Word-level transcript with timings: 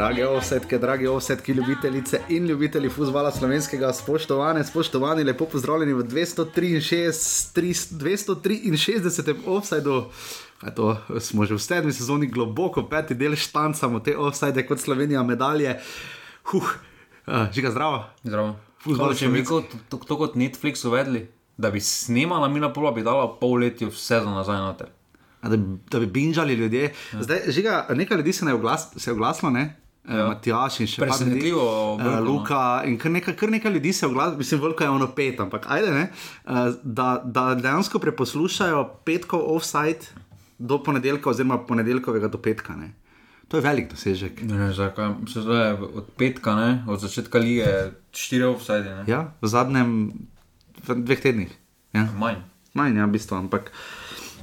Drage 0.00 0.26
ovsetke, 0.26 0.78
drage 0.78 1.08
ovsetke, 1.10 1.52
ljubitelice 1.52 2.20
in 2.28 2.46
ljubitelji 2.46 2.88
futbola 2.88 3.32
slovenskega, 3.32 3.92
spoštovane, 3.92 4.64
spoštovani, 4.64 5.24
lepo 5.24 5.44
pozdravljeni 5.44 5.92
v 5.92 6.04
263. 6.04 7.92
263. 7.92 9.34
offsajdu. 9.46 10.04
To, 10.76 10.96
smo 11.20 11.44
že 11.44 11.54
v 11.54 11.60
sedmi 11.60 11.92
sezoni 11.92 12.26
globoko, 12.26 12.86
peti 12.88 13.12
del 13.14 13.36
štancamo 13.36 14.00
te 14.00 14.16
offsajde 14.16 14.64
kot 14.66 14.80
Slovenija, 14.80 15.20
medalje. 15.22 15.76
Huh, 16.48 16.64
uh, 17.26 17.52
žiga 17.52 17.70
zdravo. 17.70 18.04
Zdravo. 18.24 18.56
Futbol 18.80 19.12
Če 19.12 19.28
bi 19.28 19.44
kot, 19.44 19.68
to, 19.92 20.00
to 20.00 20.16
kot 20.16 20.32
Netflix 20.32 20.80
uvedli, 20.88 21.26
da 21.60 21.68
bi 21.70 21.80
snimala 21.80 22.48
Mina 22.48 22.72
Pola, 22.72 22.92
bi 22.96 23.04
dala 23.04 23.28
pol 23.36 23.60
leta 23.60 23.84
vse 23.92 24.24
za 24.24 24.30
nazaj 24.32 24.64
noter. 24.64 24.88
Da, 25.44 25.56
bi- 25.56 25.76
da 25.92 26.00
bi 26.00 26.06
binžali 26.08 26.56
ljudje. 26.56 26.88
Zdaj, 27.20 27.52
žiga, 27.52 27.84
nekaj 27.92 28.16
ljudi 28.16 28.32
se, 28.32 28.48
ne 28.48 28.56
oglas, 28.56 28.88
se 28.96 29.10
je 29.10 29.14
oglasilo, 29.14 29.52
ne? 29.52 29.76
Ja. 30.10 30.16
Ja. 30.16 30.28
Matjaš 30.28 30.80
in 30.82 30.88
še. 30.90 31.02
Presenetljivo 31.04 31.66
Uh. 31.94 32.18
Luka 32.24 32.82
in 32.86 32.96
kar 32.98 33.12
nekaj, 33.14 33.36
kar 33.38 33.50
nekaj 33.50 33.72
ljudi 33.72 33.92
se 33.94 34.06
oglasi, 34.06 34.36
mislim, 34.38 34.60
veliko 34.60 34.84
je 34.84 34.90
ono 34.90 35.06
pet, 35.14 35.40
ampak 35.40 35.66
ajde, 35.70 35.90
ne, 35.94 36.06
uh, 36.44 36.72
da, 36.82 37.10
da 37.24 37.54
dejansko 37.54 37.98
preposlušajo 38.02 38.82
petkov 39.06 39.44
offside 39.54 40.10
do 40.58 40.80
ponedeljka, 40.82 41.30
oziroma 41.30 41.60
ponedeljkovega 41.66 42.28
do 42.28 42.38
petka. 42.42 42.76
Ne. 42.76 42.92
To 43.50 43.58
je 43.58 43.64
velik 43.64 43.88
dosežek. 43.90 44.42
Ne, 44.46 44.58
ne, 44.58 44.68
zakaj? 44.72 45.14
Se 45.32 45.42
zdaj 45.42 45.72
od 45.72 46.10
petka, 46.18 46.54
ne? 46.54 46.84
od 46.88 47.00
začetka 47.02 47.38
lige, 47.42 47.66
štiri 48.14 48.46
offside, 48.46 48.94
ne? 49.00 49.04
Ja, 49.10 49.24
v 49.42 49.50
zadnjem 49.50 49.96
v 50.86 51.00
dveh 51.02 51.20
tednih. 51.20 51.50
Ja. 51.96 52.06
Manj. 52.18 52.38
Manj, 52.78 53.00
ja, 53.00 53.08
v 53.10 53.16
bistvu, 53.16 53.40
ampak 53.40 53.72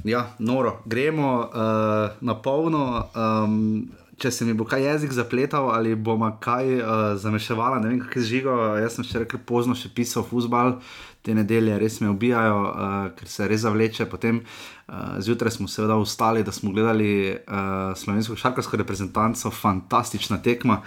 ja, 0.04 0.26
noro. 0.38 0.82
Gremo 0.84 1.30
uh, 1.48 2.18
na 2.20 2.34
polno. 2.36 3.08
Um, 3.16 3.88
če 4.18 4.30
se 4.34 4.44
mi 4.44 4.54
bo 4.56 4.66
kaj 4.68 4.82
jezik 4.82 5.12
zapletal 5.14 5.70
ali 5.70 5.94
bomo 5.94 6.30
kaj 6.42 6.72
uh, 6.78 6.90
zamešavala, 7.20 7.78
ne 7.82 7.92
vem, 7.92 8.00
kako 8.02 8.18
je 8.18 8.24
žigo. 8.26 8.56
Jaz 8.82 8.98
sem 8.98 9.06
še 9.06 9.22
rekel 9.24 9.40
pozno, 9.46 9.76
še 9.78 9.90
pisal 9.94 10.26
futbal, 10.26 10.78
te 11.22 11.34
nedelje 11.36 11.78
res 11.78 12.00
me 12.02 12.10
ubijajo, 12.10 12.58
uh, 12.66 12.96
ker 13.18 13.30
se 13.30 13.48
res 13.50 13.62
zavleče. 13.64 14.08
Potem 14.10 14.42
uh, 14.42 15.16
zjutraj 15.22 15.56
smo 15.58 15.70
seveda 15.70 15.98
ustali, 16.00 16.44
da 16.46 16.54
smo 16.54 16.74
gledali 16.74 17.10
uh, 17.36 17.94
slovensko 17.98 18.38
šarkarsko 18.38 18.82
reprezentanco, 18.82 19.54
fantastična 19.54 20.42
tekma. 20.42 20.82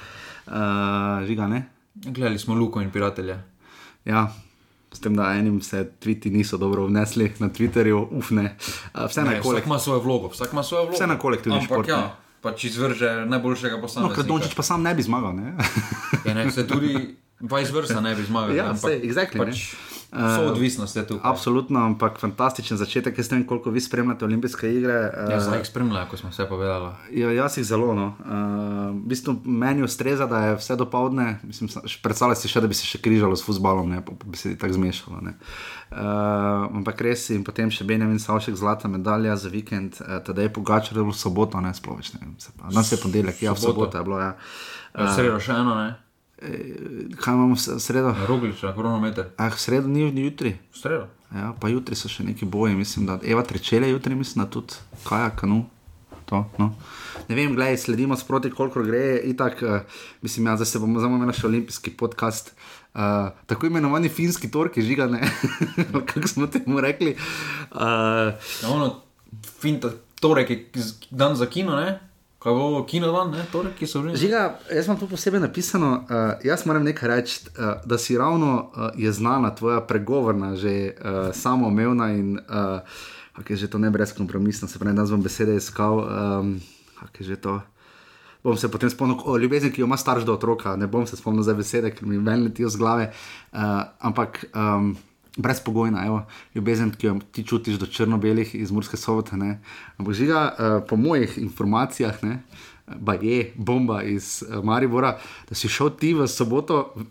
Uh, 0.47 1.23
žiga, 1.27 1.47
ne? 1.47 1.65
Gledali 1.95 2.39
smo 2.39 2.55
Luko 2.55 2.81
in 2.81 2.91
piratelje. 2.91 3.37
Ja, 4.05 4.31
s 4.91 4.99
tem, 4.99 5.15
da 5.15 5.33
enim 5.33 5.61
se 5.61 5.91
tviti 5.99 6.29
niso 6.29 6.57
dobro 6.57 6.85
vnesli 6.85 7.31
na 7.39 7.49
Twitterju, 7.49 8.07
ufne. 8.11 8.55
Vse 9.07 9.23
na 9.23 9.31
Ne, 9.31 9.39
vsak 9.39 9.65
ima 9.65 9.79
svojo 9.79 9.99
vlogo, 9.99 10.27
vsak 10.27 10.53
ima 10.53 10.63
svojo 10.63 10.83
vlogo. 10.83 10.95
Vse 10.95 11.07
na 11.07 11.19
kolektivni 11.19 11.61
šport, 11.61 11.87
ne. 11.87 11.93
Ja, 11.93 12.15
pač 12.41 12.63
izvrže 12.65 13.25
najboljšega 13.25 13.75
No, 13.75 13.81
posameznika. 13.81 14.15
ker 14.15 14.25
Dončić 14.25 14.53
pa 14.53 14.63
sam 14.63 14.81
ne 14.81 14.95
bi 14.95 15.01
zmagal. 15.01 15.35
Ne? 15.35 15.53
Ja, 16.25 16.33
ne, 16.33 16.51
se 16.51 16.67
tudi 16.67 17.15
vice 17.51 17.71
versa 17.71 18.01
ne 18.01 18.15
bi 18.15 18.23
zmagal. 18.23 18.55
Ja, 18.55 18.69
ampak 18.69 18.81
saj, 18.81 18.99
exactly, 18.99 19.37
ne. 19.39 19.53
So 20.11 20.41
odvisnost 20.45 20.95
je 20.95 21.07
tukaj. 21.07 21.23
Absolutno, 21.23 21.79
ampak 21.81 22.19
fantastičen 22.19 22.77
začetek. 22.77 23.17
Jaz 23.17 23.31
ne 23.31 23.37
vem, 23.37 23.47
koliko 23.47 23.69
vi 23.69 23.79
spremljate 23.79 24.25
olimpijske 24.25 24.67
igre. 24.69 24.93
Ja, 25.23 25.37
uh, 25.37 25.41
zdaj 25.41 25.59
jih 25.59 25.67
spremljajo, 25.67 26.07
ko 26.07 26.17
smo 26.17 26.29
vse 26.29 26.45
povedali. 26.45 26.89
Ja, 27.11 27.31
jaz 27.33 27.57
jih 27.57 27.65
zelo. 27.65 27.95
No. 27.95 28.07
Uh, 28.19 28.33
v 28.93 29.07
bistvu 29.07 29.35
meni 29.45 29.83
ustreza, 29.83 30.25
da 30.25 30.39
je 30.41 30.55
vse 30.55 30.75
do 30.75 30.85
povdne. 30.85 31.39
Predstavljaj 32.03 32.35
si 32.35 32.47
še, 32.47 32.59
da 32.59 32.67
bi 32.67 32.73
se 32.73 32.83
še 32.85 32.99
križalo 32.99 33.35
s 33.35 33.43
futbalom, 33.43 33.87
ne, 33.89 34.01
pa, 34.01 34.11
pa 34.13 34.25
bi 34.25 34.37
se 34.37 34.57
tako 34.57 34.73
zmešalo. 34.73 35.21
ne. 35.21 35.33
Uh, 35.91 35.97
ampak 36.73 37.01
res 37.01 37.29
in 37.29 37.43
potem 37.43 37.67
še 37.67 37.83
Benjamin 37.83 38.19
Savšek, 38.19 38.55
zlata 38.55 38.87
medalja 38.87 39.35
za 39.35 39.49
vikend, 39.49 39.95
uh, 39.99 40.19
tedaj 40.19 40.43
je 40.43 40.53
pogačal 40.53 41.03
v 41.03 41.13
soboto, 41.13 41.59
ne 41.59 41.71
sploh 41.71 41.97
več 41.97 42.13
ne 42.13 42.19
vem. 42.21 42.35
se 42.37 42.51
pa- 42.51 42.67
Danes 42.67 42.91
je 42.91 42.97
ponedeljek, 42.97 43.41
ja, 43.41 43.51
v 43.51 43.59
Soboto. 43.59 43.91
soboto 43.91 43.97
je 43.97 44.03
bilo. 44.03 44.19
Ja. 44.19 44.35
Uh, 44.95 45.07
Sredo 45.15 45.39
še 45.39 45.51
eno, 45.51 45.75
ne? 45.75 45.89
Kaj 47.21 47.33
imamo 47.33 47.53
v 47.55 47.79
sredo? 47.79 48.15
Roglič, 48.27 48.63
na 48.65 48.73
kronometer. 48.73 49.29
Ah, 49.37 49.53
v 49.53 49.59
sredo 49.61 49.87
ni 49.87 50.09
ni 50.11 50.25
jutri. 50.25 50.57
Sredo. 50.73 51.05
Ja, 51.31 51.53
pa 51.53 51.69
jutri 51.69 51.95
so 51.95 52.09
še 52.11 52.25
neki 52.25 52.49
boji, 52.49 52.75
mislim, 52.75 53.05
da 53.05 53.19
Eva 53.23 53.43
Trečele 53.45 53.91
jutri, 53.91 54.17
mislim, 54.17 54.43
da 54.43 54.49
tudi 54.49 54.81
Kaja 55.05 55.29
Kanu. 55.37 55.63
To, 56.25 56.45
no. 56.57 56.71
Ne 57.29 57.35
vem, 57.35 57.53
gledaj, 57.55 57.77
sledimo 57.77 58.15
sproti, 58.17 58.49
koliko 58.51 58.83
gre. 58.87 59.19
Itak, 59.27 59.61
uh, 59.61 60.01
mislim, 60.23 60.47
ja, 60.47 60.57
zdaj 60.57 60.69
se 60.71 60.79
bomo 60.79 60.99
imeli 61.03 61.35
še 61.35 61.47
olimpijski 61.47 61.93
podcast. 61.99 62.53
Uh, 62.91 63.31
tako 63.47 63.69
imenovani 63.69 64.09
finski 64.09 64.49
torki, 64.51 64.83
žigane, 64.83 65.21
kako 66.09 66.27
smo 66.27 66.47
temu 66.51 66.81
rekli. 66.83 67.15
Uh, 67.71 68.33
Ja, 68.63 68.71
ono, 68.71 69.03
finta, 69.61 69.91
torek 70.23 70.49
je 70.49 70.85
dan 71.11 71.35
za 71.35 71.45
kino, 71.45 71.75
ne? 71.75 71.99
Kaj 72.41 72.53
bo 72.53 72.85
kino 72.89 73.11
dan, 73.13 73.29
ne? 73.37 73.43
Torek, 73.51 73.75
ki 73.77 73.85
so 73.85 74.01
že. 74.01 74.15
Žiga, 74.17 74.39
jaz 74.73 74.87
imam 74.87 74.97
tu 74.97 75.05
posebej 75.05 75.43
napisano, 75.43 75.91
uh, 76.01 76.41
jaz 76.41 76.65
moram 76.65 76.81
nekaj 76.89 77.09
reči, 77.09 77.35
uh, 77.53 77.83
da 77.85 77.99
si 78.01 78.17
ravno 78.17 78.71
uh, 78.73 78.89
je 78.97 79.11
znana 79.13 79.51
tvoja 79.55 79.81
pregovorna, 79.85 80.55
že 80.57 80.95
uh, 80.97 81.29
samoumevna 81.37 82.07
in 82.17 82.39
uh, 82.41 82.81
kako 83.37 83.53
je 83.53 83.57
že 83.57 83.69
to 83.69 83.77
ne 83.77 83.91
brezkompromisno, 83.93 84.67
se 84.67 84.79
pravi, 84.79 84.97
da 84.97 85.05
bom 85.05 85.21
besede 85.21 85.55
iskal, 85.55 86.01
um, 86.01 86.57
kako 86.99 87.17
je 87.19 87.27
že 87.27 87.35
to. 87.35 87.61
Bom 88.43 88.57
se 88.57 88.71
potem 88.71 88.89
spomnil 88.89 89.21
o 89.25 89.37
ljubezni, 89.37 89.69
ki 89.69 89.81
jo 89.81 89.85
ima 89.85 89.97
starš 89.97 90.25
do 90.25 90.33
otroka, 90.33 90.73
ne 90.75 90.87
bom 90.87 91.05
se 91.05 91.17
spomnil 91.17 91.45
za 91.45 91.53
besede, 91.53 91.93
ker 91.93 92.09
mi 92.09 92.17
ven 92.17 92.43
letijo 92.49 92.69
z 92.69 92.77
glave. 92.77 93.11
Uh, 93.53 93.85
ampak 93.99 94.45
um, 94.55 94.97
brezpogojna, 95.37 96.05
evo, 96.05 96.25
ljubezen, 96.55 96.91
ki 96.91 97.07
jo 97.07 97.19
ti 97.31 97.43
čutiš 97.43 97.79
do 97.79 97.85
črno-belih 97.85 98.55
iz 98.55 98.71
Murske 98.71 98.97
sobote. 98.97 99.35
Ampak 99.97 100.13
žiga, 100.13 100.41
uh, 100.51 100.83
po 100.89 100.95
mojih 100.95 101.37
informacijah, 101.37 102.23
ne, 102.23 102.41
je 103.21 103.53
bomba 103.55 104.03
iz 104.03 104.43
uh, 104.43 104.63
Maribora, 104.63 105.17
da 105.49 105.55
si 105.55 105.69
šel 105.69 105.89
ti 105.99 106.13
v 106.13 106.27
soboto, 106.27 106.91
v, 106.95 107.05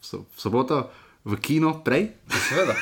so, 0.00 0.22
v 0.36 0.40
soboto 0.40 0.90
v 1.24 1.36
kino 1.42 1.82
prej. 1.84 2.14
Seveda. 2.30 2.74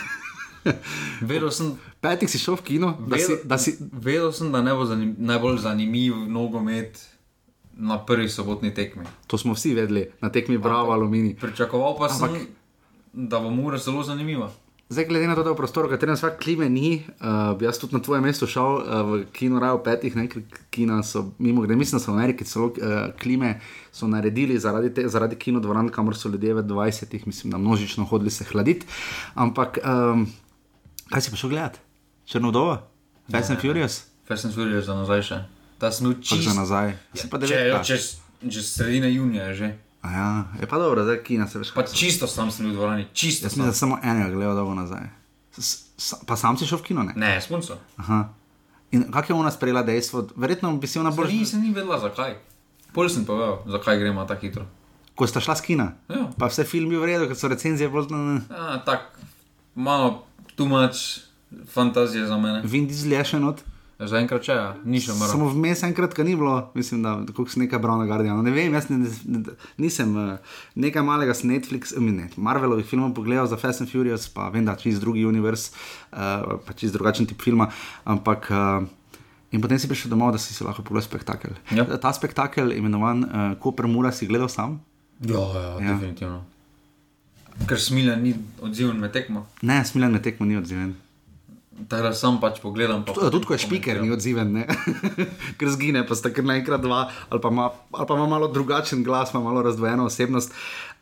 Vedel 1.21 1.51
sem, 1.51 1.73
Petih 2.01 2.29
si 2.29 2.39
šel 2.41 2.57
v 2.61 2.65
kino, 2.65 2.97
da 3.09 3.17
si, 3.17 3.33
vedel, 3.33 3.49
da 3.49 3.57
si 3.59 3.71
vedel 3.81 4.33
sem, 4.33 4.53
da 4.53 4.61
ne 4.65 4.73
bo 4.77 4.85
zanim, 4.85 5.17
najbolj 5.19 5.59
zanimiv 5.65 6.17
nogomet 6.29 7.01
na 7.77 7.99
prvi 8.01 8.29
sobotni 8.29 8.75
tekmi. 8.75 9.05
to 9.27 9.39
smo 9.39 9.53
vsi 9.53 9.75
vedeli, 9.75 10.09
na 10.21 10.31
tekmi 10.33 10.59
Bravo, 10.59 10.93
Alumini. 10.93 11.35
Pričakoval 11.37 11.97
pa 11.99 12.09
sem, 12.09 12.29
Ampak- 12.29 12.49
da 13.13 13.41
bo 13.41 13.51
mura 13.51 13.79
zelo 13.79 14.03
zanimiva. 14.03 14.53
Zdaj, 14.89 15.05
glede 15.09 15.27
na 15.27 15.35
to, 15.35 15.43
da 15.43 15.51
v 15.51 15.57
prostoru, 15.57 15.89
v 15.89 15.97
katerem 15.97 16.13
vsak 16.13 16.37
klime 16.45 16.69
ni, 16.69 17.01
uh, 17.01 17.57
bi 17.57 17.65
jaz 17.65 17.79
tudi 17.81 17.97
na 17.97 18.03
tvoje 18.05 18.21
mesto 18.21 18.45
šel 18.45 18.69
uh, 18.77 18.83
v 19.09 19.21
kino 19.33 19.57
Rajo 19.57 19.79
petih, 19.81 20.13
ne, 20.13 20.27
ker 20.29 20.45
kina 20.69 20.99
so 21.01 21.33
mimo 21.41 21.65
grede, 21.65 21.79
mislim, 21.81 21.97
da 21.97 22.05
so 22.05 22.13
v 22.13 22.21
Ameriki 22.21 22.45
celo 22.45 22.69
uh, 22.69 23.09
klime 23.17 23.61
so 23.89 24.05
naredili 24.07 24.59
zaradi, 24.61 24.93
te, 24.95 25.07
zaradi 25.09 25.41
kinodvoran, 25.41 25.89
kamor 25.89 26.17
so 26.17 26.29
ljudje 26.29 26.55
v 26.61 26.67
20-ih, 26.69 27.27
mislim, 27.27 27.57
da 27.57 27.59
množično 27.59 28.05
hodili 28.05 28.31
se 28.31 28.45
hladiti. 28.45 28.87
Ampak 29.35 29.81
um, 29.81 30.27
kaj 31.09 31.21
si 31.25 31.33
pa 31.33 31.41
šel 31.41 31.51
gledati? 31.57 31.81
Črnodova? 32.29 32.83
Fast 33.33 33.51
and 33.51 33.61
Furious? 33.65 34.05
Fast 34.29 34.45
and 34.45 34.55
Furious 34.55 34.85
za 34.85 34.95
nazaj 34.95 35.23
še. 35.23 35.41
Ta 35.81 35.91
smo 35.93 36.13
čisto. 36.21 36.51
za 36.51 36.61
nazaj? 36.61 36.93
Pa 37.33 37.41
Če, 37.41 37.57
devetka. 37.57 37.83
če, 37.89 37.97
če 38.53 38.63
sredina 38.63 39.09
junija 39.09 39.49
je 39.49 39.55
že. 39.55 39.73
Ja, 40.05 40.45
je 40.61 40.67
pa 40.67 40.79
dobro, 40.79 41.05
zdaj 41.05 41.23
kina 41.23 41.49
se 41.49 41.59
veš. 41.59 41.73
Pa 41.75 41.83
čisto 41.83 42.27
sam 42.27 42.51
sem 42.51 42.67
bil 42.67 42.75
v 42.75 42.77
dvorani, 42.77 43.07
čisto 43.13 43.47
Jaz 43.47 43.57
da 43.57 43.73
samo 43.73 43.99
enega 44.03 44.31
gledal 44.31 44.55
dolgo 44.55 44.75
nazaj. 44.75 45.09
S, 45.57 45.87
s, 45.97 46.15
pa 46.27 46.37
sam 46.37 46.59
si 46.59 46.67
šel 46.67 46.79
v 46.79 46.83
kino, 46.83 47.03
ne? 47.03 47.15
Ne, 47.17 47.41
spunco. 47.41 47.79
Aha. 47.97 48.29
In 48.93 49.09
kako 49.13 49.33
je 49.33 49.37
ona 49.39 49.51
sprejela 49.51 49.83
dejstvo? 49.83 50.29
Verjetno 50.37 50.77
bi 50.77 50.87
si 50.87 50.99
ona 50.99 51.11
bolj 51.11 51.33
Ni 51.33 51.47
se 51.47 51.57
ni 51.57 51.73
vedela 51.73 51.99
zakaj. 51.99 52.37
Pol 52.93 53.09
sem 53.09 53.25
povedal, 53.25 53.63
zakaj 53.67 53.99
gremo 53.99 54.25
tako 54.25 54.41
hitro. 54.41 54.67
ko 55.15 55.27
sta 55.27 55.41
šla 55.41 55.55
z 55.55 55.63
kina. 55.63 55.93
Ja. 56.09 56.29
Pa 56.39 56.51
vse 56.51 56.65
filmi 56.67 56.99
v 56.99 57.07
redu, 57.07 57.27
ker 57.31 57.39
so 57.39 57.49
recenzije 57.49 57.89
bolj 57.89 58.11
Ja, 58.51 58.83
tako 58.85 59.25
malo 59.75 60.27
too 60.55 60.67
much 60.67 61.25
fantazije 61.71 62.27
za 62.27 62.39
mene. 62.39 62.63
Vin 62.65 62.87
Diesel 62.87 63.13
je 63.13 63.25
še 63.25 63.41
not. 63.41 63.63
Zaenkrat 63.99 64.43
če, 64.43 64.53
ja, 64.53 64.71
ni 64.85 64.99
še 64.99 65.15
mrtev. 65.15 65.31
Samo 65.31 65.47
vmes 65.53 65.83
enkrat, 65.87 66.15
ki 66.17 66.25
ni 66.27 66.35
bilo, 66.35 66.71
mislim, 66.75 67.03
da 67.05 67.13
kako 67.29 67.47
se 67.49 67.61
neka 67.61 67.79
Browna 67.79 68.09
Guardiana. 68.09 68.43
Ne 68.43 68.51
vem, 68.51 68.75
jaz 68.75 68.89
ne, 68.91 68.99
ne, 69.31 69.55
nisem 69.79 70.17
uh, 70.19 70.33
nekaj 70.75 71.05
malega 71.07 71.35
s 71.35 71.47
Netflix, 71.47 71.95
ne, 71.97 72.27
Marvelovih 72.37 72.87
filmov 72.87 73.13
pogledal 73.15 73.47
za 73.47 73.57
Fast 73.57 73.85
and 73.85 73.91
Furious, 73.93 74.27
pa 74.29 74.49
vem, 74.51 74.67
da 74.67 74.75
čist 74.75 74.99
drugi 75.01 75.23
univerz, 75.25 75.69
uh, 76.11 76.59
pa 76.67 76.75
čist 76.75 76.97
drugačen 76.99 77.27
tip 77.31 77.43
filma, 77.43 77.71
ampak. 78.05 78.51
Uh, 78.51 78.91
In 79.55 79.61
potem 79.63 79.79
si 79.79 79.87
prišel 79.87 80.11
domov, 80.11 80.33
da 80.35 80.39
si 80.43 80.51
si 80.51 80.65
lahko 80.67 80.83
pogledal 80.83 81.07
spektakel. 81.07 81.53
Ja. 81.71 81.85
Ta 81.87 82.11
spektakel, 82.11 82.73
imenovan 82.75 83.21
uh, 83.23 83.43
Koper 83.63 83.87
Mura, 83.87 84.11
si 84.11 84.27
gledal 84.27 84.51
sam? 84.51 84.81
Ja, 85.23 85.39
ja, 85.39 85.63
Ja. 85.79 85.93
definitivno. 85.95 86.41
Ker 87.71 87.79
smilja 87.79 88.17
ni 88.19 88.35
odziven 88.59 88.99
med 88.99 89.13
tekmo. 89.15 89.47
Ne, 89.63 89.79
smilen 89.87 90.11
me 90.11 90.19
tekmo 90.19 90.43
ni 90.43 90.59
odziven. 90.59 90.97
Tako 91.89 92.03
da 92.03 92.13
sam 92.15 92.39
pač 92.41 92.61
pogledam. 92.63 93.03
Pa 93.05 93.13
Tudi, 93.13 93.31
tudi 93.35 93.47
ko 93.47 93.55
je 93.57 93.63
špiker, 93.65 93.99
ni 94.03 94.13
odziven, 94.15 94.53
ne? 94.55 94.65
ker 95.59 95.71
zgine, 95.75 96.05
pa 96.07 96.15
sta 96.15 96.31
kar 96.31 96.47
naenkrat 96.47 96.83
dva, 96.85 97.09
ali 97.29 97.43
pa, 97.43 97.51
ima, 97.51 97.71
ali 97.91 98.07
pa 98.07 98.15
ima 98.15 98.27
malo 98.31 98.49
drugačen 98.49 99.03
glas, 99.05 99.35
ima 99.35 99.43
malo 99.43 99.63
razdvojeno 99.63 100.07
osebnost. 100.07 100.55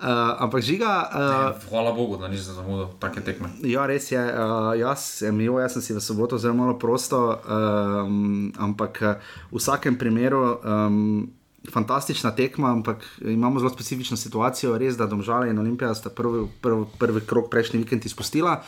Uh, 0.03 0.09
ampak 0.43 0.65
žiga. 0.67 0.93
Uh, 1.13 1.69
Hvala 1.69 1.93
Bogu, 1.93 2.17
da 2.17 2.29
nisem 2.29 2.57
zamudil 2.57 2.89
take 2.99 3.21
tekme. 3.23 3.53
Ja, 3.69 3.85
res 3.87 4.09
je. 4.11 4.19
Uh, 4.19 4.73
jaz, 4.81 5.05
sem, 5.21 5.41
jo, 5.45 5.61
jaz 5.63 5.77
sem 5.77 5.85
si 5.85 5.95
v 5.95 6.03
soboto 6.03 6.41
zelo 6.43 6.57
malo 6.59 6.75
prosto, 6.81 7.21
um, 7.37 8.49
ampak 8.59 8.99
uh, 9.05 9.37
v 9.53 9.61
vsakem 9.61 10.01
primeru 10.01 10.57
um, 10.57 11.29
fantastična 11.71 12.33
tekma, 12.35 12.73
ampak 12.73 13.05
imamo 13.21 13.61
zelo 13.61 13.71
specifično 13.71 14.17
situacijo. 14.17 14.75
Res, 14.79 14.97
da 14.99 15.07
Domžale 15.07 15.53
in 15.53 15.61
Olimpija 15.63 15.95
sta 15.95 16.11
prvi, 16.11 16.49
prvi, 16.65 16.89
prvi 16.99 17.23
krok 17.29 17.53
prejšnji 17.53 17.85
vikend 17.85 18.09
izpustila. 18.09 18.59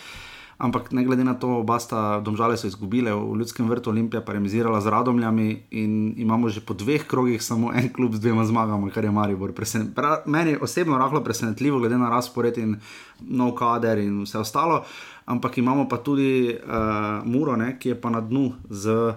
Ampak 0.65 0.97
ne 0.97 1.05
glede 1.05 1.25
na 1.25 1.35
to, 1.37 1.61
oba 1.61 1.77
sta 1.77 2.25
domžale 2.25 2.57
so 2.57 2.65
izgubile, 2.65 3.13
v 3.13 3.37
ljudskem 3.37 3.69
vrtu 3.69 3.93
Olimpija 3.93 4.23
pa 4.25 4.33
je 4.33 4.41
remizirala 4.41 4.81
z 4.81 4.89
Radomljami 4.89 5.49
in 5.77 6.15
imamo 6.17 6.49
že 6.49 6.65
po 6.65 6.73
dveh 6.73 7.05
krogih 7.05 7.43
samo 7.43 7.69
en 7.77 7.93
klub 7.93 8.17
z 8.17 8.25
dvema 8.25 8.49
zmagama, 8.49 8.89
kar 8.89 9.05
je 9.05 9.13
Maribor. 9.13 9.53
Presen... 9.53 9.93
Pra, 9.93 10.23
meni 10.27 10.57
osebno 10.57 10.97
rahlo 10.99 11.21
presenetljivo, 11.21 11.79
glede 11.85 12.01
na 12.01 12.09
razpored 12.09 12.57
in 12.59 12.79
nov 13.21 13.53
kader 13.61 14.01
in 14.01 14.23
vse 14.25 14.41
ostalo. 14.41 14.85
Ampak 15.29 15.59
imamo 15.61 15.85
pa 15.89 16.01
tudi 16.01 16.57
uh, 16.57 17.21
Muro, 17.29 17.57
ne, 17.57 17.77
ki 17.79 17.93
je 17.93 18.01
pa 18.01 18.09
na 18.11 18.25
dnu 18.25 18.53
z 18.71 19.13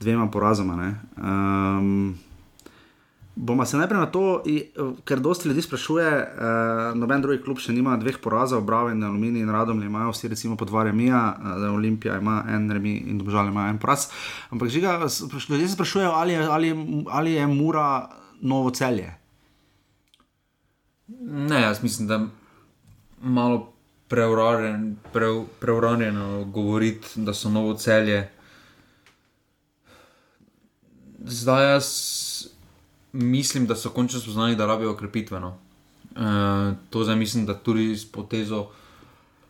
dvema 0.00 0.28
porazoma. 0.28 0.94
Um, 1.16 2.12
Bomo 3.36 3.64
se 3.64 3.76
najprej 3.76 4.00
na 4.00 4.06
to, 4.06 4.42
ker 5.04 5.20
dosti 5.20 5.48
ljudi 5.48 5.62
sprašuje, 5.62 6.08
eh, 6.08 6.94
noben 6.94 7.22
drugi 7.22 7.42
klub 7.42 7.58
še 7.58 7.72
nima 7.72 7.96
dveh 7.96 8.18
porazov, 8.18 8.64
Bravo 8.66 8.90
in 8.90 9.04
Aluminij 9.04 9.42
in 9.42 9.50
Radom, 9.50 9.82
imajo 9.82 10.10
vsi 10.10 10.28
recimo 10.28 10.56
po 10.56 10.64
dva 10.64 10.82
remija, 10.84 11.36
eh, 11.38 11.68
Olimpija 11.70 12.18
ima 12.18 12.44
en 12.48 12.70
remi 12.70 12.96
in 13.06 13.18
Dobžal 13.18 13.48
ima 13.48 13.68
en 13.68 13.78
poraz. 13.78 14.08
Ampak 14.50 14.68
žiga, 14.68 14.98
ljudje 15.48 15.68
se 15.68 15.74
sprašujejo, 15.74 16.10
ali, 16.10 16.36
ali, 16.36 16.74
ali 17.08 17.32
je 17.32 17.46
Mura 17.46 18.08
novo 18.40 18.70
celje. 18.70 19.14
Ne, 21.22 21.62
jaz 21.62 21.82
mislim, 21.82 22.08
da 22.08 22.14
je 22.14 22.26
malo 23.22 23.72
preuranjeno 24.08 24.96
pre, 25.12 26.52
govoriti, 26.52 27.08
da 27.16 27.34
so 27.34 27.48
novo 27.48 27.74
celje. 27.74 28.30
Zdaj 31.24 31.72
jaz 31.72 32.19
mislim, 33.12 33.66
da 33.66 33.76
so 33.76 33.90
končno 33.90 34.20
spoznali, 34.20 34.56
da 34.56 34.66
rabijo 34.66 34.92
okrepitve. 34.92 35.40
No. 35.40 35.58
E, 36.16 36.20
to 36.90 37.04
zdaj 37.04 37.16
mislim, 37.16 37.46
da 37.46 37.54
tudi 37.54 37.96
s 37.96 38.12
potezo 38.12 38.66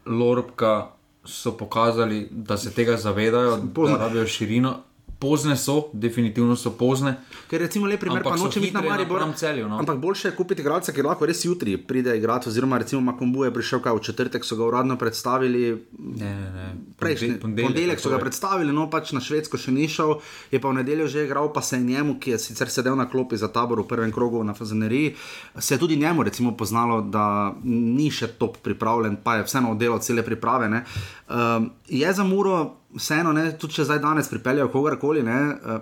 Lorpka 0.06 0.86
so 1.24 1.52
pokazali, 1.56 2.28
da 2.30 2.56
se 2.56 2.72
tega 2.72 2.96
zavedajo, 2.96 3.56
da 3.56 3.96
rabijo 3.96 4.26
širino 4.26 4.76
pozne 5.20 5.56
so, 5.56 5.90
definitivno 5.92 6.56
so 6.56 6.70
pozne. 6.70 7.14
Ker 7.50 7.60
recimo 7.60 7.86
le 7.86 7.98
primer, 8.00 8.22
pa 8.24 8.36
noče 8.36 8.60
biti 8.60 8.74
na 8.74 8.80
Maribor. 8.80 9.20
No. 9.68 9.78
Ampak 9.78 9.98
boljše 9.98 10.28
je 10.28 10.36
kupiti 10.36 10.62
igralca, 10.64 10.92
ki 10.96 11.02
lahko 11.04 11.26
res 11.28 11.44
jutri 11.44 11.76
pride 11.76 12.16
igrati, 12.16 12.48
oziroma 12.48 12.78
recimo 12.80 13.02
Makombu 13.04 13.44
je 13.44 13.52
prišel 13.52 13.82
kaj 13.84 13.98
v 13.98 14.02
četrtek, 14.08 14.44
so 14.44 14.56
ga 14.56 14.64
uradno 14.64 14.96
predstavili. 14.96 15.76
Ne, 15.98 16.30
ne, 16.34 16.50
ne. 16.54 16.68
Prejšnji 16.96 17.36
ponedeljek 17.42 18.00
so 18.00 18.12
ga 18.12 18.18
predstavili, 18.22 18.72
no 18.72 18.88
pač 18.90 19.12
na 19.12 19.20
Švedsko 19.20 19.60
še 19.60 19.74
ni 19.76 19.88
šel, 19.92 20.16
je 20.50 20.60
pa 20.60 20.72
v 20.72 20.80
nedeljo 20.80 21.10
že 21.10 21.26
igral, 21.28 21.52
pa 21.52 21.60
se 21.60 21.76
je 21.76 21.84
njemu, 21.84 22.16
ki 22.20 22.36
je 22.36 22.40
sicer 22.40 22.72
sedel 22.72 22.96
na 22.96 23.04
klopi 23.10 23.36
za 23.36 23.52
tabor 23.52 23.84
v 23.84 23.88
prvem 23.92 24.12
krogu 24.12 24.40
na 24.44 24.56
Fazaneriji, 24.56 25.14
se 25.58 25.74
je 25.74 25.78
tudi 25.78 26.00
njemu 26.00 26.24
recimo 26.24 26.56
poznalo, 26.56 27.00
da 27.04 27.52
ni 27.64 28.08
še 28.08 28.32
top 28.40 28.56
pripravljen, 28.64 29.20
pa 29.24 29.36
je 29.36 29.44
vseeno 29.44 29.76
oddelal 29.76 30.00
cele 30.00 30.24
priprave. 30.24 30.70
Um, 30.70 31.70
je 31.90 32.12
za 32.12 32.24
Muro 32.24 32.76
vseeno, 32.94 33.32
ne, 33.32 33.50
tudi 33.58 33.80
če 33.80 33.84
zdaj 33.84 33.98
danes 33.98 34.30
pripeljejo 34.30 34.68
kogarkoli. 34.70 35.22
Ne, 35.26 35.40
uh, 35.50 35.80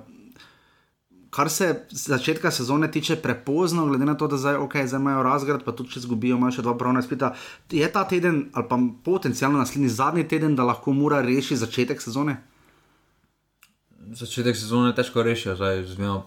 kar 1.31 1.51
se 1.51 1.85
začetka 1.91 2.51
sezone 2.51 2.91
tiče 2.91 3.17
prepozno, 3.17 3.87
glede 3.87 4.05
na 4.05 4.15
to, 4.17 4.27
da 4.27 4.37
zdaj, 4.37 4.57
okay, 4.65 4.87
zdaj 4.87 5.01
imajo 5.01 5.23
razgrad, 5.23 5.65
pa 5.65 5.73
tudi 5.73 5.93
če 5.93 6.01
zgubijo, 6.07 6.37
imajo 6.37 6.57
še 6.57 6.65
dva 6.65 6.75
pravna 6.79 7.03
spita. 7.05 7.35
Je 7.71 7.89
ta 7.93 8.07
teden 8.09 8.47
ali 8.53 8.69
pa 8.69 8.79
potencialno 9.05 9.61
naslednji 9.61 9.89
zadnji 9.93 10.25
teden, 10.29 10.57
da 10.57 10.65
lahko 10.65 10.93
mora 10.97 11.21
rešiti 11.23 11.61
začetek 11.61 12.01
sezone? 12.03 12.39
Začetek 14.17 14.57
sezone 14.57 14.95
je 14.95 14.97
težko 15.03 15.23
rešiti, 15.23 15.57
zdaj 15.61 15.85
z 15.85 15.99
dvema, 15.99 16.23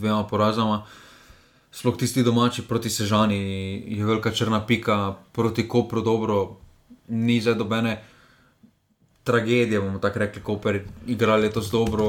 dvema 0.00 0.24
porazama. 0.24 0.86
Sploh 1.76 1.96
tisti 2.00 2.24
domači 2.24 2.62
proti 2.64 2.88
Sežani 2.88 3.36
je 3.92 4.04
velika 4.04 4.32
črna 4.32 4.62
pika, 4.66 5.16
proti 5.36 5.66
Kopru 5.68 6.00
dobro, 6.00 6.56
ni 7.12 7.36
zdaj 7.44 7.58
dobene 7.60 7.98
tragedija, 9.26 9.80
bomo 9.80 9.98
tako 9.98 10.18
rekli, 10.18 10.42
ko 10.42 10.60
igrali 11.06 11.50
to 11.52 11.60
zelo 11.60 11.84
dobro, 11.84 12.06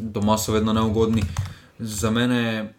doma 0.00 0.38
so 0.38 0.52
vedno 0.52 0.72
neugodni. 0.72 1.22
Za 1.78 2.10
mene 2.10 2.72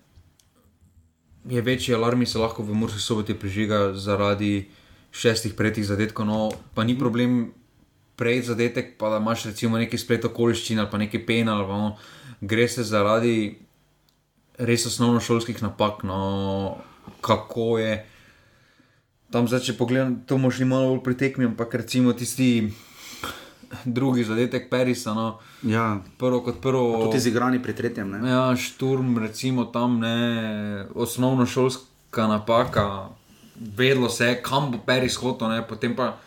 je 1.50 1.62
večji 1.62 1.96
alarm, 1.96 2.26
se 2.26 2.40
lahko 2.40 2.64
v 2.64 2.76
Murski 2.76 3.00
soboti 3.00 3.34
prižiga 3.34 3.94
zaradi 3.94 4.70
šestih 5.12 5.54
prejetih 5.54 5.86
zadetkov, 5.86 6.26
no 6.26 6.52
pa 6.74 6.84
ni 6.84 7.00
problem. 7.00 7.54
Prej 8.16 8.44
zadetek, 8.46 8.92
pa 9.00 9.10
da 9.10 9.18
imaš 9.18 9.48
recimo 9.50 9.78
neki 9.82 9.98
splet 9.98 10.26
okoliščin 10.26 10.80
ali 10.80 10.90
pa 10.92 10.98
neki 11.02 11.18
penal, 11.26 11.64
ali 11.64 11.68
pa 11.68 11.78
no, 11.78 11.96
gre 12.42 12.68
se 12.70 12.84
zaradi 12.86 13.56
res 14.58 14.86
osnovno 14.86 15.20
šolskih 15.20 15.64
napak, 15.64 16.04
no 16.06 16.78
kako 17.26 17.80
je. 17.82 17.96
Tam 19.34 19.48
zdaj, 19.50 19.64
če 19.66 19.78
pogledam, 19.80 20.20
to 20.30 20.38
možni 20.38 20.68
malo 20.70 20.92
bolj 20.92 21.02
pritekmi, 21.08 21.48
ampak 21.50 21.74
recimo 21.82 22.14
tisti 22.14 22.70
drugi 23.86 24.24
zadetek 24.24 24.70
Perisa. 24.70 25.14
No. 25.14 25.40
Ja. 25.62 26.00
Prvo 26.18 26.42
kot 26.42 26.62
prvo. 26.62 27.06
Tudi 27.06 27.18
izigrani 27.18 27.62
pri 27.64 27.76
tretjem. 27.76 28.12
Ne? 28.12 28.30
Ja, 28.30 28.56
šturm, 28.56 29.18
recimo 29.18 29.66
tam 29.66 30.00
ne, 30.00 30.86
osnovno 30.96 31.46
šolska 31.46 32.28
napaka, 32.28 33.10
vedlo 33.78 34.10
se 34.10 34.26
je, 34.26 34.42
kam 34.42 34.72
bo 34.72 34.78
Peris 34.86 35.16
hodil, 35.16 35.62
potem 35.70 35.96
pa 35.96 36.18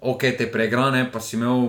ok, 0.00 0.20
te 0.38 0.46
pregrane, 0.52 1.10
pa 1.12 1.20
si 1.20 1.36
imel 1.36 1.68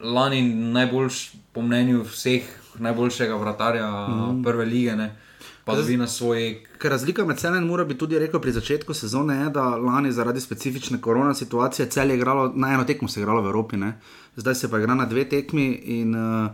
lani 0.00 0.42
najboljš, 0.74 1.32
po 1.52 1.62
mnenju 1.62 2.04
vseh, 2.06 2.44
najboljšega 2.78 3.36
vratarja 3.36 3.88
mm. 4.08 4.42
prve 4.44 4.64
lige. 4.64 4.96
Ne 4.96 5.27
pa 5.68 5.76
tudi 5.76 5.96
na 6.00 6.06
svoj. 6.08 6.64
Ker 6.80 6.92
razlika 6.96 7.26
med 7.28 7.38
celem, 7.38 7.66
mora 7.68 7.84
bi 7.84 7.96
tudi 7.98 8.18
rekel, 8.18 8.40
pri 8.40 8.56
začetku 8.56 8.96
sezone 8.96 9.36
je, 9.42 9.52
da 9.54 9.68
lani 9.76 10.12
zaradi 10.12 10.40
specifične 10.40 11.00
korona 11.04 11.34
situacije 11.34 11.90
cel 11.92 12.10
je 12.10 12.16
igralo 12.16 12.48
na 12.54 12.72
eno 12.74 12.88
tekmo, 12.88 13.08
se 13.08 13.20
je 13.20 13.22
igralo 13.22 13.42
v 13.42 13.52
Evropi, 13.52 13.76
ne? 13.76 13.94
zdaj 14.36 14.54
se 14.54 14.70
pa 14.70 14.78
igra 14.78 14.94
na 14.94 15.06
dve 15.06 15.28
tekmi. 15.28 15.70
In, 16.00 16.14
uh, 16.16 16.50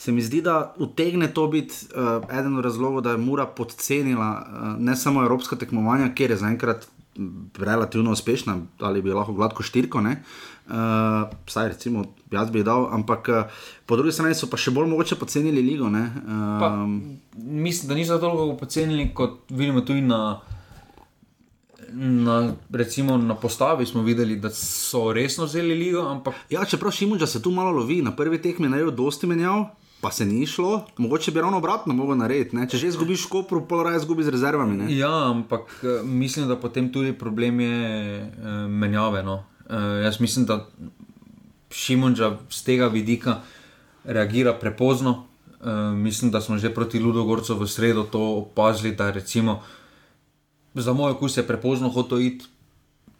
Se 0.00 0.12
mi 0.16 0.22
zdi, 0.24 0.38
da 0.40 0.74
utegne 0.80 1.26
to 1.28 1.42
biti 1.52 1.74
uh, 1.92 2.24
eden 2.38 2.54
od 2.56 2.64
razlogov, 2.64 3.02
da 3.04 3.10
je 3.10 3.18
Mura 3.20 3.44
podcenila 3.46 4.30
uh, 4.40 4.80
ne 4.80 4.94
samo 4.96 5.20
evropska 5.22 5.56
tekmovanja, 5.60 6.14
kjer 6.14 6.30
je 6.30 6.36
zaenkrat 6.40 6.86
relativno 7.58 8.12
uspešna, 8.12 8.58
ali 8.78 9.02
bi 9.02 9.12
lahko 9.12 9.32
gladko 9.32 9.62
štirko, 9.62 10.00
uh, 10.70 11.30
vsaj 11.46 11.68
recimo 11.68 12.04
jaz 12.30 12.50
bi 12.50 12.62
dal, 12.62 12.88
ampak 12.94 13.28
uh, 13.28 13.42
po 13.86 13.96
drugi 13.96 14.12
strani 14.12 14.34
so 14.38 14.48
pa 14.50 14.58
še 14.60 14.72
bolj 14.74 14.88
mogoče 14.90 15.18
podcenili 15.18 15.62
ligo. 15.62 15.90
Uh, 15.90 15.98
pa, 16.62 16.70
mislim, 17.36 17.90
da 17.90 17.98
niso 17.98 18.18
toliko 18.22 18.56
podcenili, 18.60 19.10
kot 19.14 19.50
vidimo 19.50 19.84
tudi 19.84 20.06
na. 20.06 20.40
Na, 21.90 22.52
recimo 22.70 23.16
na 23.18 23.34
postavi 23.34 23.82
smo 23.86 24.04
videli, 24.06 24.36
da 24.38 24.52
so 24.54 25.08
resno 25.10 25.48
vzeli 25.48 25.74
ligo. 25.74 26.04
Ampak... 26.06 26.36
Ja, 26.50 26.62
čeprav 26.62 26.94
Šimunča 26.94 27.26
se 27.26 27.40
tu 27.42 27.50
malo 27.50 27.72
lovi, 27.74 27.96
na 28.02 28.12
prvi 28.14 28.38
tekmi 28.38 28.68
je 28.68 28.70
naredil 28.70 28.92
dosti 28.94 29.26
menjav, 29.26 29.64
pa 30.00 30.12
se 30.14 30.24
ni 30.24 30.46
šlo, 30.46 30.84
mogoče 31.02 31.34
bi 31.34 31.40
ravno 31.42 31.58
obratno 31.58 31.94
mogel 31.94 32.16
narediti. 32.16 32.56
Ne? 32.56 32.68
Če 32.70 32.78
že 32.78 32.92
izgubiš 32.92 33.26
kopro, 33.32 33.64
pol 33.66 33.82
raje 33.88 34.04
izgubi 34.04 34.22
z 34.22 34.36
rezervami. 34.36 34.76
Ne? 34.84 34.92
Ja, 34.94 35.10
ampak 35.32 35.74
eh, 35.82 36.06
mislim, 36.06 36.46
da 36.48 36.56
potem 36.60 36.92
tudi 36.92 37.12
problem 37.12 37.60
je 37.60 37.82
eh, 38.22 38.68
menjave. 38.68 39.24
No? 39.26 39.42
Eh, 39.70 40.02
jaz 40.02 40.20
mislim, 40.20 40.46
da 40.46 40.66
Šimunča 41.70 42.36
z 42.50 42.64
tega 42.64 42.86
vidika 42.86 43.40
reagira 44.04 44.54
prepozno. 44.54 45.26
Uh, 45.60 45.68
mislim, 45.96 46.30
da 46.30 46.40
smo 46.40 46.58
že 46.58 46.74
proti 46.74 46.98
Ludogorcu 46.98 47.54
v 47.54 47.66
sredo 47.68 48.02
to 48.02 48.20
opazili, 48.20 48.96
da 48.96 49.10
recimo 49.10 49.62
za 50.74 50.92
moj 50.92 51.12
okus 51.12 51.36
je 51.36 51.46
prepozno 51.46 51.88
hotel 51.88 52.20
iti 52.20 52.44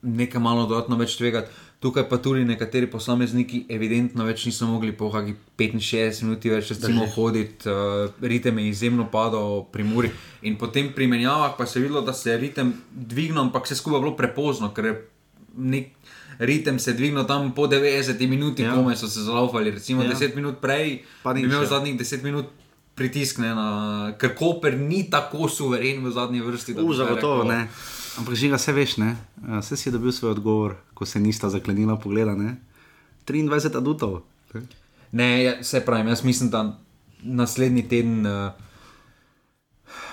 nekaj 0.02 0.40
malo 0.40 0.66
dodatno 0.66 0.96
več 0.96 1.16
tvegati. 1.16 1.50
Tukaj 1.80 2.08
pa 2.08 2.16
tudi 2.16 2.44
nekateri 2.44 2.90
posamezniki 2.90 3.66
evidentno 3.68 4.24
več 4.24 4.46
niso 4.46 4.66
mogli 4.66 4.92
po 4.92 5.10
65 5.12 6.22
minuti 6.22 6.50
več 6.50 6.70
recimo, 6.70 7.06
hoditi, 7.14 7.68
uh, 7.68 8.08
ritem 8.20 8.58
je 8.58 8.68
izjemno 8.68 9.06
padal 9.12 9.66
pri 9.72 9.84
Muri. 9.84 10.10
In 10.42 10.56
potem 10.56 10.92
pri 10.96 11.06
menjavah 11.06 11.54
pa 11.58 11.66
se 11.66 11.78
je 11.78 11.82
videlo, 11.82 12.00
da 12.00 12.12
se 12.12 12.30
je 12.30 12.38
ritem 12.38 12.72
dvignil, 12.90 13.40
ampak 13.40 13.68
vse 13.68 13.76
skupaj 13.76 14.00
bilo 14.00 14.16
prepozno, 14.16 14.72
ker 14.74 14.84
je 14.84 14.96
nek 15.56 15.92
ritem 16.40 16.78
se 16.80 16.96
dvignil 16.96 17.24
tam 17.28 17.52
po 17.52 17.68
90 17.68 18.16
minuti, 18.28 18.64
ja. 18.64 18.74
kome 18.74 18.96
so 18.96 19.08
se 19.08 19.20
zalaufali, 19.20 19.70
recimo 19.70 20.02
ja. 20.02 20.10
10 20.10 20.34
minut 20.34 20.58
prej, 20.60 21.04
pa 21.22 21.36
ni 21.36 21.44
imel 21.44 21.66
zadnjih 21.66 22.00
10 22.00 22.24
minut. 22.24 22.46
Pritiskne 22.94 23.54
na, 23.56 23.68
ker 24.20 24.34
Koper 24.36 24.74
ni 24.76 25.06
tako 25.08 25.48
suveren 25.48 26.04
v 26.04 26.10
zadnji 26.12 26.40
vrsti. 26.44 26.74
Zagotovo 26.74 27.46
ne. 27.48 27.68
Ampak 28.20 28.34
že 28.34 28.50
ga 28.52 28.58
vse 28.60 28.72
veš, 28.76 28.96
ne? 29.00 29.16
Vse 29.40 29.76
si 29.76 29.88
dobil 29.88 30.12
svoj 30.12 30.36
odgovor, 30.36 30.76
ko 30.92 31.06
se 31.06 31.20
nista 31.20 31.48
zaklenila 31.48 31.96
pogleda. 31.96 32.34
Ne? 32.36 32.60
23 33.24 33.76
adutov. 33.78 34.20
Ne, 35.12 35.42
ja, 35.42 35.64
se 35.64 35.80
pravi, 35.80 36.10
jaz 36.10 36.24
mislim, 36.24 36.50
da 36.50 36.78
naslednji 37.22 37.88
teden, 37.88 38.26
eh, 38.26 38.52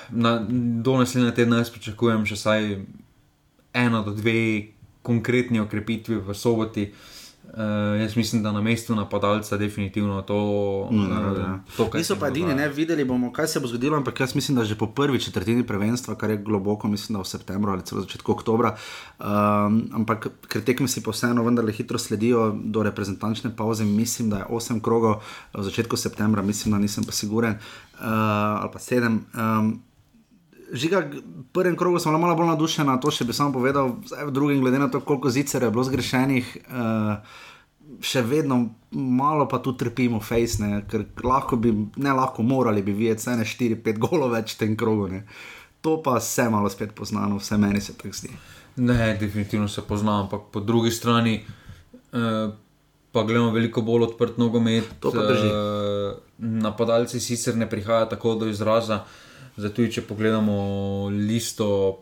na, 0.10 0.40
do 0.84 0.98
naslednjega 0.98 1.36
tedna, 1.36 1.58
jaz 1.58 1.74
pričakujem 1.74 2.26
še 2.26 2.40
vsaj 2.40 2.64
eno 3.74 4.04
do 4.04 4.14
dve 4.16 4.77
konkretni 5.08 5.64
okrepitvi 5.64 6.20
v 6.20 6.36
soboti. 6.36 6.92
Uh, 7.48 8.02
jaz 8.02 8.16
mislim, 8.16 8.44
da 8.44 8.52
na 8.52 8.62
mestu 8.62 8.96
napadalca 8.96 9.58
definitivno 9.58 10.22
to 10.22 10.36
No, 10.92 11.32
uh, 11.32 11.38
ja. 11.40 11.60
to, 11.78 11.86
kar 11.90 12.00
Niso 12.00 12.18
pa 12.20 12.28
edini, 12.28 12.56
ne, 12.56 12.68
videli 12.70 13.06
bomo, 13.06 13.32
kaj 13.32 13.48
se 13.48 13.60
bo 13.60 13.68
zgodilo, 13.68 13.98
ampak 13.98 14.20
jaz 14.20 14.36
mislim, 14.36 14.58
da 14.58 14.66
že 14.66 14.76
po 14.76 14.88
prvi 14.88 15.20
četrtini 15.20 15.64
prvenstva, 15.68 16.16
kar 16.16 16.30
je 16.30 16.38
globoko, 16.38 16.88
mislim, 16.88 17.16
da 17.16 17.24
v 17.24 17.28
septembru 17.28 17.72
ali 17.72 17.86
celo 17.88 18.02
začetku 18.02 18.32
oktobra, 18.32 18.76
um, 19.20 19.88
ampak 19.96 20.28
ker 20.48 20.62
tekme 20.62 20.88
si 20.92 21.04
pa 21.04 21.16
vseeno 21.16 21.44
vendarle 21.44 21.72
hitro 21.72 21.98
sledijo 21.98 22.52
do 22.64 22.84
reprezentančne 22.84 23.56
pauze, 23.56 23.86
mislim, 23.86 24.30
da 24.30 24.44
je 24.44 24.46
osem 24.50 24.84
krogov 24.84 25.24
v 25.54 25.64
začetku 25.64 25.98
septembra, 25.98 26.42
mislim, 26.42 26.76
da 26.76 26.84
nisem 26.84 27.08
pa 27.08 27.16
siguren, 27.16 27.56
uh, 27.56 28.04
ali 28.60 28.70
pa 28.74 28.80
sedem. 28.80 29.24
Um, 29.34 29.87
Žiga, 30.74 31.00
v 31.00 31.44
prvem 31.56 31.76
krogu 31.80 32.00
sem 32.00 32.12
malo 32.12 32.36
bolj 32.36 32.52
navdušena, 32.52 32.98
to 33.00 33.12
še 33.14 33.28
bi 33.28 33.36
samo 33.36 33.56
povedal, 33.56 33.96
zdaj 34.04 34.28
v 34.28 34.34
drugem, 34.36 34.64
glede 34.64 34.82
na 34.82 34.90
to, 34.92 35.00
koliko 35.00 35.32
zicer 35.32 35.64
je 35.64 35.72
bilo 35.72 35.86
zgrešenih. 35.88 36.56
Uh, 36.68 37.46
Še 38.04 38.20
vedno 38.20 38.76
malo 38.92 39.46
pa 39.48 39.62
tu 39.64 39.72
trpimo, 39.72 40.20
fejsne, 40.20 40.82
ker 40.92 41.06
lahko 41.24 41.56
bi, 41.56 41.72
ne 41.72 42.12
lahko, 42.12 42.44
morali 42.44 42.84
bi 42.84 42.92
videti, 42.92 43.24
vse 43.24 43.38
ne 43.40 43.46
4-5 43.48 44.02
golov 44.04 44.36
več 44.36 44.58
v 44.58 44.60
tem 44.60 44.74
krogu. 44.76 45.08
Ne. 45.08 45.22
To 45.88 45.96
pa 46.04 46.20
se 46.20 46.50
malo 46.52 46.68
spet 46.68 46.92
poznano, 46.92 47.40
vse 47.40 47.56
meni 47.56 47.80
se 47.82 47.96
tako 47.96 48.12
zdi. 48.12 48.34
Ne, 48.84 49.16
definitivno 49.16 49.72
se 49.72 49.82
pozna, 49.88 50.20
ampak 50.26 50.52
po 50.52 50.60
drugi 50.60 50.92
strani 50.92 51.40
uh, 52.12 52.52
pa 53.12 53.24
gledamo 53.24 53.56
veliko 53.56 53.82
bolj 53.82 54.12
odprt 54.12 54.38
nogomet. 54.38 55.00
To 55.00 55.12
pa 55.16 55.24
drži. 55.24 55.48
Uh, 55.48 56.20
napadalci 56.38 57.20
sicer 57.20 57.56
ne 57.58 57.70
prihajajo 57.70 58.12
tako 58.12 58.36
do 58.36 58.52
izraza, 58.52 59.00
zato 59.58 59.88
če 59.88 60.02
pogledamo 60.02 60.58
listo 61.10 61.98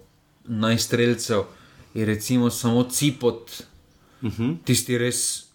najstrelcev, 0.45 1.43
je 1.93 2.05
recimo 2.05 2.49
samo 2.49 2.83
Cipot, 2.83 3.49
uh 4.21 4.27
Mhm. 4.27 4.43
-huh. 4.43 4.57
tisti 4.63 4.97
res. 4.97 5.45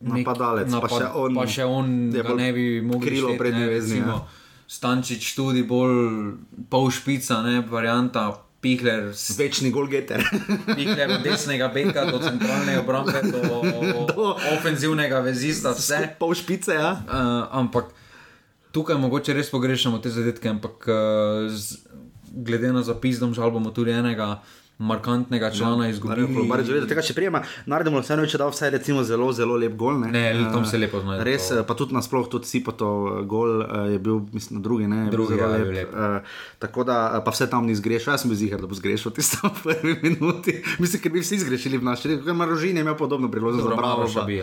nek 0.00 0.26
Napadalec, 0.26 0.70
pa 0.70 0.88
še 0.88 1.06
on 1.14 1.34
pa 1.34 1.46
še 1.46 1.64
on 1.64 2.10
ne 2.36 2.52
bi 2.52 2.80
mogel 2.80 3.08
krilo 3.08 3.28
štet, 3.28 3.38
prednje 3.38 3.60
ne, 3.60 3.66
vezni, 3.66 3.94
recimo, 3.94 4.12
ja. 4.12 4.28
Stančič 4.68 5.34
tudi 5.34 5.62
bolj 5.62 6.32
pol 6.70 6.90
špica, 6.90 7.42
ne, 7.42 7.60
varianta 7.70 8.44
Pihler, 8.60 9.14
Večni 9.38 9.70
golgeter. 9.70 10.22
Pihler 10.76 11.10
od 11.10 11.22
desnega 11.22 11.68
beka 11.68 12.04
do 12.10 12.18
centralne 12.18 12.78
obrambe, 12.78 13.22
do, 13.22 13.62
do 14.14 14.36
ofenzivnega 14.58 15.20
vezista, 15.20 15.70
vse. 15.72 16.14
Pol 16.18 16.34
špice, 16.34 16.74
ja. 16.74 16.92
Uh, 16.92 17.58
ampak 17.58 17.84
tukaj 18.78 18.96
mogoče 18.96 19.34
res 19.34 19.50
pogrešamo 19.50 19.98
te 19.98 20.10
zadetke, 20.10 20.48
ampak 20.48 20.86
uh, 20.86 21.50
z, 21.50 21.82
glede 22.30 22.72
na 22.72 22.82
zapis, 22.82 23.18
da 23.18 23.50
bomo 23.50 23.74
tudi 23.74 23.90
enega 23.92 24.38
markantnega 24.78 25.50
člana 25.50 25.88
izgubili. 25.88 26.22
Izgubili. 26.22 26.86
Tega 26.86 27.02
še 27.02 27.14
prijema, 27.14 27.40
naredimo 27.66 27.98
vseeno, 27.98 28.22
če 28.30 28.38
da 28.38 28.46
vsaj 28.46 28.70
recimo 28.70 29.02
zelo, 29.02 29.32
zelo 29.34 29.56
lep 29.58 29.74
gol. 29.74 29.98
Ne, 29.98 30.10
Ne, 30.12 30.22
tam 30.54 30.62
se 30.62 30.76
Eh, 30.76 30.80
lepo 30.80 31.00
znajde 31.00 31.24
Res, 31.26 31.48
to. 31.48 31.64
pa 31.66 31.74
tudi 31.74 31.96
nasploh, 31.98 32.28
tudi 32.30 32.46
Sipotov 32.46 33.24
gol 33.26 33.58
eh, 33.58 33.66
je 33.90 33.98
bil, 33.98 34.20
mislim, 34.30 34.60
na 34.60 34.62
drugi, 34.62 34.86
ne, 34.86 35.10
Drugi, 35.10 35.34
zelo 35.34 35.50
ja, 35.50 35.58
lep. 35.58 35.74
lep. 35.74 35.90
Eh, 35.90 36.20
tako 36.62 36.84
da, 36.84 37.18
pa 37.18 37.34
vse 37.34 37.50
tam 37.50 37.66
ni 37.66 37.74
zgrešil, 37.74 38.12
jaz 38.12 38.22
sem 38.22 38.30
bil 38.30 38.38
ziger, 38.38 38.62
da 38.62 38.70
bo 38.70 38.78
zgrešil 38.78 39.10
tisto 39.10 39.50
v 39.50 39.58
prvi 39.64 39.98
minuti. 40.04 40.54
Mislim, 40.82 41.02
ker 41.02 41.10
bi 41.10 41.26
vsi 41.26 41.42
zgrešili 41.42 41.82
v 41.82 41.82
naši, 41.82 42.22
ker 42.22 42.34
Marožin 42.34 42.78
je 42.78 42.86
imel 42.86 42.94
podobno 42.94 43.26
priložnost 43.26 43.66
za 43.66 43.70
Dobro, 43.70 43.82
bravo. 43.82 44.06
Maroša 44.06 44.22
bi, 44.22 44.38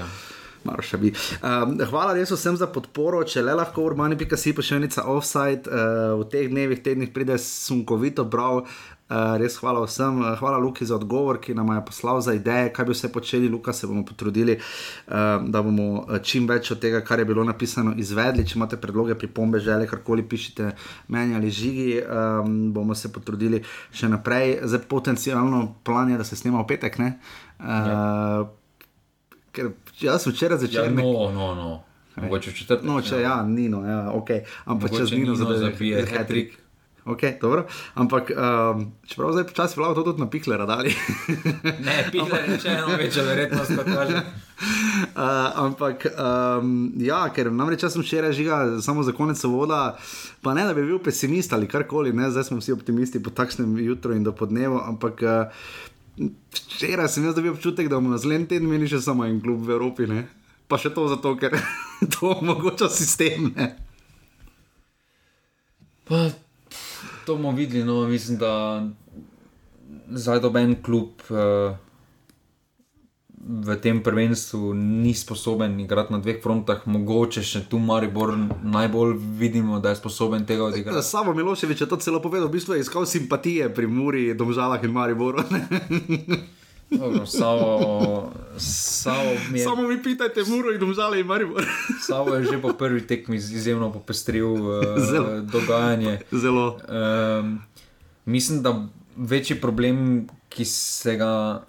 ja. 0.65 0.71
Maroša 0.71 0.97
bi. 0.97 1.13
Um, 1.41 1.77
hvala 1.89 2.13
res 2.13 2.31
vsem 2.31 2.57
za 2.57 2.67
podporo, 2.67 3.23
če 3.23 3.43
le 3.45 3.53
lahko 3.55 3.85
urbani.si 3.85 4.53
pošiljnica 4.55 5.05
offside 5.11 5.69
uh, 5.69 6.17
v 6.19 6.27
teh 6.31 6.49
dnevih, 6.49 6.81
tednih 6.83 7.13
pride 7.13 7.37
sunkovito 7.41 8.25
prav. 8.29 8.65
Uh, 9.05 9.35
res 9.37 9.59
hvala 9.61 9.83
vsem, 9.85 10.17
uh, 10.23 10.31
hvala 10.39 10.57
Luki 10.57 10.85
za 10.85 10.95
odgovor, 10.97 11.37
ki 11.37 11.53
nam 11.53 11.69
je 11.75 11.83
poslal 11.85 12.21
za 12.25 12.33
ideje, 12.33 12.71
kaj 12.73 12.87
bi 12.87 12.95
vse 12.95 13.11
počeli. 13.13 13.51
Luka 13.53 13.73
se 13.73 13.85
bomo 13.85 14.01
potrudili, 14.05 14.57
uh, 14.57 15.45
da 15.45 15.61
bomo 15.61 16.07
čim 16.25 16.49
več 16.49 16.71
od 16.73 16.81
tega, 16.81 17.03
kar 17.05 17.21
je 17.21 17.29
bilo 17.29 17.45
napisano, 17.45 17.93
izvedli. 18.01 18.47
Če 18.47 18.57
imate 18.57 18.81
predloge, 18.81 19.13
pripombe, 19.13 19.61
želje, 19.61 19.91
karkoli 19.93 20.25
pišite 20.25 20.73
meni 21.13 21.37
ali 21.37 21.53
žigi, 21.53 22.01
um, 22.01 22.73
bomo 22.73 22.97
se 22.97 23.13
potrudili 23.13 23.61
še 23.93 24.09
naprej. 24.09 24.63
Zdaj 24.65 24.87
potencialno 24.89 25.67
plan 25.85 26.09
je, 26.09 26.17
da 26.17 26.25
se 26.25 26.41
snema 26.41 26.65
v 26.65 26.71
petek. 26.73 26.97
Ne? 26.97 27.19
Uh, 27.61 28.64
Ker 29.55 29.71
jaz 30.03 30.27
včeraj 30.27 30.59
Ja, 30.59 30.63
začel. 30.67 30.91
no, 30.93 31.31
no, 31.31 31.53
no. 31.55 31.71
Mogoče 32.15 32.51
v 32.51 32.59
četrtek. 32.59 32.85
No, 32.87 32.99
če 33.03 33.23
ja, 33.23 33.39
Nino, 33.43 33.81
ja, 33.87 34.11
ok. 34.11 34.29
Ampak 34.65 34.91
Mogoče 34.91 35.01
če 35.01 35.09
z 35.09 35.17
Nino 35.19 35.33
Nino 35.33 35.35
zabije 35.35 35.65
zabije 35.71 36.05
hat-trick. 36.11 36.61
Ok, 37.05 37.21
dobro. 37.41 37.67
Ampak 37.93 38.31
um, 38.33 38.87
čeprav 39.05 39.35
zdaj 39.35 39.43
počasi 39.51 39.77
vlago 39.77 39.93
to 39.93 40.03
tudi 40.03 40.23
na 40.23 40.29
piklera 40.29 40.65
dali. 40.65 40.89
Ne, 41.85 41.97
Pihler 42.09 42.49
je 42.49 42.57
še 42.63 42.71
eno 42.79 42.97
večja 42.97 43.21
verjetnost, 43.27 43.75
kot 43.77 43.85
kaže. 43.85 44.23
Uh, 45.13 45.21
ampak, 45.67 46.07
um, 46.17 46.71
ja, 46.97 47.19
ker 47.29 47.51
namreč 47.53 47.85
jaz 47.85 47.93
sem 47.93 48.01
včeraj 48.01 48.33
žiga, 48.33 48.57
samo 48.81 49.05
za 49.05 49.13
konec 49.13 49.37
voda, 49.45 49.99
pa 50.41 50.57
ne 50.57 50.65
da 50.65 50.73
bi 50.73 50.81
bil 50.81 50.97
pesimist 50.97 51.53
ali 51.53 51.69
karkoli, 51.69 52.09
ne, 52.09 52.31
zdaj 52.33 52.49
smo 52.49 52.57
vsi 52.57 52.73
optimisti 52.73 53.21
po 53.21 53.29
takšnem 53.29 53.77
jutru 53.85 54.17
in 54.17 54.25
do 54.25 54.33
podnevu, 54.33 54.81
ampak 54.81 55.21
uh, 55.21 55.67
včeraj 56.17 57.09
sem 57.09 57.25
jaz 57.25 57.35
dobil 57.35 57.53
občutek, 57.53 57.89
da 57.89 57.99
bomo 57.99 58.13
naslednji 58.13 58.47
teden 58.47 58.69
imeli 58.69 58.89
še 58.89 59.01
samo 59.03 59.25
en 59.27 59.41
klub 59.43 59.65
v 59.67 59.75
Evropi, 59.75 60.07
ne. 60.09 60.25
Pa 60.67 60.79
še 60.81 60.93
to 60.95 61.07
zato, 61.11 61.35
ker 61.39 61.57
to 62.15 62.33
omogoča 62.37 62.89
sistem. 62.89 63.51
Ne. 63.55 63.73
Pa, 66.05 66.29
to 67.25 67.35
bomo 67.37 67.55
videli, 67.57 67.83
no, 67.85 68.03
mislim, 68.09 68.39
da 68.41 68.53
zdaj 70.15 70.41
doben 70.43 70.77
klub 70.85 71.25
uh, 71.29 71.75
v 73.45 73.77
tem 73.77 74.01
prvenstvu 74.01 74.73
ni 74.73 75.13
sposoben 75.13 75.79
igrati 75.79 76.13
na 76.13 76.19
dveh 76.19 76.41
frontah, 76.41 76.81
mogoče 76.89 77.43
še 77.45 77.61
tu 77.69 77.77
Maribor 77.77 78.33
najbolj 78.65 79.13
vidimo, 79.37 79.77
da 79.79 79.93
je 79.93 80.01
sposoben 80.01 80.47
tega 80.49 80.65
odigrati. 80.65 81.05
Samo 81.05 81.33
Miloševič 81.37 81.85
je 81.85 81.89
to 81.89 82.01
celo 82.01 82.17
povedal, 82.17 82.49
v 82.49 82.57
bistvu 82.57 82.73
je 82.73 82.81
iskal 82.81 83.05
simpatije 83.05 83.69
pri 83.69 83.85
Muri, 83.85 84.33
Domžalah 84.33 84.81
in 84.81 84.91
Mariboru. 84.91 85.45
Dobro, 86.89 87.25
Savo, 87.25 88.33
Savo, 88.57 89.31
mi 89.51 89.59
je, 89.59 89.65
Samo 89.65 89.87
vi 89.87 90.01
pitajte 90.01 90.41
Muro 90.49 90.73
in 90.73 90.81
Domžale 90.81 91.21
in 91.21 91.29
Maribor. 91.29 91.65
Savo 92.07 92.33
je 92.35 92.49
že 92.49 92.57
po 92.61 92.73
prvi 92.73 93.05
tekmi 93.05 93.37
izjemno 93.37 93.91
popestril 93.93 94.53
uh, 94.53 94.97
Zelo. 95.01 95.41
dogajanje. 95.41 96.19
Zelo. 96.31 96.77
Um, 96.89 97.61
mislim, 98.25 98.61
da 98.61 98.85
večji 99.17 99.61
problem, 99.61 100.27
ki 100.49 100.65
se 100.65 101.17
ga 101.17 101.61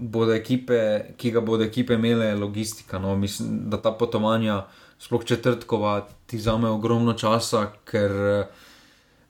bodo 0.00 0.32
ekipe, 0.32 0.80
ki 1.16 1.30
ga 1.30 1.40
bodo 1.40 1.64
ekipe 1.64 1.94
imele, 1.94 2.32
logistika. 2.34 2.98
No? 2.98 3.16
Mislim, 3.16 3.68
da 3.68 3.76
ta 3.76 3.92
potovanja, 3.92 4.64
sploh 4.98 5.24
četrtkova, 5.24 5.94
ti 6.26 6.38
zame 6.38 6.68
ogromno 6.68 7.12
časa, 7.12 7.66
ker 7.84 8.10
eh, 8.10 8.46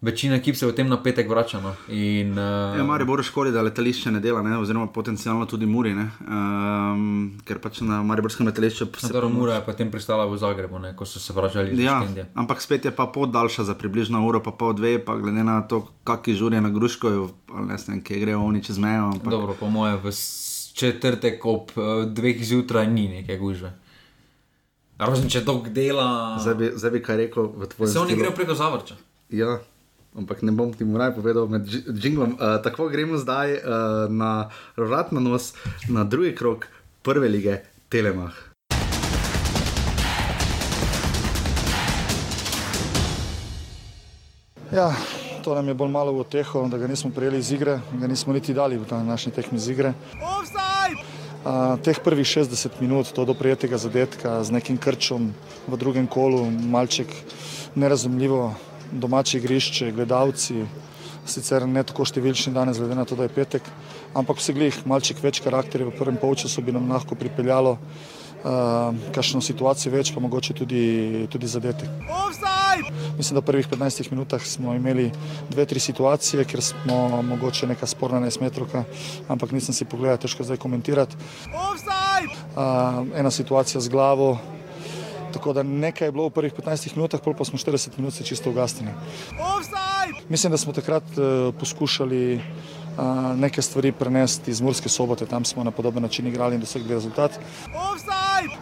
večina 0.00 0.36
ekip 0.36 0.56
se 0.56 0.66
v 0.66 0.72
tem 0.72 0.88
napetek 0.88 1.28
vrača. 1.28 1.60
No? 1.60 1.74
In, 1.88 2.32
uh, 2.32 2.76
Ja, 2.78 2.84
Maribor 2.84 3.20
škodi, 3.22 3.52
da 3.52 3.62
letališče 3.62 4.10
ne 4.10 4.20
dela, 4.20 4.42
ne? 4.42 4.58
oziroma 4.58 4.86
potencialno 4.86 5.46
tudi 5.46 5.66
Muri, 5.66 5.92
ne? 5.94 6.06
um, 6.24 7.04
ker 7.44 7.58
pač 7.58 7.80
na 7.80 8.02
Mariborskem 8.02 8.46
letališču 8.46 8.86
se 8.96 9.06
Nadaro 9.06 9.28
Mura 9.28 9.54
je 9.54 9.64
potem 9.66 9.90
pristala 9.90 10.24
v 10.24 10.38
Zagrebu, 10.38 10.78
ne? 10.78 10.94
ko 10.96 11.04
so 11.04 11.20
se 11.20 11.32
vračali 11.32 11.72
iz 11.72 11.78
Ja, 11.80 12.00
Štendije. 12.00 12.26
ampak 12.34 12.62
spet 12.62 12.84
je 12.84 12.90
pa 12.90 13.06
pot 13.06 13.30
daljša 13.30 13.64
za 13.64 13.74
približno 13.74 14.22
uro, 14.26 14.40
pa 14.40 14.50
pol 14.50 14.72
dve, 14.72 14.96
pa 14.98 15.16
glede 15.16 15.44
na 15.44 15.60
to, 15.62 15.84
kakšni 16.04 16.34
žurje 16.34 16.60
na 16.60 16.70
Gruškoju, 16.70 17.28
ali 17.54 17.66
ne 17.66 17.76
vem, 17.88 18.00
kje 18.00 18.18
grejo 18.18 18.40
oni 18.40 18.64
čez 18.64 18.78
mejo. 18.78 19.12
Ampak, 19.12 19.30
Dobro, 19.30 19.54
po 19.54 19.68
moje 19.68 19.96
v 19.96 20.12
četrtek 20.80 21.44
ob 21.44 21.72
uh, 21.76 22.04
dveh 22.08 22.40
zjutraj 22.44 22.88
ni 22.88 23.08
neke 23.08 23.36
gužve. 23.40 23.72
Razen 25.00 25.30
če 25.32 25.44
dolg 25.44 25.68
dela. 25.72 26.36
zdaj, 26.40 26.54
bi, 26.60 26.72
zdaj 26.76 26.90
bi 26.96 27.02
kaj 27.04 27.16
rekel 27.24 27.48
v 27.56 27.68
tvojem 27.72 27.92
Se 27.92 28.00
oni 28.00 28.16
grejo 28.16 28.34
preko 28.36 28.56
Zavrča. 28.56 28.96
Ja, 29.32 29.60
ampak 30.16 30.42
ne 30.42 30.52
bom 30.52 30.72
ti 30.76 30.84
mu 30.84 31.00
raje 31.00 31.14
povedal 31.16 31.48
med 31.48 31.68
džinglom. 31.68 32.36
Uh, 32.36 32.58
tako 32.64 32.88
gremo 32.92 33.20
zdaj 33.20 33.56
uh, 33.60 34.12
na 34.12 34.50
vrat 34.76 35.12
na 35.12 35.20
nos, 35.24 35.54
na 35.88 36.04
drugi 36.04 36.34
krok 36.36 36.68
prve 37.02 37.28
lige 37.32 37.60
Telemah. 37.88 38.36
Ja, 44.70 44.92
to 45.40 45.54
nam 45.54 45.68
je 45.68 45.74
bolj 45.74 45.90
malo 45.90 46.12
v 46.12 46.20
oteho, 46.20 46.68
da 46.68 46.78
ga 46.78 46.86
nismo 46.86 47.10
prijeli 47.10 47.38
iz 47.38 47.52
igre, 47.52 47.80
ga 47.92 48.06
nismo 48.06 48.32
niti 48.32 48.54
dali 48.54 48.78
v 48.78 48.84
ta 48.84 49.02
naši 49.02 49.30
tekmi 49.30 49.58
iz 49.58 49.68
igre. 49.68 49.94
A, 51.44 51.76
teh 51.80 51.96
prvih 52.04 52.26
60 52.26 52.80
minut, 52.80 53.12
to 53.16 53.24
do 53.24 53.34
prijetega 53.34 53.78
zadetka 53.80 54.44
z 54.44 54.52
nekim 54.52 54.76
krčom 54.76 55.32
v 55.68 55.76
drugem 55.80 56.06
kolu, 56.06 56.44
malček 56.50 57.08
nerazumljivo, 57.74 58.52
domače 58.92 59.38
igrišče, 59.38 59.92
gledalci, 59.96 60.66
sicer 61.24 61.64
ne 61.66 61.82
tako 61.86 62.04
številčni 62.04 62.52
danes, 62.52 62.78
glede 62.78 62.98
na 62.98 63.06
to, 63.08 63.16
da 63.16 63.24
je 63.24 63.32
petek, 63.32 63.64
ampak 64.12 64.42
vse 64.42 64.52
glih, 64.52 64.76
malček 64.84 65.22
več 65.24 65.40
karakterja 65.40 65.88
v 65.88 65.96
prvem 65.96 66.20
polčasu 66.20 66.60
bi 66.62 66.76
nam 66.76 66.90
lahko 66.92 67.16
pripeljalo 67.16 67.78
kakšno 69.14 69.40
situacijo 69.44 69.92
več, 69.92 70.14
pa 70.14 70.20
mogoče 70.20 70.54
tudi, 70.54 71.26
tudi 71.32 71.46
zadetek. 71.46 71.88
Offside! 72.08 72.92
Mislim, 73.18 73.34
da 73.36 73.40
v 73.40 73.48
prvih 73.50 73.68
15 73.68 74.10
minutah 74.10 74.42
smo 74.42 74.74
imeli 74.74 75.10
dve, 75.50 75.66
tri 75.66 75.80
situacije, 75.80 76.44
kjer 76.44 76.62
smo 76.62 77.22
mogoče 77.22 77.66
neka 77.66 77.86
sporna 77.86 78.20
nesmetrovka, 78.20 78.84
ampak 79.28 79.52
nisem 79.52 79.74
si 79.76 79.84
pogledal, 79.84 80.16
težko 80.16 80.44
zdaj 80.44 80.56
komentirati. 80.56 81.16
Uh, 81.50 83.04
ena 83.14 83.30
situacija 83.30 83.80
z 83.80 83.88
glavo. 83.88 84.38
Tako 85.32 85.52
da 85.52 85.62
nekaj 85.62 86.08
je 86.08 86.12
bilo 86.12 86.26
v 86.26 86.34
prvih 86.34 86.54
15 86.54 86.96
minutah, 86.96 87.20
pol 87.22 87.36
pa 87.38 87.44
smo 87.44 87.58
40 87.58 87.98
minut 87.98 88.14
se 88.14 88.24
čisto 88.24 88.50
ugasnili. 88.50 88.92
Mislim, 90.28 90.50
da 90.50 90.58
smo 90.58 90.72
takrat 90.72 91.04
uh, 91.18 91.54
poskušali 91.60 92.40
neke 93.36 93.62
stvari 93.62 93.92
prenesti 93.92 94.50
iz 94.50 94.60
Murske 94.60 94.88
sobote, 94.88 95.26
tam 95.26 95.44
smo 95.44 95.64
na 95.64 95.70
podoben 95.70 96.02
način 96.02 96.26
igrali 96.26 96.54
in 96.54 96.60
dosegli 96.60 96.94
rezultat. 96.94 97.38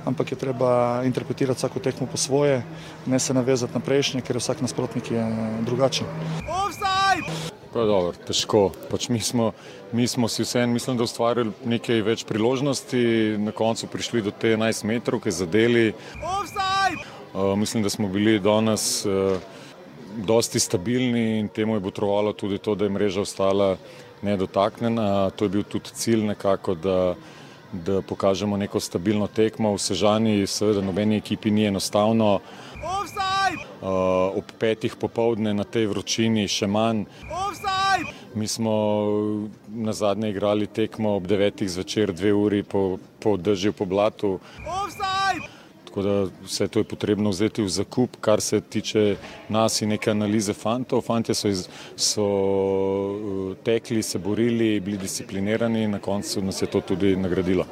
Ampak 0.05 0.33
je 0.33 0.39
treba 0.39 1.03
interpretirati 1.05 1.59
vsako 1.59 1.79
tekmo 1.81 2.07
po 2.07 2.17
svoje, 2.17 2.63
ne 3.07 3.19
se 3.19 3.35
navezati 3.35 3.75
na 3.75 3.81
prejšnje, 3.81 4.21
ker 4.21 4.37
vsak 4.37 4.61
nasprotnik 4.61 5.11
je 5.11 5.27
drugačen. 5.67 6.07
Pa 7.73 7.85
dobro, 7.85 8.15
težko. 8.27 8.71
Pač 8.91 9.09
mi, 9.09 9.21
smo, 9.21 9.53
mi 9.93 10.07
smo 10.09 10.29
si 10.29 10.43
vseeno, 10.43 10.73
mislim, 10.73 10.97
da 10.97 11.05
ustvarili 11.05 11.53
nekaj 11.69 12.01
več 12.03 12.25
priložnosti, 12.25 13.37
na 13.39 13.53
koncu 13.53 13.87
prišli 13.87 14.23
do 14.25 14.33
te 14.33 14.55
11 14.57 14.85
metrov, 14.89 15.21
ki 15.21 15.31
zadeli. 15.31 15.93
Uh, 17.35 17.53
mislim, 17.61 17.83
da 17.83 17.93
smo 17.93 18.09
bili 18.09 18.39
danes 18.41 19.05
uh, 19.07 19.37
dosti 20.17 20.61
stabilni 20.61 21.39
in 21.39 21.49
temu 21.49 21.77
je 21.77 21.85
potrovalo 21.85 22.33
tudi 22.33 22.59
to, 22.59 22.75
da 22.75 22.89
je 22.89 22.91
mreža 22.91 23.21
ostala 23.21 23.77
nedotaknjena. 24.23 25.31
To 25.31 25.45
je 25.45 25.49
bil 25.49 25.63
tudi 25.63 25.91
cilj 25.95 26.25
nekako, 26.27 26.75
da, 26.75 27.15
da 27.73 28.03
pokažemo 28.03 28.57
neko 28.57 28.81
stabilno 28.81 29.27
tekmo. 29.27 29.73
V 29.75 29.79
Sežani, 29.79 30.47
seveda, 30.47 30.81
nobeni 30.81 31.17
ekipi 31.17 31.51
ni 31.51 31.67
enostavno. 31.67 32.41
Uh, 33.79 34.35
ob 34.35 34.45
petih 34.59 34.97
popovdne 34.97 35.55
na 35.55 35.65
tej 35.65 35.87
vročini 35.87 36.49
še 36.49 36.67
manj. 36.67 37.05
Mi 38.35 38.49
smo 38.49 38.75
na 39.69 39.93
zadnje 39.93 40.31
igrali 40.31 40.67
tekmo 40.67 41.17
ob 41.17 41.27
devetih 41.27 41.71
zvečer, 41.71 42.13
dve 42.13 42.33
uri 42.35 42.63
po, 42.63 42.99
po 43.23 43.37
držju 43.37 43.73
po 43.73 43.85
blatu. 43.85 44.39
Tako 45.89 46.03
da 46.03 46.27
vse 46.45 46.69
to 46.69 46.81
je 46.81 46.85
potrebno 46.85 47.31
vzeti 47.31 47.63
v 47.63 47.69
zakup, 47.69 48.17
kar 48.21 48.41
se 48.41 48.61
tiče 48.61 49.17
nas 49.49 49.81
in 49.83 49.89
neke 49.89 50.11
analize 50.11 50.53
fantov. 50.53 51.01
Fantje 51.01 51.35
so, 51.35 51.49
iz, 51.49 51.63
so 51.97 52.25
uh, 52.25 53.57
tekli, 53.65 54.03
se 54.03 54.19
borili, 54.19 54.81
bili 54.81 54.99
disciplinirani 54.99 55.83
in 55.83 55.97
na 55.97 55.99
koncu 55.99 56.43
nas 56.43 56.63
je 56.63 56.69
to 56.69 56.81
tudi 56.81 57.17
nagradilo. 57.17 57.65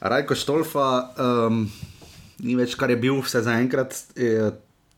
Rajko 0.00 0.34
Štolfa, 0.34 0.88
um, 1.46 1.70
ni 2.42 2.58
več 2.58 2.74
kar 2.74 2.90
je 2.90 2.96
bil, 2.96 3.22
vse 3.22 3.42
zaenkrat. 3.46 3.94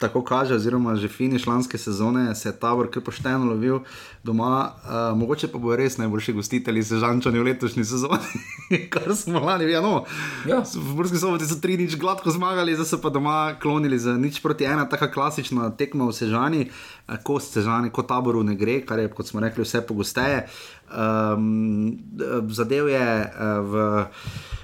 Tako 0.00 0.22
kaže, 0.24 0.56
oziroma 0.56 0.96
že 0.96 1.08
finiš 1.12 1.44
lanske 1.46 1.78
sezone, 1.78 2.34
se 2.34 2.48
je 2.48 2.56
tabor 2.56 2.88
kar 2.90 3.04
pošteno 3.04 3.52
lovil 3.52 3.82
doma, 4.24 4.72
uh, 4.72 5.18
mogoče 5.18 5.48
pa 5.52 5.58
bo 5.60 5.76
res 5.76 5.98
najboljši 6.00 6.32
gostitelj 6.32 6.82
za 6.82 6.98
Žančani 7.04 7.38
v 7.38 7.52
letošnji 7.52 7.84
sezoni, 7.84 8.40
kar 8.92 9.12
smo 9.16 9.44
lani 9.44 9.68
videli. 9.68 9.84
No, 9.84 10.04
Ja. 10.48 10.62
V 10.64 10.94
Burski 10.96 11.20
soboti 11.20 11.44
so 11.44 11.60
tri 11.60 11.76
nič 11.76 11.96
gladko 12.00 12.32
zmagali, 12.32 12.74
zdaj 12.74 12.88
so 12.88 12.98
pa 13.02 13.12
doma 13.12 13.54
klonili 13.60 13.98
za 13.98 14.16
nič 14.16 14.40
proti 14.40 14.64
ena, 14.64 14.88
taka 14.88 15.10
klasična 15.12 15.70
tekma 15.76 16.08
v 16.08 16.16
Sežani, 16.16 16.62
eh, 16.70 17.18
ko 17.22 17.36
Sežani, 17.40 17.92
ko 17.92 18.02
taboru 18.02 18.42
ne 18.42 18.56
gre, 18.56 18.80
kar 18.80 18.98
je, 18.98 19.10
kot 19.12 19.28
smo 19.28 19.40
rekli, 19.40 19.64
vse 19.64 19.84
pogosteje. 19.84 20.46
Um, 20.90 22.00
zadev 22.48 22.88
je 22.88 23.08
uh, 23.28 23.60
v. 23.68 23.74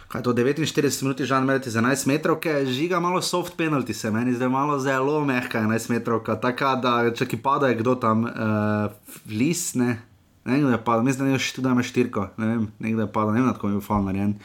Kaj 0.08 0.20
je 0.20 0.24
to 0.24 0.32
49 0.32 1.02
minut, 1.02 1.20
že 1.20 1.34
imate 1.34 1.70
za 1.70 1.82
11 1.82 2.06
metrov, 2.06 2.38
žiga 2.70 3.00
malo 3.00 3.22
soft 3.22 3.56
penalty, 3.58 3.94
se 3.94 4.10
meni 4.10 4.34
zdaj 4.34 4.48
malo 4.48 4.78
zelo 4.78 5.24
mehka 5.24 5.58
11 5.58 5.90
metrov, 5.90 6.22
taka 6.22 6.76
da 6.78 7.10
če 7.10 7.26
ki 7.26 7.42
pada, 7.42 7.68
je 7.74 7.82
kdo 7.82 7.98
tam, 7.98 8.22
uh, 8.22 8.94
lis, 9.26 9.74
ne, 9.74 9.98
ne 10.46 10.52
vem, 10.52 10.62
kdo 10.62 10.70
je 10.70 10.84
padal, 10.84 11.02
mislim, 11.02 11.26
da 11.26 11.34
je 11.34 11.42
študa 11.42 11.74
ima 11.74 11.82
štirko, 11.82 12.28
ne 12.38 12.46
vem, 12.46 12.68
nekdo 12.78 13.02
je 13.02 13.10
padal, 13.10 13.34
ne 13.34 13.42
vem, 13.42 13.50
kako 13.50 13.66
je 13.66 13.78
bil 13.78 13.82
faul 13.82 14.06
narejen. 14.06 14.36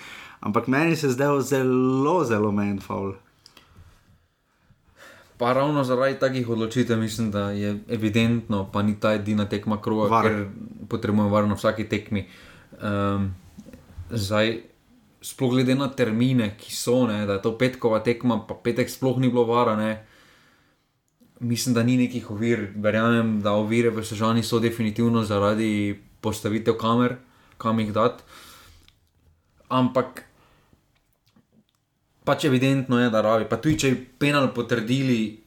Ampak 0.41 0.65
meni 0.67 0.97
se 0.97 1.13
zdaj 1.13 1.41
zelo, 1.45 2.23
zelo 2.25 2.49
menj 2.51 2.81
faul. 2.81 3.13
Pa 5.37 5.53
ravno 5.53 5.83
zaradi 5.83 6.19
takih 6.19 6.49
odločitev 6.49 6.97
mislim, 6.97 7.29
da 7.31 7.51
je 7.53 7.77
evidentno, 7.89 8.65
pa 8.73 8.81
ni 8.81 8.97
ta 8.99 9.13
edina 9.13 9.45
tekma 9.45 9.77
kroga, 9.81 10.09
Var. 10.09 10.25
ker 10.25 10.35
potrebujemo 10.89 11.29
var 11.29 11.45
na 11.49 11.53
vsaki 11.53 11.85
tekmi. 11.89 12.25
Um, 12.81 13.33
zdaj, 14.09 14.70
sploh 15.21 15.51
glede 15.53 15.75
na 15.75 15.87
termine, 15.87 16.55
ki 16.57 16.73
so, 16.75 17.05
ne, 17.07 17.25
da 17.25 17.37
je 17.37 17.41
to 17.41 17.53
petkova 17.57 17.99
tekma, 18.03 18.39
pa 18.47 18.57
petek 18.57 18.89
sploh 18.89 19.19
ni 19.21 19.29
bilo 19.29 19.45
vara. 19.45 19.75
Ne, 19.75 20.05
mislim, 21.39 21.75
da 21.75 21.83
ni 21.83 21.97
nekih 21.97 22.31
ovir. 22.31 22.71
Verjamem, 22.75 23.39
da 23.41 23.53
ovire 23.53 23.89
v 23.89 24.03
Sežani 24.05 24.43
so 24.43 24.59
definitivno 24.59 25.23
zaradi 25.23 25.99
postavitev 26.21 26.77
kamer, 26.77 27.15
kam 27.57 27.79
jih 27.79 27.93
dati. 27.93 28.23
Ampak 29.69 30.23
pač 32.23 32.45
evidentno 32.45 32.99
je, 32.99 33.09
da 33.09 33.21
rabi. 33.21 33.45
Pa 33.49 33.57
tudi 33.57 33.79
če 33.79 33.91
bi 33.93 34.03
penal 34.19 34.51
potrdili 34.53 35.39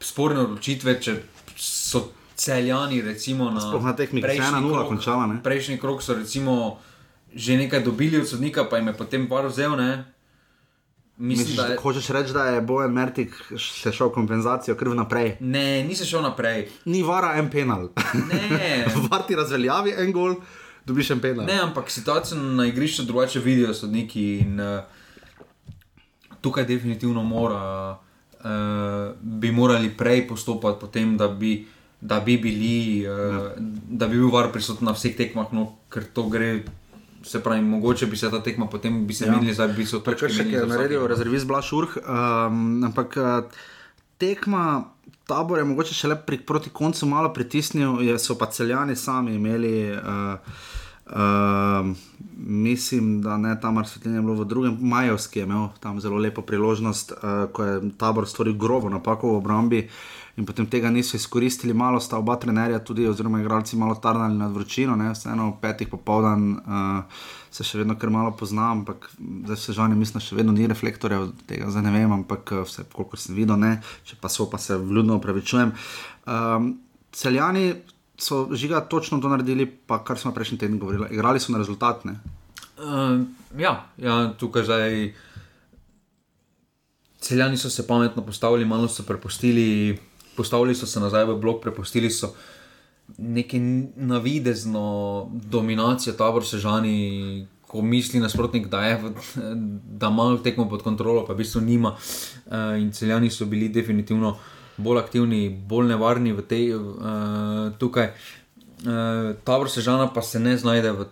sporne 0.00 0.44
odločitve, 0.44 0.96
če 1.00 1.16
so 1.56 2.06
celjani, 2.40 3.02
recimo 3.04 3.50
na, 3.50 3.60
Sploh 3.60 3.84
na 3.84 3.92
tekmi, 3.96 4.20
ki 4.20 4.24
se 4.24 4.28
prejšnji 4.28 4.60
1:0 4.60 4.72
krog- 4.72 4.88
končala, 4.88 5.26
ne? 5.26 5.42
Prejšnji 5.44 5.76
krok 5.80 6.02
so 6.02 6.16
recimo 6.16 6.78
že 7.34 7.56
nekaj 7.56 7.82
dobili 7.84 8.20
od 8.20 8.28
sodnika, 8.28 8.64
pa 8.64 8.76
jim 8.76 8.86
je 8.86 8.96
potem 8.96 9.28
par 9.28 9.46
vzel. 9.46 9.76
Ne? 9.76 10.04
Mislim, 11.20 11.46
Misliš, 11.46 11.56
da 11.56 11.66
je, 11.66 11.76
Hočeš 11.76 12.08
reči, 12.08 12.32
da 12.32 12.44
je 12.44 12.60
Bojan 12.60 12.92
Mertik 12.92 13.34
se 13.58 13.92
šel 13.92 14.08
kompenzacijo 14.08 14.74
krv 14.74 14.94
naprej. 14.94 15.36
ne, 15.40 15.84
nisem 15.84 16.06
šel 16.06 16.22
naprej. 16.22 16.68
Ni 16.84 17.02
vara 17.02 17.34
en 17.36 17.50
penal. 17.50 17.88
Ne. 18.50 18.86
Var 19.10 19.22
ti 19.28 19.36
razveljavi 19.36 19.94
en 19.98 20.12
gol, 20.12 20.34
dobiš 20.84 21.10
en 21.10 21.20
penal. 21.20 21.44
Ne, 21.46 21.60
ampak 21.60 21.90
situacijo 21.90 22.40
na 22.40 22.66
igrišču 22.66 23.02
drugače 23.02 23.40
vidijo 23.40 23.74
sodniki 23.74 24.38
in 24.38 24.60
uh, 24.60 24.80
tukaj 26.40 26.64
definitivno 26.64 27.22
mora, 27.22 27.98
uh, 28.40 29.14
bi 29.20 29.52
morali 29.52 29.90
prej 29.90 30.28
postopati, 30.28 30.80
potem, 30.80 31.16
da, 31.16 31.28
bi, 31.28 31.66
da 32.00 32.20
bi 32.20 32.38
bili, 32.38 33.06
uh, 33.06 33.52
da 33.88 34.08
bi 34.08 34.16
bil 34.16 34.30
var 34.32 34.52
prisoten 34.52 34.88
na 34.88 34.96
vseh 34.96 35.16
tekmah, 35.16 35.52
no, 35.52 35.74
ker 35.92 36.08
to 36.14 36.28
gre. 36.32 36.62
Se 37.22 37.40
pravi, 37.42 37.60
mogoče 37.62 38.06
bi 38.06 38.16
se 38.16 38.30
ta 38.30 38.42
tekma 38.42 38.66
potem 38.66 39.06
bi 39.06 39.14
se 39.14 39.26
Ja. 39.26 39.32
menili, 39.32 39.54
da 39.54 39.66
bi 39.68 39.86
se 39.86 39.90
točke 39.90 40.10
Prekršek 40.10 40.52
je 40.52 40.66
naredil 40.66 41.06
rezervist 41.06 41.46
Blaž 41.46 41.72
Urh, 41.72 41.96
um, 41.96 42.84
ampak 42.84 43.16
uh, 43.16 43.44
tekma 44.18 44.84
tabor 45.26 45.58
je 45.58 45.64
mogoče 45.64 45.94
šele 45.94 46.16
pri, 46.26 46.38
proti 46.38 46.70
koncu 46.70 47.06
malo 47.06 47.32
pritisnil, 47.32 48.00
je, 48.02 48.18
so 48.18 48.38
pa 48.38 48.46
celjani 48.46 48.96
sami 48.96 49.34
imeli. 49.34 49.92
Uh, 49.92 50.38
Uh, 51.10 51.16
mislim, 52.36 53.22
da 53.22 53.36
ne 53.36 53.60
tam 53.60 53.78
razsvetljenje 53.78 54.18
je 54.18 54.22
bilo 54.22 54.34
v 54.34 54.44
drugem, 54.44 54.76
Majovski 54.80 55.38
je 55.38 55.42
imel 55.42 55.68
tam 55.80 56.00
zelo 56.00 56.16
lepo 56.16 56.42
priložnost, 56.42 57.12
uh, 57.12 57.50
ko 57.52 57.64
je 57.64 57.90
tabor 57.98 58.28
storil 58.28 58.54
grobo 58.54 58.88
napako 58.88 59.32
v 59.32 59.36
obrambi 59.36 59.88
in 60.40 60.46
potem 60.48 60.66
tega 60.66 60.90
niso 60.90 61.18
izkoristili. 61.20 61.76
Malo 61.76 62.00
sta 62.00 62.16
oba 62.18 62.38
trenerja, 62.40 62.80
tudi 62.80 63.04
oziroma 63.08 63.42
igralci, 63.42 63.76
malo 63.76 63.94
tarnali 64.00 64.38
nad 64.38 64.52
vročino, 64.52 64.96
ne? 64.96 65.12
vseeno 65.12 65.50
ob 65.50 65.60
petih 65.60 65.90
popoldan 65.92 66.50
uh, 66.56 67.22
se 67.52 67.66
še 67.66 67.82
vedno 67.82 67.98
kar 68.00 68.12
malo 68.14 68.32
pozna, 68.38 68.70
ampak 68.72 69.10
zdaj 69.18 69.60
se 69.60 69.76
žal, 69.76 69.92
mislim, 69.92 70.16
da 70.16 70.24
še 70.24 70.38
vedno 70.38 70.56
ni 70.56 70.68
reflektorjev, 70.70 71.30
tega 71.50 71.68
zdaj 71.70 71.84
ne 71.86 71.94
vem, 71.98 72.16
ampak 72.20 72.54
uh, 72.56 72.64
vse, 72.64 72.86
kolikor 72.94 73.20
sem 73.20 73.36
videl, 73.36 73.60
ne, 73.60 73.76
če 74.08 74.16
pa 74.22 74.32
so, 74.32 74.48
pa 74.50 74.58
se 74.62 74.78
vljudno 74.80 75.20
upravičujem. 75.20 75.74
Um, 76.24 76.72
celjani 77.12 77.74
so 78.20 78.46
žiga 78.56 78.80
točno 78.88 79.20
to 79.20 79.28
naredili, 79.28 79.66
pa 79.66 80.00
kar 80.04 80.18
smo 80.18 80.32
prejšnji 80.36 80.58
teden 80.64 80.78
govorili, 80.80 81.10
igrali 81.12 81.40
so 81.40 81.52
na 81.52 81.60
rezultatne. 81.60 82.20
Uh, 82.80 83.20
ja, 83.60 83.82
ja, 84.00 84.22
tukaj 84.40 84.64
zdaj. 84.64 85.02
Celjani 87.20 87.58
so 87.60 87.68
se 87.68 87.84
pametno 87.84 88.22
postavili, 88.24 88.64
malo 88.64 88.88
so 88.88 89.04
prepustili, 89.04 89.98
postavili 90.36 90.74
so 90.74 90.86
se 90.86 91.00
nazaj 91.00 91.24
v 91.24 91.36
blok, 91.40 91.62
prepustili 91.62 92.10
so 92.10 92.34
neko 93.18 93.56
navidezno 93.96 95.30
dominacijo, 95.32 96.14
tabor 96.14 96.46
sežani, 96.46 97.46
ko 97.66 97.82
misli 97.82 98.20
nasprotnik, 98.20 98.66
da, 98.66 98.80
je, 98.84 99.00
da 100.00 100.08
ima 100.08 100.38
tekmo 100.44 100.68
pod 100.68 100.82
kontrolo, 100.82 101.24
pa 101.26 101.32
v 101.32 101.42
bistvu 101.42 101.60
nima. 101.60 101.94
Uh, 102.46 102.80
in 102.80 102.92
celjani 102.92 103.30
so 103.30 103.46
bili 103.46 103.68
definitivno 103.68 104.36
bolj 104.76 104.98
aktivni, 104.98 105.48
bolj 105.50 105.88
nevarni 105.92 106.32
v 106.32 106.42
tej 106.42 106.74
uh, 106.74 106.84
tukaj. 107.78 108.12
Uh, 108.80 109.36
tabor 109.44 109.70
sežana 109.70 110.08
pa 110.14 110.22
se 110.22 110.40
ne 110.40 110.56
znajde 110.56 110.92
v, 110.92 111.06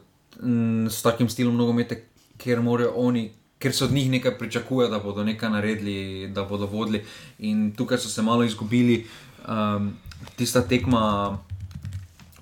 s 0.90 1.02
takim 1.02 1.28
stilom 1.28 1.56
nogometa, 1.56 1.98
ker 2.38 2.62
morajo 2.62 2.94
oni. 2.96 3.28
Ker 3.58 3.74
se 3.74 3.84
od 3.84 3.92
njih 3.92 4.10
nekaj 4.10 4.38
pričakuje, 4.38 4.88
da 4.88 4.98
bodo 4.98 5.24
nekaj 5.24 5.50
naredili, 5.50 6.28
da 6.28 6.44
bodo 6.44 6.66
vodili, 6.66 7.04
in 7.38 7.72
tukaj 7.76 7.98
so 7.98 8.08
se 8.08 8.22
malo 8.22 8.44
izgubili. 8.44 9.06
Um, 9.48 9.92
tista 10.36 10.62
tekma 10.62 11.38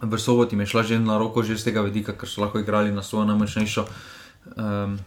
v 0.00 0.18
soboti 0.18 0.56
mi 0.56 0.62
je 0.62 0.66
šla 0.66 0.82
že 0.82 0.98
na 0.98 1.18
roko, 1.18 1.42
že 1.42 1.56
z 1.56 1.64
tega 1.64 1.80
vidika, 1.80 2.12
ker 2.12 2.28
so 2.28 2.44
lahko 2.44 2.60
igrali 2.60 2.92
na 2.92 3.02
svojo 3.02 3.24
najmočnejšo 3.24 3.84
um, 4.56 4.98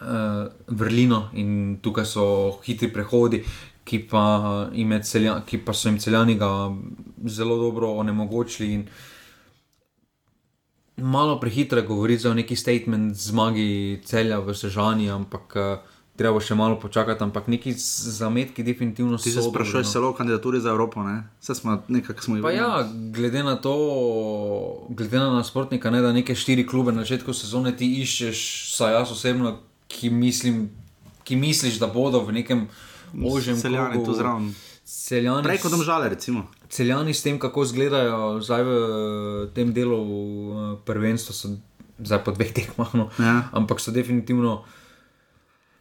uh, 0.00 0.52
vrlino 0.68 1.30
in 1.32 1.78
tukaj 1.82 2.04
so 2.04 2.24
hitri 2.64 2.92
prehodi, 2.92 3.44
ki 3.88 4.04
pa, 4.04 4.68
celja, 5.02 5.40
ki 5.48 5.64
pa 5.64 5.72
so 5.72 5.88
jim 5.88 5.98
celjani 5.98 6.36
zelo 7.24 7.56
dobro 7.56 7.96
onemogočili. 7.96 8.84
Malo 10.98 11.40
prehitro 11.40 11.82
govoriti 11.82 12.22
za 12.22 12.34
neki 12.34 12.56
statement 12.56 13.14
zmagi 13.14 14.00
celja 14.04 14.38
v 14.38 14.54
Sežani, 14.54 15.10
ampak. 15.10 15.56
Uh, 15.56 15.96
treba 16.18 16.40
še 16.42 16.56
malo 16.58 16.78
počakati, 16.82 17.22
ampak 17.22 17.46
neki 17.50 17.72
zametki 17.78 18.64
definitivno 18.66 19.18
so. 19.18 19.28
Ti 19.28 19.36
se 19.36 19.44
sprašuješ 19.46 19.86
no. 19.86 19.92
celo 19.92 20.10
o 20.10 20.16
kandidaturi 20.18 20.60
za 20.60 20.72
Evropo, 20.74 21.04
ne? 21.06 21.22
Vse 21.38 21.54
smo 21.54 21.78
nekako 21.88 22.26
smo 22.26 22.36
imeli. 22.36 22.58
Ja, 22.58 22.82
glede 23.14 23.44
na 23.46 23.54
to, 23.62 23.74
glede 24.90 25.20
na 25.20 25.30
nasprotnika, 25.38 25.92
ne, 25.94 26.02
da 26.02 26.12
neke 26.12 26.34
štiri 26.34 26.66
klube 26.66 26.92
na 26.92 27.06
začetku 27.06 27.34
sezone 27.34 27.74
ti 27.76 27.90
iščeš, 28.02 28.42
saj 28.74 28.98
jaz 28.98 29.14
osebno, 29.14 29.54
ki, 29.88 30.10
mislim, 30.10 30.66
ki 31.24 31.38
misliš, 31.38 31.78
da 31.78 31.86
bodo 31.92 32.24
v 32.26 32.34
nekem 32.40 32.66
možem 33.14 33.56
celjani 33.60 34.02
tu 34.04 34.16
zraven. 34.18 34.50
Celjani, 34.88 35.44
Preko 35.44 35.70
domžale, 35.70 36.08
recimo. 36.08 36.48
Celjani 36.68 37.14
s 37.14 37.22
tem, 37.22 37.38
kako 37.38 37.62
izgledajo 37.64 38.40
zdaj 38.44 38.62
v 38.64 38.72
tem 39.54 39.72
delu 39.72 39.98
eh, 39.98 40.74
prvenstva, 40.84 41.34
so 41.34 41.54
zdaj 41.98 42.24
po 42.24 42.34
dveh 42.36 42.52
tekmah, 42.52 42.94
no. 42.94 43.08
ja. 43.18 43.48
ampak 43.52 43.80
so 43.80 43.90
definitivno 43.90 44.62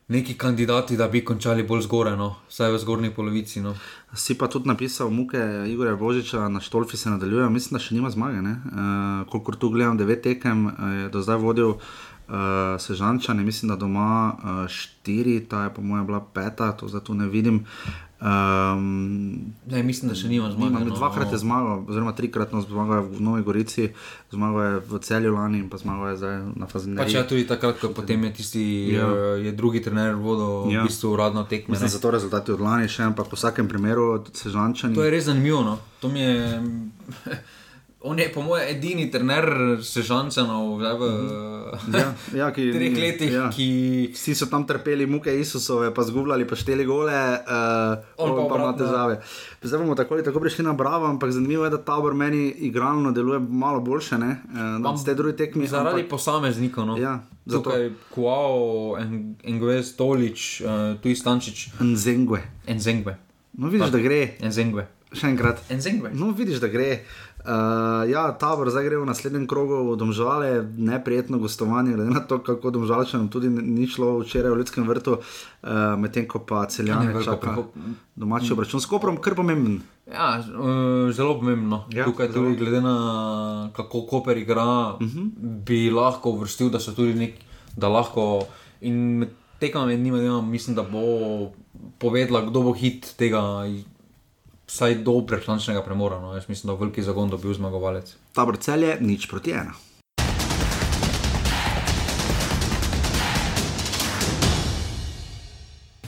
neki 0.08 0.38
kandidati, 0.38 0.98
da 0.98 1.08
bi 1.08 1.26
končali 1.26 1.64
bolj 1.68 1.82
zgoraj, 1.84 2.16
no? 2.18 2.36
vsaj 2.48 2.72
v 2.72 2.80
zgornji 2.80 3.12
polovici. 3.16 3.62
No? 3.62 3.76
Si 4.16 4.38
pa 4.40 4.48
tudi 4.48 4.70
napisal, 4.72 5.10
muke 5.12 5.40
Igorja 5.68 5.96
Božiča 5.96 6.48
na 6.48 6.60
Štolfi 6.64 6.98
se 6.98 7.10
nadaljuje, 7.10 7.50
mislim, 7.50 7.76
da 7.76 7.84
še 7.84 7.96
nima 7.96 8.10
zmage. 8.10 8.40
Uh, 8.40 9.28
kolikor 9.32 9.60
tu 9.60 9.70
gledam, 9.70 9.98
devet 10.00 10.24
tekem 10.24 10.70
je 11.02 11.10
do 11.12 11.22
zdaj 11.22 11.42
vodil. 11.44 11.76
Uh, 12.28 12.34
Sežančane, 12.82 13.44
mislim, 13.44 13.70
da 13.70 13.76
doma 13.80 14.36
uh, 14.36 14.68
štiri, 14.68 15.40
ta 15.48 15.64
je 15.64 15.74
po 15.74 15.82
mojem 15.82 16.06
bila 16.06 16.20
peta, 16.20 16.72
to 16.76 16.88
zdaj 16.88 17.02
tu 17.08 17.14
ne 17.14 17.28
vidim. 17.32 17.64
Um, 18.22 19.54
ne, 19.68 19.84
mislim, 19.84 20.10
da 20.10 20.16
še 20.18 20.26
nima 20.28 20.50
zmage. 20.50 20.74
No, 20.74 20.96
dvakrat 20.96 21.32
je 21.32 21.38
zmagal, 21.38 21.84
oziroma 21.86 22.16
trikrat 22.18 22.50
no, 22.52 22.64
zmagal 22.66 23.06
v 23.06 23.22
Novi 23.22 23.44
Gorici, 23.46 23.92
zmagal 24.34 24.64
je 24.64 24.80
v 24.90 25.00
celju 25.06 25.34
lani 25.36 25.62
in 25.62 25.68
pa 25.70 25.78
zmagal 25.78 26.10
je 26.10 26.18
zdaj 26.24 26.38
na 26.58 26.70
Fazinu. 26.72 26.98
Pač 26.98 27.14
ja, 27.14 27.22
tudi 27.30 27.46
takrat, 27.46 27.78
ko 27.78 27.92
potem 27.94 28.26
je 28.26 28.32
tisti 28.42 28.64
ja. 28.96 29.06
Eh, 29.06 29.46
je 29.46 29.52
drugi 29.54 29.84
trener 29.86 30.18
vodil 30.18 30.74
ja. 30.74 30.82
v 30.82 30.90
bistvu 30.90 31.14
uradno 31.14 31.46
tekmo. 31.46 31.78
Mislim, 31.78 31.92
da 31.92 31.94
so 31.94 32.02
to 32.02 32.12
rezultati 32.18 32.58
od 32.58 32.64
lani 32.66 32.90
še, 32.90 33.06
ampak 33.06 33.30
po 33.30 33.38
vsakem 33.38 33.70
primeru 33.70 34.26
se 34.34 34.50
žančani. 34.50 34.98
To 34.98 35.06
je 35.06 35.14
res 35.14 35.30
zanimivo. 35.30 35.62
No? 35.62 35.78
To 36.02 36.10
mi 36.10 36.26
je. 36.26 36.58
On 38.08 38.20
je, 38.20 38.30
po 38.32 38.42
mojem, 38.42 38.70
edini 38.72 39.10
trener 39.12 39.46
sežancev 39.84 40.48
v, 40.80 41.10
ja, 41.92 42.08
ja, 42.36 42.48
ki, 42.56 42.68
treh 42.76 42.96
letih. 42.96 43.34
Ja. 43.34 43.48
Ki... 43.52 43.68
Vsi 44.16 44.36
so 44.38 44.48
tam 44.52 44.64
trpeli 44.68 45.08
muke 45.10 45.34
Isusove, 45.36 45.92
pa 45.96 46.06
zgubljali, 46.08 46.48
pa 46.48 46.56
šteli 46.56 46.88
gole, 46.88 47.12
uh, 47.12 48.00
on 48.24 48.32
pa, 48.32 48.48
pa 48.48 48.60
ima 48.62 48.72
težave. 48.80 49.20
Zdaj 49.60 49.84
bomo 49.84 49.98
tako 50.00 50.16
ali 50.16 50.24
tako 50.24 50.40
prišli 50.40 50.64
na 50.64 50.74
Bravo, 50.78 51.10
ampak 51.12 51.36
zanimivo 51.36 51.68
je, 51.68 51.74
da 51.76 51.82
tabor 51.84 52.16
meni 52.16 52.48
igralno 52.70 53.12
deluje 53.12 53.40
malo 53.40 53.84
boljše. 53.84 54.16
Uh, 54.16 55.36
tekmi, 55.38 55.68
zaradi 55.68 56.08
ampak... 56.08 56.10
posameznikov. 56.10 56.88
No. 56.88 56.98
Ja, 56.98 57.20
zato 57.46 57.76
je 57.76 57.92
Kuao, 58.16 58.96
Engves, 59.44 59.96
Tolič, 60.00 60.62
uh, 60.62 60.96
tu 61.04 61.12
Istančič. 61.12 61.70
Enzengve. 61.82 62.46
Enzengve. 62.68 63.18
No, 63.58 63.68
vidiš, 63.68 63.92
pa, 63.92 63.98
da 63.98 64.00
gre. 64.00 64.22
Enzengve. 64.40 64.88
Še 65.12 65.32
enkrat. 65.32 65.60
Enzengve. 65.72 66.12
No, 66.16 66.32
vidiš, 66.36 66.62
da 66.64 66.70
gre. 66.72 67.02
Uh, 67.02 67.27
ja, 68.12 68.24
tabor 68.40 68.70
zdaj 68.70 68.84
gre 68.86 68.98
v 69.00 69.08
naslednjem 69.08 69.48
krogu 69.48 69.80
v 69.92 69.96
Domžale, 69.96 70.50
neprijetno 70.78 71.40
gostovanje, 71.40 71.94
glede 71.96 72.12
na 72.12 72.20
to, 72.20 72.40
kako 72.44 72.72
Domžalčan 72.76 73.30
tudi 73.32 73.50
ni 73.50 73.88
šlo 73.88 74.20
včeraj 74.20 74.52
v 74.52 74.60
Ljudskem 74.60 74.88
vrtu, 74.88 75.18
uh, 75.18 75.96
medtem 75.96 76.28
ko 76.28 76.44
pa 76.44 76.66
celjani 76.68 77.16
čaka 77.24 77.56
domači 78.16 78.54
obračun 78.54 78.84
s 78.84 78.90
Koprom, 78.90 79.22
kar 79.24 79.36
pomemben. 79.36 79.80
Ja, 80.12 80.44
uh, 80.44 81.08
zelo 81.16 81.40
pomembno. 81.40 81.86
Ja, 81.96 82.06
Tukaj 82.06 82.32
tudi 82.36 82.56
glede 82.60 82.82
na 82.82 83.70
kako 83.76 84.06
Koper 84.10 84.38
igra, 84.38 84.96
uh 84.96 85.02
mhm. 85.02 85.20
-huh. 85.20 85.64
bi 85.66 85.90
lahko 85.92 86.32
vrstil, 86.32 86.70
da 86.70 86.80
so 86.80 86.92
tudi 86.92 87.14
neki, 87.14 87.40
da 87.76 87.88
lahko 87.88 88.44
in 88.82 89.28
tekam 89.60 89.88
med 89.88 90.00
njima, 90.00 90.42
mislim, 90.42 90.76
da 90.76 90.84
bo 90.84 91.52
povedala, 91.98 92.42
kdo 92.42 92.62
bo 92.62 92.74
hit 92.74 93.16
tega 93.18 93.66
vsaj 94.68 94.96
do 94.96 95.22
prehrančnega 95.28 95.82
premora. 95.84 96.20
No. 96.20 96.34
Jaz 96.36 96.50
mislim, 96.50 96.68
da 96.68 96.74
je 96.74 96.80
veliki 96.80 97.04
zagon 97.04 97.30
dobil 97.30 97.54
zmagovalec. 97.54 98.16
Tabor 98.34 98.58
cel 98.58 98.84
je 98.84 98.98
nič 99.02 99.28
proti 99.28 99.52
ena. 99.52 99.74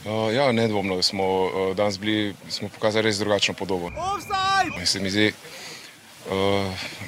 Uh, 0.09 0.33
ja, 0.33 0.51
nedvomno 0.51 1.01
smo 1.01 1.23
uh, 1.23 1.75
danes 1.75 1.99
bili, 1.99 2.35
smo 2.49 2.69
pokazali 2.69 3.03
res 3.03 3.19
drugačno 3.19 3.53
podobo. 3.53 3.91
Se 4.85 4.99
mi 4.99 5.09
zdi, 5.09 5.33
uh, 6.25 6.33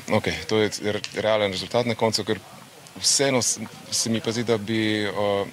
okay, 0.07 0.33
to 0.47 0.57
je 0.57 0.69
realen 1.15 1.51
rezultat 1.51 1.85
na 1.85 1.95
koncu, 1.95 2.23
ker 2.23 2.39
vseeno 2.99 3.41
se 3.41 4.09
mi 4.09 4.21
pa 4.21 4.31
zdi, 4.31 4.43
da 4.43 4.57
bi 4.57 5.07
uh, 5.07 5.47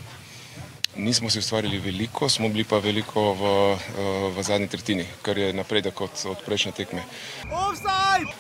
Nismo 0.99 1.31
si 1.31 1.39
ustvarili 1.39 1.79
veliko, 1.79 2.29
smo 2.29 2.49
bili 2.49 2.65
pa 2.65 2.79
veliko 2.83 3.33
v, 3.33 3.43
eh, 3.45 4.33
v 4.35 4.43
zadnji 4.43 4.67
tretjini, 4.69 5.07
kar 5.23 5.39
je 5.39 5.53
napredek 5.53 6.01
od, 6.01 6.11
od 6.27 6.43
prejšnje 6.43 6.73
tekme. 6.73 7.05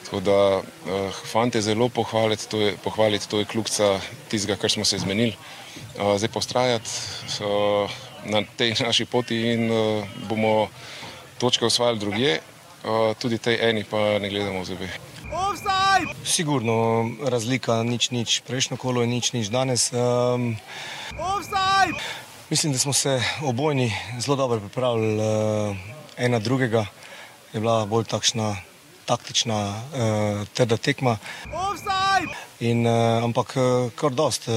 Tako 0.04 0.20
da, 0.20 0.58
uh, 0.58 1.14
fante, 1.32 1.62
zelo 1.62 1.88
pohvaliti, 1.88 2.48
to 2.48 2.60
je, 2.60 2.74
pohvaliti, 2.84 3.28
to 3.28 3.38
je 3.38 3.44
kljubca 3.44 4.00
tistega, 4.28 4.56
kar 4.56 4.70
smo 4.70 4.84
se 4.84 4.96
izmenili. 4.96 5.36
Uh, 5.94 6.16
zdaj 6.18 6.28
pa 6.34 6.38
ustrajati 6.38 6.90
uh, 7.40 7.90
na 8.24 8.42
tej 8.56 8.74
naši 8.86 9.04
poti 9.04 9.38
in 9.52 9.70
uh, 9.70 10.04
bomo 10.28 10.68
točke 11.38 11.64
osvajali 11.64 11.98
druge, 11.98 12.38
uh, 12.38 13.14
tudi 13.18 13.38
tej 13.38 13.58
eni 13.70 13.84
pa 13.84 14.18
ne 14.18 14.28
gledamo 14.28 14.60
v 14.60 14.64
zobe. 14.64 14.88
Sigurno 16.24 17.06
razlika, 17.22 17.82
nič, 17.82 18.10
nič. 18.10 18.42
Prejšnjo 18.46 18.76
kolo 18.76 19.00
je 19.00 19.06
nič, 19.06 19.32
nič 19.32 19.46
danes. 19.48 19.92
Um, 19.92 20.58
Mislim, 22.50 22.72
da 22.72 22.78
smo 22.78 22.92
se 22.92 23.22
obojni 23.42 23.92
zelo 24.18 24.36
dobro 24.36 24.60
pripravili 24.60 25.16
uh, 25.16 25.76
ena 26.16 26.38
drugega. 26.38 26.86
Je 27.52 27.60
bila 27.60 27.86
bolj 27.86 28.04
takšna 28.04 28.56
taktična, 29.04 29.58
uh, 29.68 30.48
trda 30.54 30.76
tekma. 30.76 31.18
In, 32.60 32.86
uh, 32.86 33.24
ampak 33.24 33.54
kar 33.94 34.12
dost 34.12 34.48
uh, 34.48 34.54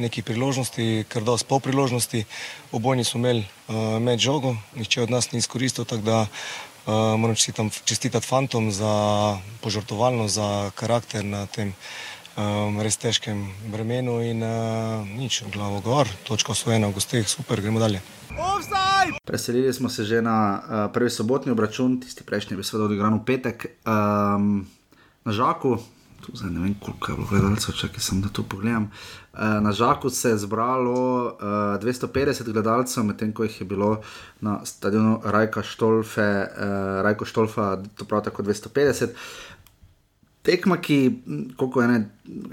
nekih 0.00 0.24
priložnosti, 0.24 1.04
kar 1.08 1.22
dost 1.22 1.46
pol 1.46 1.60
priložnosti. 1.60 2.24
Obojni 2.72 3.04
smo 3.04 3.18
imeli 3.18 3.44
uh, 3.68 3.76
med 4.00 4.18
žogo, 4.18 4.56
nihče 4.74 5.02
od 5.02 5.10
nas 5.10 5.32
ni 5.32 5.38
izkoristil, 5.38 5.84
tako 5.84 6.02
da 6.02 6.20
uh, 6.20 6.94
moram 7.20 7.36
čestitati 7.84 8.26
fantom 8.26 8.72
za 8.72 8.92
požrtovalno, 9.60 10.28
za 10.28 10.70
karakter 10.74 11.24
na 11.24 11.46
tem 11.46 11.74
um, 12.36 12.80
res 12.84 12.96
težkem 13.00 13.46
bremenu 13.72 14.20
in 14.24 14.44
uh, 14.44 15.02
nič, 15.16 15.42
glavo 15.52 15.80
gor, 15.84 16.08
točka 16.28 16.52
osvojena 16.52 16.88
v 16.88 16.96
gostih, 16.96 17.28
super, 17.28 17.60
gremo 17.60 17.80
dalje. 17.80 18.02
Preselili 19.24 19.72
smo 19.72 19.88
se 19.88 20.04
že 20.04 20.22
na 20.22 20.60
uh, 20.60 20.92
prvi 20.92 21.10
sobotni 21.10 21.52
obračun, 21.52 22.00
tisti 22.00 22.24
prejšnji 22.24 22.56
bil 22.56 22.64
seveda 22.64 22.86
odigran 22.86 23.18
v 23.18 23.24
petek 23.24 23.66
um, 23.86 24.66
na 25.24 25.32
Žaku. 25.32 25.78
Tu 26.24 26.32
zdaj 26.34 26.50
ne 26.50 26.60
vem, 26.60 26.74
koliko 26.80 27.12
je 27.12 27.16
bilo 27.16 27.28
gledalcev, 27.28 27.74
čakaj 27.76 28.00
sem 28.00 28.20
da 28.20 28.28
tu 28.28 28.42
pogledam. 28.42 28.90
Uh, 29.32 29.60
na 29.62 29.72
Žaku 29.72 30.10
se 30.10 30.32
je 30.34 30.38
zbralo 30.42 31.24
uh, 31.24 31.78
250 31.80 32.52
gledalcev, 32.52 33.04
medtem 33.04 33.32
ko 33.32 33.44
jih 33.44 33.60
je 33.60 33.66
bilo 33.66 34.00
na 34.40 34.64
stadionu 34.64 35.20
Rajka 35.24 35.62
Štolfe, 35.62 36.46
uh, 36.46 37.02
Rajko 37.04 37.24
Štolfa, 37.24 37.76
to 37.96 38.04
prav 38.04 38.24
tako 38.24 38.42
250 38.42 39.14
tekma, 40.46 40.78
ki 40.78 40.96
je 40.96 41.84
ena, 41.84 42.00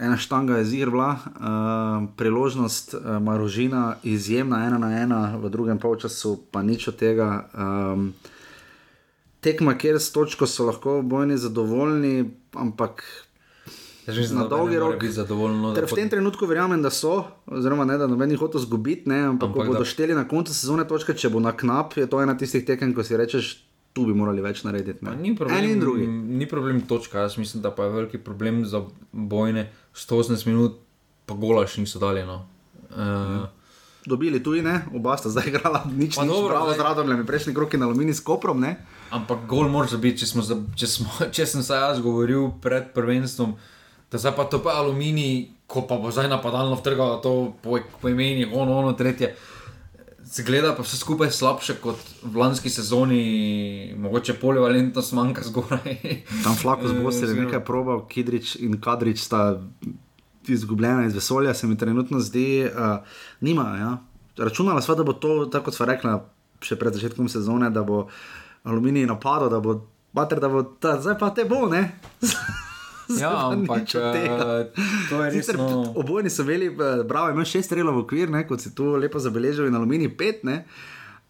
ena 0.02 0.18
štanga 0.18 0.60
igr, 0.66 0.90
bila 0.90 1.12
uh, 1.14 2.08
priložnost 2.18 2.94
uh, 2.94 3.20
Marožina, 3.22 3.96
izjemna 4.04 4.66
ena 4.66 4.78
na 4.82 4.92
ena, 5.02 5.22
v 5.38 5.50
drugem 5.54 5.80
polčasu 5.80 6.40
pa 6.52 6.66
nič 6.66 6.88
od 6.90 6.98
tega. 6.98 7.30
Um, 7.54 8.14
tekma, 9.44 9.78
kjer 9.78 10.00
s 10.02 10.10
točko 10.16 10.48
so 10.48 10.66
lahko 10.66 11.02
bojni 11.02 11.38
zadovoljni, 11.38 12.32
ampak. 12.54 13.04
Na 14.36 14.48
dolgi 14.52 14.80
rok 14.80 15.04
zadovoljno. 15.04 15.72
V 15.72 15.96
tem 15.96 16.10
trenutku 16.10 16.48
verjamem, 16.50 16.82
da 16.84 16.90
so, 16.92 17.22
oziroma 17.48 17.86
ne, 17.88 17.96
da 17.98 18.08
noben 18.08 18.34
jih 18.34 18.42
hoče 18.42 18.60
izgubiti, 18.60 19.08
ampak, 19.08 19.48
ampak 19.48 19.54
ko 19.54 19.68
bodo 19.70 19.86
šteli 19.88 20.18
na 20.18 20.26
koncu 20.28 20.52
sezone 20.52 20.84
točke, 20.88 21.16
če 21.16 21.32
bo 21.32 21.40
na 21.40 21.54
knap, 21.56 21.96
je 21.96 22.10
to 22.10 22.20
ena 22.20 22.36
tistih 22.36 22.66
tekem, 22.68 22.92
ko 22.98 23.06
si 23.06 23.16
rečeš, 23.20 23.54
tu 23.94 24.06
bi 24.10 24.14
morali 24.18 24.42
več 24.42 24.64
narediti. 24.66 25.06
Ni 25.22 25.36
problem, 25.38 26.14
ni 26.38 26.48
problem 26.50 26.82
točka. 26.90 27.28
Jaz 27.28 27.38
mislim, 27.38 27.62
da 27.64 27.72
pa 27.72 27.86
je 27.86 27.94
veliki 27.94 28.18
problem 28.18 28.64
za 28.66 28.82
bojne 29.12 29.70
180 29.94 30.48
minut, 30.50 30.80
pa 31.30 31.38
gola 31.38 31.68
še 31.70 31.86
niso 31.86 32.02
dali. 32.02 32.26
No. 32.26 32.42
Uh, 32.90 33.46
Dobili 34.06 34.42
tudi, 34.44 34.62
ne? 34.66 34.82
oba 34.92 35.16
sta 35.18 35.30
zdaj 35.32 35.48
igrala, 35.48 35.86
nič 36.02 36.18
ni 36.18 36.28
bilo, 36.28 36.50
zraven 36.50 36.76
z 36.76 36.84
radom, 36.84 37.08
le 37.08 37.22
prejšnji 37.28 37.54
krok 37.56 37.78
in 37.78 37.86
aluminij 37.86 38.18
s 38.20 38.26
koprom. 38.26 38.60
Ne? 38.60 38.76
Ampak 39.14 39.46
gol 39.48 39.70
mora 39.72 39.88
biti, 40.02 40.26
če, 40.26 40.34
smo, 40.34 40.44
če, 40.76 40.90
smo, 40.90 41.14
če 41.36 41.48
sem 41.48 41.64
se 41.64 41.78
jaz 41.78 42.02
govoril 42.04 42.50
pred 42.66 42.92
prvenstvom, 42.98 43.56
da 44.12 44.20
zdaj 44.20 44.36
pa 44.38 44.50
to 44.50 44.60
pa 44.66 44.76
aluminij, 44.82 45.54
ko 45.70 45.86
pa 45.90 45.98
bo 46.02 46.12
zdaj 46.14 46.28
napadalno 46.30 46.76
vtrgalo 46.82 47.22
to 47.24 47.54
po, 47.64 47.80
po 48.02 48.10
imeni, 48.10 48.50
ono, 48.50 48.82
ono, 48.82 48.98
tretje 48.98 49.32
Zgleda 50.34 50.72
pa 50.74 50.82
vse 50.82 50.98
skupaj 50.98 51.30
slabše 51.32 51.76
kot 51.82 52.00
v 52.24 52.38
lanski 52.42 52.70
sezoni, 52.70 53.94
mogoče 53.98 54.34
polivalentnost 54.42 55.14
manjka 55.14 55.44
zgoraj. 55.46 56.00
Tam 56.44 56.56
flako 56.58 56.88
z 56.88 56.94
Bosni 57.04 57.28
je 57.30 57.36
nekaj 57.44 57.62
probal, 57.66 58.08
Kidrič 58.10 58.56
in 58.56 58.80
Kadrič 58.82 59.22
sta 59.22 59.62
izgubljena 60.48 61.06
iz 61.06 61.14
vesolja, 61.16 61.54
se 61.54 61.68
mi 61.68 61.78
trenutno 61.78 62.20
zdi, 62.20 62.66
uh, 62.66 63.06
nima. 63.42 63.68
Ja. 63.78 63.98
Računala 64.38 64.82
sva, 64.82 64.96
da 64.96 65.04
bo 65.04 65.14
to, 65.14 65.46
tako 65.46 65.70
kot 65.70 65.78
sva 65.78 65.92
rekla, 65.94 66.18
še 66.66 66.80
pred 66.82 66.98
začetkom 66.98 67.30
sezone, 67.30 67.70
da 67.70 67.86
bo 67.86 68.08
aluminij 68.66 69.06
napadal, 69.06 69.54
da 69.54 69.62
bo, 69.62 69.84
bater, 70.18 70.42
da 70.42 70.50
bo 70.50 70.64
ta, 70.64 70.98
zdaj 71.02 71.20
pa 71.22 71.30
te 71.30 71.46
bo, 71.46 71.68
ne. 71.70 71.92
Ja, 73.24 73.52
ampak 73.52 73.88
uh, 73.96 74.72
to 75.10 75.22
je 75.24 75.30
res. 75.32 75.52
No... 75.58 75.94
Obojni 75.96 76.30
so 76.30 76.44
bili, 76.48 76.70
bravo, 76.74 77.30
imaš 77.30 77.58
šest 77.58 77.72
strelov 77.72 78.00
v 78.00 78.04
okvir, 78.06 78.34
ne, 78.34 78.44
kot 78.48 78.62
si 78.62 78.74
tu 78.76 78.96
lepo 79.00 79.22
zabeležil, 79.22 79.68
in 79.70 79.76
aluminij 79.78 80.12
pet, 80.18 80.44
ne. 80.48 80.64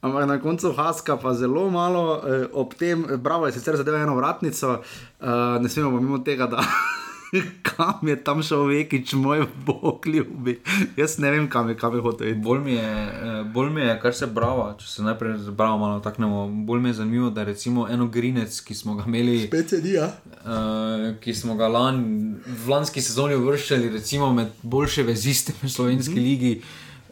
Ampak 0.03 0.27
na 0.27 0.35
koncu 0.43 0.73
Haska 0.75 1.15
pa 1.15 1.31
zelo 1.31 1.69
malo 1.71 2.19
eh, 2.27 2.43
ob 2.51 2.75
tem, 2.75 3.05
bravo 3.23 3.47
je 3.47 3.55
sicer 3.55 3.77
zadeval 3.79 4.03
eno 4.03 4.17
vratnico, 4.19 4.81
uh, 4.83 5.55
ne 5.63 5.69
smemo 5.71 5.95
pa 5.95 5.99
mimo 6.03 6.19
tega, 6.19 6.47
da 6.51 6.59
kam 7.69 8.07
je 8.07 8.15
tam 8.23 8.43
šel 8.43 8.67
vekič, 8.69 9.13
moj 9.17 9.45
bog 9.65 10.05
ljubi. 10.07 10.59
Jaz 10.97 11.17
ne 11.17 11.31
vem, 11.31 11.49
kam 11.49 11.69
je, 11.69 11.77
kam 11.77 11.95
je 11.95 12.01
hotel. 12.01 12.35
Bolj 12.35 12.59
mi 12.59 12.73
je, 12.73 12.89
eh, 13.05 13.43
bolj 13.53 13.69
mi 13.73 13.81
je, 13.81 13.95
kar 14.01 14.13
se 14.13 14.27
brava, 14.27 14.73
če 14.79 14.87
se 14.87 15.05
najprej 15.05 15.37
zbravo 15.47 15.77
malo 15.81 15.99
taknemo, 15.99 16.45
bolj 16.67 16.81
mi 16.81 16.89
je 16.89 16.99
zanimivo, 17.01 17.29
da 17.29 17.43
recimo 17.43 17.87
eno 17.89 18.07
grinec, 18.07 18.59
ki 18.61 18.75
smo 18.75 18.95
ga 18.95 19.07
imeli. 19.07 19.47
Specenija. 19.47 20.11
Uh, 20.43 21.15
ki 21.23 21.33
smo 21.33 21.55
ga 21.55 21.67
lan, 21.67 22.03
v 22.45 22.69
lanski 22.69 23.01
sezoni 23.01 23.37
uvrščali, 23.39 23.89
recimo 23.93 24.33
med 24.33 24.53
boljše 24.61 25.03
veziste 25.03 25.53
v 25.61 25.69
slovenski 25.69 26.13
mm 26.13 26.17
-hmm. 26.17 26.29
ligi. 26.29 26.61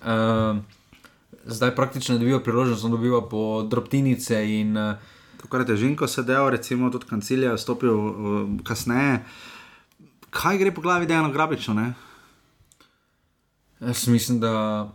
Uh, 0.01 0.57
Zdaj 1.45 1.75
praktično 1.75 2.17
dobiva 2.17 2.39
priložnost, 2.39 2.83
da 2.83 2.89
dobiva 2.89 3.29
po 3.29 3.63
drobtinice. 3.63 4.59
In, 4.59 4.77
uh, 4.77 4.93
Tako 5.41 5.57
je 5.57 5.65
težko 5.65 6.07
sedel, 6.07 6.49
recimo 6.49 6.89
tudi 6.89 7.05
kancilija, 7.05 7.57
stopil 7.57 7.93
uh, 7.93 8.49
kasneje. 8.63 9.13
Uh, 9.13 9.50
kaj 10.31 10.57
gre 10.57 10.71
po 10.73 10.81
glavi, 10.81 11.05
da 11.05 11.13
je 11.13 11.19
eno 11.19 11.31
grabično? 11.31 11.73
Ne? 11.73 11.93
Jaz 13.79 14.07
mislim, 14.07 14.39
da 14.39 14.89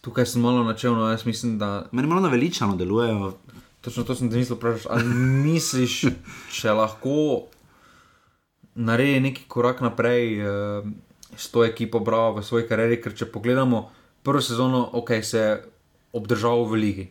tukaj 0.00 0.26
sem 0.26 0.42
malo 0.42 0.64
načelno. 0.64 1.08
Jaz 1.10 1.26
mislim, 1.26 1.58
da. 1.58 1.86
Meni 1.92 2.08
malo 2.08 2.20
naveličano 2.20 2.76
delujejo. 2.76 3.32
Točno 3.80 4.04
to 4.04 4.14
sem 4.14 4.30
ti 4.30 4.36
mislil, 4.36 4.58
praviš. 4.58 4.82
Ali 4.90 5.04
misliš, 5.14 6.04
če 6.52 6.72
lahko 6.72 7.46
naredi 8.74 9.20
neki 9.20 9.44
korak 9.48 9.80
naprej 9.80 10.38
uh, 10.40 10.86
s 11.36 11.50
to 11.50 11.64
ekipo, 11.64 12.00
bravo 12.00 12.38
v 12.38 12.44
svoji 12.44 12.68
karieri, 12.68 13.00
ker 13.02 13.14
če 13.16 13.26
pogledamo 13.32 13.90
prvo 14.22 14.40
sezono, 14.40 14.84
ok, 14.92 15.10
se 15.22 15.38
je 15.38 15.56
obdržal 16.12 16.64
v 16.64 16.78
ligi. 16.78 17.08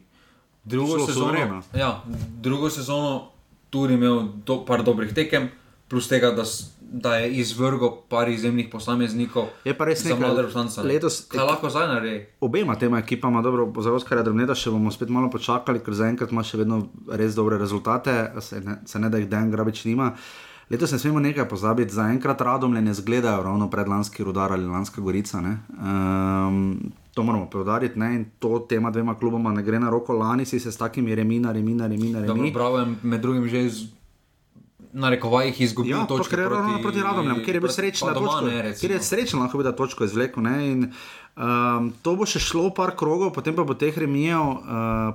Drugo 0.64 1.00
sezono, 1.08 1.62
ja, 1.74 2.04
drugo 2.42 2.70
sezono 2.70 3.32
tudi 3.70 3.94
imel 3.94 4.28
do, 4.46 4.62
par 4.66 4.84
dobrih 4.84 5.14
tekem, 5.14 5.50
plus 5.92 6.08
tega, 6.08 6.32
da, 6.32 6.44
da 6.82 7.16
je 7.16 7.32
izvrgel 7.44 7.90
par 8.10 8.30
izjemnih 8.30 8.70
posameznikov. 8.72 9.50
Je 9.68 9.74
pa 9.78 9.86
res 9.90 10.06
nekaj, 10.08 10.24
lahko 10.24 10.86
letos 10.88 11.18
lahko 11.36 11.70
zdaj 11.70 11.90
naredi. 11.90 12.22
Obema 12.40 12.78
tema 12.80 13.02
ekipama, 13.04 13.42
dobro, 13.44 13.68
za 13.84 13.92
Oskar 13.92 14.22
je 14.22 14.24
drobneda, 14.30 14.56
še 14.56 14.72
bomo 14.72 14.94
spet 14.96 15.12
malo 15.12 15.28
počakali, 15.34 15.84
ker 15.84 15.98
zaenkrat 16.00 16.32
ima 16.32 16.46
še 16.48 16.62
vedno 16.64 16.86
res 17.12 17.36
dobre 17.36 17.60
rezultate, 17.60 18.16
se 18.40 18.64
ne, 18.64 18.80
se 18.88 19.04
ne 19.04 19.12
da 19.12 19.20
jih 19.20 19.28
den 19.28 19.52
grabič 19.52 19.84
nima. 19.92 20.14
Letos 20.72 20.96
ne 20.96 21.02
smemo 21.04 21.20
nekaj 21.20 21.50
pozabiti, 21.52 21.92
zaenkrat 21.92 22.42
radom 22.48 22.72
ne 22.80 22.94
zgledajo 22.96 23.44
ravno 23.44 23.68
predlanski 23.70 24.24
rudar 24.24 24.56
ali 24.56 24.72
lanska 24.72 25.04
gorica. 25.04 25.44
Um, 25.44 26.94
to 27.12 27.24
moramo 27.28 27.50
povdariti 27.52 28.00
in 28.00 28.30
to 28.40 28.60
tema 28.70 28.92
dvema 28.92 29.20
kluboma 29.20 29.52
ne 29.52 29.64
gre 29.64 29.80
na 29.80 29.90
roko. 29.92 30.16
Lani 30.16 30.46
si 30.46 30.60
se 30.60 30.72
s 30.72 30.78
takimi 30.78 31.16
remina, 31.16 31.52
remina, 31.52 31.88
remina. 31.88 32.22
remina. 32.22 32.34
Dobro, 32.34 32.52
bravo, 32.54 32.86
med 33.04 33.22
drugim 33.22 33.50
že 33.50 33.66
iz 33.66 33.84
na 34.94 35.10
rekovajih 35.10 35.62
izgubil 35.62 35.98
ja, 35.98 36.06
točke. 36.06 36.36
Je 36.36 36.50
ravno 36.50 36.80
proti 36.82 37.02
Radomljam, 37.02 37.44
kjer 37.44 37.56
je 37.56 37.62
bil 37.62 37.70
srečen 37.70 38.08
na 38.08 38.14
točko. 38.14 38.50
Kjer 38.80 38.92
je 38.92 39.04
srečen 39.04 39.40
lahko 39.40 39.58
bi 39.58 39.64
da 39.64 39.76
točko 39.76 40.04
izvlekel. 40.04 40.44
Um, 40.44 41.94
to 42.04 42.16
bo 42.20 42.28
še 42.28 42.42
šlo 42.44 42.70
par 42.76 42.92
krogov, 43.00 43.32
potem 43.32 43.56
pa 43.56 43.64
bo 43.64 43.74
teh 43.74 43.96
remijev 43.98 44.42
uh, 44.42 44.58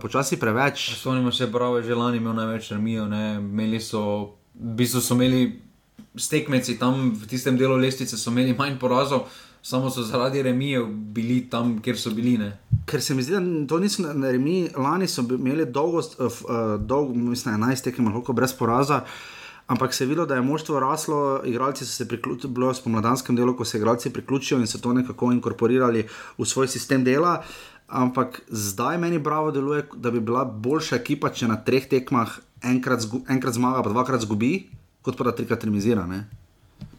počasi 0.01 0.41
preveč. 0.41 0.89
Spomnimo 0.97 1.33
se, 1.33 1.47
bravo, 1.47 1.83
že 1.85 1.95
lani 1.95 2.17
imel 2.23 2.33
največ 2.39 2.71
remijev, 2.73 3.13
imeli 3.13 3.81
so, 3.85 4.33
v 4.57 4.79
bistvu 4.81 5.05
so 5.05 5.19
imeli 5.19 5.61
stekmeci 6.17 6.79
tam 6.81 7.13
v 7.13 7.29
tistem 7.29 7.61
delu 7.61 7.77
lestvice, 7.77 8.17
so 8.17 8.33
imeli 8.33 8.57
manj 8.57 8.81
porazov. 8.81 9.29
Samo 9.67 9.91
so 9.91 10.05
zaradi 10.07 10.41
remijev 10.47 10.87
bili 11.13 11.41
tam, 11.51 11.77
kjer 11.83 11.99
so 11.99 12.15
bili. 12.15 12.37
Ne? 12.39 12.53
Ker 12.87 13.03
se 13.03 13.15
mi 13.19 13.23
zdi, 13.27 13.37
da 13.37 13.69
to 13.69 13.81
niso 13.83 14.07
remi, 14.09 14.71
lani 14.73 15.11
so 15.11 15.27
imeli 15.27 15.67
dolgo, 15.69 16.01
uh, 16.01 16.43
dolgo 16.81 17.13
mislim, 17.13 17.59
11 17.61 17.91
tekem, 17.91 18.09
lahko 18.09 18.33
brez 18.33 18.55
poraza. 18.57 19.03
Uh, 19.05 19.36
ampak 19.67 19.95
se 19.95 20.05
je 20.05 20.09
videlo, 20.09 20.27
da 20.27 20.35
je 20.35 20.43
moštvo 20.43 20.81
raslo, 20.81 21.41
igralci 21.45 21.87
so 21.87 21.93
se 21.93 22.09
priključili, 22.09 22.53
bilo 22.53 22.69
je 22.69 22.75
spomladanskem 22.75 23.37
delu, 23.37 23.57
ko 23.57 23.65
se 23.65 23.79
igralci 23.79 24.13
priključijo 24.13 24.61
in 24.61 24.67
so 24.67 24.79
to 24.79 24.93
nekako 24.93 25.33
inkorporirali 25.33 26.07
v 26.39 26.45
svoj 26.45 26.69
sistem 26.69 27.05
dela. 27.05 27.43
Ampak 27.89 28.41
zdaj 28.49 28.99
meni 28.99 29.19
bravo 29.19 29.51
deluje, 29.51 29.87
da 29.95 30.11
bi 30.11 30.21
bila 30.21 30.45
boljša 30.45 30.97
ekipa, 30.97 31.31
če 31.31 31.49
na 31.49 31.57
treh 31.57 31.87
tekmah 31.89 32.39
enkrat, 32.63 33.01
zgu, 33.01 33.21
enkrat 33.29 33.55
zmaga, 33.55 33.83
pa 33.83 33.91
dvakrat 33.91 34.21
zgubi, 34.27 34.67
kot 35.03 35.17
pa 35.17 35.25
da 35.25 35.35
trikrat 35.35 35.65
remizira. 35.65 36.07
Ne? 36.07 36.27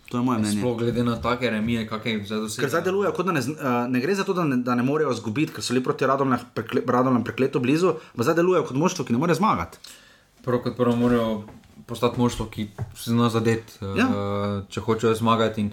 To 0.10 0.18
je 0.18 0.24
moje 0.24 0.40
mnenje. 0.40 0.62
Sploh 0.62 0.78
glede 0.80 1.04
na 1.04 1.18
take 1.22 1.50
remije, 1.52 1.84
kakšne 1.88 2.12
jih 2.12 2.26
zdaj 2.28 2.40
dosežejo. 2.40 2.64
Ker 2.64 2.72
zdaj 2.72 2.84
deluje, 2.88 3.12
kot 3.12 3.28
da 3.28 3.36
ne, 3.36 3.44
uh, 3.44 3.80
ne 3.92 4.00
gre 4.00 4.16
za 4.16 4.24
to, 4.24 4.36
da 4.38 4.46
ne, 4.48 4.62
da 4.64 4.76
ne 4.80 4.84
morejo 4.88 5.12
zgubiti, 5.20 5.52
ker 5.56 5.64
so 5.64 5.76
bili 5.76 5.84
proti 5.84 6.08
Radomljam 6.08 6.48
prekle, 6.56 6.84
prekleto 7.28 7.60
blizu, 7.60 7.98
pa 8.16 8.24
zdaj 8.24 8.40
deluje 8.40 8.64
kot 8.64 8.80
moštvo, 8.80 9.04
ki 9.04 9.16
ne 9.16 9.20
more 9.20 9.36
zmagati. 9.36 9.84
Prvo 10.48 10.62
kot 10.64 10.78
prvo 10.80 10.96
morajo 10.96 11.44
postati 11.86 12.20
moštvo, 12.20 12.46
ki 12.46 12.68
se 12.96 13.12
zna 13.12 13.30
zadeti, 13.30 13.74
ja. 13.98 14.08
uh, 14.08 14.68
če 14.70 14.82
hočejo 14.82 15.14
zmagati. 15.16 15.62
In 15.62 15.72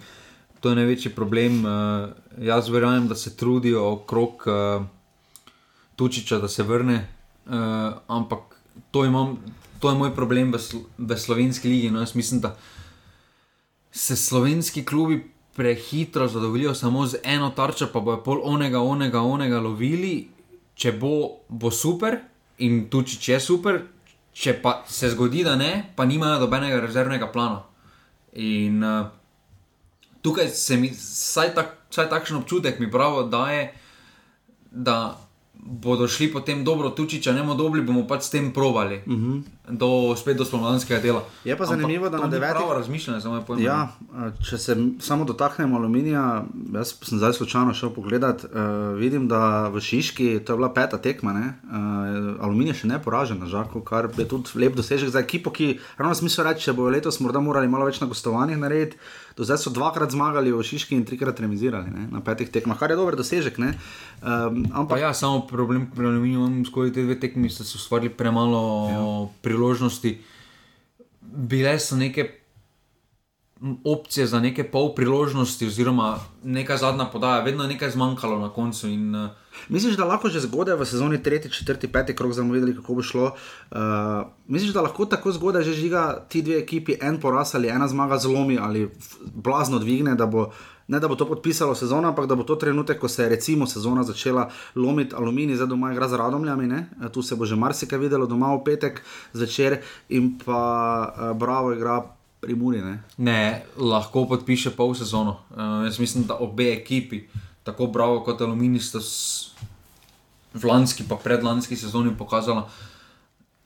to 0.60 0.72
je 0.72 0.78
največji 0.80 1.12
problem. 1.14 1.64
Uh, 1.64 2.10
jaz 2.40 2.68
verjamem, 2.68 3.08
da 3.08 3.14
se 3.14 3.36
trudijo 3.36 3.84
okrog 3.92 4.46
uh, 4.46 4.86
Tučiča, 5.96 6.38
da 6.38 6.48
se 6.48 6.62
vrne, 6.62 7.08
uh, 7.46 7.52
ampak 8.06 8.56
to, 8.90 9.04
imam, 9.04 9.36
to 9.80 9.90
je 9.90 9.98
moj 9.98 10.14
problem 10.14 10.52
v, 10.52 10.58
v 10.98 11.18
slovenski 11.18 11.68
ligi. 11.68 11.90
No, 11.90 12.00
jaz 12.02 12.14
mislim, 12.14 12.40
da 12.40 12.56
se 13.92 14.16
slovenski 14.16 14.84
klubi. 14.84 15.30
Prehitro 15.54 16.26
zadovoljijo 16.28 16.72
samo 16.74 17.04
z 17.06 17.20
eno 17.22 17.50
tarčo, 17.54 17.86
pa 17.92 18.00
bojo 18.00 18.18
pol 18.26 18.40
onega, 18.42 18.80
onega, 18.82 19.20
onega 19.22 19.60
lovili. 19.62 20.28
Če 20.74 20.92
bo, 20.98 21.44
bo 21.48 21.70
super, 21.70 22.16
in 22.58 22.88
tudi 22.90 23.14
če 23.22 23.36
je 23.36 23.40
super, 23.40 23.78
če 24.34 24.56
pa 24.62 24.80
se 24.90 25.10
zgodi, 25.12 25.44
da 25.46 25.54
ne, 25.56 25.92
pa 25.96 26.04
nimajo 26.04 26.42
dobenega 26.42 26.80
rezervnega 26.82 27.30
plana. 27.32 27.62
In 28.42 28.82
uh, 28.82 29.06
tukaj 30.22 30.48
se 30.50 30.76
mi, 30.80 30.90
vsaj, 30.90 31.54
tak, 31.54 31.76
vsaj 31.94 32.08
takšen 32.10 32.40
občutek 32.40 32.80
mi 32.82 32.90
pravi, 32.90 33.28
da 33.30 33.44
je, 33.52 33.68
da 34.70 34.96
bodo 35.64 36.08
šli 36.08 36.32
potem 36.32 36.64
dobro 36.64 36.90
tuči, 36.90 37.22
če 37.22 37.32
ne 37.32 37.40
bomo 37.40 37.54
dobili, 37.56 37.84
bomo 37.86 38.04
pač 38.06 38.28
s 38.28 38.30
tem 38.30 38.52
provali. 38.52 39.02
Uh 39.06 39.12
mhm. 39.12 39.32
-huh. 39.32 39.42
do, 39.68 40.16
spet 40.16 40.36
do 40.36 40.44
spomladanskega 40.44 41.00
dela. 41.00 41.24
Je 41.44 41.56
pa 41.56 41.64
zanimivo, 41.64 42.06
Ampak, 42.06 42.20
da 42.20 42.26
na 42.26 42.30
devetih 42.30 42.56
letih 42.56 42.76
razmišljamo 42.76 43.20
za 43.20 43.28
moje 43.28 43.42
pojme. 43.46 43.62
Ja, 43.62 43.88
če 44.48 44.58
se 44.58 44.76
samo 45.00 45.24
dotaknemo 45.24 45.76
aluminija, 45.76 46.44
jaz 46.74 46.94
sem 47.02 47.18
zdaj 47.18 47.32
slučajno 47.32 47.74
šel 47.74 47.90
pogledat, 47.90 48.44
uh, 48.44 48.50
vidim, 48.98 49.28
da 49.28 49.68
v 49.68 49.80
Šiški 49.80 50.40
to 50.44 50.52
je 50.52 50.56
bila 50.56 50.72
peta 50.74 50.98
tekma, 50.98 51.32
uh, 51.32 52.44
aluminij 52.44 52.74
še 52.74 52.86
ne 52.86 53.02
poražen 53.02 53.40
na 53.40 53.46
žaku, 53.46 53.80
kar 53.80 54.08
je 54.18 54.28
tudi 54.28 54.50
lep 54.54 54.76
dosežek 54.76 55.08
za 55.08 55.18
ekipo, 55.18 55.50
ki 55.50 55.78
ravno 55.96 56.14
smisel 56.14 56.44
reči, 56.44 56.64
če 56.64 56.72
bo 56.72 56.88
letos 56.88 57.20
morda 57.20 57.40
morali 57.40 57.68
malo 57.68 57.88
več 57.88 58.00
na 58.00 58.06
gostovanjih 58.06 58.58
narediti. 58.58 58.96
Do 59.36 59.44
zdaj 59.44 59.58
so 59.58 59.70
dvakrat 59.74 60.14
zmagali 60.14 60.52
v 60.54 60.62
Šiški 60.62 60.94
in 60.94 61.02
trikrat 61.02 61.40
remizirali 61.42 61.90
ne, 61.90 62.06
na 62.12 62.22
petih 62.22 62.50
tekmah, 62.54 62.78
kar 62.78 62.94
je 62.94 62.98
dober 62.98 63.16
dosežek. 63.18 63.58
Um, 63.58 64.62
ampak... 64.70 65.00
Ja, 65.02 65.10
samo 65.14 65.42
problem 65.46 65.88
pri 65.90 66.06
aluminiju, 66.06 66.64
skozi 66.70 66.94
te 66.94 67.02
dve 67.02 67.18
tekmi 67.20 67.50
so 67.50 67.66
se 67.66 67.74
ustvarili 67.74 68.14
premalo 68.14 68.62
ja. 68.88 69.02
priložnosti. 69.42 70.14
Bile 71.20 71.78
so 71.82 71.98
neke 71.98 72.30
opcije 73.84 74.26
za 74.26 74.40
neke 74.40 74.64
pol 74.70 74.94
priložnosti, 74.94 75.66
oziroma 75.66 76.18
neka 76.44 76.76
zadnja 76.76 77.10
podaja, 77.10 77.42
vedno 77.42 77.66
je 77.66 77.74
nekaj 77.74 77.90
zmanjkalo 77.90 78.38
na 78.38 78.52
koncu. 78.54 78.88
In, 78.88 79.14
uh, 79.14 79.43
Misliš, 79.68 79.96
da 79.96 80.04
lahko 80.04 80.28
že 80.28 80.40
zgodaj 80.44 80.76
v 80.76 80.86
sezoni 80.86 81.18
3, 81.18 81.48
4, 81.48 81.88
5 81.88 82.14
krok 82.14 82.32
znamo 82.32 82.52
videti, 82.54 82.76
kako 82.76 82.94
bo 82.94 83.02
šlo? 83.02 83.32
Uh, 83.70 83.78
misliš, 84.46 84.72
da 84.74 84.82
lahko 84.82 85.06
tako 85.06 85.32
zgodaj 85.32 85.62
že 85.62 85.72
žiga 85.72 86.26
ti 86.28 86.42
dve 86.42 86.58
ekipi, 86.58 86.96
en 87.00 87.20
poraz 87.20 87.54
ali 87.54 87.68
ena 87.68 87.88
zmaga 87.88 88.18
zlomi 88.18 88.58
ali 88.60 88.90
blazno 89.34 89.78
dvigne, 89.78 90.14
da 90.14 90.26
bo, 90.26 90.50
ne 90.88 91.00
da 91.00 91.08
bo 91.08 91.16
to 91.16 91.28
podpisalo 91.28 91.74
sezono, 91.74 92.08
ampak 92.08 92.26
da 92.26 92.34
bo 92.34 92.44
to 92.44 92.56
trenutek, 92.56 93.00
ko 93.00 93.08
se 93.08 93.22
je 93.22 93.28
recimo 93.28 93.66
sezona 93.66 94.02
začela 94.02 94.50
lomiti 94.74 95.14
aluminij, 95.14 95.56
zdaj 95.56 95.68
doma 95.68 95.92
igra 95.92 96.08
z 96.08 96.16
radomljami, 96.16 96.66
ne? 96.66 96.88
tu 97.12 97.22
se 97.22 97.36
bo 97.36 97.44
že 97.44 97.56
marsikaj 97.56 97.98
videlo 97.98 98.26
doma 98.26 98.54
v 98.54 98.64
petek 98.64 99.02
zvečer 99.32 99.80
in 100.08 100.38
pa 100.44 100.60
uh, 101.08 101.36
bravo 101.38 101.72
igra. 101.72 102.02
Muri, 102.44 102.82
ne? 102.84 103.00
ne, 103.16 103.64
lahko 103.80 104.26
podpiše 104.28 104.74
pol 104.76 104.92
sezono. 104.94 105.38
Uh, 105.48 105.86
jaz 105.88 105.96
mislim, 105.98 106.26
da 106.28 106.36
obe 106.36 106.66
ekipi, 106.72 107.22
tako 107.64 107.86
Bravo 107.86 108.20
kot 108.24 108.40
Aluminij, 108.40 108.80
sta 108.80 109.00
v 110.54 110.64
lanski, 110.64 111.04
pa 111.08 111.16
predlanski 111.16 111.76
sezoni 111.76 112.14
pokazala, 112.18 112.68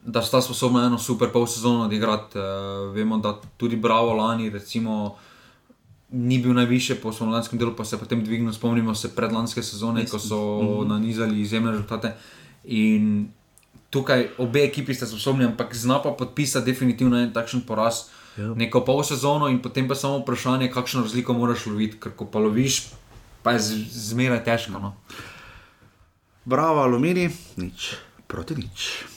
da 0.02 0.22
sta 0.22 0.40
sposobna 0.40 0.86
eno 0.86 0.98
super 0.98 1.28
pol 1.32 1.46
sezono 1.46 1.84
odigrati. 1.84 2.38
Uh, 2.38 2.94
vemo, 2.94 3.18
da 3.18 3.34
tudi 3.56 3.76
Bravo 3.76 4.14
lani, 4.14 4.50
recimo, 4.50 5.16
ni 6.10 6.38
bil 6.38 6.54
najviše 6.54 6.94
po 7.02 7.12
slovenskem 7.12 7.58
delu, 7.58 7.74
pa 7.76 7.84
se 7.84 7.98
potem 7.98 8.24
dvignil. 8.24 8.52
Spomnimo 8.52 8.94
se 8.94 9.12
predlanske 9.12 9.62
sezone, 9.62 10.06
ko 10.06 10.18
so 10.18 10.36
mm 10.36 10.66
-hmm. 10.66 10.88
nanizali 10.88 11.40
izjemne 11.40 11.70
rezultate. 11.70 12.14
In 12.64 13.28
tukaj 13.90 14.28
obe 14.38 14.64
ekipi 14.64 14.94
sta 14.94 15.06
sposobni, 15.06 15.44
ampak 15.44 15.74
zna 15.74 16.02
pa 16.02 16.10
podpisati 16.10 16.66
definitivno 16.66 17.18
en 17.18 17.32
takšen 17.32 17.60
poraz. 17.60 17.94
Ja. 18.36 18.54
Neko 18.54 18.84
pol 18.84 19.02
sezono, 19.02 19.48
in 19.48 19.62
potem 19.62 19.88
pa 19.88 19.94
samo 19.94 20.18
vprašanje, 20.18 20.70
kakšno 20.70 21.02
razliko 21.02 21.32
moraš 21.32 21.66
loviti, 21.66 21.98
ker 22.00 22.12
ko 22.16 22.24
pa 22.24 22.38
loviš, 22.38 22.82
pa 23.48 23.56
je 23.56 23.64
zmeraj 24.12 24.42
težko. 24.44 24.76
No. 24.76 24.92
Bravo, 26.44 26.84
alumini, 26.84 27.30
nič 27.56 27.96
proti 28.28 28.60
nič. 28.60 29.08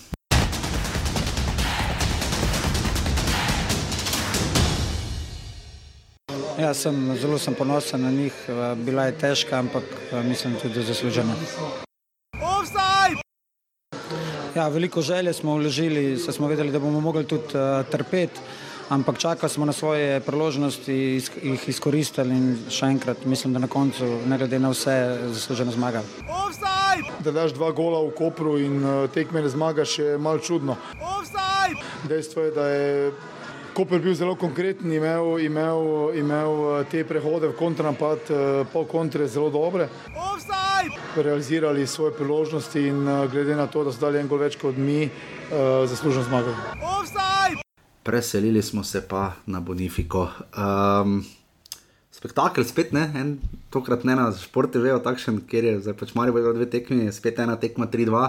Ja, 6.56 6.72
sem, 6.72 6.96
zelo 7.20 7.36
sem 7.36 7.58
ponosen 7.60 8.08
na 8.08 8.12
njih, 8.12 8.32
bila 8.88 9.10
je 9.12 9.20
težka, 9.20 9.60
ampak 9.60 9.84
mislim 10.24 10.56
tudi 10.64 10.80
zaslužena. 10.80 11.36
Ja, 14.56 14.68
veliko 14.72 15.02
želje 15.02 15.34
smo 15.34 15.60
vložili, 15.60 16.16
se 16.20 16.32
smo 16.32 16.48
vedeli, 16.48 16.72
da 16.72 16.80
bomo 16.80 17.04
mogli 17.04 17.28
tudi 17.28 17.52
uh, 17.52 17.84
trpeti, 17.92 18.40
ampak 18.92 19.18
čakali 19.18 19.50
smo 19.50 19.66
na 19.66 19.74
svoje 19.74 20.20
priložnosti, 20.20 20.94
jih 21.44 21.70
izkoristili 21.72 22.36
in 22.36 22.58
še 22.70 22.92
enkrat 22.92 23.26
mislim, 23.26 23.54
da 23.56 23.64
na 23.64 23.72
koncu, 23.72 24.06
ne 24.28 24.38
glede 24.38 24.60
na 24.60 24.74
vse, 24.76 24.96
zasluženo 25.32 25.72
zmagali. 25.72 26.06
Da 27.24 27.32
daš 27.32 27.56
dva 27.56 27.72
gola 27.72 28.02
v 28.04 28.12
Kopru 28.18 28.58
in 28.60 28.84
uh, 28.84 29.10
tekme 29.10 29.42
ne 29.42 29.50
zmagaš, 29.50 30.00
je 30.00 30.18
malo 30.18 30.40
čudno. 30.40 30.76
Dejstvo 32.10 32.44
je, 32.44 32.52
da 32.52 32.68
je 32.68 33.12
Koper 33.74 34.02
bil 34.04 34.14
zelo 34.14 34.36
konkreten, 34.36 34.92
imel, 34.92 35.40
imel, 35.40 36.12
imel 36.20 36.82
eh, 36.82 36.84
te 36.92 37.04
prehode 37.08 37.48
v 37.48 37.56
kontranapad, 37.56 38.28
eh, 38.28 38.66
pol 38.74 38.84
kontre 38.86 39.28
zelo 39.32 39.48
dobre. 39.50 39.88
Offside! 40.12 41.00
Realizirali 41.16 41.88
svoje 41.88 42.12
priložnosti 42.20 42.80
in 42.80 43.08
eh, 43.08 43.28
glede 43.32 43.56
na 43.56 43.68
to, 43.72 43.86
da 43.88 43.96
so 43.96 44.04
dali 44.04 44.20
en 44.20 44.28
gol 44.28 44.44
več 44.44 44.60
kot 44.60 44.76
mi, 44.76 45.08
zaslužno 45.88 46.24
zmagali. 46.24 46.56
Preselili 48.04 48.62
smo 48.62 48.84
se 48.84 49.02
pa 49.08 49.32
na 49.46 49.60
Bonifiko. 49.60 50.30
Um, 50.58 51.22
spektakel 52.12 52.66
spet 52.66 52.92
ne, 52.92 53.04
en, 53.16 53.36
tokrat 53.70 54.04
ne 54.04 54.16
na 54.18 54.26
športu, 54.36 54.82
vejo 54.82 55.00
takšen, 55.06 55.40
ker 55.50 55.66
je 55.66 55.76
zdaj 55.86 55.96
pač 56.00 56.16
Marijo 56.18 56.54
dve 56.54 56.66
tekmi, 56.70 57.12
spet 57.14 57.40
ena 57.40 57.56
tekma 57.62 57.86
3-2. 57.88 58.24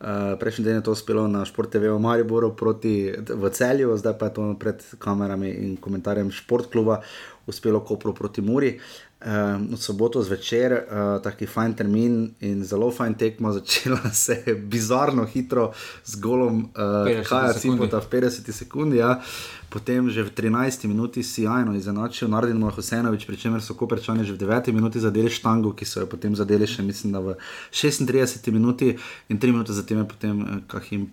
Uh, 0.00 0.32
prejšnji 0.40 0.64
dan 0.64 0.80
je 0.80 0.86
to 0.88 0.96
uspelo 0.96 1.26
na 1.28 1.44
Šport 1.44 1.68
TV 1.72 1.92
v 1.92 2.00
Mariboru 2.00 2.54
proti 2.56 3.12
v 3.12 3.52
celju, 3.52 3.92
zdaj 4.00 4.16
pa 4.16 4.30
je 4.30 4.36
to 4.40 4.46
pred 4.56 4.80
kamerami 4.98 5.52
in 5.52 5.76
komentarjem 5.76 6.32
Šport 6.32 6.72
kluba 6.72 7.02
uspelo 7.46 7.84
Kopru 7.84 8.16
proti 8.16 8.40
Muri. 8.40 8.78
Uh, 9.20 9.76
v 9.76 9.76
soboto 9.76 10.22
zvečer, 10.24 10.72
uh, 10.72 11.20
taki 11.20 11.44
fajn 11.46 11.74
termin 11.76 12.30
in 12.40 12.64
zelo 12.64 12.88
fajn 12.90 13.14
tekmo, 13.14 13.52
začela 13.58 14.00
se 14.12 14.42
je 14.46 14.54
bizarno 14.54 15.26
hitro 15.28 15.72
z 16.04 16.16
golom, 16.16 16.70
kaj 17.28 17.48
je 17.48 17.54
cimota 17.60 18.00
v 18.00 18.08
50 18.08 18.52
sekundi. 18.52 18.96
Ja. 18.96 19.20
Potem 19.70 20.10
že 20.10 20.26
v 20.26 20.34
13 20.34 20.90
minuti 20.90 21.22
si 21.22 21.46
jajno 21.46 21.78
izenačil 21.78 22.26
Nardin 22.26 22.58
Mohosenovič, 22.58 23.22
pri 23.22 23.38
čemer 23.38 23.62
so 23.62 23.78
Koperčani 23.78 24.26
že 24.26 24.34
v 24.34 24.42
9 24.42 24.74
minuti 24.74 24.98
zadeli 24.98 25.30
štango, 25.30 25.78
ki 25.78 25.86
so 25.86 26.02
jo 26.02 26.10
potem 26.10 26.34
zadeli 26.34 26.66
še 26.66 26.82
mislim, 26.82 27.14
da 27.14 27.22
v 27.22 27.38
36 27.70 28.50
minuti 28.50 28.98
in 29.30 29.38
3 29.38 29.54
minute 29.54 29.70
zatem 29.70 30.02
je 30.02 30.06
potem 30.10 30.34
Kahim 30.66 31.06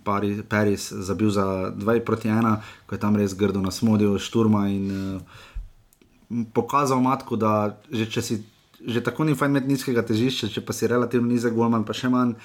Paris 0.48 0.90
zabil 0.90 1.30
za 1.30 1.70
2 1.70 2.02
proti 2.02 2.32
1, 2.32 2.88
ko 2.90 2.98
je 2.98 3.00
tam 3.00 3.14
res 3.14 3.36
grdo 3.38 3.62
nasmodil 3.62 4.18
šturma 4.18 4.66
in 4.66 4.90
uh, 4.90 5.22
pokazal 6.52 7.00
matku, 7.00 7.36
da 7.36 7.78
že, 7.92 8.06
če 8.06 8.22
si 8.22 8.42
že 8.78 9.02
tako 9.02 9.26
ni 9.26 9.34
fajn 9.34 9.50
imeti 9.50 9.72
nizkega 9.74 10.04
težišča, 10.06 10.52
če 10.54 10.62
pa 10.62 10.72
si 10.76 10.86
relativno 10.86 11.26
nizek 11.26 11.54
golman, 11.56 11.82
pa 11.82 11.96
še 11.96 12.10
manj. 12.12 12.36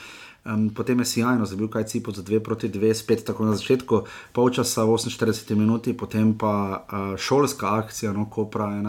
Um, 0.44 0.68
potem 0.76 1.00
je 1.00 1.06
sjajno, 1.08 1.46
zabil 1.48 1.70
kaj 1.72 1.86
cipo 1.88 2.12
za 2.12 2.20
2 2.20 2.42
proti 2.44 2.68
2, 2.68 2.90
spet 3.00 3.22
tako 3.24 3.48
na 3.48 3.54
začetku, 3.56 4.02
polčasa 4.36 4.84
48 4.84 5.56
minuti, 5.56 5.94
potem 5.96 6.34
pa 6.36 6.84
uh, 6.84 7.14
šolska 7.16 7.78
akcija, 7.80 8.12
no, 8.12 8.26
ko 8.28 8.50
pravi, 8.52 8.82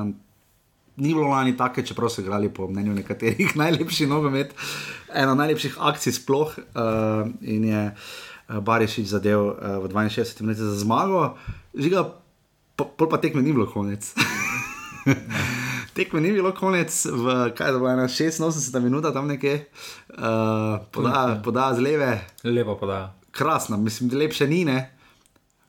ni 0.97 1.15
bilo 1.15 1.29
lani 1.31 1.55
take, 1.55 1.87
čeprav 1.87 2.11
so 2.11 2.25
igrali 2.25 2.51
po 2.51 2.67
mnenju 2.67 2.95
nekaterih 2.99 3.55
najlepši 3.63 4.11
nogomet, 4.11 4.55
ena 5.15 5.35
najlepših 5.39 5.79
akcij 5.79 6.19
sploh 6.19 6.59
uh, 6.59 7.29
in 7.43 7.71
je 7.71 7.83
uh, 7.95 8.59
Barišič 8.59 9.07
zadev 9.07 9.47
uh, 9.55 9.79
v 9.79 9.95
62 9.95 10.43
minutah 10.43 10.65
za 10.65 10.79
zmago, 10.83 11.37
žiga, 11.75 12.09
pol 12.75 13.07
pa 13.07 13.23
tekme 13.23 13.43
ni 13.47 13.55
bilo 13.55 13.71
konec. 13.71 14.11
Tekme 15.95 16.21
ni 16.21 16.33
bilo 16.33 16.53
konec, 16.55 16.91
v, 17.07 17.35
kaj 17.57 17.73
da 17.73 17.79
bo 17.79 17.89
ena 17.89 18.09
86 18.09 18.81
minuta 18.81 19.13
tam 19.13 19.29
nekje, 19.29 19.69
uh, 20.11 20.83
poda, 20.91 21.41
poda 21.45 21.71
z 21.75 21.81
leve. 21.81 22.11
Lepo 22.45 22.75
poda. 22.79 23.15
Krasno, 23.31 23.77
mislim, 23.77 24.09
da 24.09 24.19
lepše 24.19 24.49
ni, 24.49 24.65
ne. 24.65 24.97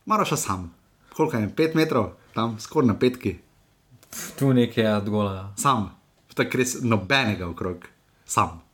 Maraš 0.05 0.33
sam, 0.41 0.73
koliko 1.13 1.37
je, 1.37 1.49
5 1.55 1.75
metrov, 1.75 2.09
tam 2.33 2.59
skoraj 2.59 2.87
na 2.87 2.99
petki. 2.99 3.37
Tu 4.39 4.53
nekaj 4.53 4.83
je 4.83 4.97
odgola. 4.97 5.53
Sam, 5.57 5.91
tako 6.33 6.57
res 6.57 6.77
nobenega 6.81 7.47
okrog, 7.47 7.85
sam. 8.25 8.64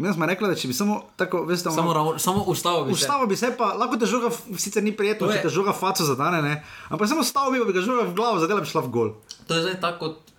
Mi 0.00 0.12
smo 0.12 0.26
rekli, 0.26 0.48
da 0.48 0.54
če 0.56 0.68
bi 0.70 0.72
samo 0.72 0.94
tako, 1.20 1.42
veste, 1.44 1.68
samo, 1.70 1.90
ono, 1.90 2.18
samo 2.18 2.42
ustavo 2.48 2.84
bi 2.84 2.92
ustavo 2.92 3.24
se. 3.24 3.28
bi 3.28 3.36
se, 3.36 3.50
pa 3.58 3.74
lahko 3.76 3.98
te 4.00 4.06
žoga, 4.08 4.30
sicer 4.56 4.80
ni 4.80 4.94
prijetno, 4.96 5.28
če 5.28 5.42
te 5.42 5.50
žoga 5.52 5.74
faco 5.76 6.06
zadane, 6.08 6.38
ne? 6.40 6.54
ampak 6.88 7.08
samo 7.08 7.20
ustavo 7.20 7.50
bi, 7.52 7.60
bi 7.68 7.74
ga 7.76 7.82
žoga 7.84 8.06
v 8.08 8.14
glavo, 8.16 8.38
zadela 8.40 8.64
bi 8.64 8.70
šla 8.70 8.80
v 8.86 8.88
gol. 8.94 9.10
To 9.44 9.58
je 9.58 9.66
zdaj 9.66 9.76
tako, 9.82 9.98
kot 10.00 10.32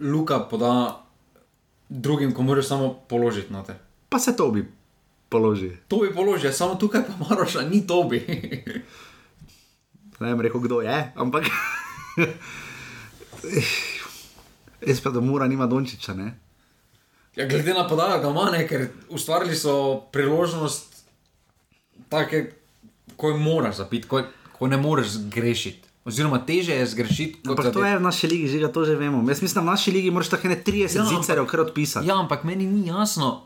Luka 0.00 0.38
poda 0.48 0.72
drugim, 1.88 2.32
ko 2.32 2.46
moraš 2.48 2.70
samo 2.70 2.94
položiti 3.08 3.52
na 3.52 3.60
te. 3.60 3.76
Pa 4.08 4.16
se 4.18 4.32
to 4.36 4.48
bi 4.50 4.64
položil. 5.28 5.76
To 5.92 6.00
bi 6.00 6.08
položil, 6.14 6.48
samo 6.56 6.80
tukaj 6.80 7.04
pa 7.04 7.12
moraš, 7.20 7.60
ni 7.68 7.84
to 7.86 8.00
bi. 8.08 8.24
ne 10.20 10.32
vem, 10.32 10.40
rekel 10.48 10.64
kdo 10.64 10.80
je, 10.80 10.96
ampak. 11.12 11.44
Jaz 14.88 15.04
pa 15.04 15.12
da 15.12 15.20
mora 15.20 15.44
nima 15.44 15.68
dončiča, 15.68 16.16
ne? 16.16 16.40
Ja, 17.36 17.46
glede 17.48 17.74
na 17.74 17.88
podajo, 17.88 18.20
da 18.22 18.28
ima 18.28 18.50
nekaj, 18.52 18.86
ustvarili 19.08 19.56
so 19.56 20.00
priložnost, 20.12 21.04
take, 22.08 22.52
ko 23.16 23.28
jo 23.28 23.36
moraš 23.36 23.76
zapiti, 23.76 24.08
ko, 24.08 24.22
ko 24.58 24.66
ne 24.66 24.76
moreš 24.76 25.08
zgrešiti. 25.08 25.88
Oziroma, 26.04 26.38
teže 26.46 26.74
je 26.74 26.86
zgrešiti. 26.86 27.48
Ampak 27.48 27.72
to 27.72 27.84
je 27.84 27.98
v 27.98 28.02
naši 28.02 28.26
ligi, 28.26 28.48
že 28.48 28.72
to 28.72 28.84
že 28.84 28.96
vemo. 28.98 29.22
Jaz 29.28 29.42
mislim, 29.42 29.64
da 29.64 29.70
v 29.70 29.72
naši 29.72 29.90
ligi 29.90 30.10
moraš 30.10 30.28
tako 30.28 30.48
ne 30.48 30.58
30 30.66 30.98
ja, 30.98 31.04
zicerov 31.06 31.46
kar 31.46 31.60
odpisati. 31.60 32.06
Ja, 32.06 32.18
ampak 32.18 32.44
meni 32.44 32.66
ni 32.66 32.88
jasno. 32.88 33.44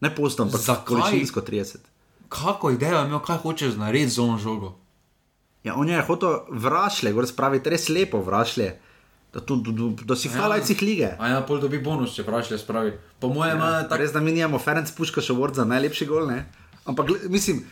Ne 0.00 0.14
postam, 0.14 0.48
ampak 0.48 0.60
za 0.60 0.74
količinsko 0.74 1.40
30. 1.40 1.76
Kako 2.28 2.70
idejo 2.70 2.98
je 2.98 3.06
imel, 3.06 3.20
kaj 3.20 3.36
hočeš 3.44 3.76
narediti 3.76 4.16
z 4.16 4.18
ono 4.18 4.38
žogo? 4.38 4.74
Ja, 5.64 5.76
on 5.76 5.88
je 5.88 6.00
hotel 6.02 6.40
vrašle, 6.48 7.12
gor 7.12 7.26
spravi, 7.28 7.60
res 7.64 7.88
lepo 7.88 8.22
vrašle 8.24 8.72
da, 9.32 9.40
tu, 9.40 9.62
tu, 9.62 9.72
tu, 9.72 10.04
da 10.04 10.16
si 10.16 10.28
hvalajci 10.28 10.74
ja, 10.76 10.84
lige. 10.84 11.10
A 11.18 11.28
ja, 11.28 11.40
pol 11.48 11.60
dobi 11.60 11.80
bonus, 11.80 12.12
če 12.16 12.26
vprašaj, 12.26 12.60
spravi. 12.60 12.92
Po 13.22 13.32
mojem, 13.32 13.60
ja, 13.62 13.84
tak... 13.88 14.02
res 14.02 14.12
da 14.12 14.20
mi 14.20 14.34
nimamo 14.36 14.60
Ferenc 14.60 14.92
Puška 14.92 15.24
še 15.24 15.36
vrt 15.36 15.62
za 15.62 15.64
najlepši 15.68 16.08
gol, 16.10 16.26
ne? 16.28 16.44
Ampak 16.84 17.14
mislim, 17.32 17.62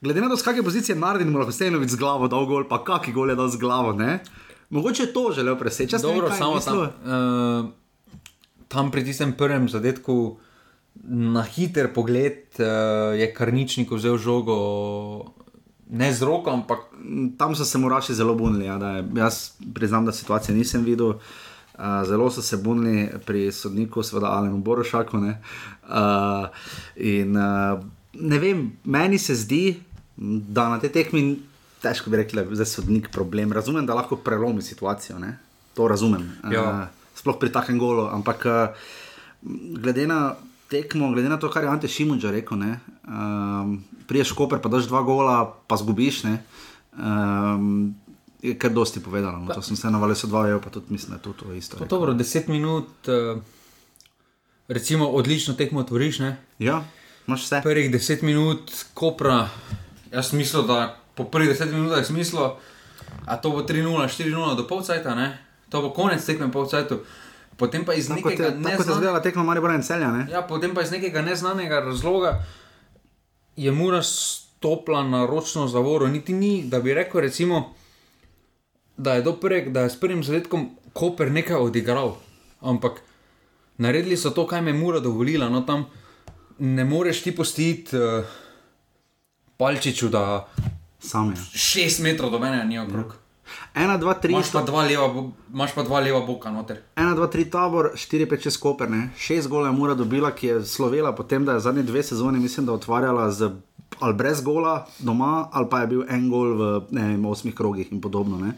glede 0.00 0.24
na 0.24 0.30
to, 0.32 0.38
z 0.40 0.46
kakšne 0.46 0.64
pozicije 0.64 0.96
naredimo, 0.96 1.36
lahko 1.36 1.52
ste 1.52 1.68
eno 1.68 1.82
vid 1.82 1.92
z 1.92 2.00
glavo 2.00 2.30
dal 2.32 2.48
gol, 2.48 2.64
pa 2.70 2.80
kaki 2.86 3.12
gol 3.12 3.32
je 3.32 3.36
dal 3.36 3.52
z 3.52 3.60
glavo, 3.60 3.92
ne? 3.92 4.22
Mogoče 4.70 5.08
je 5.08 5.12
to 5.12 5.24
želel 5.36 5.58
preseči, 5.58 5.96
če 5.96 6.02
dobro 6.04 6.30
samo 6.32 6.62
tam. 6.64 6.78
Uh, 6.80 7.68
tam 8.70 8.92
pri 8.94 9.04
tistem 9.04 9.34
prvem 9.36 9.68
zadetku. 9.68 10.38
Na 11.00 11.42
hiter 11.46 11.90
pogled 11.94 12.56
uh, 12.58 13.12
je 13.18 13.28
karničnik 13.34 13.92
vzel 13.94 14.18
žogo 14.18 14.56
ne 15.90 16.12
z 16.14 16.22
roko, 16.22 16.50
ampak 16.50 16.78
tam 17.38 17.54
so 17.54 17.64
se 17.64 17.78
moraši 17.78 18.14
zelo 18.14 18.34
bunili. 18.34 18.64
Ja, 18.64 18.78
jaz 19.16 19.50
priznam, 19.74 20.06
da 20.06 20.12
situacije 20.12 20.56
nisem 20.56 20.84
videl. 20.84 21.08
Uh, 21.80 22.04
zelo 22.06 22.30
so 22.30 22.42
se 22.42 22.56
bunili 22.56 23.08
pri 23.26 23.52
sodniku, 23.52 24.02
seveda 24.02 24.26
Alenu 24.26 24.58
Borošaku. 24.58 25.18
Ne? 25.18 25.40
Uh, 25.88 26.48
in 26.96 27.36
uh, 27.36 27.80
ne 28.12 28.38
vem, 28.38 28.72
meni 28.84 29.18
se 29.18 29.34
zdi, 29.34 29.80
da 30.16 30.68
na 30.68 30.78
te 30.80 30.88
tekmi, 30.88 31.38
težko 31.82 32.10
bi 32.10 32.20
rekli, 32.20 32.44
da 32.44 32.62
je 32.62 32.66
sodnik 32.66 33.08
problem. 33.12 33.52
Razumem, 33.52 33.86
da 33.86 33.94
lahko 33.94 34.16
prelomi 34.16 34.62
situacijo, 34.62 35.18
ne? 35.18 35.38
to 35.74 35.88
razumem. 35.88 36.28
Ja. 36.52 36.62
Uh, 36.62 37.00
sploh 37.14 37.38
pri 37.40 37.52
takem 37.52 37.78
golu. 37.78 38.06
Ampak 38.12 38.46
uh, 38.46 38.86
glede 39.80 40.06
na 40.06 40.34
tekmo, 40.68 41.10
glede 41.12 41.28
na 41.28 41.38
to, 41.38 41.50
kar 41.50 41.64
je 41.64 41.70
Ante 41.70 41.88
Šimunča 41.88 42.30
rekel, 42.30 42.60
um, 43.10 43.84
priješ 44.08 44.32
koper, 44.32 44.60
pa 44.62 44.68
daš 44.68 44.86
dva 44.86 45.02
gola, 45.02 45.56
pa 45.66 45.76
zgubiš. 45.76 46.22
Um, 46.24 47.94
je 48.42 48.58
kar 48.58 48.70
dosti 48.70 49.02
povedano. 49.02 49.38
No, 49.38 49.54
to 49.54 49.62
sem 49.62 49.76
se 49.76 49.90
navalil, 49.90 50.16
so 50.16 50.26
dva, 50.26 50.46
pa 50.64 50.70
tudi 50.70 50.86
mislim, 50.88 51.10
da 51.10 51.16
je 51.16 51.22
to, 51.22 51.32
to 51.32 51.52
isto. 51.52 51.76
To 51.76 51.84
dobro, 51.84 52.14
deset 52.14 52.48
minut, 52.48 52.88
uh, 53.08 53.42
recimo, 54.68 55.08
odlično 55.08 55.54
tekmo 55.54 55.80
otvoriš. 55.80 56.18
Ja. 56.58 56.84
Imaš 57.26 57.44
vse? 57.44 57.60
Prvih 57.62 57.92
deset 57.92 58.22
minut, 58.22 58.70
kopra, 58.94 59.48
jaz 60.12 60.32
mislim, 60.32 60.66
da 60.66 60.96
po 61.14 61.24
prvih 61.24 61.48
deset 61.48 61.72
minutah 61.72 62.06
smislo, 62.06 62.58
a 63.26 63.36
to 63.36 63.50
bo 63.50 63.62
3-0, 63.62 64.08
4-0 64.08 64.56
do 64.56 64.66
polcajta, 64.68 65.14
ne? 65.14 65.38
To 65.68 65.82
bo 65.82 65.90
konec 65.90 66.24
tekme 66.24 66.52
polcajtu. 66.52 66.98
Potem 67.56 67.84
pa 67.84 67.94
iz 67.94 68.08
Tako 68.08 68.28
nekega 68.28 68.44
tako 68.44 68.62
se 68.62 68.68
neznanega, 68.68 68.94
zdela 68.94 69.22
tekma 69.22 69.42
Maribora 69.42 69.74
in 69.74 69.82
celja, 69.82 70.08
ne? 70.12 70.26
ja, 70.32 70.40
potem 70.42 70.74
pa 70.74 70.82
iz 70.82 70.90
nekega 70.90 71.22
neznanega 71.22 71.80
razloga 71.80 72.40
je 73.56 73.72
mura 73.72 74.02
stopila 74.02 75.02
na 75.02 75.26
ročno 75.26 75.68
zavoro. 75.68 76.08
Niti 76.08 76.32
ni, 76.32 76.62
da 76.62 76.80
bi 76.80 76.94
rekel, 76.94 77.20
recimo, 77.20 77.74
da 78.96 79.14
je, 79.14 79.22
do 79.22 79.32
prveg, 79.32 79.72
da 79.72 79.80
je 79.80 79.90
s 79.90 80.00
prvim 80.00 80.24
zadetkom 80.24 80.70
Koper 80.92 81.30
nekaj 81.32 81.56
odigral. 81.56 82.16
Ampak 82.60 83.02
naredili 83.78 84.16
so 84.16 84.30
to, 84.30 84.46
kaj 84.46 84.62
me 84.62 84.72
mura 84.72 85.00
dovolila. 85.00 85.48
No, 85.48 85.60
tam 85.60 85.86
ne 86.58 86.84
moreš 86.84 87.22
ti 87.22 87.36
postiti 87.36 87.96
uh, 87.96 88.24
palčiču, 89.56 90.08
da 90.08 90.48
Sam 91.00 91.30
je. 91.30 91.36
šest 91.54 92.02
metrov 92.02 92.30
do 92.30 92.38
mene 92.38 92.64
ni 92.64 92.78
okrog. 92.78 93.14
1, 93.72 93.98
2, 93.98 94.14
3, 94.16 94.30
Imaš 94.30 94.50
pa 94.50 94.62
dva 94.62 94.82
leva, 94.82 95.08
bo- 95.08 95.30
imaš 95.48 95.74
pa 95.74 95.82
dva 95.82 96.00
leva 96.00 96.20
boka 96.20 96.50
noter. 96.50 96.82
1, 96.96 97.14
2, 97.14 97.28
3 97.28 97.44
tabor, 97.46 97.92
4, 97.94 98.26
5, 98.26 98.42
6 98.44 98.58
koper, 98.58 98.90
ne? 98.90 99.10
6 99.16 99.48
gola 99.48 99.66
je 99.66 99.72
mura 99.72 99.94
dobila, 99.94 100.30
ki 100.30 100.46
je 100.46 100.64
slovela 100.64 101.12
potem, 101.12 101.44
da 101.44 101.52
je 101.52 101.60
zadnje 101.60 101.82
dve 101.82 102.02
sezone, 102.02 102.38
mislim, 102.38 102.66
da 102.66 102.72
otvarjala 102.72 103.30
z 103.30 103.50
ali 103.98 104.14
brez 104.14 104.40
gola 104.40 104.86
doma, 104.98 105.48
ali 105.52 105.66
pa 105.68 105.80
je 105.80 105.86
bil 105.86 106.02
en 106.08 106.30
gol 106.30 106.54
v 106.54 106.62
ne 106.90 107.08
vem, 107.08 107.24
osmih 107.24 107.54
krogih 107.54 107.92
in 107.92 108.00
podobno. 108.00 108.38
Ne? 108.38 108.54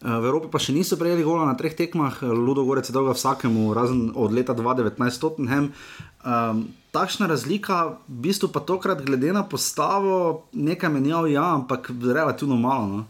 Eh, 0.00 0.08
V 0.10 0.24
Evropi 0.24 0.48
pa 0.48 0.58
še 0.58 0.72
niso 0.72 0.96
prejeli 0.96 1.20
gola 1.20 1.44
na 1.44 1.54
treh 1.54 1.72
tekmah, 1.72 2.22
Ludo 2.22 2.64
Gorec 2.64 2.84
je 2.84 2.92
dolga 2.92 3.12
vsakemu, 3.12 3.72
razen 3.72 4.12
od 4.14 4.30
leta 4.30 4.52
2019 4.52 4.96
Tottenham. 5.18 5.72
Um, 6.20 6.60
takšna 6.90 7.26
razlika, 7.26 7.76
v 8.04 8.20
bistvu 8.20 8.48
pa 8.48 8.60
tokrat 8.60 9.00
glede 9.00 9.32
na 9.32 9.42
postavo, 9.42 10.44
nekaj 10.52 10.88
menjav, 10.90 11.24
ja, 11.26 11.54
ampak 11.54 11.90
relativno 11.90 12.56
malo. 12.56 12.86
No? 12.86 13.00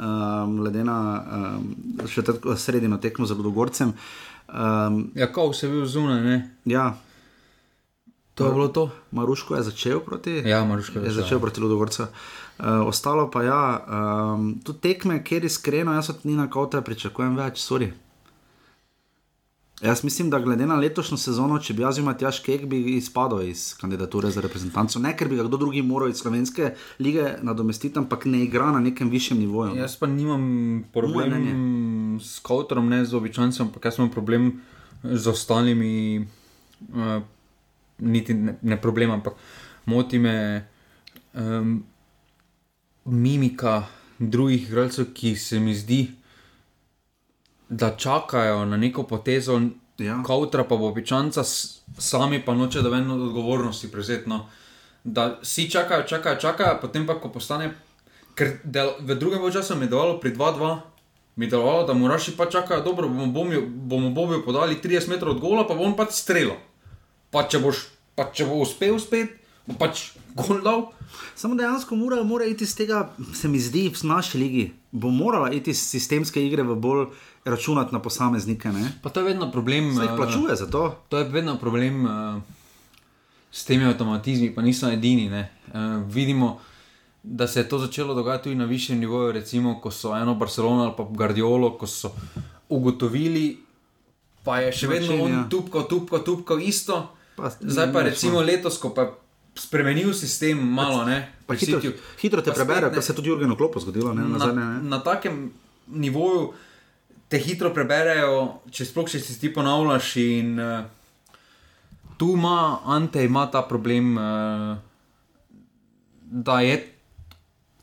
Um, 0.00 0.56
glede 0.56 0.80
na 0.80 0.96
um, 1.52 1.64
še 2.08 2.22
tako 2.22 2.56
sredino 2.56 2.96
tekmo 2.96 3.26
za 3.26 3.34
Ludogorcem. 3.34 3.92
Um, 4.48 5.10
Ja, 5.14 5.28
ko 5.28 5.52
se 5.52 5.66
je 5.66 5.72
bil 5.72 5.84
zunaj, 5.86 6.22
ne? 6.22 6.36
ja, 6.64 6.96
To 8.34 8.46
je 8.46 8.52
bilo 8.52 8.68
to. 8.68 8.88
Maruško 9.10 9.56
je 9.56 9.62
začel 9.62 10.00
proti. 10.00 10.40
Ja, 10.40 10.64
Maruško 10.64 10.98
je 10.98 11.04
je 11.04 11.10
začel. 11.10 11.22
začel 11.22 11.40
proti 11.40 11.60
Ludogorcu. 11.60 12.02
Uh, 12.02 12.08
ostalo 12.86 13.28
pa 13.30 13.42
ja, 13.42 13.60
um, 14.34 14.54
tu 14.58 14.72
tekme, 14.72 15.20
kjer 15.20 15.44
iskreno, 15.44 15.92
jaz 15.92 16.10
od 16.10 16.24
Nina 16.24 16.48
Kota 16.48 16.80
pričakujem 16.80 17.36
več, 17.36 17.60
sorry. 17.60 17.90
Jaz 19.82 20.04
mislim, 20.04 20.30
da 20.30 20.38
glede 20.38 20.66
na 20.66 20.76
letošnjo 20.76 21.16
sezono, 21.16 21.58
če 21.58 21.72
bi 21.74 21.82
jaz 21.82 21.98
imel 21.98 22.12
Matjaš 22.12 22.42
Kek, 22.44 22.66
bi 22.68 22.82
izpadel 22.98 23.46
iz 23.48 23.62
kandidature 23.80 24.28
za 24.30 24.42
reprezentanco. 24.44 25.00
Ne, 25.00 25.14
ker 25.16 25.28
bi 25.28 25.38
ga 25.38 25.46
kdo 25.48 25.56
drugi 25.56 25.80
moral 25.82 26.10
iz 26.12 26.20
slovenske 26.20 26.74
lige 26.98 27.30
nadomestiti, 27.42 27.98
ampak 27.98 28.26
ne 28.28 28.42
igra 28.44 28.70
na 28.74 28.80
nekem 28.80 29.08
višjem 29.10 29.40
nivoju. 29.40 29.78
Jaz 29.80 29.96
pa 29.96 30.06
nimam 30.06 30.44
problem 30.92 32.20
s 32.20 32.42
kautorom, 32.44 32.92
ne 32.92 33.04
z 33.04 33.16
običajcem, 33.16 33.66
ampak 33.66 33.88
jaz 33.88 33.98
imam 33.98 34.12
problem 34.12 34.52
z 35.02 35.32
ostalimi, 35.32 36.26
uh, 36.92 37.22
niti 37.98 38.36
ne, 38.36 38.58
ne 38.62 38.80
problem, 38.80 39.16
ampak 39.16 39.40
moti 39.88 40.18
me 40.18 40.36
um, 41.32 41.78
mimika 43.04 43.86
drugih 44.18 44.68
igralcev, 44.68 45.14
ki 45.14 45.36
se 45.36 45.60
mi 45.60 45.74
zdi, 45.74 46.02
da 47.70 47.94
čakajo 47.96 48.64
na 48.64 48.76
neko 48.76 49.02
potezo, 49.02 49.60
Ja. 50.00 50.22
kautra 50.26 50.64
pa 50.64 50.76
bo 50.76 50.88
običajca, 50.88 51.44
sami 51.98 52.40
pa 52.44 52.54
noče 52.54 52.80
da 52.82 52.88
ven 52.88 53.10
odgovornosti 53.10 53.90
prevzeti. 53.92 54.28
No. 54.28 54.46
Da 55.04 55.38
vsi 55.42 55.70
čakajo, 55.70 56.02
čakajo, 56.08 56.36
čakajo, 56.40 56.78
potem 56.80 57.06
pa 57.06 57.20
ko 57.20 57.28
postane 57.28 57.74
Ker 58.34 58.60
del, 58.64 58.94
v 59.04 59.18
drugem 59.18 59.42
času 59.52 59.76
mi 59.76 59.84
je 59.84 59.92
delovalo 59.92 60.20
pri 60.20 60.32
2-2, 60.32 60.78
mi 61.36 61.46
je 61.46 61.50
delovalo, 61.50 61.86
da 61.86 61.94
moraš 61.94 62.30
pa 62.36 62.46
čakati, 62.46 62.84
dobro, 62.84 63.08
bomo, 63.08 63.26
bomo, 63.26 63.60
bomo 63.66 64.10
Bobiju 64.10 64.44
podali 64.44 64.78
30 64.80 65.08
metrov 65.08 65.34
od 65.36 65.40
gola, 65.40 65.66
pa 65.68 65.74
bom 65.74 65.96
pač 65.96 66.14
strelil. 66.16 66.56
Pa 67.30 67.44
če, 67.44 67.60
boš, 67.60 67.84
pa 68.16 68.30
če 68.32 68.46
bo 68.46 68.62
uspel 68.62 68.96
spet, 69.02 69.36
bo 69.66 69.76
pač 69.78 70.14
gol 70.34 70.62
dal. 70.62 70.86
Samo 71.34 71.54
dejansko 71.54 71.96
mora, 71.96 72.22
mora 72.22 72.44
iti 72.44 72.64
iz 72.64 72.76
tega, 72.76 73.10
se 73.34 73.48
mi 73.48 73.58
zdi, 73.58 73.88
v 73.88 74.06
naši 74.06 74.38
ligi. 74.38 74.72
Bo 74.90 75.10
morala 75.10 75.50
iti 75.52 75.70
iz 75.70 75.82
sistemske 75.82 76.42
igre 76.46 76.62
v 76.62 76.74
bolj 76.74 77.06
računati 77.44 77.94
na 77.94 78.02
posameznike. 78.02 78.68
Ne? 78.68 78.92
Pa 79.02 79.10
to 79.10 79.20
je 79.20 79.24
vedno 79.24 79.50
problem. 79.52 79.94
Se 79.94 80.02
jih 80.02 80.10
eh, 80.12 80.16
plačuje 80.16 80.56
za 80.56 80.66
to. 80.66 80.96
To 81.08 81.18
je 81.18 81.24
vedno 81.24 81.56
problem 81.58 82.04
uh, 82.04 82.42
s 83.50 83.64
temi 83.64 83.84
avtomatizmi, 83.84 84.54
pa 84.54 84.62
niso 84.62 84.90
edini. 84.90 85.30
Uh, 85.30 85.44
vidimo, 86.06 86.58
da 87.22 87.46
se 87.46 87.60
je 87.60 87.68
to 87.68 87.78
začelo 87.78 88.14
dogajati 88.14 88.44
tudi 88.44 88.56
na 88.56 88.64
višjem 88.64 88.98
nivoju, 88.98 89.32
recimo, 89.32 89.80
ko 89.80 89.90
so 89.90 90.16
eno 90.16 90.34
Barcelono 90.34 90.82
ali 90.82 90.94
pa 90.96 91.06
Guardiolo, 91.10 91.78
ko 91.78 91.86
so 91.86 92.12
ugotovili, 92.68 93.58
pa 94.44 94.60
je 94.60 94.72
še 94.72 94.86
vedno 94.88 95.12
Način, 95.12 95.24
on 95.24 95.32
ja. 95.32 95.48
tupkal, 95.50 95.88
tupkal, 95.88 96.24
tupkal 96.24 96.60
isto. 96.60 97.08
Pa, 97.36 97.50
Zdaj 97.60 97.92
pa 97.92 98.02
recimo 98.02 98.40
letos, 98.40 98.78
ko 98.78 98.94
pa 98.94 99.02
je 99.02 99.12
spremenil 99.54 100.12
sistem 100.14 100.58
malo, 100.58 101.04
ne, 101.04 101.32
Pa 101.46 101.56
hitro, 101.58 101.80
hitro 102.20 102.42
te 102.42 102.52
prebere, 102.54 102.86
ne. 102.88 102.94
kar 102.94 103.02
se 103.02 103.12
je 103.12 103.16
tudi 103.16 103.28
Jurgenu 103.28 103.56
Klopu 103.56 103.80
zgodilo. 103.80 104.14
Ne, 104.14 104.22
na, 104.22 104.38
nazadnje, 104.38 104.64
ne. 104.64 104.82
na 104.82 105.00
takem 105.02 105.50
nivoju 105.86 106.52
te 107.28 107.38
hitro 107.38 107.72
preberejo, 107.74 108.62
če 108.70 108.86
sploh 108.86 109.10
če 109.10 109.18
si 109.22 109.38
ti 109.40 109.50
ponavljaš. 109.54 110.12
In 110.22 110.54
uh, 110.62 110.86
tu 112.18 112.34
ima 112.38 112.78
Ante 112.86 113.24
ima 113.26 113.48
ta 113.50 113.62
problem, 113.66 114.14
uh, 114.18 114.78
da 116.30 116.60
je 116.62 116.78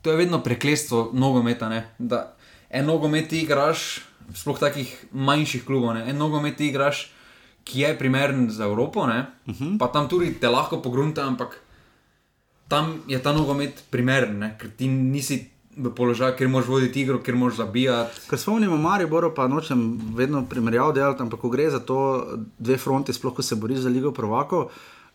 to 0.02 0.10
je 0.10 0.16
vedno 0.16 0.42
prekletstvo 0.42 1.10
nogometa. 1.12 1.68
Ne? 1.68 1.90
Da 1.98 2.36
en 2.70 2.86
nogomet 2.86 3.28
ti 3.28 3.42
igraš, 3.42 4.00
sploh 4.34 4.58
takih 4.60 4.92
manjših 5.12 5.64
klubov, 5.64 5.94
ne? 5.94 6.06
en 6.10 6.16
nogomet 6.16 6.56
ti 6.56 6.68
igraš. 6.68 7.10
Ki 7.68 7.84
je 7.84 7.92
primeren 7.98 8.50
za 8.50 8.64
Evropo, 8.64 9.00
uh 9.00 9.08
-huh. 9.46 9.78
pa 9.78 9.86
tam 9.92 10.08
tudi 10.08 10.34
te 10.40 10.48
lahko 10.48 10.80
pogrunta, 10.82 11.26
ampak 11.26 11.60
tam 12.68 13.00
je 13.06 13.18
ta 13.22 13.32
nogomet 13.32 13.84
primeren, 13.90 14.38
ne? 14.38 14.56
ker 14.60 14.70
ti 14.76 14.88
nisi 14.88 15.50
v 15.78 15.94
položaju, 15.94 16.34
kjer 16.36 16.48
moraš 16.48 16.68
voditi 16.68 17.00
igro, 17.00 17.20
kjer 17.22 17.36
moraš 17.36 17.56
zabijati. 17.56 18.20
Ker 18.30 18.38
spomnimo 18.38 18.76
Mariboru, 18.76 19.32
pa 19.34 19.46
nočem 19.48 20.00
vedno 20.14 20.44
primerjav 20.46 20.92
delati, 20.92 21.22
ampak 21.22 21.40
ko 21.40 21.48
gre 21.48 21.70
za 21.70 21.78
to 21.78 22.26
dve 22.58 22.76
fronti, 22.76 23.12
sploh 23.12 23.34
ko 23.34 23.42
se 23.42 23.56
boriš 23.56 23.78
za 23.78 23.88
Ligo 23.88 24.12
Prvako. 24.12 24.68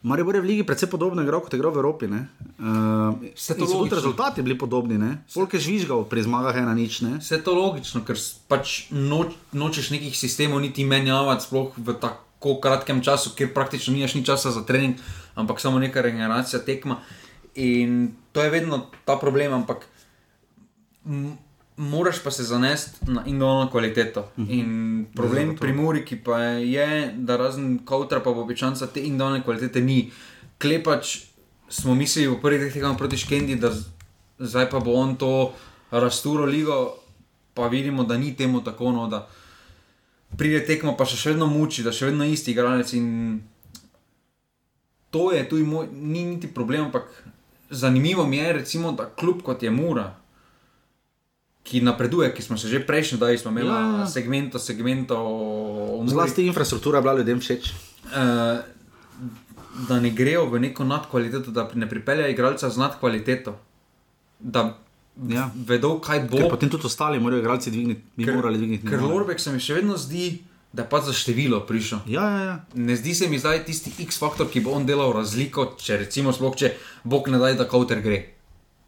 Maribor 0.03 0.35
je 0.35 0.41
v 0.41 0.45
ligi 0.45 0.63
precej 0.67 0.89
podobno 0.91 1.23
igral 1.23 1.39
kot 1.39 1.53
je 1.53 1.57
igral 1.57 1.71
v 1.71 1.79
Evropi. 1.79 2.05
Uh, 2.11 3.15
Vse 3.35 3.55
to 3.55 3.63
in 3.63 3.67
so 3.67 3.79
tudi 3.79 3.79
logično. 3.79 3.95
rezultati 3.95 4.41
bili 4.41 4.57
podobni. 4.57 4.99
Polk 5.33 5.53
je 5.53 5.59
žvižgal 5.59 6.03
pri 6.11 6.23
zmagah 6.23 6.55
ena 6.59 6.75
nič. 6.75 7.01
Ne? 7.01 7.23
Je 7.23 7.39
to 7.39 7.55
logično, 7.55 8.03
ker 8.03 8.19
pač 8.51 8.91
noč, 8.91 9.31
nočeš 9.55 9.95
nekih 9.95 10.11
sistemov 10.11 10.59
niti 10.59 10.83
menjavati, 10.83 11.47
sploh 11.47 11.71
v 11.79 11.95
tako 11.95 12.19
kratkem 12.61 13.01
času, 13.03 13.31
kjer 13.37 13.53
praktično 13.53 13.93
nimaš 13.93 14.15
ni 14.15 14.25
časa 14.25 14.51
za 14.51 14.65
trening, 14.65 14.99
ampak 15.35 15.59
samo 15.59 15.79
neka 15.79 16.01
regeneracija 16.01 16.61
tekma. 16.65 16.99
In 17.55 18.13
to 18.31 18.43
je 18.43 18.49
vedno 18.49 18.85
ta 19.05 19.17
problem, 19.19 19.53
ampak 19.53 19.87
moraš 21.77 22.23
pa 22.23 22.31
se 22.31 22.43
zanesti 22.43 23.11
na 23.11 23.23
individualno 23.25 23.71
kvaliteto. 23.71 24.27
In 24.37 25.05
problem 25.15 25.55
pri 25.57 25.73
Muri, 25.73 26.05
ki 26.05 26.19
pa 26.23 26.39
je, 26.61 27.13
da 27.17 27.37
razen 27.37 27.79
kautra, 27.85 28.19
pa 28.19 28.29
običajno 28.29 28.87
te 28.87 28.99
individualne 28.99 29.43
kvalitete 29.43 29.81
ni. 29.81 30.11
Klepač 30.61 31.17
smo 31.69 31.95
mislili 31.95 32.27
v 32.27 32.41
prvih 32.41 32.73
tekmah 32.73 32.97
proti 32.97 33.17
Škendi, 33.17 33.55
da 33.55 33.71
zdaj 34.39 34.69
pa 34.69 34.79
bo 34.79 34.93
on 34.93 35.15
to 35.15 35.53
rasturo 35.91 36.45
ligo, 36.45 36.97
pa 37.53 37.67
vidimo, 37.67 38.03
da 38.03 38.17
ni 38.17 38.35
temu 38.35 38.63
tako. 38.63 38.91
No, 38.91 39.07
da 39.07 39.27
pride 40.37 40.65
tekmo, 40.65 40.95
pa 40.97 41.05
še, 41.05 41.17
še 41.17 41.29
vedno 41.29 41.47
muči, 41.47 41.83
da 41.83 41.91
še 41.91 42.05
vedno 42.05 42.25
isti 42.25 42.51
igralec. 42.51 42.93
In 42.93 43.41
to 45.09 45.31
je 45.31 45.43
tudi 45.45 45.63
moj, 45.63 45.87
ni 45.91 46.25
niti 46.25 46.47
problem, 46.47 46.85
ampak 46.85 47.09
zanimivo 47.69 48.25
mi 48.25 48.37
je, 48.37 48.53
recimo, 48.53 48.91
da 48.91 49.05
kljub 49.09 49.41
kot 49.41 49.63
je 49.63 49.71
Mura, 49.71 50.07
ki 51.63 51.81
napreduje, 51.81 52.33
ki 52.33 52.41
smo 52.41 52.57
se 52.57 52.67
že 52.67 52.81
prejšnji 52.81 53.17
dali, 53.17 53.37
smo 53.37 53.51
imeli 53.51 53.69
Ja, 53.69 53.79
ja. 53.79 53.99
ja. 53.99 54.07
segmento, 54.07 54.59
segmento, 54.59 55.17
Zlasti 56.07 56.45
infrastruktura 56.45 57.01
bila 57.01 57.13
ljudem 57.13 57.39
všeč. 57.39 57.69
eh, 58.11 58.61
da 59.87 59.99
ne 59.99 60.09
grejo 60.09 60.45
v 60.45 60.59
neko 60.59 60.83
nadkvaliteto, 60.83 61.51
da 61.51 61.69
ne 61.73 61.89
pripeljejo 61.89 62.29
igralca 62.29 62.69
z 62.69 62.77
nadkvaliteto. 62.77 63.55
Da 64.39 64.77
Ja. 65.15 65.51
vedo, 65.55 65.99
kaj 65.99 66.23
bo. 66.23 66.37
Ker 66.37 66.49
potem 66.49 66.69
tudi 66.69 66.85
ostali 66.85 67.19
morajo 67.19 67.39
igralci 67.39 67.69
dvigniti, 67.69 68.01
bi 68.15 68.25
Ker- 68.25 68.35
morali 68.35 68.57
dvigniti. 68.57 68.87
Ker. 68.87 68.99
Lorbek 68.99 69.39
se 69.39 69.51
mi 69.51 69.59
še 69.59 69.73
vedno 69.75 69.93
zdi, 69.95 70.41
da 70.71 70.83
pa 70.83 70.99
za 70.99 71.13
število 71.13 71.59
prišel. 71.61 71.99
Ja, 72.07 72.23
ja, 72.27 72.41
ja. 72.41 72.55
Ne 72.75 72.95
zdi 72.95 73.13
se 73.13 73.27
mi 73.27 73.37
zdaj 73.37 73.61
tisti 73.63 73.93
X-faktor, 73.99 74.47
ki 74.47 74.59
bo 74.59 74.71
on 74.71 74.85
delal 74.85 75.13
razliko, 75.13 75.75
če 75.77 75.97
recimo 75.99 76.31
sploh, 76.31 76.55
če 76.55 76.73
Bog 77.03 77.27
ne 77.27 77.37
da, 77.37 77.53
da 77.53 77.65
kauter 77.65 78.01
gre. 78.01 78.23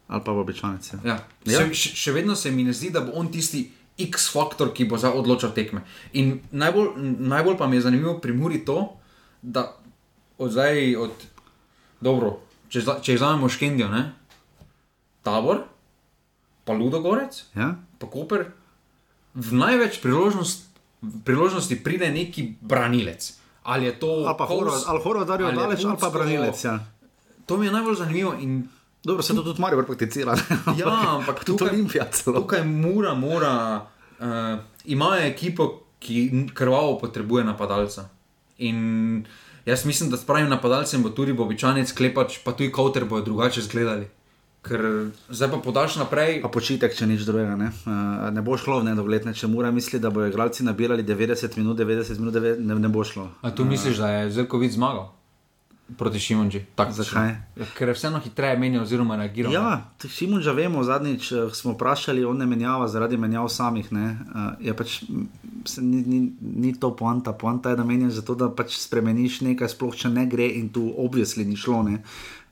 Ali 0.08 0.22
pa 0.22 0.32
v 0.32 0.40
običajnici. 0.40 0.98
Ja. 1.04 1.20
Ja. 1.44 1.60
Še, 1.60 1.70
še, 1.72 1.90
še 1.96 2.12
vedno 2.12 2.36
se 2.36 2.50
mi 2.50 2.64
ne 2.64 2.74
zdi, 2.74 2.90
da 2.90 3.02
bo 3.02 3.14
on 3.14 3.30
tisti 3.30 3.62
X-faktor, 3.96 4.74
ki 4.74 4.86
bo 4.86 4.98
zdaj 4.98 5.14
odločal 5.14 5.50
tekme. 5.52 5.86
In 6.14 6.42
najbolj, 6.52 6.90
najbolj 7.22 7.56
pa 7.56 7.66
mi 7.66 7.78
je 7.78 7.82
zanimivo 7.84 8.18
pri 8.18 8.34
Muri 8.34 8.60
to, 8.62 8.98
da 9.40 9.70
od 10.38 10.52
zdaj, 10.52 10.74
od 10.98 11.14
dobro, 12.02 12.40
če, 12.68 12.82
za- 12.82 13.00
če 13.00 13.14
vzamemo 13.14 13.46
Škendijo, 13.48 13.88
ne? 13.88 14.04
Tabor, 15.24 15.64
pa 16.66 16.74
Ludogorec, 16.74 17.44
Ja? 17.54 17.76
pa 17.96 18.08
Koper, 18.08 18.50
v 19.34 19.50
največ 19.54 20.00
priložnost, 20.00 20.66
priložnosti 21.24 21.76
pride 21.78 22.10
neki 22.10 22.56
branilec. 22.60 23.34
Ali 23.64 23.86
je 23.86 23.94
to 23.96 24.26
Ali 24.26 24.38
pa 24.38 24.46
Horvat, 24.46 24.82
ali 24.84 25.00
Horvat, 25.00 25.30
ali 25.30 25.56
Daleč, 25.56 25.82
ali 25.82 25.98
pa 25.98 26.10
branilec. 26.10 26.58
Ja. 26.60 26.80
To 27.46 27.58
mi 27.58 27.66
je 27.66 27.72
najbolj 27.72 27.96
zanimivo. 27.96 28.34
In 28.36 28.68
Dobro, 29.04 29.22
se 29.22 29.36
to 29.36 29.44
tudi 29.44 29.62
Marijo 29.62 29.84
prakticira. 29.84 30.34
Ja, 30.82 30.90
ampak 31.12 31.44
tukaj- 31.48 31.70
Olimpija. 31.70 32.06
Tukaj 32.26 32.64
mora, 32.64 33.14
mora 33.14 33.86
uh, 34.18 34.26
imajo 34.86 35.22
ekipo, 35.24 35.68
ki 36.00 36.16
krvavo 36.50 36.98
potrebuje 36.98 37.44
napadalca. 37.44 38.10
In 38.60 39.26
jaz 39.66 39.86
mislim, 39.86 40.10
da 40.10 40.18
s 40.18 40.26
pravim 40.26 40.50
napadalcem 40.50 41.04
bo 41.04 41.10
tudi 41.10 41.34
Bobičanec, 41.34 41.92
Klepač, 41.92 42.40
pa 42.42 42.52
tudi 42.52 42.72
Kauter 42.72 43.06
bodo 43.06 43.22
drugače 43.24 43.60
izgledali. 43.60 44.08
Ker 44.66 44.82
zdaj 45.30 45.52
pa 45.52 45.58
podaš 45.62 46.00
naprej. 46.02 46.40
Pa 46.42 46.50
počitek, 46.50 46.96
če 46.98 47.06
nič 47.06 47.26
drugega. 47.28 47.54
Ne, 47.60 47.70
uh, 47.86 48.30
ne 48.34 48.42
bo 48.46 48.58
šlo 48.58 48.80
v 48.82 48.90
nedogled, 48.90 49.28
ne. 49.30 49.36
če 49.38 49.50
mora 49.52 49.70
misli, 49.72 50.02
da 50.02 50.10
bodo 50.10 50.26
igralci 50.32 50.66
nabirali 50.66 51.06
90 51.06 51.60
minut, 51.62 51.78
90 51.78 52.24
minut, 52.24 52.40
ne, 52.60 52.80
ne 52.88 52.90
bo 52.90 53.06
šlo. 53.06 53.30
A 53.46 53.54
tu 53.54 53.66
misliš, 53.66 54.02
da 54.02 54.10
je 54.10 54.32
Zelkovic 54.40 54.74
zmagal 54.74 55.14
proti 55.98 56.20
Šimunži? 56.20 56.66
Zakaj? 56.90 57.36
Ker 57.78 57.88
je 57.88 57.94
vseeno 57.94 58.20
hitreje 58.20 58.58
menjal 58.58 58.84
oziroma 58.84 59.16
reagiral. 59.16 59.54
Ja, 59.54 59.92
Šimun 60.10 60.42
že 60.42 60.54
vemo, 60.54 60.84
zadnjič 60.84 61.32
eh, 61.32 61.50
smo 61.54 61.76
vprašali, 61.76 62.26
on 62.26 62.38
ne 62.38 62.46
menjava 62.46 62.88
zaradi 62.88 63.18
menjav 63.18 63.50
samih. 63.50 63.92
Ne, 63.94 64.18
uh, 64.34 64.48
je 64.60 64.74
pač, 64.74 65.04
m, 65.10 65.28
se, 65.66 65.82
ni, 65.82 66.02
ni, 66.02 66.32
ni 66.42 66.74
to 66.80 66.96
poanta, 66.96 67.34
poanta 67.34 67.70
je, 67.70 67.78
da 67.78 67.84
menjaš 67.84 68.22
zato, 68.22 68.36
da 68.36 68.50
pač 68.50 68.80
spremeniš 68.82 69.42
nekaj, 69.46 69.70
sploh 69.78 69.96
če 69.96 70.10
ne 70.10 70.26
gre 70.26 70.50
in 70.58 70.70
tu 70.74 70.90
obvisli 70.98 71.46
ni 71.46 71.56
šlo. 71.56 71.84
Ne. 71.86 72.02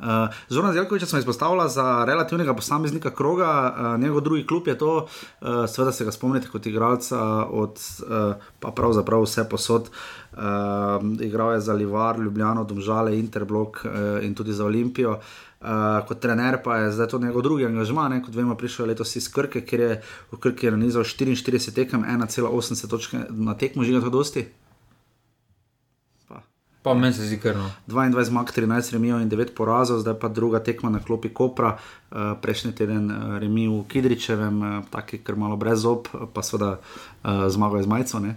Uh, 0.03 0.33
Zoran 0.49 0.73
Zelkovič 0.73 1.03
smo 1.03 1.19
izpostavili 1.19 1.69
za 1.69 2.05
relativnega 2.07 2.53
posameznika 2.53 3.09
kroga, 3.15 3.75
uh, 3.77 4.01
njegov 4.01 4.21
drugi 4.21 4.47
klub 4.47 4.67
je 4.67 4.77
to, 4.77 4.95
uh, 4.97 5.47
seveda 5.67 5.91
se 5.91 6.05
ga 6.05 6.11
spomnite 6.11 6.47
kot 6.51 6.65
igralca 6.65 7.19
od 7.45 7.79
uh, 8.01 8.35
pa 8.59 8.71
pravzaprav 8.71 9.23
vse 9.23 9.49
posod. 9.49 9.89
Uh, 10.33 10.39
igral 11.21 11.53
je 11.53 11.59
za 11.59 11.73
Livar, 11.73 12.19
Ljubljano, 12.19 12.63
Domžale, 12.63 13.19
Interblok 13.19 13.85
uh, 13.85 14.25
in 14.25 14.35
tudi 14.35 14.53
za 14.53 14.65
Olimpijo. 14.65 15.19
Uh, 15.61 15.67
kot 16.07 16.19
trener 16.19 16.57
pa 16.63 16.77
je 16.77 16.91
zdaj 16.91 17.07
to 17.07 17.19
njegov 17.19 17.41
drugi 17.41 17.65
angažma, 17.65 18.09
ne? 18.09 18.23
kot 18.23 18.35
vemo, 18.35 18.55
prišel 18.55 18.85
je 18.85 18.89
letos 18.89 19.15
iz 19.15 19.29
Krke, 19.31 19.61
kjer 19.61 19.81
je 19.81 20.01
v 20.31 20.37
Krki 20.37 20.71
nanizal 20.71 21.03
44 21.03 21.71
tekem, 21.71 22.03
1,80 22.03 22.89
točke 22.89 23.23
na 23.29 23.55
tekmo, 23.55 23.83
že 23.83 23.93
je 23.93 24.01
to 24.01 24.09
dosti. 24.09 24.45
Pa 26.83 26.93
meni 26.93 27.13
se 27.15 27.25
zdi 27.25 27.39
krno. 27.39 27.69
22 27.87 28.23
zmag, 28.27 28.51
13 28.51 28.93
remijev 28.93 29.21
in 29.23 29.29
9 29.31 29.55
porazov, 29.55 30.03
zdaj 30.03 30.19
pa 30.19 30.27
druga 30.27 30.59
tekma 30.59 30.89
na 30.91 30.99
klopi 30.99 31.29
Kopra, 31.31 31.77
uh, 31.77 32.35
prejšnji 32.41 32.75
teden 32.75 33.07
uh, 33.11 33.39
remi 33.39 33.67
v 33.71 33.83
Kidričevem, 33.87 34.61
uh, 34.61 34.83
taki, 34.91 35.23
ker 35.23 35.39
malo 35.39 35.55
brez 35.55 35.79
zob, 35.87 36.11
pa 36.33 36.43
seveda 36.43 36.77
uh, 36.77 37.47
zmagal 37.47 37.79
je 37.79 37.83
z 37.83 37.87
Majco. 37.87 38.17
Uh, 38.19 38.33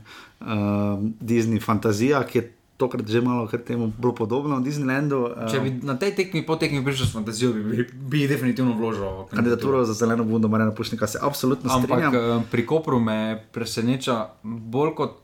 Disney 1.18 1.58
Fantazija, 1.58 2.22
ki 2.22 2.38
je 2.38 2.44
tokrat 2.76 3.08
že 3.08 3.24
malo 3.24 3.48
kar 3.48 3.60
temu 3.64 3.88
bolj 3.98 4.14
podobno, 4.14 4.60
Disneylandu. 4.60 5.32
Uh, 5.32 5.48
Če 5.48 5.60
bi 5.64 5.70
na 5.82 5.96
tej 5.96 6.12
tekmi, 6.14 6.44
po 6.46 6.60
tekmi 6.60 6.84
prišel 6.84 7.06
s 7.08 7.12
fantazijo, 7.16 7.52
bi, 7.56 7.64
bi, 7.64 7.88
bi 7.88 8.28
definitivno 8.28 8.76
vložil 8.76 9.26
kandidaturo 9.32 9.84
za 9.88 9.96
zeleno 9.96 10.24
bundo 10.24 10.48
Marina 10.48 10.70
Pušnika 10.70 11.06
se 11.08 11.18
absolutno 11.22 11.72
Ampak 11.72 11.88
strinjam. 11.88 12.14
eh, 12.14 12.42
pri 12.50 12.66
Kopru 12.68 13.00
me 13.00 13.42
preseneča 13.52 14.28
bolj 14.44 14.94
kot 14.94 15.16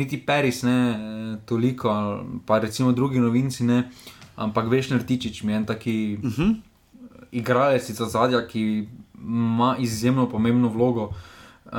niti 0.00 0.18
Peris, 0.18 0.62
ne 0.62 0.78
eh, 0.90 0.96
toliko, 1.46 1.92
pa 2.46 2.58
recimo 2.58 2.92
drugi 2.92 3.20
novinci, 3.20 3.64
ne, 3.64 3.90
ampak 4.36 4.68
Vešner 4.68 5.04
Tičič 5.04 5.42
mi 5.44 5.52
je 5.52 5.56
en 5.56 5.66
taki 5.66 5.96
uh 6.16 6.24
Mhm. 6.24 6.42
-huh. 6.42 6.56
igralec 7.32 7.88
iz 7.88 8.00
zadja, 8.00 8.46
ki 8.46 8.88
ima 9.20 9.76
izjemno 9.78 10.28
pomembno 10.28 10.68
vlogo. 10.68 11.10
Uh, 11.70 11.76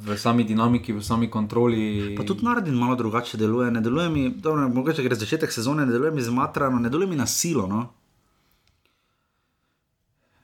v 0.00 0.16
sami 0.16 0.44
dinamiki, 0.44 0.92
v 0.92 1.02
sami 1.04 1.28
kontroli. 1.28 2.14
Pa 2.16 2.24
tudi 2.24 2.40
Nardin 2.42 2.74
malo 2.74 2.96
drugače 2.96 3.36
deluje, 3.36 3.70
ne 3.70 3.80
deluje 3.80 4.08
mi, 4.08 4.30
dobro, 4.32 4.68
mogoče 4.68 5.02
gre 5.02 5.14
začetek 5.14 5.52
sezone, 5.52 5.84
ne 5.86 5.92
deluje 5.92 6.10
mi 6.10 6.22
zmatrano, 6.22 6.78
ne 6.78 6.88
deluje 6.88 7.08
mi 7.08 7.16
na 7.16 7.26
silo. 7.26 7.66
No? 7.66 7.82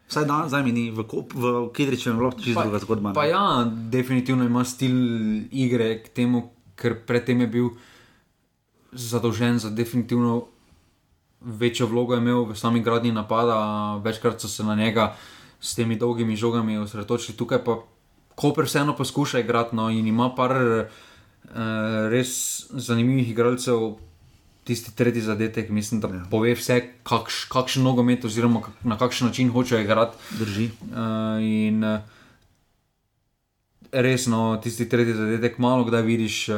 Vsaj 0.08 0.24
dan, 0.24 0.48
zdaj 0.48 0.62
mi 0.62 0.72
ni, 0.72 0.90
v, 0.90 1.04
v 1.34 1.44
Kidričevem 1.72 2.16
je 2.16 2.20
bilo 2.20 2.32
čisto 2.36 2.62
druga 2.62 2.78
zgodba. 2.78 3.08
ne. 3.08 3.14
Pa 3.14 3.24
ja, 3.24 3.44
definitivno 3.88 4.44
ima 4.44 4.64
stil 4.64 4.92
igre 5.48 6.02
k 6.02 6.08
temu, 6.10 6.50
ker 6.82 6.98
predtem 7.06 7.40
je 7.40 7.46
bil 7.46 7.68
zadolžen 8.92 9.58
za 9.62 9.70
definitivno 9.70 10.48
večjo 11.40 11.86
vlogo 11.86 12.16
imel 12.16 12.44
v 12.50 12.58
sami 12.58 12.82
gradnji 12.82 13.12
napada, 13.12 13.96
večkrat 14.04 14.40
so 14.40 14.48
se 14.48 14.64
na 14.64 14.74
njega 14.74 15.14
s 15.60 15.74
temi 15.74 15.96
dolgimi 15.96 16.36
žogami 16.36 16.78
osredotočili, 16.78 17.38
tukaj 17.38 17.64
pa 17.64 17.78
Koper 18.34 18.64
vseeno 18.64 18.96
poskuša 18.96 19.38
igrati 19.38 19.76
no, 19.76 19.90
in 19.90 20.06
ima 20.06 20.30
par 20.34 20.52
uh, 20.56 20.86
res 22.10 22.32
zanimivih 22.70 23.30
igralcev. 23.30 23.92
Tisti 24.64 24.92
tretji 24.94 25.20
zadetek, 25.26 25.70
mislim, 25.74 26.00
da 26.00 26.08
ja. 26.08 26.20
pove 26.30 26.52
vse, 26.54 26.76
kakš, 27.02 27.48
kakšen 27.50 27.82
nogomet, 27.82 28.24
oziroma 28.24 28.60
kak, 28.62 28.84
na 28.86 28.94
kakšen 28.98 29.26
način 29.26 29.50
hoče 29.50 29.80
igrati. 29.82 30.16
Drži. 30.38 30.68
Uh, 30.86 31.42
in 31.42 31.82
uh, 31.84 31.98
resno, 33.92 34.56
tisti 34.62 34.88
tretji 34.88 35.14
zadetek, 35.14 35.58
malo 35.58 35.84
kdaj 35.84 36.02
vidiš 36.02 36.48
uh, 36.48 36.56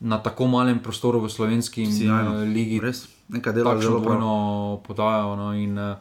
na 0.00 0.18
tako 0.22 0.46
malem 0.46 0.78
prostoru 0.78 1.20
v 1.20 1.30
slovenski 1.30 1.86
Sijajno. 1.86 2.36
uh, 2.36 2.48
ligi. 2.48 2.80
Res, 2.80 3.06
nekaj 3.28 3.52
dela 3.52 3.76
zelo 3.80 4.00
dvojno 4.00 4.80
podajo. 4.86 5.36
No, 5.36 5.52
in, 5.54 5.78
uh, 5.78 5.96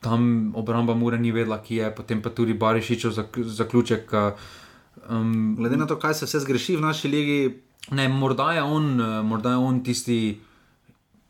tam 0.00 0.52
obramba 0.56 0.94
Mure 0.94 1.18
ni 1.18 1.32
vedela, 1.32 1.62
ki 1.62 1.82
je, 1.82 1.94
potem 1.94 2.22
pa 2.22 2.30
tudi 2.30 2.54
Barišičev 2.54 3.10
zak, 3.10 3.38
zaključek. 3.38 4.12
Uh, 4.12 4.32
um, 5.10 5.56
Glede 5.58 5.76
na 5.76 5.86
to, 5.86 5.98
kaj 5.98 6.14
se 6.14 6.30
vse 6.30 6.40
zgreši 6.46 6.76
v 6.76 6.80
naši 6.80 7.08
ligi, 7.08 7.42
Ne, 7.90 8.08
morda 8.08 8.52
je 8.52 8.62
on, 8.62 9.00
eh, 9.00 9.22
morda 9.22 9.50
je 9.50 9.56
on 9.56 9.84
tisti 9.84 10.40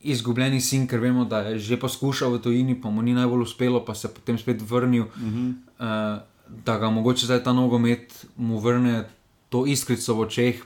izgubljeni 0.01 0.61
sin, 0.61 0.87
ker 0.89 1.01
vemo, 1.01 1.25
da 1.25 1.39
je 1.39 1.59
že 1.59 1.77
poskušal 1.81 2.33
v 2.33 2.39
tujini, 2.43 2.81
pa 2.81 2.91
mu 2.91 3.03
ni 3.03 3.15
najbolj 3.15 3.43
uspelo, 3.43 3.85
pa 3.85 3.95
se 3.95 4.09
je 4.09 4.15
potem 4.15 4.39
spet 4.39 4.63
vrnil. 4.63 5.03
Uh 5.03 5.09
-huh. 5.23 5.55
uh, 5.79 6.23
da 6.65 6.79
ga 6.79 6.91
mogoče 6.91 7.27
zdaj 7.27 7.45
ta 7.45 7.53
nogomet 7.53 8.27
mu 8.37 8.59
vrne 8.59 9.05
to 9.49 9.67
iskrico 9.67 10.15
v 10.15 10.27
očeh, 10.27 10.63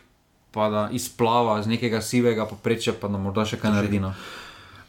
pa 0.55 0.69
da 0.71 0.89
izplava 0.93 1.63
z 1.63 1.73
nekega 1.73 2.01
sivega 2.01 2.47
poprečja, 2.47 2.95
pa 3.01 3.09
da 3.09 3.19
morda 3.19 3.47
še 3.49 3.59
kaj 3.59 3.75
naredi. 3.75 4.01
No. 4.01 4.13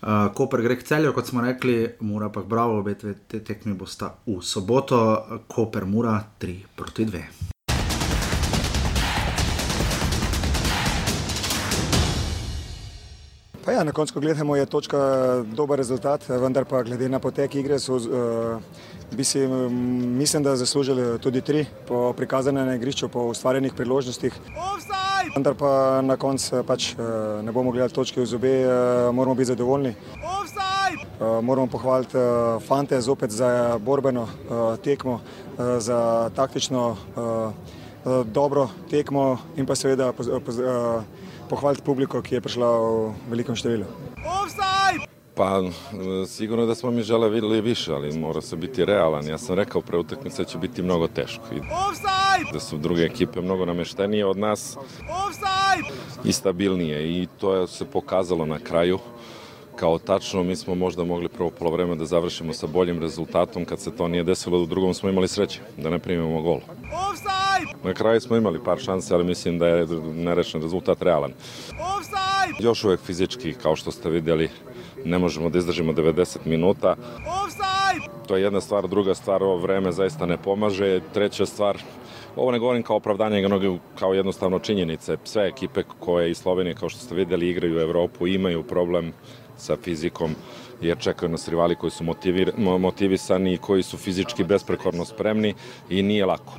Uh, 0.06 0.30
Koper 0.38 0.62
gre 0.62 0.78
k 0.78 0.86
celju, 0.86 1.16
kot 1.16 1.32
smo 1.32 1.41
rekli, 1.41 1.96
mora 2.06 2.30
pa 2.30 2.43
bravo, 2.46 2.78
obe 2.84 2.93
te, 3.00 3.16
te 3.28 3.41
tekmi 3.41 3.74
bosta 3.74 4.14
v 4.28 4.38
soboto, 4.46 5.02
Koper 5.48 5.89
mora 5.89 6.20
3 6.39 6.78
proti 6.78 7.10
2. 7.10 7.55
Pa 13.66 13.72
ja, 13.72 13.84
na 13.84 13.91
koncu, 13.91 14.13
ko 14.13 14.20
gledamo, 14.20 14.55
je 14.55 14.66
točka 14.66 14.97
dober 15.57 15.80
rezultat, 15.82 16.22
vendar 16.30 16.68
pa 16.70 16.84
glede 16.86 17.09
na 17.09 17.18
potek 17.20 17.55
igre 17.57 17.80
so, 17.82 17.95
uh, 17.97 18.61
bi 19.11 19.24
si 19.24 19.41
mislim, 20.22 20.43
da 20.43 20.55
zaslužili 20.55 21.20
tudi 21.20 21.41
tri 21.41 21.66
po 21.88 22.13
prikazanem 22.13 22.68
na 22.68 22.76
igrišču, 22.76 23.09
po 23.09 23.24
ustvarjenih 23.34 23.74
priložnostih. 23.74 24.38
Vendar 25.36 25.57
pa 25.57 26.01
na 26.05 26.18
koncu 26.18 26.61
pač, 26.68 26.91
uh, 26.93 27.41
ne 27.41 27.51
bomo 27.51 27.72
gledali 27.72 27.93
točke 27.93 28.22
v 28.22 28.26
zobe, 28.30 28.53
uh, 28.68 29.16
moramo 29.16 29.36
biti 29.36 29.49
zadovoljni. 29.49 29.95
Uh, 29.97 31.41
moramo 31.41 31.68
pohvaliti 31.68 32.18
uh, 32.18 32.61
fante 32.61 33.01
zopet 33.01 33.32
za 33.32 33.80
borbeno 33.82 34.24
uh, 34.30 34.78
tekmo, 34.78 35.13
uh, 35.57 35.82
za 35.82 36.30
taktično 36.36 36.89
uh, 36.91 37.26
uh, 38.05 38.26
dobro 38.28 38.70
tekmo 38.89 39.38
in 39.57 39.66
pa 39.66 39.76
seveda 39.76 40.13
poz, 40.13 40.30
poz, 40.45 40.59
uh, 40.59 41.24
pohvaliti 41.50 41.84
publiko, 41.84 42.22
ki 42.22 42.36
je 42.36 42.41
prišla 42.41 42.68
v 42.80 43.14
velikem 43.30 43.56
številu. 43.56 43.86
Pa 45.36 45.60
e, 45.60 45.72
sigurno 46.28 46.66
da 46.66 46.76
smo 46.76 46.91
mi 46.91 47.04
želeli 47.04 47.62
više, 47.62 47.93
ali 47.93 48.18
mora 48.20 48.41
se 48.41 48.56
biti 48.56 48.86
realan. 48.86 49.28
Ja 49.28 49.38
sam 49.38 49.56
rekao 49.56 49.82
pre 49.82 49.98
utakmice 49.98 50.46
će 50.46 50.58
biti 50.58 50.84
mnogo 50.84 51.08
teško. 51.08 51.43
I 51.52 51.60
da 52.54 52.60
su 52.60 52.78
druge 52.78 53.04
ekipe 53.04 53.41
mnogo 53.41 53.66
nameštenije 53.66 54.26
od 54.26 54.38
nas 54.38 54.78
i 56.24 56.32
stabilnije 56.32 57.22
i 57.22 57.28
to 57.39 57.56
je 57.56 57.68
se 57.68 57.86
pokazalo 57.86 58.46
na 58.46 58.60
kraju 58.60 59.00
kao 59.76 60.00
tačno, 60.00 60.43
mi 60.43 60.56
smo 60.56 60.76
možda 60.76 61.04
mogli 61.04 61.30
prvo 61.30 61.50
polovreme 61.50 61.96
da 61.96 62.06
završimo 62.06 62.54
sa 62.54 62.68
boljim 62.68 63.00
rezultatom, 63.00 63.66
kad 63.66 63.80
se 63.80 63.91
to 63.91 64.08
nije 64.08 64.24
desilo, 64.24 64.62
u 64.62 64.66
drugom 64.66 64.93
smo 64.93 65.10
imali 65.10 65.28
sreće 65.28 65.60
da 65.78 65.89
ne 65.89 66.00
primimo 66.00 66.41
gol. 66.41 66.60
Na 67.84 67.93
kraju 67.93 68.22
smo 68.22 68.36
imali 68.36 68.64
par 68.64 68.80
šanse, 68.80 69.14
ali 69.14 69.24
mislim 69.24 69.60
da 69.60 69.68
je 69.68 69.88
nerešen 70.16 70.62
rezultat 70.62 71.01
realan. 71.01 71.34
Još 72.60 72.84
uvek 72.84 72.99
fizički, 72.99 73.53
kao 73.53 73.76
što 73.76 73.91
ste 73.91 74.10
vidjeli, 74.10 74.49
ne 75.06 75.18
možemo 75.18 75.49
da 75.49 75.58
izdržimo 75.58 75.93
90 75.93 76.38
minuta. 76.45 76.95
To 78.28 78.36
je 78.36 78.43
jedna 78.43 78.62
stvar, 78.62 78.88
druga 78.88 79.16
stvar, 79.16 79.43
ovo 79.43 79.58
vreme 79.58 79.91
zaista 79.91 80.26
ne 80.26 80.38
pomaže. 80.38 80.99
Treća 81.14 81.45
stvar, 81.45 81.78
ovo 82.36 82.51
ne 82.51 82.60
govorim 82.60 82.84
kao 82.84 82.95
opravdanje, 82.95 83.41
nego 83.41 83.78
kao 83.99 84.14
jednostavno 84.14 84.60
činjenice. 84.60 85.18
Sve 85.24 85.47
ekipe 85.47 85.84
koje 85.99 86.32
iz 86.32 86.38
Slovenije, 86.38 86.76
kao 86.76 86.89
što 86.89 86.99
ste 86.99 87.16
vidjeli, 87.16 87.49
igraju 87.49 87.78
u 87.78 87.82
Evropu, 87.82 88.28
imaju 88.28 88.64
problem 88.64 89.14
sa 89.58 89.76
fizikom. 89.84 90.36
Jer 90.82 90.97
čekaju 90.97 91.30
nas 91.30 91.47
rivali 91.47 91.76
koji 91.76 91.91
su 91.91 92.03
motivir, 92.03 92.51
motivisani 92.57 93.53
i 93.53 93.57
koji 93.57 93.84
su 93.84 93.97
fizički 93.97 94.43
besprekorno 94.43 95.05
spremni 95.05 95.53
i 95.89 96.03
nije 96.03 96.26
lako. 96.26 96.53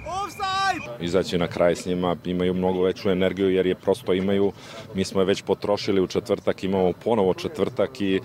Izaći 1.00 1.38
na 1.38 1.48
kraj 1.48 1.76
s 1.76 1.86
njima, 1.86 2.16
imaju 2.24 2.54
mnogo 2.54 2.82
veću 2.82 3.10
energiju 3.10 3.50
jer 3.50 3.66
je 3.66 3.74
prosto 3.74 4.12
imaju, 4.12 4.52
mi 4.94 5.04
smo 5.04 5.20
je 5.20 5.24
već 5.24 5.42
potrošili 5.42 6.00
u 6.00 6.06
četvrtak, 6.06 6.64
imamo 6.64 6.92
ponovo 7.04 7.34
četvrtak 7.34 8.00
i 8.00 8.20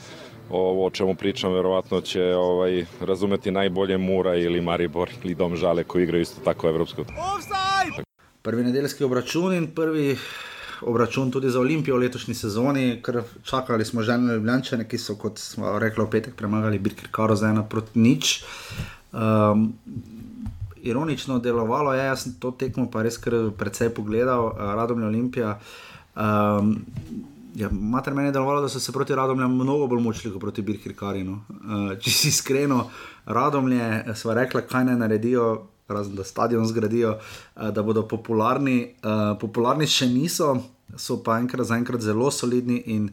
ovo 0.50 0.86
o 0.86 0.90
čemu 0.90 1.16
pričam 1.16 1.54
verovatno 1.54 2.02
će 2.02 2.36
ovaj, 2.36 2.86
razumeti 3.02 3.52
najbolje 3.52 3.98
Mura 3.98 4.36
ili 4.36 4.62
Maribor 4.62 5.10
ili 5.24 5.36
Dom 5.36 5.56
Žale 5.56 5.84
koji 5.84 6.04
igraju 6.04 6.22
isto 6.22 6.42
tako 6.44 6.68
evropsko. 6.68 7.06
Prvi 8.42 8.64
nedeljski 8.64 9.04
obračun 9.04 9.54
in 9.54 9.68
prvi 9.68 10.18
obračun 10.82 11.32
tudi 11.32 11.50
za 11.50 11.60
Olimpijo 11.60 11.96
v 11.96 12.06
letošnji 12.06 12.36
sezoni, 12.36 12.86
ker 13.04 13.22
čakali 13.44 13.86
smo 13.86 14.04
že 14.04 14.18
na 14.18 14.34
Ljubljane, 14.34 14.88
ki 14.88 14.98
so, 14.98 15.16
kot 15.16 15.40
smo 15.40 15.80
rekli, 15.80 16.06
v 16.06 16.10
petek 16.10 16.36
premagali 16.36 16.80
Birkir 16.80 17.10
Karo 17.12 17.36
za 17.36 17.50
ena 17.50 17.64
proti 17.64 18.00
nič. 18.00 18.44
Um, 19.12 19.74
ironično 20.82 21.40
delovalo 21.40 21.94
je, 21.94 22.06
jaz 22.06 22.24
sem 22.24 22.34
to 22.40 22.52
tekmo 22.52 22.88
pa 22.92 23.04
res 23.04 23.18
kar 23.18 23.34
precej 23.58 23.94
pogledal, 23.94 24.52
uh, 24.52 24.74
Radom 24.76 25.04
Olimpija. 25.04 25.60
Um, 26.16 26.78
Ja, 27.56 27.68
mater 27.72 28.14
meni 28.16 28.30
je 28.30 28.32
delovalo, 28.32 28.62
da 28.62 28.70
so 28.72 28.80
se 28.80 28.94
proti 28.96 29.16
Radomlju 29.16 29.48
mnogo 29.48 29.88
bolj 29.88 30.00
mučili 30.00 30.32
kot 30.34 30.42
proti 30.42 30.62
Birkir 30.62 30.94
Karinu. 30.96 31.42
Uh, 31.50 31.98
če 32.00 32.12
si 32.12 32.30
iskreno, 32.32 32.86
Radomlje, 33.26 34.16
sva 34.16 34.38
rekla, 34.40 34.62
kaj 34.62 34.86
naj 34.88 34.96
naredijo, 34.96 35.50
razen 35.94 36.16
da 36.16 36.24
stadion 36.24 36.66
zgradijo, 36.68 37.18
uh, 37.18 37.70
da 37.70 37.84
bodo 37.84 38.06
popularni. 38.08 38.96
Uh, 39.04 39.38
popularni 39.42 39.88
še 39.88 40.10
niso, 40.12 40.56
so 40.98 41.22
pa 41.24 41.40
enkrat 41.40 41.68
za 41.68 41.78
enkrat 41.80 42.02
zelo 42.04 42.32
solidni 42.32 42.82
in 42.94 43.12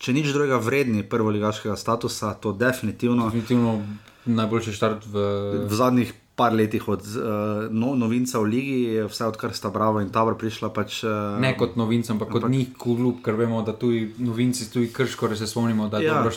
če 0.00 0.14
nič 0.16 0.32
drugega 0.32 0.58
vredni 0.62 1.04
prvoligaškega 1.04 1.76
statusa, 1.76 2.34
to 2.40 2.52
definitivno. 2.56 3.28
Definitivno 3.28 3.80
najboljši 4.24 4.72
štart 4.76 5.06
v, 5.08 5.28
v 5.68 5.76
zadnjih 5.76 6.12
par 6.40 6.54
letih 6.56 6.88
od 6.88 7.04
uh, 7.04 7.68
no, 7.68 7.92
novinca 8.00 8.40
v 8.40 8.48
Ligi, 8.48 8.80
vse 9.04 9.28
odkar 9.28 9.52
sta 9.52 9.68
Bravo 9.68 10.00
in 10.00 10.08
Tabor 10.08 10.38
prišla. 10.40 10.70
Pač, 10.72 11.02
uh, 11.04 11.36
ne 11.42 11.52
kot 11.58 11.76
novinca, 11.76 12.14
ampak 12.14 12.32
kot 12.32 12.48
njih 12.48 12.72
klub, 12.80 13.20
ker 13.24 13.36
vemo, 13.36 13.60
da 13.66 13.76
tudi 13.76 14.06
novinci, 14.24 14.70
tudi 14.72 14.88
krško, 14.94 15.28
da 15.28 15.36
se 15.36 15.50
spomnimo, 15.50 15.90
da 15.92 16.00
je 16.00 16.08
ja. 16.08 16.16
dobro 16.16 16.32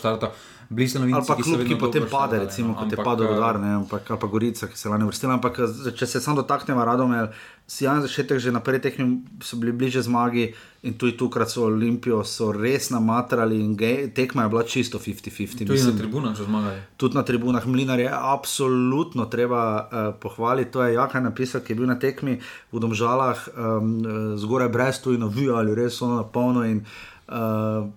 štartalo. 0.73 0.75
Blizu 0.75 0.99
novinci, 0.99 1.17
ali 1.17 1.27
pa 1.27 1.35
klub, 1.35 1.67
ki 1.67 1.79
potem 1.79 2.05
pade, 2.09 2.39
recimo, 2.39 2.75
kot 2.75 2.91
je 2.91 2.97
padel 2.97 3.27
Rudar, 3.27 3.55
ampak 3.57 4.11
ali 4.11 4.19
pa 4.19 4.27
Gorica, 4.27 4.67
ki 4.67 4.77
se 4.77 4.89
lani 4.89 5.05
vrstila. 5.05 5.33
Ampak 5.33 5.59
če 5.95 6.07
se 6.07 6.19
samo 6.19 6.41
dotaknemo 6.41 6.85
Radomel, 6.85 7.29
si 7.67 7.85
Jan 7.85 8.01
začetek 8.03 8.39
že 8.43 8.51
naprej 8.51 8.83
tehnim 8.83 9.23
so 9.39 9.55
bili 9.55 9.71
bliže 9.71 10.03
zmagi 10.03 10.51
in 10.83 10.97
tudi 10.99 11.15
tukaj 11.15 11.47
so 11.47 11.63
Olimpijo 11.71 12.19
so 12.27 12.51
res 12.51 12.91
namatrali 12.91 13.55
in 13.55 13.77
gej, 13.79 14.11
tekma 14.11 14.43
je 14.43 14.49
bila 14.49 14.63
čisto 14.67 14.99
50-50. 14.99 15.63
Tudi 15.63 15.79
na 15.79 15.95
tribunah 15.95 16.35
so 16.35 16.43
zmagali. 16.43 16.83
Tudi 16.99 17.15
na 17.15 17.23
tribunah 17.23 17.63
Mlinar 17.63 17.99
je 17.99 18.11
absolutno 18.11 19.25
treba 19.31 19.63
uh, 19.79 19.87
pohvaliti. 20.19 20.71
To 20.75 20.83
je 20.83 20.99
Jaka 20.99 21.23
napisal, 21.23 21.63
ki 21.63 21.71
je 21.71 21.77
bil 21.79 21.87
na 21.87 21.95
tekmi 21.95 22.35
v 22.71 22.75
Domžalah, 22.79 23.47
um, 23.55 24.35
zgoraj 24.35 24.67
brez 24.67 24.99
tu 24.99 25.15
in 25.15 25.23
ovijali, 25.23 25.71
res 25.71 25.95
so 25.95 26.11
na 26.11 26.27
polno. 26.27 26.67
In, 26.67 26.83
uh, 27.31 27.87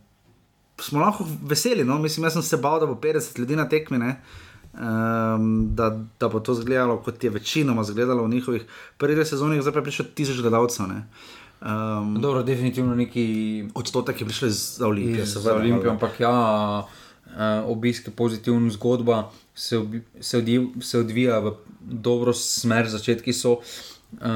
smo 0.81 1.01
lahko 1.01 1.27
veseli. 1.43 1.85
No? 1.85 1.99
Mislim, 1.99 2.25
jaz 2.25 2.33
sem 2.33 2.43
se 2.43 2.57
bal, 2.57 2.81
da 2.81 2.87
bo 2.87 2.95
50 2.95 3.39
ljudi 3.39 3.57
na 3.57 3.69
tekmi, 3.69 3.99
um, 3.99 5.69
da, 5.75 5.91
da 6.21 6.29
bo 6.29 6.41
to 6.41 6.53
izgledalo 6.53 6.99
kot 7.03 7.25
je 7.25 7.31
večinoma 7.31 7.83
izgledalo 7.83 8.25
v 8.25 8.29
njihovih 8.29 8.65
prvih 8.99 9.29
sezonah, 9.29 9.61
zdaj 9.61 9.73
pa 9.73 9.79
je 9.79 9.85
prišlo 9.85 10.05
tisoč 10.15 10.41
gledalcev. 10.41 10.87
Um, 10.87 12.21
Dobro, 12.21 12.43
definitivno 12.43 12.95
neki 12.95 13.65
odstotek 13.75 14.21
je 14.21 14.27
prišel 14.27 14.49
za 14.49 14.87
Olimpijo. 14.87 15.27
Za 15.27 15.55
Olimpijo, 15.55 15.91
ampak 15.91 16.21
ja, 16.21 16.87
uh, 17.27 17.71
obisk 17.71 18.07
je 18.07 18.13
pozitivna 18.13 18.71
zgodba, 18.71 19.31
se, 19.55 19.79
ob, 19.79 19.95
se, 20.21 20.39
odjiv, 20.39 20.69
se 20.81 20.99
odvija 20.99 21.39
v 21.39 21.53
dobro 21.81 22.33
smer, 22.33 22.89
začetki 22.89 23.33
so. 23.33 23.61
Uh, 24.17 24.29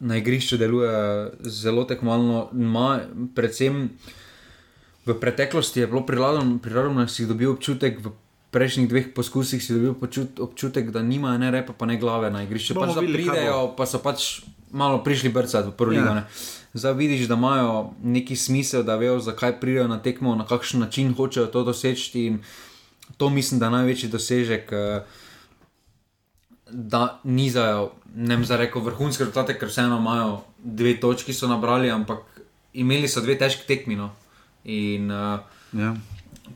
na 0.00 0.16
igrišču 0.16 0.56
deluje 0.58 1.30
zelo 1.40 1.84
tekmovalno, 1.84 2.48
predvsem 3.34 3.84
uh, 3.84 3.90
v 5.06 5.14
preteklosti 5.14 5.80
je 5.80 5.86
bilo 5.86 6.02
prirodno, 6.06 7.00
da 7.00 7.08
si 7.08 7.26
dobil 7.26 7.54
občutek, 7.54 8.02
v 8.02 8.10
prejšnjih 8.50 8.88
dveh 8.88 9.06
poskusih 9.14 9.62
si 9.62 9.74
dobil 9.74 9.94
občutek, 10.42 10.90
da 10.90 11.02
nima 11.02 11.38
ne 11.38 11.50
repa, 11.50 11.72
pa 11.72 11.86
ne 11.86 11.98
glave 12.00 12.30
na 12.30 12.42
igrišču. 12.42 12.74
Pač, 12.74 12.94
da 12.98 13.04
pridejo, 13.06 13.58
pa 13.78 13.86
so 13.86 14.02
pač 14.02 14.42
malo 14.74 14.98
prišli 15.04 15.30
brcati 15.30 15.70
v 15.70 15.74
prvi 15.78 15.96
ja. 15.96 16.02
ligo. 16.02 16.26
Zdaj 16.76 16.94
vidiš, 16.94 17.28
da 17.30 17.38
imajo 17.38 17.94
neki 18.02 18.36
smisel, 18.36 18.82
da 18.82 18.98
vejo, 19.00 19.20
zakaj 19.22 19.60
pridejo 19.60 19.86
na 19.88 20.02
tekmo, 20.02 20.34
na 20.36 20.44
kakšen 20.46 20.82
način 20.82 21.14
hočejo 21.14 21.46
to 21.46 21.64
doseči. 21.64 22.26
In 22.26 22.42
to 23.16 23.30
mislim, 23.30 23.60
da 23.60 23.70
je 23.70 23.76
največji 23.78 24.08
dosežek. 24.12 24.72
Eh, 24.72 25.00
da 26.66 27.20
nizajo, 27.24 27.92
ne 28.14 28.36
vem, 28.36 28.44
za 28.44 28.56
reko 28.58 28.80
vrhunske 28.82 29.24
rezultate, 29.24 29.54
ker 29.58 29.70
vseeno 29.70 30.00
imajo 30.02 30.40
dve 30.58 30.96
točki, 31.00 31.32
so 31.32 31.46
nabrali, 31.46 31.90
ampak 31.90 32.26
imeli 32.74 33.08
so 33.08 33.22
dve 33.22 33.38
težki 33.38 33.68
tekmi. 33.68 33.96
In 34.66 35.10
uh, 35.10 35.38
ja. 35.72 35.94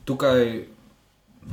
tukaj 0.03 0.67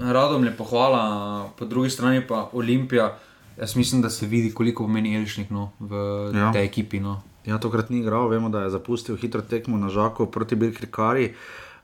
radom 0.01 0.45
je 0.45 0.53
pohvala, 0.57 1.51
po 1.59 1.65
drugi 1.65 1.91
strani 1.91 2.27
pa 2.27 2.51
Olimpija. 2.53 3.15
Jaz 3.59 3.77
mislim, 3.77 4.03
da 4.03 4.11
se 4.11 4.27
vidi, 4.27 4.53
koliko 4.55 4.85
pomeni 4.85 5.17
Elžnik 5.17 5.51
no, 5.51 5.71
v 5.81 5.95
ja. 6.35 6.53
tej 6.53 6.65
ekipi. 6.65 7.01
No. 7.01 7.23
Ja, 7.47 7.59
tokrat 7.59 7.91
ni 7.91 8.03
igral, 8.03 8.29
vemo, 8.29 8.49
da 8.49 8.67
je 8.67 8.71
zapustil 8.71 9.17
hitro 9.17 9.43
tekmo 9.43 9.79
na 9.79 9.89
žaku 9.89 10.27
proti 10.27 10.55
Birkari. 10.55 11.35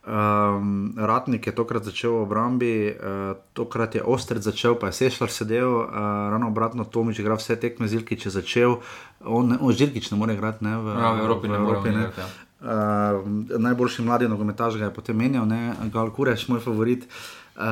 Um, 0.05 0.93
Ratnik 1.01 1.47
je 1.47 1.55
tokrat 1.57 1.85
začel 1.85 2.13
v 2.13 2.23
obrambi, 2.29 2.93
uh, 2.93 3.41
tokrat 3.57 3.95
je 3.95 4.03
Ostrec 4.05 4.45
začel, 4.45 4.77
pa 4.77 4.93
je 4.93 4.93
Sešljar 4.93 5.33
sedel, 5.33 5.65
uh, 5.65 5.89
ravno 6.29 6.53
obratno, 6.53 6.85
Tomič 6.85 7.25
igra 7.25 7.39
vse 7.41 7.57
tekme, 7.57 7.89
Zilkič 7.89 8.29
je 8.29 8.31
začel, 8.31 8.85
on, 9.25 9.57
on 9.57 9.73
Zilkič 9.73 10.13
ne 10.13 10.21
more 10.21 10.37
igrati 10.37 10.61
ne, 10.61 10.77
v, 10.77 10.93
ja, 10.93 11.09
v 11.17 11.21
Evropi. 11.25 11.49
V 11.49 11.57
Evropi 11.57 11.89
ne, 11.89 11.97
ne. 11.97 12.01
Igrati, 12.05 12.21
ja. 12.21 12.29
Uh, 12.65 13.59
najboljši 13.61 14.03
mladi 14.03 14.29
nogometaš 14.29 14.79
ga 14.81 14.85
je 14.85 14.95
potem 14.95 15.17
menjal, 15.17 15.45
ne? 15.47 15.75
Gal 15.93 16.09
Kureš, 16.11 16.47
moj 16.49 16.63
favorit. 16.65 17.05
Uh, 17.05 17.63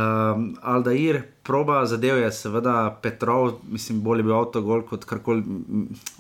Aldair, 0.61 1.23
proba 1.43 1.87
zadev 1.89 2.19
je 2.21 2.33
seveda 2.33 2.99
Petrov, 3.03 3.55
mislim, 3.73 4.03
bolj 4.05 4.21
je 4.21 4.27
bil 4.29 4.35
avto 4.37 4.61
gol 4.63 4.85
kot 4.85 5.07
karkoli 5.09 5.43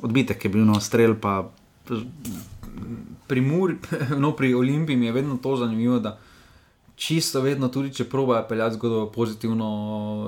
odbitek, 0.02 0.44
je 0.44 0.50
bil 0.50 0.64
no 0.64 0.80
strel. 0.80 1.18
Pa... 1.20 1.50
Pri, 3.28 3.44
Mur, 3.44 3.76
no, 4.22 4.32
pri 4.32 4.54
Olimpiji 4.54 5.04
je 5.04 5.12
vedno 5.12 5.36
to 5.36 5.56
zanimivo, 5.56 5.98
da 5.98 6.16
čisto 6.96 7.44
vedno, 7.44 7.68
tudi 7.68 7.92
če 7.92 8.08
proba 8.08 8.40
peljati 8.48 8.80
zgodbo 8.80 9.04
v 9.04 9.12
pozitivno 9.12 9.70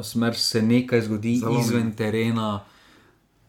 smer, 0.04 0.36
se 0.36 0.62
nekaj 0.62 1.06
zgodi 1.08 1.36
Zalom. 1.40 1.60
izven 1.60 1.92
terena 1.96 2.60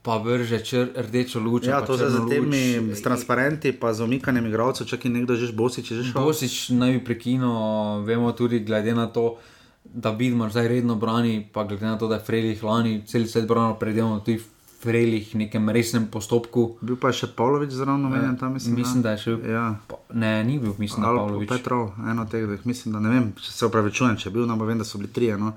pa 0.05 0.21
vrže 0.21 0.61
čr, 0.61 0.93
rdečo 0.93 1.41
luč. 1.41 1.65
Ja, 1.65 1.81
to 1.81 1.97
je 1.97 2.09
za 2.09 2.21
temi 2.29 2.93
s 2.93 3.01
transparenti, 3.01 3.73
pa 3.73 3.89
z 3.89 4.05
omikanjem 4.05 4.45
igralcev, 4.45 4.85
če 4.85 5.01
ki 5.01 5.09
nekdo 5.09 5.33
že 5.33 5.49
bosič, 5.49 5.89
že 5.89 6.03
šel. 6.05 6.13
Bosič 6.13 6.69
naj 6.77 6.99
bi 6.99 7.01
prekinil, 7.01 8.05
vemo 8.05 8.29
tudi 8.37 8.61
glede 8.61 8.93
na 8.93 9.09
to, 9.09 9.41
da 9.81 10.13
Bidmar 10.13 10.53
zdaj 10.53 10.69
redno 10.69 10.93
brani, 10.93 11.41
pa 11.49 11.65
glede 11.65 11.89
na 11.89 11.97
to, 11.97 12.05
da 12.05 12.21
je 12.21 12.25
Frejlih 12.29 12.61
lani 12.61 13.01
cel 13.09 13.25
svet 13.25 13.49
branil 13.49 13.81
predelno 13.81 14.21
tudi 14.21 14.37
Frejlih 14.85 15.33
v 15.33 15.37
nekem 15.41 15.65
resnem 15.73 16.05
postopku. 16.05 16.77
Bil 16.85 16.99
pa 17.01 17.09
je 17.09 17.25
še 17.25 17.31
Pavlović 17.33 17.73
zraven 17.73 18.05
omenjen 18.05 18.37
tam, 18.37 18.53
mislim. 18.53 18.77
Mislim, 18.77 19.01
da 19.01 19.15
je 19.15 19.23
še 19.23 19.33
bil. 19.33 19.55
Ja. 19.57 19.65
Ne, 20.13 20.43
ni 20.45 20.59
bil, 20.61 20.77
mislim, 20.77 21.01
da 21.01 21.09
je 21.09 21.23
Pavlović. 21.23 21.49
Petrov, 21.49 21.97
eno 22.05 22.27
teh, 22.29 22.45
mislim, 22.69 22.93
da 22.93 23.01
ne 23.01 23.09
vem, 23.09 23.31
če 23.41 23.49
se 23.49 23.65
upravičujem, 23.65 24.21
če 24.21 24.29
je 24.29 24.35
bil, 24.37 24.45
no 24.45 24.59
pa 24.61 24.69
vem, 24.69 24.77
da 24.77 24.85
so 24.85 25.01
bili 25.01 25.09
trije. 25.09 25.39
No. 25.41 25.55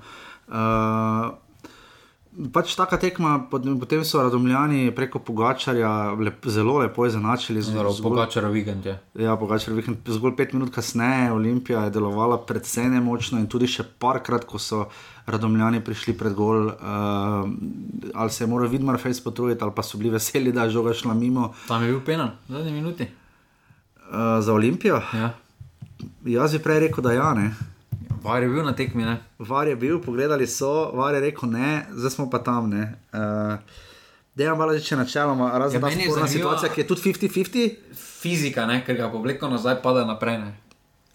Uh, 0.49 1.37
pač 2.53 2.75
taka 2.77 2.97
tekma, 3.01 3.49
potem 3.49 4.03
so 4.05 4.21
radomljani 4.23 4.91
preko 4.95 5.19
Pogačarja 5.19 6.13
lep, 6.19 6.45
zelo 6.45 6.77
lepo 6.79 7.05
izenačili. 7.05 7.61
Zelo 7.61 7.93
Pogačarja 8.03 8.49
vikend 8.53 8.85
je. 8.85 8.95
Ja, 9.19 9.35
Pogačarja 9.39 9.75
vikend. 9.75 10.05
Zgolj 10.05 10.35
pet 10.37 10.53
minut 10.53 10.73
kasneje 10.75 11.31
Olimpija 11.33 11.87
je 11.87 11.95
delovala 11.97 12.37
predvsej 12.45 12.89
nemočno 12.93 13.41
in 13.41 13.47
tudi 13.49 13.67
še 13.67 13.83
parkrat, 13.99 14.45
ko 14.49 14.61
so 14.61 14.85
radomljani 15.29 15.81
prišli 15.85 16.15
pred 16.17 16.33
gol, 16.33 16.69
uh, 16.69 17.49
ali 18.13 18.33
se 18.33 18.43
je 18.43 18.47
moral 18.49 18.69
Vidmar 18.69 18.97
Face 19.01 19.23
potruditi, 19.23 19.63
ali 19.63 19.73
pa 19.75 19.83
so 19.85 19.97
bili 19.97 20.13
veseli, 20.13 20.53
da 20.53 20.65
je 20.65 20.77
žoga 20.77 20.93
šla 20.93 21.13
mimo. 21.13 21.51
Tam 21.67 21.83
je 21.83 21.91
bil 21.91 22.01
penal, 22.05 22.33
zadnji 22.49 22.73
minuti. 22.73 23.09
Uh, 24.09 24.39
za 24.41 24.53
Olimpijo? 24.53 25.01
Ja. 25.13 25.33
Jaz 26.25 26.55
bi 26.55 26.63
prej 26.63 26.87
rekel, 26.87 27.03
da 27.05 27.13
ja, 27.13 27.33
ne. 27.37 27.51
Var 28.23 28.43
je 28.43 28.49
bil 28.49 28.63
na 28.65 28.73
tekmi. 28.75 29.05
Ne? 29.05 29.17
Var 29.39 29.67
je 29.67 29.75
bil, 29.75 29.99
pogledali 30.01 30.47
so, 30.47 30.91
var 30.93 31.13
je 31.15 31.21
rekel 31.21 31.49
ne, 31.49 31.85
zdaj 31.91 32.11
smo 32.11 32.29
pa 32.29 32.39
tam. 32.43 32.71
Uh, 32.73 32.79
eh, 33.13 33.57
Dejem 34.35 34.57
malo 34.57 34.71
reči 34.71 34.95
načeloma, 34.95 35.51
razen 35.59 35.81
ja, 35.81 35.89
ta 36.15 36.27
situacija, 36.27 36.71
ki 36.71 36.81
je 36.81 36.87
tudi 36.87 37.01
50-50. 37.01 37.75
Fizika, 38.21 38.65
ne? 38.65 38.81
ker 38.85 38.95
ga 38.95 39.09
povleko 39.11 39.49
nazaj, 39.51 39.81
pada 39.83 40.05
naprej. 40.07 40.37
Ne? 40.37 40.53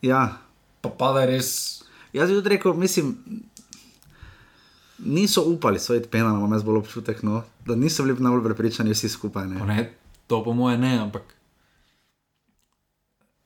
Ja. 0.02 0.38
Pa 0.84 0.90
pada 0.92 1.24
res. 1.28 1.82
Jaz 2.12 2.28
bi 2.28 2.36
tudi 2.36 2.52
rekel, 2.56 2.74
mislim. 2.76 3.14
Niso 4.98 5.42
upali 5.48 5.78
svojiti 5.78 6.08
penal, 6.08 6.36
imam 6.36 6.52
jaz 6.52 6.62
bolj 6.62 6.82
občutek, 6.84 7.22
no, 7.22 7.42
da 7.66 7.74
niso 7.76 8.04
bili 8.04 8.16
najbolj 8.20 8.44
prepričani 8.44 8.92
vsi 8.92 9.08
skupaj. 9.08 9.46
Ne. 9.46 9.64
Ne, 9.66 9.86
to 10.26 10.38
po 10.44 10.52
moje 10.54 10.78
ne, 10.78 10.92
ampak 10.98 11.34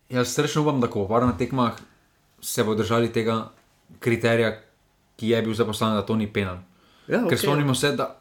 jaz 0.09 0.35
srčno 0.35 0.63
upam, 0.63 0.81
da 0.81 0.91
ko 0.91 1.07
varno 1.09 1.33
na 1.33 1.39
tekmah 1.39 1.79
se 2.41 2.65
bo 2.65 2.75
držali 2.75 3.09
tega 3.09 3.51
kriterija, 3.99 4.59
ki 5.17 5.29
je 5.29 5.43
bil 5.43 5.55
zaposlen, 5.55 5.93
da 5.93 6.03
to 6.03 6.15
ni 6.15 6.27
penal. 6.27 6.57
Ja, 7.07 7.19
Ker 7.21 7.27
okej. 7.27 7.39
spomnimo 7.41 7.75
se, 7.75 7.93
da 7.93 8.15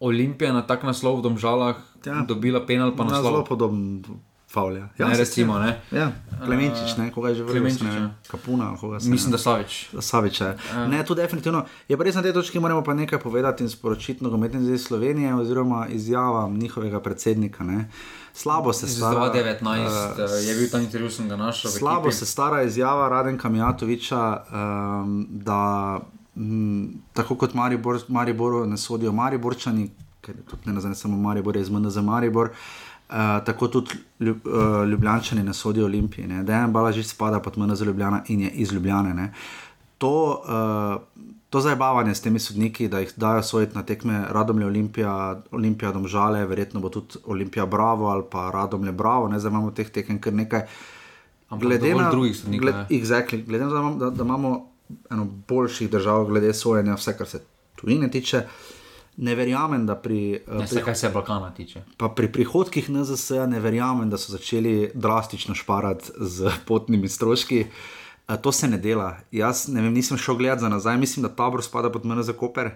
Olimpija 0.00 0.52
na 0.52 0.62
tak 0.62 0.82
naslov 0.82 1.18
v 1.18 1.22
Domžalah 1.22 1.76
Ja. 2.02 2.12
ja. 2.12 2.22
dobila 2.22 2.60
penal, 2.60 2.92
pa 2.92 3.04
Na 3.04 3.10
zelo 3.16 3.40
naslov. 3.40 3.44
podoben 3.46 4.04
faul. 4.54 4.76
Ja, 4.76 4.88
ja 4.98 5.08
Ne, 5.08 5.18
recimo, 5.18 5.58
strinjam. 5.58 5.76
ne. 5.90 5.98
Ja, 5.98 6.12
Klemenčič, 6.44 6.96
ne, 6.98 7.10
koga 7.10 7.28
je 7.28 7.34
že 7.34 7.42
vrnil. 7.42 7.62
Klemenčič, 7.62 7.82
ne 7.82 7.94
ja. 7.94 8.10
Kapuna, 8.30 8.68
ali 8.68 8.78
koga 8.78 9.00
se 9.00 9.10
Mislim, 9.10 9.30
ne 9.30 9.36
da 9.36 9.42
Savič. 9.42 9.88
Saviča. 10.00 10.44
Ja. 10.74 10.86
Ne, 10.86 11.04
to 11.04 11.14
definitivno. 11.14 11.64
Je 11.88 11.96
pa 11.96 12.04
res 12.04 12.14
na 12.14 12.22
tej 12.22 12.32
točki 12.32 12.60
moramo 12.62 12.84
pa 12.86 12.94
nekaj 12.94 13.18
povedati 13.18 13.64
in 13.64 13.70
sporočiti 13.70 14.24
nogometni 14.24 14.62
zvezi 14.62 14.84
Slovenije 14.84 15.34
oziroma 15.34 15.86
izjavam 15.88 16.58
njihovega 16.58 17.00
predsednika. 17.00 17.64
Ne. 17.64 17.88
Slabo 18.32 18.72
se 18.72 18.88
stara. 18.88 19.30
2019 19.32 19.62
eh, 19.62 20.24
uh, 20.24 20.48
je 20.48 20.54
bil 20.54 20.70
ta 20.70 20.78
intervju, 20.78 21.10
sem 21.10 21.28
ga 21.28 21.36
našel. 21.36 21.70
Slabo 21.70 22.10
se 22.10 22.26
stara 22.26 22.62
izjava 22.62 23.08
Radenka 23.08 23.48
Mijatoviča, 23.48 24.42
um, 24.52 25.26
da 25.30 26.00
m, 26.36 27.02
tako 27.12 27.36
kot 27.36 27.54
Maribor, 27.54 28.00
Mariboru 28.08 28.66
ne 28.66 28.76
sodijo 28.76 29.12
Mariborčani, 29.12 29.90
ker 30.20 30.34
tudi 30.50 30.66
ne 30.66 30.72
nazaj 30.72 30.94
samo 30.94 31.16
Maribor, 31.16 31.56
je 31.56 31.62
iz 31.62 31.70
MNZ 31.70 31.96
Maribor. 31.96 32.50
Uh, 32.50 32.83
tako 33.44 33.68
tudi 33.68 33.90
ljub, 34.20 34.46
uh, 34.46 34.88
Ljubljančani 34.88 35.42
ne 35.42 35.54
sodijo 35.54 35.84
Olimpiji. 35.86 36.26
Ne. 36.26 36.42
Dejan 36.42 36.72
Balažič 36.72 37.06
spada 37.06 37.40
pod 37.40 37.58
MNZ 37.58 37.82
Ljubljana 37.82 38.22
in 38.28 38.40
je 38.40 38.50
iz 38.50 38.72
Ljubljane. 38.72 39.14
Ne. 39.14 39.32
To, 39.98 40.42
uh, 40.44 41.24
to 41.50 41.60
zabavanje 41.60 42.14
s 42.14 42.20
temi 42.20 42.38
sodniki, 42.38 42.88
da 42.88 42.98
jih 42.98 43.12
dajo 43.16 43.42
soditi 43.42 43.76
na 43.76 43.82
tekme 43.82 44.24
Radomlje, 44.30 44.66
Olimpija, 44.66 45.42
Olimpija 45.50 45.92
Domžale, 45.92 46.46
verjetno 46.46 46.80
bo 46.80 46.88
tudi 46.88 47.22
Olimpija 47.24 47.66
Bravo 47.66 48.06
ali 48.06 48.22
pa 48.30 48.50
Radomlje 48.50 48.92
Bravo, 48.92 49.28
ne 49.28 49.38
zdaj 49.38 49.50
imamo 49.50 49.70
teh 49.70 49.90
tekem 49.90 50.20
kar 50.20 50.32
nekaj. 50.34 50.66
Ampak 51.48 51.80
dovolj 51.80 52.10
drugih 52.10 52.36
sodnikov, 52.36 52.62
gled, 52.62 52.74
exactly, 52.90 53.44
glede 53.46 53.64
na 53.64 53.70
to, 53.70 53.82
da, 53.98 54.04
da, 54.04 54.10
da 54.10 54.24
imamo 54.24 54.68
eno 55.10 55.28
boljših 55.48 55.90
držav 55.90 56.24
glede 56.24 56.54
sojenja, 56.54 56.94
vse 56.94 57.16
kar 57.16 57.26
se 57.26 57.42
tujine 57.76 58.10
tiče, 58.10 58.42
ne 59.16 59.34
verjamem, 59.34 59.86
da 59.86 59.94
pri, 59.94 60.34
eh, 60.34 60.54
Ne, 60.54 60.66
pri 60.66 60.82
kar 60.82 60.96
se 60.96 61.08
Balkana 61.08 61.50
tiče. 61.50 61.82
Pa 61.96 62.08
pri 62.08 62.32
prihodkih 62.32 62.90
NZS 62.90 63.30
ne 63.48 63.60
verjamem, 63.60 64.10
da 64.10 64.18
so 64.18 64.32
začeli 64.32 64.90
drastično 64.94 65.54
šparati 65.54 66.12
z 66.16 66.50
potnimi 66.66 67.08
stroški. 67.08 67.66
Eh, 68.28 68.36
To 68.36 68.52
se 68.52 68.68
ne 68.68 68.78
dela. 68.78 69.16
Jaz 69.32 69.68
ne 69.68 69.82
vem, 69.82 69.92
nisem 69.92 70.16
šel 70.18 70.36
gledat 70.36 70.58
za 70.60 70.68
nazaj, 70.68 70.96
mislim, 70.96 71.22
da 71.22 71.28
tabor 71.28 71.62
spada 71.62 71.90
pod 71.90 72.04
mene 72.06 72.22
za 72.22 72.32
Koper. 72.32 72.70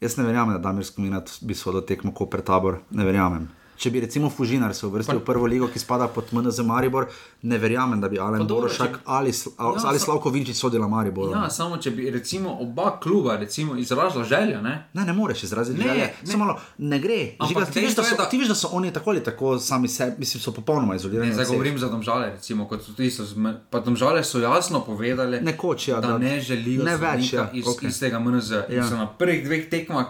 Jaz 0.00 0.16
ne 0.16 0.24
verjamem, 0.24 0.52
da 0.52 0.58
Damir 0.58 0.84
Skominat 0.84 1.38
bi 1.40 1.54
sodel 1.54 1.80
tekmo 1.80 2.12
Koper 2.14 2.40
tabor. 2.40 2.78
Ne 2.90 3.04
verjamem. 3.04 3.48
Če 3.76 3.90
bi 3.90 4.00
recimo 4.00 4.30
Fužinar 4.30 4.74
se 4.74 4.86
uvrstil 4.86 5.18
v 5.18 5.24
prvo 5.24 5.46
ligo, 5.46 5.68
ki 5.68 5.78
spada 5.78 6.06
pod 6.08 6.24
MNZ 6.32 6.60
Maribor, 6.60 7.06
ne 7.42 7.58
verjamem, 7.58 8.00
da 8.00 8.08
bi 8.08 8.18
Alen 8.18 8.46
Borošak 8.46 8.92
če- 8.92 9.02
ali, 9.06 9.30
Sl- 9.30 9.52
Ja, 9.52 9.82
ali 9.84 9.98
Slavko 9.98 10.30
Vinčič 10.30 10.56
sodila 10.56 10.88
Maribor. 10.88 11.30
Ja, 11.30 11.50
samo 11.50 11.76
če 11.76 11.90
bi 11.90 12.10
recimo 12.10 12.56
oba 12.56 12.98
kluba 12.98 13.36
recimo, 13.36 13.76
izrazila 13.76 14.24
željo, 14.24 14.62
ne? 14.62 14.88
Ne, 14.94 15.04
ne 15.04 15.12
moreš 15.12 15.42
izraziti 15.42 15.78
Ne, 15.78 15.84
želje. 15.84 15.98
ne. 15.98 16.12
Samo 16.24 16.44
malo, 16.44 16.56
ne 16.78 16.98
gre. 16.98 17.18
Žiga, 17.38 17.64
ti, 17.66 17.80
veš, 17.80 17.94
so, 17.94 18.16
da- 18.16 18.24
ti 18.26 18.38
veš, 18.38 18.48
da 18.48 18.54
so 18.56 18.68
oni 18.72 18.92
tako 18.92 19.10
ali 19.10 19.22
tako 19.22 19.58
sami 19.60 19.88
sebi, 19.88 20.16
mislim, 20.18 20.40
so 20.40 20.52
popolnoma 20.52 20.94
izolirani. 20.94 21.28
Ne, 21.28 21.34
zdaj 21.34 21.46
govorim 21.46 21.78
za 21.78 21.88
domžale, 21.88 22.30
recimo, 22.30 22.64
kot 22.64 22.82
so 22.82 22.92
tisto. 22.94 23.24
zme- 23.26 23.56
Pa 23.70 23.80
domžale 23.80 24.24
so 24.24 24.38
jasno 24.40 24.80
povedali, 24.80 25.40
Nekoč, 25.42 25.88
ja, 25.88 26.00
da, 26.00 26.08
da- 26.08 26.18
ne 26.18 26.40
želijo 26.40 26.84
ne 26.84 26.96
več, 26.96 27.32
ja, 27.32 27.50
iz, 27.52 27.66
okej. 27.66 27.88
iz 27.88 28.00
tega 28.00 28.18
MNZ. 28.18 28.50
Ja. 28.50 28.64
Ja. 28.70 28.90
Na 28.92 29.06
prvih 29.08 29.44
dveh 29.44 29.68
tekmah 29.68 30.06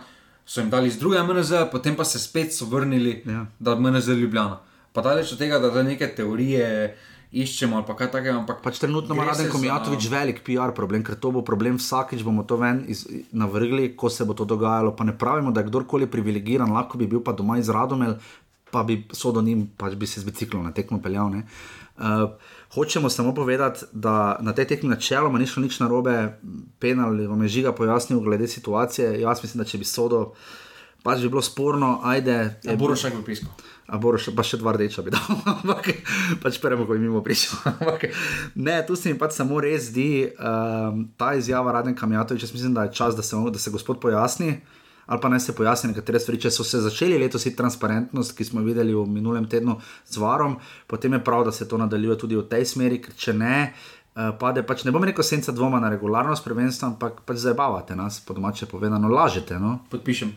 so 0.46 0.60
jim 0.60 0.70
dali 0.70 0.88
iz 0.88 0.96
druge 0.96 1.18
MNZ, 1.20 1.50
potem 1.72 1.94
pa 1.94 2.04
se 2.04 2.18
spet 2.20 2.52
so 2.52 2.64
vrnili, 2.66 3.22
Ja. 3.26 3.46
da 3.58 3.74
MNZ 3.76 4.08
Ljubljana. 4.10 4.58
Pa 4.92 5.02
daleč 5.02 5.32
od 5.32 5.38
tega, 5.38 5.58
da 5.58 5.70
zdaj 5.70 5.84
neke 5.84 6.06
teorije 6.08 6.96
iščemo 7.34 7.76
ali 7.76 7.84
pa 7.84 7.94
kaj 7.94 8.08
takega. 8.08 8.38
Ampak 8.38 8.62
Pač 8.62 8.78
trenutno 8.78 9.14
ima 9.14 9.24
Raden 9.24 9.50
Komijatovič 9.50 10.02
za- 10.02 10.10
velik 10.10 10.40
PR 10.40 10.70
problem, 10.72 11.02
ker 11.02 11.14
to 11.16 11.30
bo 11.30 11.42
problem 11.42 11.76
vsakič, 11.76 12.22
bomo 12.22 12.44
to 12.44 12.56
ven 12.56 12.84
iz, 12.86 13.02
navrgli, 13.32 13.90
ko 13.94 14.08
se 14.08 14.24
bo 14.24 14.32
to 14.32 14.44
dogajalo. 14.46 14.92
Pa 14.92 15.04
ne 15.04 15.12
pravimo, 15.14 15.50
da 15.50 15.60
je 15.60 15.66
kdorkoli 15.66 16.06
privilegiran, 16.06 16.70
lahko 16.70 16.96
bi 16.96 17.06
bil 17.06 17.20
pa 17.20 17.32
doma 17.32 17.58
iz 17.58 17.68
Radomel, 17.68 18.14
pa 18.70 18.82
bi 18.82 19.04
sodo 19.12 19.42
njim, 19.42 19.66
pač 19.76 19.94
bi 19.94 20.06
se 20.06 20.20
z 20.20 20.24
biciklom 20.24 20.64
na 20.64 20.72
tekmo 20.72 20.98
peljal. 20.98 21.30
ne. 21.30 21.42
Uh, 21.98 22.30
hočemo 22.74 23.10
samo 23.10 23.34
povedati, 23.34 23.84
da 23.92 24.36
na 24.40 24.52
tej 24.52 24.66
tekmi 24.66 24.88
načeloma 24.88 25.38
ni 25.38 25.46
šlo 25.46 25.62
nič 25.62 25.80
narobe, 25.80 26.38
penal 26.78 27.28
vam 27.28 27.42
je 27.42 27.48
žiga 27.48 27.72
pojasnil 27.72 28.20
glede 28.20 28.48
situacije. 28.48 29.20
Jaz 29.20 29.42
mislim, 29.42 29.64
da 29.64 29.68
če 29.68 29.78
bi 29.78 29.84
sodo, 29.84 30.32
pač 31.02 31.22
bi 31.22 31.28
bilo 31.28 31.42
sporno, 31.42 32.00
ajde. 32.04 32.60
Ja, 32.64 32.76
Borošak 32.76 33.14
bi 33.16 33.24
piskal. 33.24 33.52
A 33.86 34.00
Boroš, 34.02 34.32
pa 34.34 34.42
še 34.42 34.58
dva 34.58 34.72
rdeča 34.74 35.04
bi 35.06 35.12
dal, 35.14 35.22
ampak 35.52 35.92
pač 36.42 36.58
prvo, 36.58 36.88
ko 36.88 36.96
jim 36.98 37.20
pričal. 37.22 37.60
Ampak 37.70 38.08
ne, 38.58 38.80
tu 38.86 38.96
se 38.98 39.12
mi 39.12 39.18
pač 39.18 39.36
samo 39.38 39.60
res 39.62 39.92
zdi 39.92 40.26
um, 40.26 41.06
ta 41.14 41.36
izjava 41.38 41.70
Raden 41.76 41.94
Kamjatovič, 41.94 42.42
jaz 42.42 42.54
mislim, 42.56 42.74
da 42.74 42.88
je 42.88 42.96
čas, 42.98 43.14
da 43.14 43.22
se, 43.22 43.38
da 43.38 43.62
se 43.62 43.70
gospod 43.70 44.02
pojasni. 44.02 44.58
Ali 45.06 45.20
pa 45.22 45.28
naj 45.28 45.40
se 45.40 45.54
pojasni 45.54 45.92
nekatere 45.92 46.18
stvari, 46.18 46.40
če 46.40 46.50
so 46.50 46.64
se 46.64 46.80
začeli 46.80 47.18
letos 47.18 47.46
iti 47.46 47.56
transparentnost, 47.56 48.34
ki 48.34 48.44
smo 48.44 48.60
videli 48.60 48.94
v 48.94 49.04
minulem 49.06 49.46
tednu 49.46 49.76
z 50.04 50.16
varom, 50.16 50.56
potem 50.86 51.12
je 51.12 51.24
prav, 51.24 51.44
da 51.44 51.52
se 51.52 51.68
to 51.68 51.78
nadaljuje 51.78 52.18
tudi 52.18 52.36
v 52.36 52.42
tej 52.42 52.64
smeri, 52.66 52.98
ker 52.98 53.14
če 53.14 53.32
ne, 53.32 53.72
uh, 54.16 54.32
pade 54.38 54.62
pač 54.62 54.82
ne 54.84 54.90
bom 54.90 55.04
rekel 55.04 55.24
senca 55.24 55.52
dvoma 55.52 55.78
na 55.80 55.88
regularnost 55.88 56.44
prvenstva, 56.44 56.88
ampak 56.88 57.20
pač 57.22 57.36
zabavate 57.38 57.94
nas, 57.94 58.18
po 58.20 58.34
domače 58.34 58.66
povedano, 58.66 59.08
lažete. 59.08 59.58
No? 59.58 59.78
Podpišem. 59.90 60.32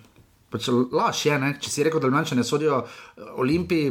Pač 0.50 0.70
laž 0.92 1.26
je, 1.26 1.40
ne? 1.40 1.56
če 1.62 1.70
si 1.70 1.84
rekel, 1.84 2.00
da 2.00 2.08
Ljubljani 2.08 2.38
ne 2.38 2.44
sodijo 2.44 2.84
eh, 2.86 3.22
Olimpiji, 3.38 3.90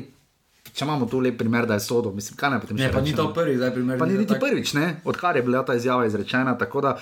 če 0.72 0.84
imamo 0.84 1.06
tu 1.06 1.18
lep 1.18 1.38
primer, 1.38 1.66
da 1.66 1.74
je 1.74 1.80
sodo, 1.80 2.10
mislim, 2.12 2.36
kaj 2.36 2.50
naj 2.50 2.60
potem 2.60 2.76
Ne, 2.76 2.86
še 2.86 2.92
pa 2.92 3.00
ni 3.00 3.10
rečemo? 3.10 3.28
to 3.28 3.34
prvi, 3.34 3.56
zdaj 3.56 3.70
primer. 3.74 3.98
Pa 3.98 4.06
ni 4.06 4.14
da 4.14 4.20
niti 4.20 4.32
tak- 4.34 4.42
prvič, 4.42 4.74
ne? 4.74 5.00
odkar 5.04 5.36
je 5.36 5.42
bila 5.42 5.62
ta 5.64 5.74
izjava 5.74 6.06
izrečena. 6.06 6.54
tako 6.58 6.80
Da, 6.80 6.98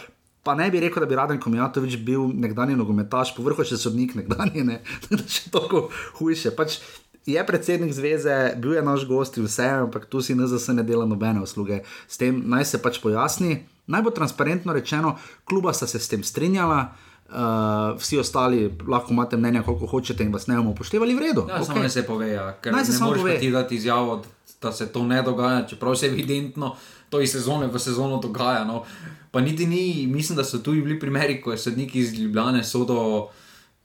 pa 0.47 0.55
ne 0.55 0.69
bi 0.71 0.81
rekel, 0.81 1.03
da 1.03 1.11
bi 1.11 1.19
Raden 1.19 1.41
Komijatovič 1.43 1.97
bil 2.07 2.29
nekdani 2.31 2.77
nogometaš, 2.79 3.33
povrhu 3.35 3.67
še 3.67 3.79
sodnik 3.81 4.15
nekdani, 4.15 4.63
ne? 4.63 4.77
še 5.35 5.51
toliko 5.51 5.89
hujše. 6.21 6.53
Pač 6.55 6.79
je 7.27 7.43
predsednik 7.47 7.91
zveze, 7.95 8.55
bil 8.63 8.77
je 8.79 8.85
naš 8.87 9.09
gost 9.11 9.41
in 9.41 9.49
vse, 9.49 9.67
ampak 9.83 10.07
tu 10.07 10.23
si 10.23 10.37
NZS 10.39 10.77
ne 10.79 10.87
dela 10.87 11.09
nobene 11.11 11.43
usluge. 11.43 11.81
S 12.07 12.23
tem 12.23 12.39
naj 12.47 12.69
se 12.71 12.83
pač 12.83 13.03
pojasni. 13.03 13.65
Naj 13.91 14.07
bo 14.07 14.15
transparentno 14.15 14.75
rečeno, 14.75 15.17
kluba 15.47 15.75
sta 15.75 15.91
se 15.91 15.99
s 15.99 16.11
tem 16.15 16.23
strinjala. 16.23 16.95
Uh, 17.27 17.99
vsi 17.99 18.21
ostali 18.23 18.69
lahko 18.87 19.11
imate 19.11 19.35
mnenja, 19.37 19.65
koliko 19.67 19.91
hočete, 19.91 20.23
in 20.23 20.31
vas 20.31 20.47
ne 20.47 20.61
bomo 20.61 20.77
upoštevali, 20.77 21.15
v 21.19 21.25
redu. 21.25 21.43
Ja, 21.51 21.59
okay. 21.59 21.67
samo 21.67 21.83
ne 21.83 21.91
se 21.91 22.05
pove, 22.07 22.29
ja, 22.31 22.53
ker 22.63 22.71
Naj 22.71 22.85
se 22.87 22.93
ne 22.95 23.01
moreš 23.03 23.41
ti 23.41 23.51
dati 23.51 23.75
izjavo, 23.75 24.21
da 24.63 24.71
se 24.73 24.87
to 24.95 25.03
ne 25.03 25.19
dogaja, 25.27 25.65
čeprav 25.67 25.99
se 25.99 26.07
evidentno 26.07 26.77
to 27.09 27.21
iz 27.21 27.31
sezone 27.31 27.67
v 27.67 27.79
sezono 27.79 28.17
dogaja. 28.19 28.65
No. 28.65 28.85
Pa 29.31 29.41
niti 29.41 29.67
ni, 29.67 29.83
mislim, 30.09 30.37
da 30.37 30.45
so 30.45 30.59
tu 30.59 30.73
bili 30.73 30.99
primeri, 30.99 31.41
ko 31.41 31.53
je 31.53 31.59
sodnik 31.59 31.95
iz 31.95 32.15
Ljubljane 32.15 32.65
sodo, 32.65 33.29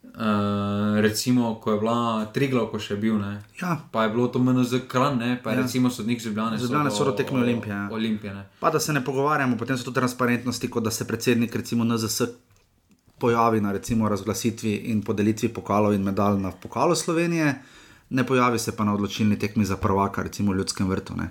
uh, 0.03 0.11
recimo, 0.97 1.55
ko 1.55 1.71
je 1.71 1.79
bila 1.79 1.97
Triglav, 2.27 2.67
ko 2.67 2.79
še 2.79 2.95
bil. 2.95 3.15
Ne. 3.15 3.31
Ja. 3.61 3.77
Pa 3.91 4.03
je 4.03 4.09
bilo 4.09 4.27
to 4.27 4.39
MNZ 4.39 4.73
kran, 4.87 5.17
ne, 5.17 5.35
pa 5.37 5.51
je 5.51 5.57
Ja. 5.57 5.61
recimo 5.61 5.89
sodnik 5.89 6.17
iz 6.17 6.25
Ljubljane. 6.25 6.57
Z 6.57 6.63
Ljubljane 6.63 6.91
sodil 6.91 7.05
so 7.07 7.17
tekme 7.17 7.39
o- 7.39 7.43
Olimpije, 7.43 7.73
ja. 7.73 7.89
Olimpije 7.91 8.33
ne. 8.33 8.45
Pa 8.59 8.69
da 8.69 8.79
se 8.79 8.93
ne 8.93 9.01
pogovarjamo, 9.01 9.57
potem 9.57 9.77
so 9.77 9.83
to 9.83 9.91
transparentnosti, 9.91 10.69
kot 10.69 10.83
da 10.83 10.91
se 10.91 11.05
predsednik, 11.05 11.55
recimo 11.55 11.83
NZS, 11.85 12.21
pojavi 13.17 13.61
na 13.61 13.71
recimo 13.71 14.09
razglasitvi 14.09 14.71
in 14.87 15.01
podelitvi 15.03 15.49
pokalov 15.49 15.93
in 15.93 16.01
medalj 16.03 16.39
na 16.39 16.51
pokalu 16.53 16.95
Slovenije, 16.95 17.55
ne 18.11 18.23
pojavi 18.23 18.59
se 18.59 18.71
pa 18.71 18.83
na 18.83 18.93
odločilni 18.93 19.39
tekmi 19.39 19.65
za 19.65 19.77
prvaka, 19.77 20.23
recimo 20.23 20.51
v 20.51 20.57
ljudskem 20.57 20.87
vrtu. 20.87 21.15
Ne. 21.15 21.29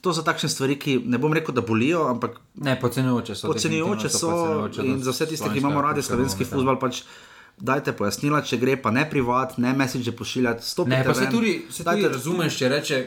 To 0.00 0.12
so 0.12 0.22
takšne 0.22 0.48
stvari, 0.48 0.76
ki 0.76 1.02
ne 1.04 1.18
bom 1.18 1.32
rekel, 1.32 1.54
da 1.54 1.60
bolijo, 1.62 2.06
ampak 2.06 2.40
Ne, 2.56 2.78
podcenjujoče 2.80 3.34
so. 3.34 3.46
Podcenjujoče 3.46 4.08
so 4.10 4.28
podcenjujoče 4.28 4.86
in 4.86 5.02
za 5.02 5.10
vse 5.10 5.26
tiste, 5.26 5.48
ki 5.52 5.58
imamo 5.58 5.82
radi 5.82 6.02
slovenski 6.02 6.44
futbol, 6.46 6.78
pač 6.78 7.02
dajte 7.58 7.92
pojasnila, 7.92 8.42
če 8.42 8.56
gre, 8.56 8.76
pa 8.76 8.90
ne 8.90 9.04
privat, 9.04 9.58
ne 9.58 9.72
message 9.72 10.12
pošiljati, 10.12 10.64
stopite 10.64 10.96
Ne, 10.96 11.04
pa 11.04 11.14
se 11.14 11.28
tudi, 11.30 11.66
se 11.70 11.84
tudi 11.84 12.02
dajte- 12.02 12.12
razumeš, 12.12 12.56
če 12.56 12.68
reče, 12.68 12.98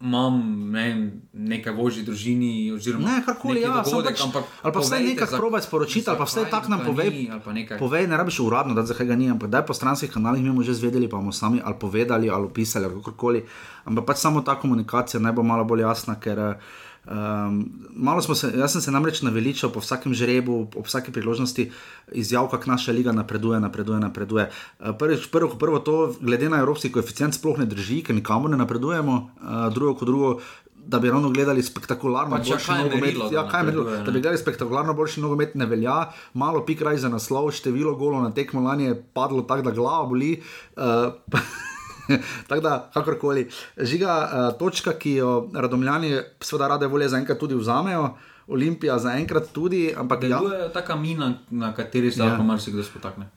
imam 0.00 0.70
ne, 0.70 1.10
nekaj 1.32 1.72
vožji 1.74 2.04
družini, 2.06 2.72
oziroma 2.72 3.08
Ne, 3.08 3.22
karkoli, 3.26 3.60
ja, 3.60 3.82
dogodek, 3.82 4.14
pač, 4.14 4.22
ampak 4.24 4.44
ali 4.62 4.72
pa 4.72 4.80
vsaj 4.80 5.02
nekaj 5.02 5.32
probaj 5.34 5.62
sporočiti, 5.66 6.06
ali 6.06 6.18
pa 6.18 6.26
vsaj 6.28 6.46
tak 6.50 6.68
nam 6.70 6.84
povej. 6.86 7.10
ni. 7.10 7.66
Povej, 7.78 8.06
ne 8.06 8.16
rabiš 8.16 8.38
uradno, 8.46 8.78
da 8.78 8.86
zakaj 8.86 9.10
ga 9.10 9.16
ni, 9.18 9.26
ampak 9.30 9.50
daj 9.50 9.66
po 9.66 9.74
stranskih 9.74 10.10
kanalih, 10.10 10.42
mi 10.42 10.54
bomo 10.54 10.62
že 10.62 10.78
zvedeli, 10.78 11.10
pa 11.10 11.18
bomo 11.18 11.34
sami 11.34 11.58
ali 11.64 11.74
povedali, 11.74 12.30
ali 12.30 12.46
opisali, 12.46 12.86
ali 12.86 12.94
kakorkoli. 12.94 13.42
Ampak 13.90 14.06
pač 14.06 14.22
samo 14.22 14.46
ta 14.46 14.54
komunikacija 14.54 15.18
naj 15.20 15.34
bo 15.34 15.42
malo 15.42 15.66
bolj 15.66 15.82
jasna, 15.82 16.14
ker 16.14 16.62
um, 17.08 17.72
malo 17.96 18.22
smo 18.22 18.34
se, 18.34 18.52
jaz 18.56 18.72
sem 18.72 18.80
se 18.80 18.90
namreč 18.90 19.22
naveličal 19.22 19.70
po 19.70 19.80
vsakem 19.80 20.14
žrebu, 20.14 20.66
po 20.72 20.82
vsaki 20.84 21.12
priložnosti 21.12 21.70
izjav, 22.12 22.48
kako 22.48 22.70
naša 22.70 22.92
liga 22.92 23.12
napreduje, 23.12 23.60
napreduje, 23.60 24.00
napreduje. 24.00 24.50
Uh, 24.80 24.92
prvič, 24.98 25.26
prvo, 25.30 25.54
prvo 25.58 25.78
to, 25.78 26.14
glede 26.20 26.48
na 26.48 26.60
evropski 26.60 26.92
koeficient, 26.92 27.34
sploh 27.34 27.58
ne 27.58 27.66
drži, 27.66 28.02
ker 28.02 28.14
nikamor 28.14 28.50
ne 28.50 28.56
napredujemo, 28.56 29.30
uh, 29.40 29.68
drugo, 29.74 29.94
kot 29.94 30.08
drugo. 30.08 30.40
Da 30.88 30.98
bi 30.98 31.10
ravno 31.10 31.28
gledali 31.30 31.62
spektakularno 31.62 32.36
Pač 32.36 32.48
ja, 32.48 32.56
boljši 32.56 32.72
je 32.72 32.78
nogomet. 32.78 33.00
merilo, 33.02 33.28
da 33.28 33.36
Ja, 33.36 33.42
kaj 33.48 33.62
merilo? 33.62 33.84
Da 33.84 34.10
bi 34.10 34.20
gledali 34.22 34.38
spektakularno 34.38 34.94
boljši 34.94 35.20
nogomet, 35.20 35.54
ne 35.54 35.66
velja, 35.66 35.98
malo 36.32 36.64
pik 36.64 36.80
raj 36.80 36.96
za 37.04 37.08
naslov, 37.12 37.50
število 37.52 37.92
golov 37.94 38.22
na 38.24 38.30
tekmo 38.32 38.64
lani 38.64 38.84
je 38.84 39.02
padlo 39.12 39.42
tako, 39.42 39.62
da 39.68 39.70
glava 39.70 40.06
boli. 40.08 40.40
Uh, 40.76 41.12
Tako 42.48 42.60
da, 42.64 42.90
kakorkoli, 42.94 43.48
žiga 43.76 44.16
uh, 44.22 44.58
točka, 44.58 44.94
ki 44.98 45.14
jo 45.20 45.32
radomljani, 45.54 46.16
seveda, 46.40 46.68
rade 46.74 46.86
volje 46.86 47.08
zaenkrat 47.08 47.38
tudi 47.38 47.58
vzamejo. 47.58 48.10
Olimpija 48.48 48.96
zaenkrat 48.98 49.50
tudi, 49.52 49.90
ampak 49.96 50.22
ja. 50.24 50.38
To 50.40 50.52
je 50.52 50.70
taka 50.72 50.96
mina, 50.96 51.34
na 51.50 51.74
kateri 51.74 52.12
se 52.12 52.22
lahko 52.22 52.42
ja. 52.42 52.46
marsikdo 52.48 52.82
spotakne. 52.82 53.28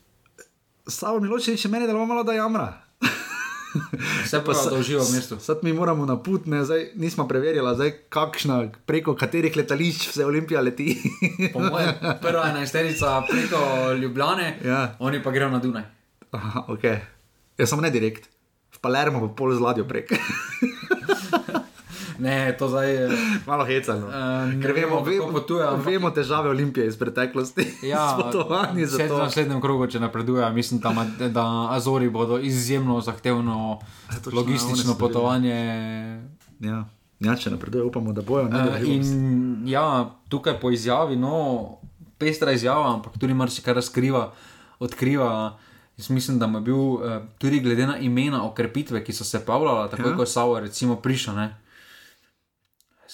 Samo 0.87 1.19
Miločevič 1.19 1.65
je 1.65 1.71
meni 1.71 1.87
delo 1.87 2.05
malo, 2.05 2.23
da 2.23 2.33
jamra. 2.33 2.71
Vse 4.23 4.41
pa 4.45 4.53
se 4.53 4.75
uživa 4.75 5.03
v 5.03 5.11
mestu. 5.15 5.39
Sad 5.39 5.63
mi 5.63 5.73
moramo 5.73 6.05
na 6.05 6.17
put, 6.19 6.45
ne, 6.45 6.63
zdaj 6.65 6.91
nismo 6.95 7.27
preverjali, 7.27 7.75
zdaj 7.75 7.91
kakšna, 8.09 8.71
preko 8.85 9.15
katerih 9.15 9.55
letališč 9.55 10.09
vse 10.11 10.25
Olimpija 10.25 10.61
leti. 10.61 10.95
mojem, 11.55 11.93
prva 12.21 12.49
enajsterica 12.49 13.21
preko 13.29 13.91
Ljubljane, 13.93 14.59
ja. 14.65 14.95
oni 14.99 15.23
pa 15.23 15.31
grejo 15.31 15.49
na 15.49 15.59
Dunaj. 15.59 15.83
Aha, 16.31 16.65
ok. 16.67 16.83
Jaz 17.57 17.69
sem 17.69 17.81
ne 17.83 17.91
direkt, 17.91 18.30
Palermo 18.81 19.21
pa 19.27 19.33
pol 19.33 19.53
z 19.55 19.61
ladjo 19.61 19.85
prek. 19.85 20.11
Ne, 22.21 22.53
to 22.53 22.69
zdaj 22.69 22.93
je 22.93 23.09
malo 23.49 23.65
hecano. 23.65 24.05
Uh, 24.05 24.61
Ker 24.61 24.71
vemo, 24.77 25.01
vemo, 25.01 25.31
potuje, 25.33 25.65
ampak... 25.65 25.85
vemo 25.85 26.11
težave 26.13 26.49
Olimpije 26.49 26.85
iz 26.87 26.97
preteklosti. 26.97 27.65
Ja, 27.91 28.13
za 28.17 28.29
to. 28.29 28.45
V 28.45 29.17
naslednjem 29.17 29.61
krogu, 29.61 29.87
če 29.89 29.99
napreduje, 29.99 30.45
mislim, 30.53 30.81
tam, 30.81 31.01
da 31.33 31.73
Azori 31.73 32.09
bodo 32.09 32.37
izjemno 32.37 33.01
zahtevno 33.01 33.79
ja, 33.81 34.19
logistično 34.33 34.93
potovanje. 35.01 35.57
Ja. 36.59 36.85
ja, 37.19 37.35
če 37.35 37.55
napreduje, 37.57 37.83
upamo, 37.89 38.13
da 38.13 38.21
bojo. 38.21 38.45
Uh, 38.53 38.77
in 38.85 39.65
ja, 39.65 40.13
tukaj 40.29 40.59
po 40.61 40.69
izjavi, 40.71 41.17
no, 41.17 41.81
pestra 42.21 42.53
izjava, 42.53 42.93
ampak 42.93 43.17
tudi 43.17 43.33
marsikaj 43.33 43.81
razkriva, 43.81 44.29
odkriva. 44.79 45.57
Jaz 46.01 46.09
mislim, 46.09 46.39
da 46.41 46.49
je 46.49 46.61
bil 46.65 46.75
uh, 46.97 47.01
tudi 47.37 47.59
glede 47.61 47.85
na 47.87 47.99
imena 48.01 48.41
okrepitve, 48.47 49.03
ki 49.05 49.13
so 49.13 49.23
se 49.23 49.45
pavljala, 49.45 49.89
tako 49.91 50.09
ja. 50.09 50.15
kot 50.17 50.29
so 50.29 50.59
recimo 50.59 50.95
prišle 50.97 51.49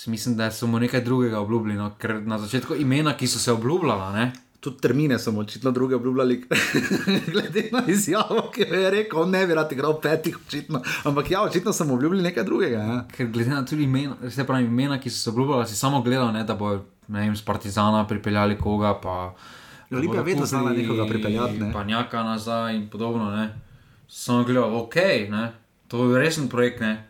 mislim, 0.07 0.37
da 0.37 0.51
so 0.51 0.67
mu 0.67 0.79
nekaj 0.79 1.01
drugega 1.01 1.39
obljubili. 1.39 1.75
No? 1.75 1.91
Ker 1.99 2.21
na 2.21 2.37
začetku 2.37 2.75
imena, 2.75 3.17
ki 3.17 3.27
so 3.27 3.39
se 3.39 3.51
obljubljala. 3.51 4.11
Ne? 4.13 4.31
Tudi 4.59 4.81
termine 4.81 5.19
so 5.19 5.31
očitno 5.31 5.71
druge 5.71 5.95
obljubljali, 5.95 6.43
glede 7.33 7.69
na 7.71 7.83
izjavo, 7.87 8.51
ki 8.55 8.61
je 8.61 8.89
rekel, 8.91 9.29
ne 9.29 9.47
bi 9.47 9.53
rad 9.53 9.71
igral 9.71 10.01
petih, 10.01 10.37
očitno. 10.47 10.81
Ampak 11.03 11.31
ja, 11.31 11.41
očitno 11.41 11.73
sem 11.73 11.91
obljubil 11.91 12.21
nekaj 12.21 12.43
drugega. 12.43 12.77
Ja. 12.77 13.05
Ker 13.17 13.27
glede 13.27 13.49
na 13.49 13.65
tudi 13.65 13.83
imena, 13.83 14.15
se 14.29 14.45
pravi, 14.45 14.65
imena, 14.65 14.99
ki 14.99 15.09
so 15.09 15.19
se 15.19 15.29
obljubljali, 15.29 15.67
si 15.67 15.75
samo 15.75 16.01
gledal, 16.01 16.33
ne, 16.33 16.43
da 16.43 16.55
bo 16.55 16.73
ne 17.07 17.19
vem, 17.19 17.35
z 17.35 17.45
Partizana 17.45 18.07
pripeljali 18.07 18.57
koga. 18.57 18.93
Pa, 19.03 19.35
Olimpija 19.91 20.21
vedno 20.21 20.45
znala 20.45 20.73
nekoga 20.73 21.07
pripeljati. 21.07 21.57
Ne. 21.57 21.73
Pa 21.73 21.83
njaka 21.83 22.23
nazaj 22.23 22.75
in 22.75 22.89
podobno. 22.89 23.31
Ne. 23.31 23.61
Samo 24.07 24.43
gledal, 24.43 24.77
ok, 24.77 24.95
ne. 25.29 25.51
to 25.87 26.11
je 26.11 26.19
resen 26.19 26.49
projekt. 26.49 26.79
Ne. 26.79 27.07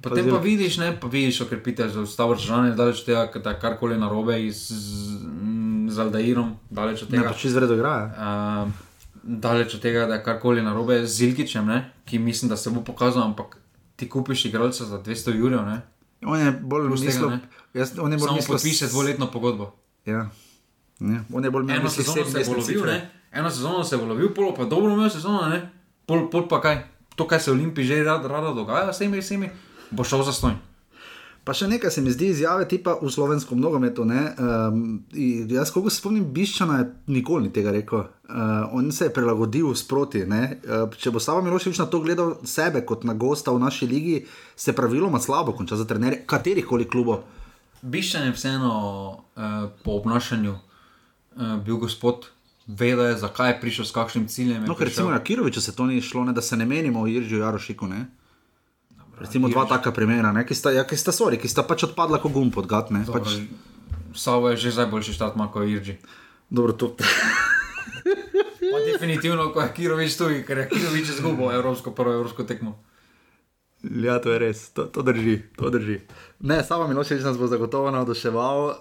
Potem 0.00 0.24
pa, 0.24 0.36
pa 0.36 0.42
vidiš, 0.42 0.76
ne, 0.76 1.00
pa 1.00 1.08
vidiš, 1.08 1.40
okrepite 1.40 1.88
za 1.88 2.00
ustavo 2.00 2.34
države, 2.34 2.70
daleč 2.74 3.00
od 3.00 3.06
tega, 3.06 3.40
da 3.44 3.50
je 3.50 3.60
karkoli 3.60 3.98
narobe 3.98 4.38
z, 4.50 4.74
z, 5.88 5.98
Aldairom, 5.98 6.54
daleč 6.70 7.02
od 7.02 7.10
tega. 7.10 7.28
Ne, 7.28 7.36
če 7.36 7.50
zredo 7.52 7.76
igra. 7.76 7.92
Uh, 8.08 8.70
daleč 9.22 9.74
od 9.76 9.82
tega, 9.84 10.06
da 10.08 10.16
je 10.16 10.24
karkoli 10.24 10.64
narobe 10.64 11.02
z 11.04 11.12
Zilkičem, 11.12 11.66
ne, 11.66 11.82
ki 12.08 12.18
mislim, 12.18 12.48
da 12.48 12.56
se 12.56 12.70
bo 12.70 12.80
pokazal, 12.84 13.28
ampak 13.28 13.58
ti 13.96 14.08
kupiš 14.08 14.44
igralca 14.48 14.84
za 14.84 15.02
200 15.02 15.36
jurjev. 15.36 15.68
On 16.24 16.40
je 16.40 16.52
bolj 16.52 16.88
mislil, 16.88 17.36
jaz, 17.74 17.92
on 18.00 18.12
je 18.12 18.18
bolj 18.18 18.36
mislil, 18.40 18.56
da 18.56 18.62
piše 18.62 18.88
dvoletno 18.88 19.30
pogodbo. 19.30 19.74
Ja. 20.06 20.30
Ja. 21.00 21.24
On 21.32 21.44
je 21.44 21.50
bolj 21.50 21.64
mislil, 21.64 21.84
da 21.84 21.90
se 22.44 22.44
bo 22.50 22.56
lovil, 22.60 22.84
ne. 22.86 23.10
Eno 23.32 23.50
sezono 23.50 23.84
se 23.84 23.96
bo 23.96 24.04
lovil, 24.04 24.34
polo 24.34 24.54
pa 24.54 24.64
dobro 24.64 24.92
imel 24.92 25.10
sezono, 25.10 25.48
ne. 25.48 25.62
Pol, 26.06 26.28
pol 26.30 26.48
pa 26.48 26.60
kaj, 26.60 26.82
to, 27.16 27.26
kaj 27.26 27.40
se 27.40 27.50
v 27.50 27.54
Olimpiji 27.54 27.86
že 27.86 28.02
rada, 28.04 28.28
rada 28.28 28.52
dogaja, 28.54 28.90
vsemi, 28.90 29.20
vsemi 29.20 29.50
bo 29.90 30.04
šel 30.04 30.22
za 30.22 30.32
stojn. 30.32 30.58
Pa 31.44 31.54
še 31.56 31.70
nekaj 31.70 31.90
se 31.90 32.02
mi 32.04 32.12
zdi 32.12 32.28
izjave 32.34 32.66
tipa 32.68 32.98
v 33.00 33.08
slovenskem 33.10 33.58
nogometu. 33.58 34.04
Um, 34.04 35.00
jaz, 35.48 35.72
ko 35.72 35.82
se 35.88 35.96
spomnim, 35.96 36.26
Biščana 36.34 36.76
je 36.82 36.88
nikoli 37.16 37.48
ni 37.48 37.52
tega 37.54 37.72
rekel. 37.72 38.04
Uh, 38.28 38.68
on 38.76 38.92
se 38.92 39.08
je 39.08 39.14
prilagodil 39.16 39.72
sproti. 39.74 40.20
Uh, 40.28 40.92
če 41.00 41.10
bo 41.10 41.22
Savo 41.22 41.40
Miloševič 41.42 41.80
na 41.80 41.88
to 41.88 42.02
gledal 42.04 42.36
sebe 42.44 42.84
kot 42.84 43.08
na 43.08 43.16
gosta 43.16 43.56
v 43.56 43.64
naši 43.64 43.88
ligi, 43.88 44.18
se 44.52 44.76
praviloma 44.76 45.18
slabo 45.18 45.56
konča 45.56 45.80
za 45.80 45.88
trenerje 45.88 46.26
katerih 46.28 46.68
koli 46.68 46.84
klubov. 46.84 47.24
Biščan 47.80 48.28
je 48.28 48.36
vseeno 48.36 48.74
uh, 49.16 49.72
po 49.80 49.96
obnašanju 49.96 50.58
uh, 51.36 51.56
bil 51.64 51.76
gospod. 51.76 52.28
Vedel 52.66 53.10
je, 53.10 53.16
zakaj 53.24 53.50
je 53.50 53.60
prišel 53.60 53.84
s 53.84 53.92
kakšnim 53.92 54.28
ciljem. 54.30 54.64
No, 54.68 54.76
recimo, 54.78 55.10
ja, 55.10 55.18
Kirovič, 55.18 55.58
se 55.58 55.74
to 55.76 55.86
ni 55.86 56.00
šlo, 56.00 56.24
ne, 56.24 56.32
da 56.32 56.42
se 56.42 56.56
ne 56.56 56.66
menimo 56.66 57.02
o 57.02 57.06
Iržiju 57.06 57.40
Jarošiku. 57.40 57.86
Ne? 57.86 58.06
Recimo 59.18 59.48
dva 59.48 59.66
taka 59.66 59.92
primera, 59.92 60.32
ne, 60.32 60.46
ki, 60.46 60.54
sta, 60.54 60.70
ja, 60.72 60.84
ki 60.86 60.96
sta 60.96 61.12
sorry, 61.12 61.36
ki 61.40 61.48
sta 61.50 61.66
pač 61.66 61.84
odpadla 61.90 62.20
kot 62.22 62.32
gum 62.32 62.52
pod 62.54 62.70
gat. 62.70 62.88
Pač... 62.88 63.42
Savo 64.14 64.50
je 64.50 64.56
že 64.56 64.76
najboljši 64.76 65.12
štat, 65.18 65.34
kot 65.34 65.66
Irži. 65.66 65.98
Dobro, 66.50 66.72
to. 66.72 66.94
definitivno, 68.92 69.52
ko 69.52 69.60
je 69.60 69.72
Kirovič 69.74 70.16
tu, 70.16 70.30
ker 70.46 70.58
je 70.58 70.68
Kirovič 70.68 71.08
izgubil 71.08 71.50
evropsko, 71.52 71.90
prvo 71.90 72.12
evropsko 72.12 72.44
tekmo. 72.44 72.78
Ja, 73.82 74.18
to 74.20 74.32
je 74.32 74.38
res, 74.38 74.68
to, 74.76 74.84
to 74.84 75.02
drži, 75.02 75.38
to 75.56 75.70
drži. 75.70 76.00
Ne, 76.40 76.60
samo 76.64 76.88
Miloševič 76.88 77.24
nas 77.24 77.38
bo 77.38 77.46
zagotovo 77.46 77.90
navduševal, 77.90 78.66
uh, 78.66 78.74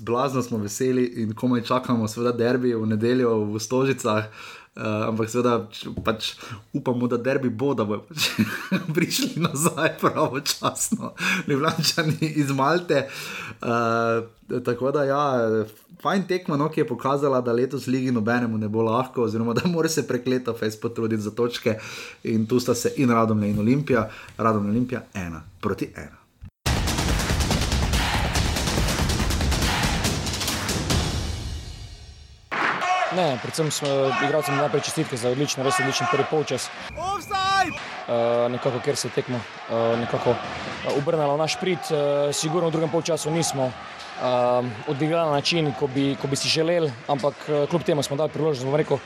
blazno 0.00 0.42
smo 0.42 0.58
veseli 0.58 1.04
in 1.04 1.34
komaj 1.34 1.62
čakamo, 1.68 2.08
seveda, 2.08 2.32
derbi 2.32 2.74
v 2.74 2.86
nedeljo 2.86 3.34
v 3.52 3.60
Stožicah. 3.60 4.32
Uh, 4.72 5.08
ampak 5.10 5.28
seveda 5.28 5.66
pač 6.00 6.30
upamo, 6.72 7.04
da 7.04 7.18
derbi 7.20 7.50
bo, 7.52 7.74
da 7.76 7.84
bodo 7.84 8.06
pač 8.08 8.30
prišli 8.96 9.42
nazaj 9.44 9.98
pravočasno, 10.00 11.12
Ljubljani 11.46 12.30
iz 12.40 12.50
Malte. 12.56 13.02
Uh, 13.60 14.24
tako 14.64 14.94
da, 14.96 15.04
ja, 15.04 15.26
fajn 16.00 16.24
tekmo, 16.28 16.56
no, 16.56 16.70
ki 16.72 16.80
je 16.80 16.88
pokazala, 16.88 17.42
da 17.44 17.52
letos 17.52 17.86
ligi 17.86 18.14
nobenemu 18.16 18.58
ne 18.58 18.72
bo 18.72 18.82
lahko, 18.88 19.28
oziroma 19.28 19.52
da 19.52 19.68
mora 19.68 19.92
se 19.92 20.06
prekleto 20.08 20.56
fez 20.56 20.80
potruditi 20.80 21.22
za 21.22 21.30
točke. 21.36 21.76
In 22.24 22.46
tu 22.46 22.60
sta 22.60 22.74
se 22.74 22.94
in 22.96 23.12
Radom 23.12 23.44
in 23.44 23.60
Olimpija, 23.60 24.08
Radom 24.38 24.64
in 24.64 24.70
Olimpija 24.70 25.04
ena 25.14 25.44
proti 25.60 25.92
ena. 25.96 26.21
Ne, 33.16 33.36
predvsem 33.42 33.70
smo 33.70 33.88
igralcem 34.24 34.56
najprej 34.56 34.88
čestitke 34.88 35.16
za 35.20 35.28
odličen, 35.28 35.64
res 35.64 35.76
odličen 35.80 36.08
prvi 36.08 36.24
polčas. 36.30 36.70
Uh, 38.02 38.48
nekako, 38.50 38.80
ker 38.84 38.96
se 38.96 39.08
je 39.08 39.12
tekmo 39.14 39.36
uh, 39.36 39.98
nekako 40.00 40.32
uh, 40.32 40.96
obrnilo 40.96 41.36
v 41.36 41.42
naš 41.44 41.58
prid, 41.60 41.78
uh, 41.92 42.32
sigurno 42.34 42.68
v 42.68 42.74
drugem 42.74 42.90
polčasu 42.90 43.30
nismo 43.30 43.68
uh, 43.68 44.64
odigrali 44.88 45.28
na 45.28 45.36
način, 45.38 45.70
ko 45.78 45.86
bi, 45.86 46.16
ko 46.20 46.26
bi 46.26 46.36
si 46.36 46.48
želeli, 46.48 46.90
ampak 47.08 47.34
uh, 47.48 47.68
kljub 47.70 47.82
temu 47.82 48.02
smo 48.02 48.16
dali 48.16 48.32
priložnost, 48.32 48.76
rekel, 48.76 48.98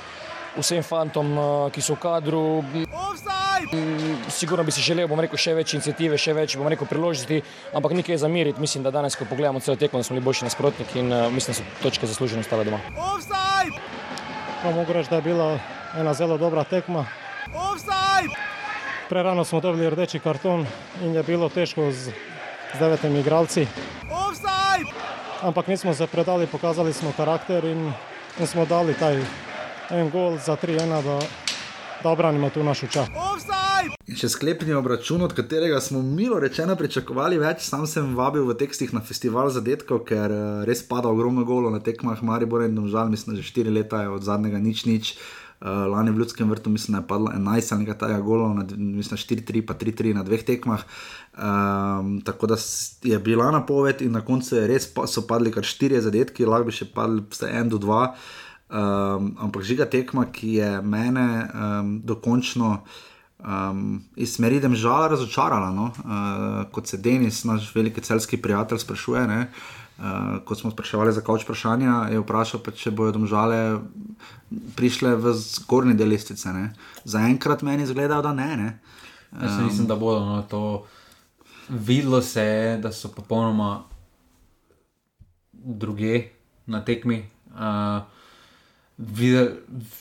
vsem 0.56 0.82
fantom, 0.82 1.34
uh, 1.38 1.72
ki 1.74 1.82
so 1.82 1.98
v 1.98 2.00
kadru. 2.06 2.46
Um, 2.62 4.16
sigurno 4.30 4.64
bi 4.64 4.72
si 4.72 4.80
želel, 4.86 5.08
bomo 5.10 5.26
rekel, 5.26 5.38
še 5.40 5.54
več 5.58 5.74
inicijative, 5.74 6.18
še 6.20 6.32
več, 6.36 6.56
bomo 6.56 6.70
rekel, 6.72 6.88
priložnosti, 6.88 7.42
ampak 7.74 7.98
nekaj 7.98 8.16
je 8.16 8.22
zamiriti. 8.22 8.62
Mislim, 8.62 8.86
da 8.86 8.94
danes, 8.94 9.18
ko 9.18 9.28
pogledamo 9.28 9.60
celo 9.60 9.76
tekmo, 9.76 10.02
smo 10.06 10.16
bili 10.16 10.24
boljši 10.24 10.48
nasprotniki 10.48 11.02
in 11.02 11.12
uh, 11.12 11.28
mislim, 11.32 11.56
da 11.56 11.60
so 11.60 11.82
točke 11.82 12.06
zaslužene 12.06 12.46
ostale 12.46 12.64
doma. 12.68 12.80
Offside! 12.96 13.95
Pa 14.62 14.70
mogu 14.70 14.92
reči, 14.92 15.10
da 15.10 15.16
je 15.16 15.22
bila 15.22 15.58
ena 15.98 16.14
zelo 16.14 16.38
dobra 16.38 16.64
tekma. 16.64 17.06
Prerano 19.08 19.44
smo 19.44 19.60
dobili 19.60 19.90
rdeči 19.90 20.18
karton 20.18 20.66
in 21.02 21.14
je 21.14 21.22
bilo 21.22 21.48
težko 21.48 21.90
z, 21.90 22.10
z 22.74 22.78
devetimi 22.78 23.20
igralci. 23.20 23.66
Ampak 25.42 25.66
nismo 25.66 25.94
se 25.94 26.06
predali, 26.06 26.46
pokazali 26.46 26.92
smo 26.92 27.12
karakter 27.16 27.64
in, 27.64 27.92
in 28.40 28.46
smo 28.46 28.64
dali 28.66 28.94
taj 28.94 29.22
en 29.90 30.10
gol 30.10 30.38
za 30.38 30.56
3-1, 30.56 31.02
da, 31.02 31.18
da 32.02 32.10
obranimo 32.10 32.50
tu 32.50 32.64
našo 32.64 32.86
čas. 32.86 33.08
In 34.06 34.14
še 34.14 34.28
sklepni 34.30 34.74
obračun, 34.78 35.22
od 35.26 35.32
katerega 35.34 35.80
smo 35.82 35.98
milo 36.02 36.38
rečeno 36.42 36.76
pričakovali 36.78 37.40
več, 37.42 37.64
sam 37.66 37.88
sem 37.90 38.14
vabil 38.18 38.46
v 38.46 38.54
tekstih 38.58 38.92
na 38.94 39.02
festival 39.02 39.50
zadetkov, 39.50 40.04
ker 40.06 40.30
eh, 40.30 40.44
res 40.68 40.84
pada 40.86 41.10
ogromno 41.10 41.42
golo 41.48 41.72
na 41.74 41.82
tekmah 41.82 42.22
Maribor 42.22 42.62
in 42.66 42.78
Domžal, 42.78 43.10
mislim, 43.10 43.34
že 43.40 43.46
4 43.50 43.74
leta 43.74 44.04
je 44.04 44.14
od 44.14 44.22
zadnjega 44.22 44.62
nič 44.62 44.86
nič. 44.86 45.16
Uh, 45.56 45.86
lani 45.88 46.12
v 46.12 46.20
Ljudskem 46.20 46.50
vrtu 46.52 46.68
mislim, 46.68 46.92
da 46.92 46.98
je 47.00 47.08
padlo 47.08 47.30
11 47.32 47.72
ali 47.72 47.80
nekaj 47.80 47.94
tega 47.98 48.18
golov, 48.20 48.58
mislim 48.76 49.16
4-3 49.16 49.62
pa 49.64 49.72
3-3 49.72 50.12
na 50.14 50.22
dveh 50.22 50.44
tekmah. 50.44 50.84
Um, 51.32 52.18
tako 52.20 52.50
da 52.52 52.58
je 53.02 53.18
bila 53.18 53.48
napoved 53.50 54.04
in 54.04 54.12
na 54.12 54.20
koncu 54.20 54.52
je 54.56 54.66
res 54.68 54.84
pa, 54.92 55.06
so 55.08 55.24
padli 55.24 55.48
kar 55.50 55.64
4 55.64 56.04
zadetki, 56.04 56.44
lahko 56.44 56.68
bi 56.68 56.76
še 56.76 56.90
padli 56.92 57.24
1 57.24 57.72
do 57.72 57.80
2. 57.80 58.02
Um, 58.66 59.36
ampak 59.38 59.62
žiga 59.62 59.86
tekma, 59.86 60.24
ki 60.26 60.56
je 60.58 60.70
mene 60.82 61.26
um, 61.46 61.90
dokončno 62.02 62.70
um, 63.38 64.00
iz 64.18 64.32
smeri 64.34 64.58
Demžala 64.60 65.06
razočarala. 65.08 65.70
No? 65.70 65.92
Uh, 66.02 66.64
kot 66.74 66.90
se 66.90 66.98
Denis, 66.98 67.44
naš 67.44 67.70
veliki 67.74 68.02
celski 68.02 68.40
prijatelj, 68.42 68.82
sprašuje, 68.82 69.26
ne? 69.26 69.46
Uh, 69.96 70.42
ko 70.44 70.54
smo 70.54 70.70
spraševali 70.70 71.12
za 71.12 71.22
kavč 71.22 71.46
vprašanja, 71.46 72.08
je 72.10 72.18
vprašal, 72.20 72.60
pa, 72.60 72.74
če 72.74 72.90
bodo 72.90 73.14
domžale 73.16 73.78
prišle 74.76 75.14
v 75.14 75.32
zgornji 75.38 75.94
del 75.94 76.10
lestvice. 76.10 76.50
Zaenkrat 77.06 77.62
meni 77.62 77.86
zgleda, 77.86 78.18
da 78.20 78.34
ne. 78.34 78.50
ne. 78.56 78.68
Jaz 79.30 79.60
um, 79.60 79.70
mislim, 79.70 79.86
da 79.86 79.94
bodo 79.96 80.26
no, 80.26 80.42
to. 80.50 80.64
Videlo 81.68 82.18
se 82.22 82.42
je, 82.42 82.76
da 82.82 82.92
so 82.92 83.08
popolnoma 83.14 83.86
druge 85.54 86.34
na 86.66 86.82
tekmi. 86.84 87.22
Uh, 87.54 88.15
vidi, 88.98 89.48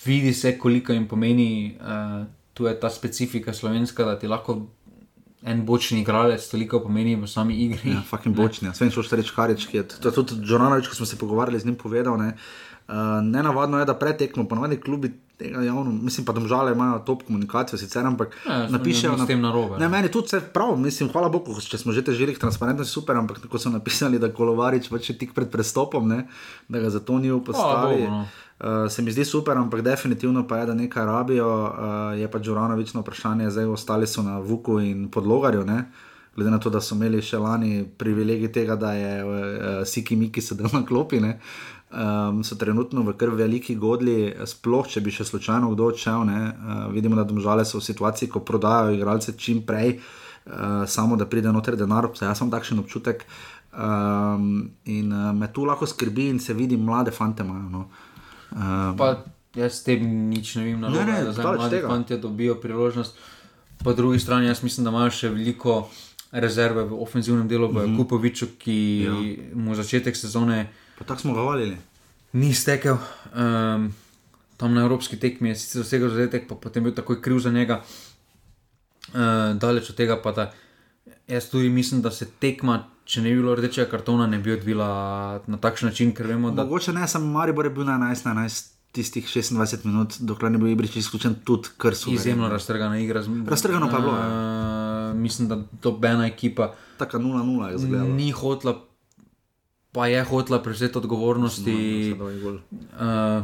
vidi 0.06 0.34
se, 0.34 0.58
koliko 0.60 0.94
jim 0.94 1.08
pomeni, 1.08 1.78
uh, 1.82 2.26
tu 2.54 2.66
je 2.66 2.80
ta 2.80 2.90
specifika 2.90 3.54
slovenska, 3.54 4.06
da 4.06 4.20
ti 4.20 4.28
lahko 4.28 4.62
en 5.46 5.66
bočni 5.66 6.02
igralec 6.02 6.48
toliko 6.50 6.80
pomeni 6.80 7.16
v 7.16 7.28
sami 7.28 7.58
igri. 7.66 7.92
Ja, 7.92 8.02
fucking 8.10 8.36
bočni, 8.36 8.72
svej 8.74 8.94
šlo 8.96 9.04
še 9.06 9.20
reči 9.20 9.36
karič, 9.36 9.68
ki 9.70 9.78
je 9.78 9.84
to 10.02 10.14
tudi 10.24 10.42
Džonanovič, 10.42 10.90
ko 10.90 10.98
smo 10.98 11.06
se 11.06 11.20
pogovarjali 11.22 11.60
z 11.62 11.70
njim, 11.70 11.76
povedal. 11.78 12.18
Ne, 12.18 12.34
uh, 12.88 13.22
nenavadno 13.22 13.80
je, 13.80 13.86
da 13.86 13.98
pretekmo, 14.00 14.48
ponovadi 14.50 14.82
klubi. 14.82 15.14
Javno, 15.36 15.92
mislim 15.92 16.24
pa, 16.24 16.32
da 16.32 16.40
žale 16.48 16.72
imajo 16.72 17.02
top 17.04 17.26
komunikacijo, 17.28 17.76
sicer 17.76 18.06
ampak 18.08 18.38
ja, 18.46 18.70
napišejo 18.72 19.18
na 19.20 19.26
tem 19.28 19.42
narobe. 19.44 19.76
Ne, 19.82 19.90
meni 19.92 20.08
tudi 20.08 20.32
vse 20.32 20.40
prav, 20.54 20.78
mislim, 20.80 21.10
hvala 21.12 21.28
Bogu, 21.28 21.52
če 21.60 21.76
smo 21.76 21.92
že 21.92 22.06
težili 22.08 22.38
transparentno, 22.40 22.86
super, 22.88 23.20
ampak 23.20 23.44
ko 23.52 23.60
so 23.60 23.68
napisali, 23.70 24.16
da 24.16 24.32
Kolovarič 24.32 24.88
pač 24.88 25.10
je 25.12 25.18
tik 25.20 25.36
pred 25.36 25.52
prestopom, 25.52 26.08
ne, 26.08 26.22
da 26.72 26.80
ga 26.80 26.94
zato 26.94 27.20
ni 27.20 27.36
upostavil. 27.36 28.24
Uh, 28.60 28.88
se 28.90 29.02
mi 29.02 29.12
zdi 29.12 29.26
super, 29.26 29.58
ampak 29.58 29.82
definitivno 29.82 30.48
pa 30.48 30.58
je, 30.58 30.66
da 30.66 30.74
nekaj 30.74 31.06
rabijo. 31.06 31.64
Uh, 31.64 32.20
je 32.20 32.32
pa 32.32 32.40
Džuranovič 32.40 32.94
na 32.94 33.02
vprašanje, 33.02 33.50
zdaj 33.52 33.66
ostali 33.66 34.08
so 34.08 34.24
na 34.24 34.40
Vuku 34.40 34.80
in 34.80 35.10
podlogarju. 35.12 35.66
Ne? 35.66 35.92
Glede 36.36 36.52
na 36.52 36.60
to, 36.60 36.70
da 36.70 36.80
so 36.82 36.96
imeli 36.96 37.22
še 37.22 37.38
lani 37.38 37.84
privilegij 37.98 38.52
tega, 38.56 38.76
da 38.76 38.94
je 38.94 39.12
uh, 39.24 39.34
Siki 39.88 40.16
Miki 40.16 40.42
sedel 40.42 40.72
na 40.74 40.86
klopi, 40.88 41.20
um, 41.20 42.44
so 42.44 42.56
trenutno 42.56 43.04
v 43.04 43.16
kar 43.20 43.36
veliki 43.36 43.76
godli, 43.76 44.32
sploh 44.48 44.88
če 44.88 45.04
bi 45.04 45.12
še 45.12 45.28
slučajno 45.28 45.72
kdo 45.76 45.92
odšel. 45.92 46.24
Uh, 46.24 46.88
vidimo, 46.96 47.20
da 47.20 47.28
domžale 47.28 47.68
so 47.68 47.80
v 47.80 47.88
situaciji, 47.88 48.32
ko 48.32 48.40
prodajajo 48.40 48.96
igralce 48.96 49.36
čim 49.38 49.66
prej, 49.68 50.00
uh, 50.48 50.88
samo 50.88 51.20
da 51.20 51.28
pride 51.28 51.52
noter 51.52 51.76
denar. 51.76 52.08
Jaz 52.16 52.40
sem 52.40 52.52
takšen 52.52 52.80
občutek 52.80 53.28
um, 53.76 54.68
in 54.88 55.12
uh, 55.12 55.32
me 55.36 55.52
tu 55.52 55.68
lahko 55.68 55.88
skrbi 55.88 56.32
in 56.32 56.40
se 56.40 56.56
vidi, 56.56 56.80
mlade 56.80 57.12
fante 57.12 57.44
imajo. 57.44 57.70
No. 57.72 57.88
Um, 58.56 58.96
pa 58.98 59.26
jaz 59.56 59.80
s 59.80 59.84
tem 59.84 60.00
nič 60.30 60.56
ne 60.56 60.64
vem, 60.64 60.80
ne, 60.80 61.06
ne, 61.06 61.24
da 61.28 61.32
zdaj 61.36 61.58
mladi 61.58 61.82
fanti 61.84 62.18
dobijo 62.18 62.56
priložnost. 62.56 63.18
Po 63.84 63.94
drugi 63.94 64.20
strani, 64.20 64.48
jaz 64.48 64.64
mislim, 64.64 64.88
da 64.88 64.94
imajo 64.94 65.12
še 65.12 65.30
veliko 65.30 65.90
rezerve 66.32 66.86
v 66.88 67.02
ofenzivnem 67.04 67.48
delu, 67.48 67.68
v 67.68 67.72
mm 67.72 67.78
-hmm. 67.78 67.98
Kupoviču, 67.98 68.48
ki 68.60 68.78
ja. 69.04 69.14
mu 69.54 69.76
začetek 69.76 70.16
sezone. 70.16 70.72
Pa 70.98 71.06
tako 71.06 71.22
smo 71.22 71.34
ga 71.34 71.42
valili. 71.42 71.78
Ni 72.34 72.54
stekel. 72.54 72.98
Um, 73.36 73.94
tam 74.58 74.74
na 74.74 74.82
evropski 74.82 75.20
tekmi 75.20 75.50
je 75.50 75.56
sicer 75.56 75.82
vsega 75.82 76.10
zadetek, 76.10 76.48
pa 76.48 76.56
potem 76.56 76.84
bil 76.84 76.94
takoj 76.94 77.22
kriv 77.22 77.40
za 77.40 77.52
njega. 77.52 77.82
Uh, 79.14 79.56
daleč 79.56 79.90
od 79.90 79.96
tega 79.96 80.22
pa 80.22 80.32
da. 80.32 80.52
Jaz 81.28 81.50
tudi 81.50 81.70
mislim, 81.70 82.02
da 82.02 82.12
se 82.12 82.26
tekma 82.40 82.84
če 83.06 83.22
ne 83.22 83.32
bi 83.32 83.42
bilo 83.42 83.56
rdečega 83.58 83.86
kartona, 83.90 84.26
ne 84.30 84.40
bi 84.42 84.54
odvila 84.56 84.88
na 85.48 85.60
takšen 85.62 85.92
način. 85.92 86.14
Vemo, 86.18 86.52
da... 86.52 86.66
Mogoče 86.66 86.94
ne, 86.94 87.08
samo 87.08 87.30
Maribor 87.38 87.70
je 87.70 87.74
bil 87.76 87.86
na 87.86 88.00
11, 88.02 88.32
11. 88.34 88.72
Tistih 88.96 89.26
26 89.28 89.84
minut, 89.84 90.16
dokler 90.24 90.54
ne 90.54 90.60
bo 90.62 90.70
Ibrič 90.72 90.94
izključen, 91.02 91.34
tudi 91.44 91.74
kar 91.78 91.98
so. 92.00 92.14
Izjemno 92.16 92.48
raztrgana 92.48 92.96
igra. 93.04 93.26
Raztrgano 93.52 93.90
pa 93.92 93.98
je 93.98 94.06
bilo. 94.06 94.14
Uh, 94.16 95.18
mislim, 95.20 95.50
da 95.52 95.58
to 95.84 95.92
ena 96.04 96.30
ekipa. 96.30 96.70
Tako 96.98 97.20
0-0 97.20 97.72
je 97.72 97.82
zgledala. 97.84 98.14
Ni 98.16 98.30
hotla, 98.32 98.78
pa 99.92 100.08
je 100.08 100.24
hotla 100.24 100.62
prevzeti 100.64 100.98
odgovornosti. 100.98 102.16
Uh, 102.16 103.44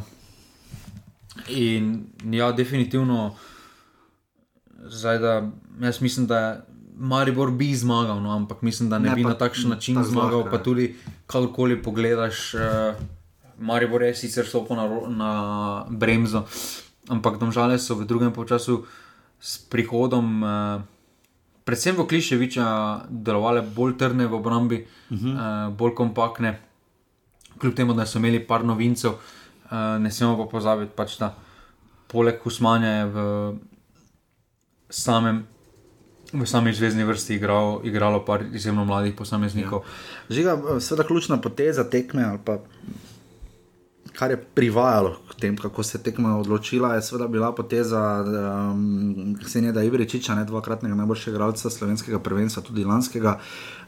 in 1.51 2.07
ja, 2.31 2.51
definitivno, 2.55 3.35
zdaj, 4.87 5.19
da, 5.19 5.35
jaz 5.81 6.01
mislim, 6.01 6.31
da 6.31 6.63
Maribor 7.01 7.49
bi 7.51 7.73
zmagal, 7.73 8.21
no, 8.21 8.29
ampak 8.29 8.61
mislim, 8.61 8.89
da 8.89 8.99
ne, 8.99 9.09
ne 9.09 9.15
bi 9.15 9.23
na 9.25 9.33
takšen 9.33 9.73
način 9.73 9.97
tak 9.97 10.05
zmagal. 10.05 10.43
Zlahka, 10.45 10.51
pa 10.53 10.63
tudi, 10.63 10.91
kakorkoli 11.25 11.81
pogledaš, 11.81 12.53
uh, 12.53 12.61
Maribor 13.57 14.03
je 14.05 14.13
sicer 14.15 14.45
stopil 14.45 14.77
na, 14.77 14.85
na 15.09 15.31
bremzo, 15.89 16.45
ampak 17.09 17.39
domžale 17.41 17.79
so 17.81 17.97
v 17.97 18.05
drugem 18.05 18.29
času 18.45 18.85
s 19.41 19.57
prihodom, 19.57 20.43
uh, 20.45 20.81
predvsem 21.65 21.97
v 21.97 22.05
Kliševiča, 22.05 22.65
delovale 23.09 23.65
bolj 23.65 23.97
trdne 23.97 24.29
v 24.29 24.37
obrambi, 24.37 24.85
uh 25.09 25.17
-huh. 25.17 25.33
uh, 25.33 25.73
bolj 25.73 25.95
kompaktne. 25.97 26.59
Kljub 27.57 27.73
temu, 27.73 27.93
da 27.93 28.05
so 28.05 28.19
imeli 28.19 28.39
par 28.45 28.65
novincev, 28.65 29.11
uh, 29.11 29.97
ne 29.99 30.11
smemo 30.11 30.37
pa 30.37 30.45
pozabiti, 30.45 30.93
pač, 30.95 31.17
da 31.17 31.33
poleg 32.07 32.37
Husmanja 32.43 32.87
je 32.87 33.05
v 33.05 33.17
samem 34.89 35.47
v 36.33 36.47
sami 36.47 36.73
zvezdni 36.73 37.03
vrsti 37.03 37.35
igral, 37.35 37.81
igralo 37.83 38.25
par 38.25 38.43
izjemno 38.53 38.85
mladih 38.85 39.13
posameznikov. 39.17 39.83
Ja. 39.83 40.35
Žiga, 40.35 40.57
seveda, 40.79 41.07
ključna 41.07 41.41
poteza 41.41 41.83
tekme 41.83 42.23
ali 42.23 42.39
pa. 42.45 42.59
Kar 44.11 44.31
je 44.31 44.37
privajalo 44.37 45.15
k 45.29 45.35
temu, 45.39 45.57
kako 45.57 45.83
se 45.83 45.97
je 45.97 46.03
tekma 46.03 46.35
odločila, 46.37 46.93
je 46.95 47.01
seveda 47.01 47.27
bila 47.27 47.51
poteza 47.55 48.01
um, 48.21 49.37
Ksenija 49.45 49.83
Ibričiča, 49.83 50.35
ne 50.35 50.43
dvakratnega 50.45 50.95
najboljšega 50.95 51.35
igralca 51.35 51.69
slovenskega 51.69 52.19
prvenstva, 52.19 52.63
tudi 52.63 52.83
lanskega. 52.85 53.39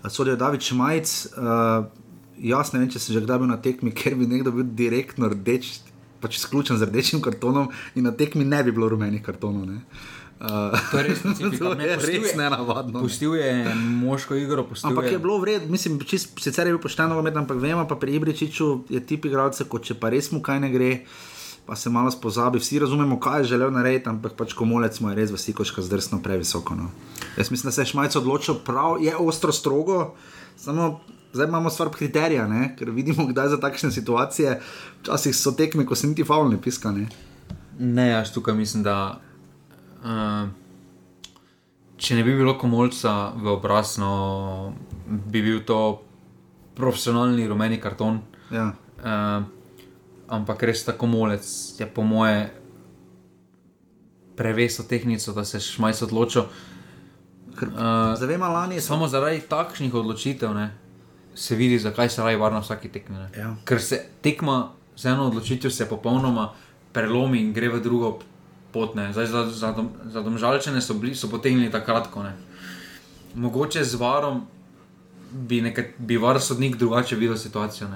Sodijo 0.09 0.35
David 0.35 0.61
Šmajc, 0.61 1.11
uh, 1.25 1.85
jaz 2.39 2.71
ne 2.73 2.79
vem, 2.79 2.89
če 2.89 2.99
si 2.99 3.13
že 3.13 3.21
kdaj 3.21 3.39
bil 3.43 3.51
na 3.51 3.59
tekmi, 3.61 3.91
ker 3.91 4.15
bi 4.15 4.27
nekdo 4.27 4.55
bil 4.55 4.63
direktno 4.63 5.27
rdeč, 5.29 5.83
pač 6.23 6.39
izključen 6.39 6.79
z 6.79 6.87
rdečim 6.87 7.21
kartonom 7.21 7.67
in 7.95 8.07
na 8.07 8.15
tekmi 8.15 8.47
ne 8.47 8.63
bi 8.63 8.71
bilo 8.71 8.89
rumenih 8.89 9.21
kartonov. 9.21 9.67
Ne. 9.67 9.83
Uh, 10.43 10.75
to 10.91 10.99
je 10.99 11.03
res, 11.07 11.21
ne, 11.23 11.85
je 11.87 11.95
res 12.03 12.33
nenavadno. 12.35 12.99
Pustil 12.99 13.37
je 13.39 13.75
moško 13.79 14.35
igro. 14.35 14.65
Ampak 14.83 15.05
je, 15.05 15.11
je 15.15 15.19
bilo 15.19 15.37
vredno, 15.39 15.71
mislim, 15.71 16.01
čist, 16.03 16.35
sicer 16.43 16.67
je 16.67 16.73
bil 16.75 16.81
pošteno, 16.83 17.15
ampak 17.15 17.57
vemo 17.63 17.85
pa 17.87 17.95
pri 17.95 18.17
Ibričiču 18.19 18.67
je 18.91 18.99
tip 19.07 19.25
igralca, 19.25 19.63
kot 19.63 19.87
če 19.87 19.95
pa 19.95 20.11
res 20.11 20.33
mu 20.35 20.41
kaj 20.43 20.59
ne 20.59 20.71
gre. 20.73 20.91
Pa 21.63 21.77
se 21.79 21.87
malo 21.87 22.11
spozabi, 22.11 22.59
vsi 22.59 22.81
razumemo, 22.83 23.15
kaj 23.23 23.39
je 23.39 23.53
želel 23.55 23.71
narediti, 23.71 24.09
ampak 24.11 24.35
pač 24.35 24.51
komolec 24.51 24.99
mu 24.99 25.13
je 25.13 25.15
res 25.15 25.31
vsikoška 25.31 25.79
zdrsno 25.81 26.19
previsoko. 26.19 26.75
No. 26.75 26.91
Jaz 27.37 27.47
mislim, 27.47 27.69
da 27.69 27.71
se 27.71 27.81
je 27.81 27.93
Šmajc 27.93 28.19
odločil 28.19 28.59
prav, 28.67 28.99
je 28.99 29.15
ostro 29.15 29.55
strogo, 29.55 30.09
samo 30.59 30.99
zdaj 31.33 31.47
imamo 31.47 31.71
stvar 31.71 31.89
kriterija, 31.95 32.47
ne? 32.51 32.73
ker 32.75 32.91
vidimo, 32.91 33.25
kdaj 33.31 33.55
za 33.55 33.63
takšne 33.63 33.95
situacije, 33.95 34.59
včasih 35.01 35.35
so 35.35 35.55
tekme, 35.55 35.85
ko 35.85 35.95
se 35.95 36.07
niti 36.07 36.27
faulne 36.27 36.59
piskane. 36.61 37.07
Ne, 37.79 38.09
jaz 38.09 38.35
tukaj 38.35 38.59
mislim, 38.59 38.83
da 38.83 39.21
Uh, 40.03 40.49
če 41.97 42.17
ne 42.17 42.23
bi 42.27 42.35
bilo 42.35 42.57
komolca 42.59 43.31
v 43.39 43.47
obraz, 43.53 43.95
no, 44.01 44.73
bi 45.07 45.41
bil 45.41 45.61
to 45.63 45.79
profesionalni 46.75 47.47
rumeni 47.47 47.79
karton. 47.79 48.19
Ja. 48.51 48.73
Uh, 48.99 49.45
ampak 50.33 50.65
res 50.67 50.83
tako 50.83 51.07
molec 51.07 51.47
je 51.79 51.87
po 51.87 52.03
moje 52.03 52.49
preveso 54.35 54.83
tehnico, 54.83 55.33
da 55.33 55.45
se 55.45 55.61
šmajs 55.63 56.01
odločil. 56.01 56.49
Uh, 57.53 58.17
Zavema 58.17 58.49
lani. 58.49 58.81
Samo 58.81 59.07
zaradi 59.07 59.43
takšnih 59.47 59.93
odločitev 59.93 60.53
ne, 60.57 60.71
se 61.35 61.55
vidi, 61.55 61.79
zakaj 61.79 62.09
se 62.09 62.21
raje 62.21 62.37
varno 62.37 62.59
vsaki 62.59 62.89
tekmi. 62.91 63.17
Ja. 63.37 63.53
Ker 63.65 63.81
se 63.81 64.01
tekma 64.21 64.73
z 64.95 65.13
eno 65.13 65.27
odločitvijo 65.29 65.87
popolnoma 65.89 66.51
prelomi 66.93 67.41
in 67.41 67.53
gre 67.53 67.69
v 67.69 67.81
drugo 67.81 68.19
pot. 68.74 68.97
Za, 69.13 69.45
za, 69.49 69.71
dom, 69.71 69.89
za 70.09 70.21
domžalčene 70.21 70.82
so, 70.82 70.93
bili, 70.93 71.15
so 71.15 71.30
potegnili 71.30 71.71
tako 71.71 71.86
kratko. 71.86 72.24
Ne. 72.24 72.34
Mogoče 73.36 73.84
z 73.84 73.95
varom 73.95 74.41
bi, 75.34 75.61
nekaj, 75.61 75.93
bi 75.97 76.17
var 76.17 76.41
sodnik 76.41 76.76
drugače 76.78 77.15
videl 77.15 77.38
situacijo. 77.38 77.88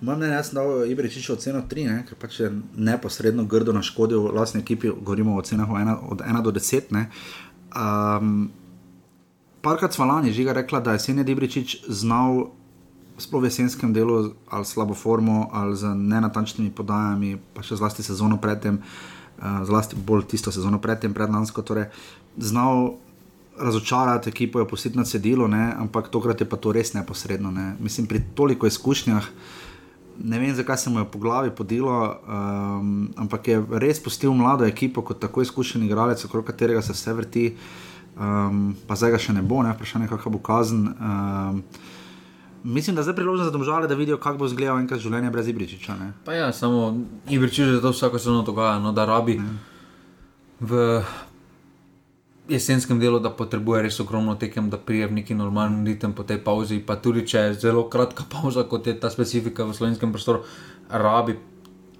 Mojem 0.00 0.18
mnenju, 0.18 0.32
jaz 0.32 0.46
sem 0.48 0.54
dal 0.54 0.86
Ibričiču 0.90 1.32
oceno 1.32 1.62
3, 1.70 1.84
ne, 1.88 2.04
ker 2.08 2.16
pač 2.20 2.40
je 2.40 2.52
neposredno 2.76 3.44
grdo 3.44 3.72
naškodil 3.72 4.30
vlastni 4.32 4.60
ekipi, 4.60 4.88
govorimo 4.88 5.34
o 5.34 5.42
ocenah 5.42 5.68
od 6.08 6.22
1 6.24 6.42
do 6.42 6.52
10. 6.52 7.04
Um, 7.76 8.50
Parkrat 9.60 9.92
smo 9.92 10.06
lani 10.06 10.32
že 10.32 10.52
rekla, 10.52 10.80
da 10.80 10.92
je 10.92 10.98
Senja 10.98 11.24
Ibričič 11.26 11.84
znal. 11.88 12.54
Sploh 13.18 13.42
v 13.42 13.50
jesenskem 13.50 13.90
delu, 13.92 14.30
ali 14.46 14.64
slabo 14.64 14.94
formo, 14.94 15.50
ali 15.52 15.74
z 15.76 15.90
nenatančnimi 15.90 16.70
podajami, 16.70 17.34
pa 17.50 17.66
še 17.66 17.74
zlasti 17.74 18.06
sezono 18.06 18.38
predtem, 18.38 18.78
uh, 18.78 19.17
zlasti 19.38 19.96
bolj 19.96 20.26
tisto 20.26 20.52
sezono 20.52 20.80
predtem, 20.82 21.14
predlansko, 21.14 21.62
torej 21.62 21.88
znal 22.36 22.98
razočarati 23.60 24.30
ekipo, 24.30 24.58
jo 24.58 24.68
pustiti 24.68 24.98
na 24.98 25.04
cedilu, 25.04 25.48
ne? 25.48 25.72
ampak 25.78 26.08
tokrat 26.08 26.40
je 26.40 26.48
pa 26.48 26.56
to 26.56 26.72
res 26.72 26.92
neposredno. 26.94 27.50
Ne? 27.50 27.74
Mislim, 27.80 28.06
pri 28.06 28.22
toliko 28.34 28.66
izkušnjah, 28.66 29.26
ne 30.24 30.38
vem, 30.38 30.54
zakaj 30.54 30.78
se 30.78 30.90
mu 30.90 30.98
je 30.98 31.04
po 31.10 31.18
glavi 31.18 31.50
podilo, 31.50 32.16
um, 32.28 33.10
ampak 33.16 33.48
je 33.48 33.62
res 33.70 34.02
pustil 34.02 34.34
mlado 34.34 34.66
ekipo 34.66 35.02
kot 35.02 35.20
tako 35.20 35.42
izkušen 35.42 35.82
igralec, 35.82 36.24
okrog 36.24 36.44
katerega 36.46 36.82
se 36.82 36.92
vse 36.92 37.12
vrti, 37.12 37.46
um, 38.16 38.76
pa 38.86 38.94
zdaj 38.94 39.14
ga 39.14 39.22
še 39.22 39.36
ne 39.38 39.42
bo, 39.42 39.62
ne? 39.62 39.74
vprašanje, 39.74 40.10
kakšna 40.10 40.34
bo 40.34 40.42
kazen. 40.42 40.88
Um, 40.98 41.62
Mislim, 42.64 42.96
da 42.96 43.02
zdaj 43.02 43.14
priložnost 43.14 43.44
za 43.44 43.52
domžale, 43.52 43.88
da 43.88 43.94
vidijo, 43.94 44.16
kako 44.16 44.38
bo 44.38 44.46
izgledalo 44.46 44.80
enkrat 44.80 45.00
življenje 45.00 45.30
brez 45.30 45.48
Ibričiča. 45.48 45.94
Ne? 45.96 46.12
Pa 46.24 46.34
ja, 46.34 46.52
samo 46.52 46.96
Ibričič 47.30 47.66
je 47.76 47.80
to 47.80 47.92
vsako 47.94 48.18
sezono 48.18 48.42
dogaja, 48.42 48.78
no, 48.82 48.92
da 48.92 49.04
rabi 49.06 49.38
mm. 49.38 49.58
v 50.60 51.02
jesenskem 52.48 53.00
delu, 53.00 53.20
da 53.20 53.30
potrebuje 53.30 53.82
res 53.82 54.00
ogromno 54.00 54.34
tekem, 54.34 54.70
da 54.70 54.78
prije 54.80 55.06
v 55.06 55.20
neki 55.20 55.36
normalni 55.36 55.92
ritem 55.92 56.14
po 56.16 56.24
tej 56.24 56.40
pauzi. 56.44 56.80
Pa 56.80 56.96
tudi 56.96 57.26
če 57.28 57.38
je 57.38 57.58
zelo 57.68 57.84
kratka 57.92 58.24
pauza, 58.24 58.64
kot 58.64 58.86
je 58.86 58.96
ta 59.00 59.10
specifika 59.12 59.68
v 59.68 59.76
slovenskem 59.76 60.12
prostoru, 60.12 60.42
rabi. 60.88 61.36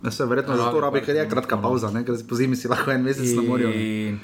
Ja, 0.02 0.10
se 0.10 0.26
verjetno 0.26 0.56
zato 0.56 0.80
rabi, 0.80 1.02
ker 1.04 1.16
je 1.16 1.28
kratka 1.28 1.58
pauza, 1.60 1.92
ker 1.92 2.18
po 2.28 2.38
zimi 2.38 2.56
si 2.56 2.70
lahko 2.70 2.94
en 2.94 3.04
mesec 3.04 3.30
na 3.36 3.44
morju. 3.44 3.70
In, 3.74 4.18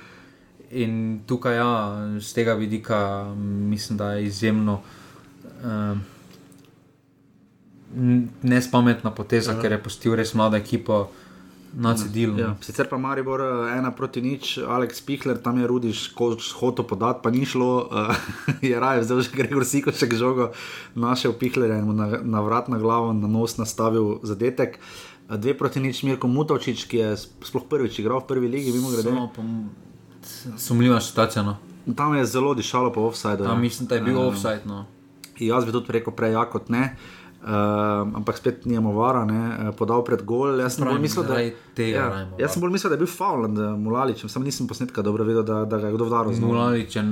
in 0.70 0.96
tukaj, 1.28 1.56
ja, 1.60 1.70
z 2.18 2.32
tega 2.34 2.56
vidika, 2.58 2.98
mislim, 3.70 3.98
da 3.98 4.14
je 4.16 4.26
izjemno. 4.32 4.80
Um, 5.64 6.02
Nespametna 8.42 9.10
poteza, 9.14 9.52
ja. 9.52 9.60
ker 9.62 9.72
je 9.76 9.82
postil 9.82 10.16
res 10.18 10.34
mlada 10.34 10.58
ekipa 10.58 11.06
na 11.76 11.94
cedilu. 11.94 12.38
Ja. 12.38 12.54
Sicer 12.62 12.88
pa 12.88 12.98
Maribor 12.98 13.42
eh, 13.42 13.78
ena 13.78 13.90
proti 13.90 14.22
nič, 14.22 14.58
Aleks 14.62 15.02
Pihler, 15.02 15.38
tam 15.42 15.58
je 15.58 15.66
rudiš, 15.66 16.14
hoče 16.58 16.86
podati, 16.86 17.20
pa 17.22 17.30
ni 17.30 17.46
šlo, 17.46 17.88
uh, 17.90 18.14
je 18.62 18.80
raje 18.80 19.02
vzel 19.02 19.20
že 19.26 19.34
Gregor 19.34 19.66
Siko, 19.66 19.90
če 19.90 20.06
ga 20.06 20.18
žogo 20.18 20.50
našel 20.94 21.34
Pihler 21.38 21.74
in 21.78 21.90
mu 21.90 21.96
na, 21.96 22.22
na 22.22 22.42
vrat 22.46 22.70
na 22.70 22.78
glavo, 22.78 23.12
na 23.12 23.30
nos 23.30 23.58
nastavil 23.58 24.18
zadetek. 24.22 24.78
Uh, 25.28 25.36
dve 25.36 25.56
proti 25.58 25.82
nič, 25.82 26.04
Mirko 26.06 26.30
Mutovčič, 26.30 26.86
ki 26.86 26.96
je 27.02 27.08
sploh 27.18 27.66
prvič 27.66 27.98
igral 27.98 28.22
v 28.22 28.30
prvi 28.30 28.48
ligi, 28.48 28.74
mimo 28.74 28.94
grede. 28.94 29.10
Sumljiva 30.56 31.02
situacija. 31.02 31.42
No. 31.42 31.58
Tam 31.96 32.14
je 32.16 32.24
zelo 32.24 32.54
dišalo 32.54 32.94
po 32.94 33.10
offsajdu. 33.10 33.44
Ja. 33.44 33.54
Mislim, 33.58 33.90
da 33.90 33.98
je 33.98 34.06
bil 34.06 34.16
uh, 34.16 34.30
offside. 34.30 34.64
No. 34.64 34.86
Jaz 35.42 35.66
bi 35.66 35.74
tudi 35.74 35.98
rekel 35.98 36.14
prej, 36.14 36.38
kot 36.52 36.70
ne. 36.70 36.94
Uh, 36.94 37.23
Uh, 37.44 37.50
ampak 38.16 38.38
spet 38.40 38.64
nijemo 38.64 38.94
vara, 38.96 39.24
ne, 39.28 39.68
eh, 39.68 39.72
podal 39.76 40.00
pred 40.00 40.22
gol. 40.24 40.56
Jaz 40.64 40.78
sem 40.78 40.86
bolj 40.88 41.00
mislil, 41.02 41.26
da, 41.28 41.42
ja, 41.84 42.04
jaz 42.40 42.54
sem 42.54 42.62
bolj 42.62 42.72
mislil, 42.72 42.88
da 42.88 42.96
je 42.96 43.02
bil 43.02 43.10
faul 43.10 43.44
nad 43.44 43.76
Mulaličem, 43.76 44.30
sam 44.32 44.46
nisem 44.48 44.64
posnetka 44.64 45.04
dobro 45.04 45.26
videl, 45.28 45.44
da, 45.44 45.58
da 45.68 45.76
ga 45.82 45.90
je 45.90 45.96
kdo 45.98 46.06
vdaril. 46.08 46.38
Mulaličem, 46.40 47.10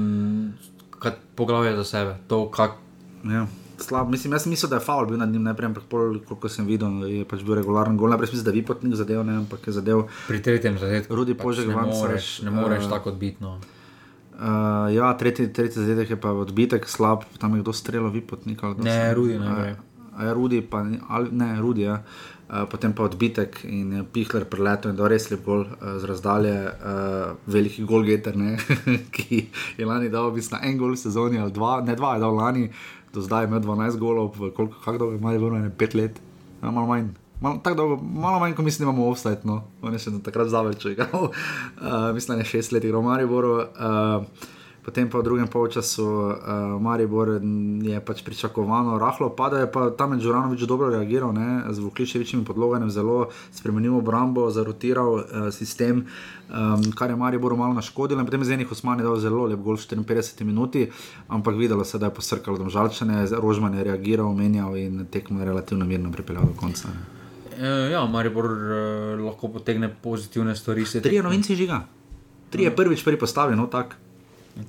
poglavje 1.36 1.74
za 1.76 1.84
sebe, 1.84 2.16
to 2.32 2.46
kak. 2.48 2.80
Ja. 3.28 3.44
Slab. 3.76 4.08
Mislim, 4.08 4.32
jaz 4.32 4.46
sem 4.46 4.54
mislil, 4.56 4.72
da 4.72 4.80
je 4.80 4.86
faul 4.86 5.04
bil 5.10 5.20
nad 5.20 5.28
njim 5.28 5.42
najprej, 5.42 5.68
ampak 5.68 5.84
pol, 5.92 6.16
koliko 6.24 6.48
sem 6.48 6.64
videl, 6.64 7.04
je 7.10 7.28
pač 7.28 7.44
bil 7.44 7.58
regularen 7.60 8.00
gol. 8.00 8.08
Najprej 8.14 8.32
sem 8.32 8.38
mislil, 8.38 8.48
da 8.48 8.56
je 8.56 8.60
Vipotnik 8.62 8.96
zadev, 8.96 9.20
ne, 9.28 9.36
ampak 9.42 9.68
je 9.68 9.76
zadev. 9.82 10.06
Pri 10.30 10.40
tretjem 10.40 10.80
zadetku. 10.80 11.12
Rudi 11.12 11.36
pač 11.36 11.44
Požek, 11.44 11.68
ne 11.68 11.86
moreš, 11.92 12.32
ne 12.48 12.56
moreš 12.56 12.88
uh, 12.88 12.96
tako 12.96 13.12
odbitno. 13.12 13.58
Uh, 14.32 14.88
ja, 14.96 15.12
tretji, 15.18 15.52
tretji 15.52 15.84
zadetek 15.84 16.16
je 16.16 16.20
pa 16.24 16.32
odbitek 16.32 16.88
slab, 16.88 17.28
tam 17.36 17.58
je 17.58 17.66
kdo 17.66 17.76
streljal 17.76 18.08
Vipotnik. 18.14 18.64
Ne, 18.80 19.00
Rudi, 19.18 19.36
ne. 19.36 19.76
Uh, 19.76 19.91
je 20.20 20.34
Rudi, 20.34 20.60
pa 20.60 20.84
ali, 21.08 21.28
ne, 21.32 21.60
Rudi, 21.60 21.82
ja. 21.82 22.02
Uh, 22.52 22.66
potem 22.68 22.92
pa 22.92 23.06
odbitek 23.08 23.62
in 23.64 24.04
Pihler 24.12 24.44
preletel 24.44 24.92
in 24.92 24.96
da 24.98 25.08
res 25.08 25.30
lep 25.30 25.40
gol 25.46 25.62
uh, 25.64 25.94
z 25.96 26.04
razdalje, 26.10 26.52
uh, 26.68 27.30
veliki 27.48 27.86
golgeter, 27.88 28.36
ki 29.16 29.38
je 29.78 29.88
lani 29.88 30.12
dal 30.12 30.28
v 30.28 30.36
bistvu 30.36 30.60
en 30.60 30.76
gol 30.76 30.92
v 30.92 31.00
sezoni 31.00 31.40
ali 31.40 31.54
dva, 31.56 31.78
ne 31.80 31.96
dva, 31.96 32.18
je 32.18 32.24
dal 32.26 32.36
lani, 32.36 32.68
do 33.14 33.24
zdaj 33.24 33.46
je 33.46 33.48
imel 33.48 33.64
12 33.64 33.96
golov, 33.96 34.36
koliko, 34.36 34.76
kako 34.84 34.98
dolgo 34.98 35.16
ima, 35.16 35.32
je 35.32 35.40
bilo 35.40 35.56
ne 35.56 35.72
pet 35.72 35.96
let, 35.96 36.20
ja, 36.60 36.70
malo 36.70 36.86
manj. 36.92 37.08
Malo, 37.40 37.58
dolgo, 37.64 37.96
malo 38.04 38.38
manj, 38.38 38.52
kot 38.54 38.68
mislim, 38.68 38.88
imamo 38.88 39.08
offset, 39.08 39.48
no, 39.48 39.62
on 39.80 39.96
je 39.96 40.04
še 40.04 40.12
takrat 40.20 40.52
zaveč, 40.52 40.84
uh, 40.92 41.32
mislim, 42.16 42.36
da 42.36 42.42
je 42.44 42.50
šest 42.52 42.76
let, 42.76 42.84
igro 42.84 43.00
Maribor. 43.00 43.48
Uh, 43.48 44.60
potem 44.82 45.06
pa 45.06 45.18
v 45.18 45.24
drugem 45.24 45.46
polčasu 45.46 46.02
uh, 46.02 46.34
Maribor 46.82 47.38
je 47.82 48.00
pač 48.02 48.22
pričakovano 48.26 48.98
rahlo 48.98 49.30
padal, 49.30 49.62
je 49.62 49.70
pa 49.70 49.90
tam 49.94 50.12
je 50.12 50.26
Džuranovič 50.26 50.66
dobro 50.66 50.90
reagiral, 50.90 51.30
ne, 51.30 51.62
z 51.70 51.78
vkličevičnimi 51.78 52.42
podlogami 52.44 52.90
zelo 52.90 53.30
spremenil 53.54 53.96
obrambo, 54.02 54.50
zarotiral 54.50 55.10
uh, 55.14 55.24
sistem, 55.54 56.02
um, 56.50 56.82
kar 56.98 57.10
je 57.10 57.16
Mariboru 57.16 57.56
malo 57.56 57.78
naškodilo. 57.78 58.20
In 58.20 58.26
potem 58.26 58.42
je 58.42 58.50
z 58.50 58.58
enih 58.58 58.72
Osman 58.72 58.98
je 58.98 59.06
dal 59.06 59.16
zelo 59.22 59.46
lep 59.46 59.62
gol 59.62 59.78
v 59.78 59.86
54 59.86 60.42
minuti, 60.44 60.90
ampak 61.30 61.54
videlo 61.54 61.86
se, 61.86 61.98
da 61.98 62.10
je 62.10 62.18
posrkalo 62.18 62.58
domžalčane, 62.58 63.30
Rožman 63.38 63.78
je 63.78 63.86
reagiral, 63.86 64.34
menjal 64.34 64.76
in 64.76 65.06
tekmo 65.06 65.40
je 65.40 65.46
relativno 65.46 65.86
mirno 65.86 66.10
pripeljal 66.10 66.50
do 66.50 66.58
konca. 66.58 66.90
Ne. 66.90 67.22
Ja, 67.92 68.02
Maribor 68.10 68.50
uh, 68.50 69.20
lahko 69.22 69.48
potegne 69.48 69.86
pozitivne 69.86 70.56
stvari. 70.56 70.84
Tri 71.02 71.22
novinci 71.22 71.54
žiga. 71.54 71.84
Tri 72.50 72.66
je 72.66 72.76
prvič 72.76 73.04
pri 73.04 73.18
postavljanju, 73.18 73.62
no 73.62 73.70
tako. 73.70 74.02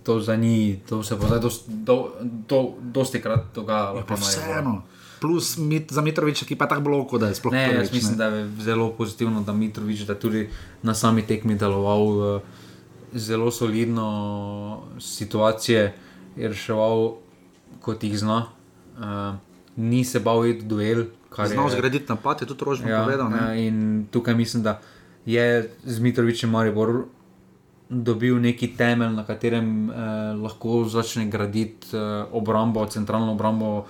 To 0.04 0.36
njih, 0.36 0.80
to 0.90 1.04
se 1.04 1.16
bo 1.16 1.28
zdaj 1.28 1.40
dosti 1.40 1.72
do, 1.72 2.10
do, 2.22 2.74
do 2.82 3.04
krat 3.22 3.46
dogajalo. 3.56 4.04
Ja, 4.10 4.16
vseeno. 4.16 4.82
Plus 5.22 5.58
mit, 5.58 5.92
za 5.92 6.02
Mitroviča, 6.02 6.46
ki 6.46 6.56
pa 6.56 6.68
tako 6.68 6.82
bloko, 6.82 7.18
da 7.18 7.28
je 7.28 7.36
sploh 7.36 7.54
ne. 7.54 7.74
Jaz 7.74 7.92
mislim, 7.92 8.12
ne. 8.12 8.18
da 8.18 8.26
je 8.26 8.50
zelo 8.60 8.92
pozitivno, 8.92 9.42
da 9.42 9.54
Mitrovič 9.54 10.00
da 10.08 10.16
tudi 10.20 10.50
na 10.84 10.96
sami 10.96 11.22
tekmi 11.28 11.56
deloval 11.56 12.08
uh, 12.08 12.42
zelo 13.14 13.52
solidno, 13.52 14.84
situacije 15.00 15.94
je 16.36 16.48
reševal, 16.48 17.16
kot 17.82 18.04
jih 18.04 18.20
zna. 18.20 18.46
Uh, 18.98 19.36
ni 19.76 20.04
se 20.06 20.20
bal 20.20 20.46
iti 20.48 20.66
duel. 20.66 21.06
Znal 21.46 21.70
zgraditi 21.70 22.06
napad, 22.10 22.42
je 22.42 22.48
tudi 22.48 22.66
rožno 22.66 22.90
ja, 22.90 23.04
povedal. 23.04 23.32
Ja, 23.32 23.54
in 23.56 24.08
tukaj 24.12 24.36
mislim, 24.36 24.64
da 24.64 24.80
je 25.26 25.72
z 25.84 26.00
Mitrovičem 26.00 26.50
Maribor 26.50 27.06
dobil 27.90 28.40
neki 28.40 28.74
temelj, 28.78 29.14
na 29.16 29.26
katerem 29.26 29.90
eh, 29.90 29.96
lahko 30.40 30.84
začne 30.90 31.28
graditi 31.30 31.94
eh, 31.94 32.26
obrambo, 32.32 32.86
centralno 32.86 33.32
obrambo 33.32 33.86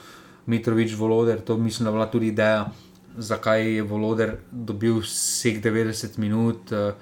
Mitrovič 0.45 0.95
Voloder. 0.95 1.41
To 1.41 1.57
mislim, 1.57 1.85
da 1.85 1.89
je 1.89 1.93
bila 1.93 2.05
tudi 2.05 2.27
ideja, 2.27 2.69
zakaj 3.17 3.75
je 3.75 3.83
Voloder 3.83 4.37
dobil 4.51 4.99
vseh 4.99 5.61
90 5.63 6.17
minut. 6.17 6.71
Eh. 6.71 6.93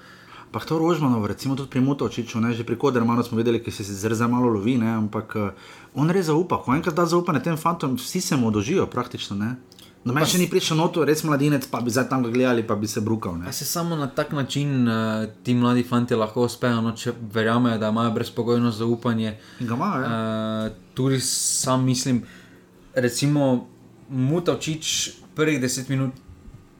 Pa 0.52 0.60
to 0.60 0.78
rožmano, 0.78 1.26
recimo 1.26 1.56
tudi 1.56 1.70
pri 1.70 1.80
Mutočiču, 1.80 2.40
ne, 2.40 2.52
že 2.52 2.64
pri 2.64 2.76
Kodermanu 2.76 3.22
smo 3.24 3.40
videli, 3.40 3.62
ki 3.64 3.72
se 3.72 3.84
zelo 3.88 4.14
zelo 4.14 4.30
malo 4.30 4.52
lovi, 4.52 4.76
ne, 4.76 4.90
ampak 5.00 5.32
uh, 5.36 5.48
on 5.96 6.12
res 6.12 6.28
zaupa. 6.28 6.58
Ko 6.60 6.74
enkrat 6.76 6.92
da 6.92 7.06
zaupanje 7.08 7.40
tem 7.40 7.56
fantom, 7.56 7.96
vsi 7.96 8.20
se 8.20 8.36
mu 8.36 8.52
odožijo 8.52 8.84
praktično. 8.86 9.36
Ne. 9.36 9.54
No, 10.02 10.10
meni 10.16 10.26
še 10.26 10.40
ni 10.40 10.48
prišel 10.50 10.80
noto, 10.80 11.04
res 11.06 11.20
mladinec, 11.22 11.68
pa 11.70 11.78
bi 11.78 11.92
zdaj 11.94 12.08
tam 12.10 12.24
gledali, 12.26 12.64
pa 12.66 12.74
bi 12.74 12.90
se 12.90 13.00
brukal. 13.06 13.38
Se 13.54 13.62
samo 13.64 13.94
na 13.94 14.08
tak 14.10 14.32
način 14.34 14.82
uh, 14.82 15.28
ti 15.46 15.54
mladi 15.54 15.84
fanti 15.86 16.18
lahko 16.18 16.48
uspejo, 16.48 16.80
no, 16.82 16.90
če 16.98 17.14
verjamejo, 17.34 17.78
da 17.78 17.92
imajo 17.94 18.10
brezpogojno 18.16 18.72
zaupanje. 18.74 19.36
Imajo, 19.62 20.02
ja. 20.02 20.08
uh, 20.10 20.80
tudi 20.98 21.20
sam 21.22 21.86
mislim, 21.86 22.24
recimo, 22.94 23.68
Mutavčič 24.12 25.10
prvih 25.38 25.60
deset 25.60 25.88
minut 25.88 26.18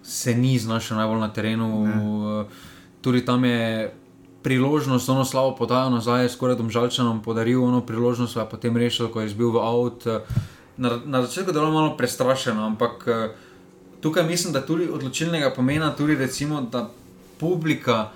se 0.03 0.35
ni 0.35 0.59
znašel 0.59 0.99
najbolj 0.99 1.21
na 1.23 1.29
terenu. 1.33 1.69
Uh, 1.83 2.65
tudi 3.01 3.23
tam 3.25 3.45
je 3.47 3.93
priložnost, 4.43 5.09
ono 5.09 5.23
slabo 5.25 5.55
podajo 5.57 5.95
nazaj, 5.95 6.27
skoraj 6.35 6.59
domžalčanom 6.59 7.23
podaril 7.23 7.63
ono 7.63 7.85
priložnost, 7.87 8.35
pa 8.35 8.51
potem 8.51 8.77
rešil, 8.77 9.15
ko 9.15 9.23
je 9.23 9.31
zbil 9.31 9.55
v 9.55 9.63
avtu. 9.63 10.19
Uh, 10.19 10.51
na, 10.77 11.01
na 11.05 11.23
začetku 11.23 11.53
delo 11.53 11.71
malo 11.71 11.97
prestrašeno, 11.97 12.67
ampak 12.67 13.07
uh, 13.07 13.15
tukaj 14.01 14.27
mislim, 14.27 14.53
da 14.53 14.67
tudi 14.67 14.89
odločilnega 14.89 15.53
pomena, 15.57 15.93
tudi 15.97 16.15
recimo, 16.15 16.61
da 16.61 16.91
publika 17.41 18.11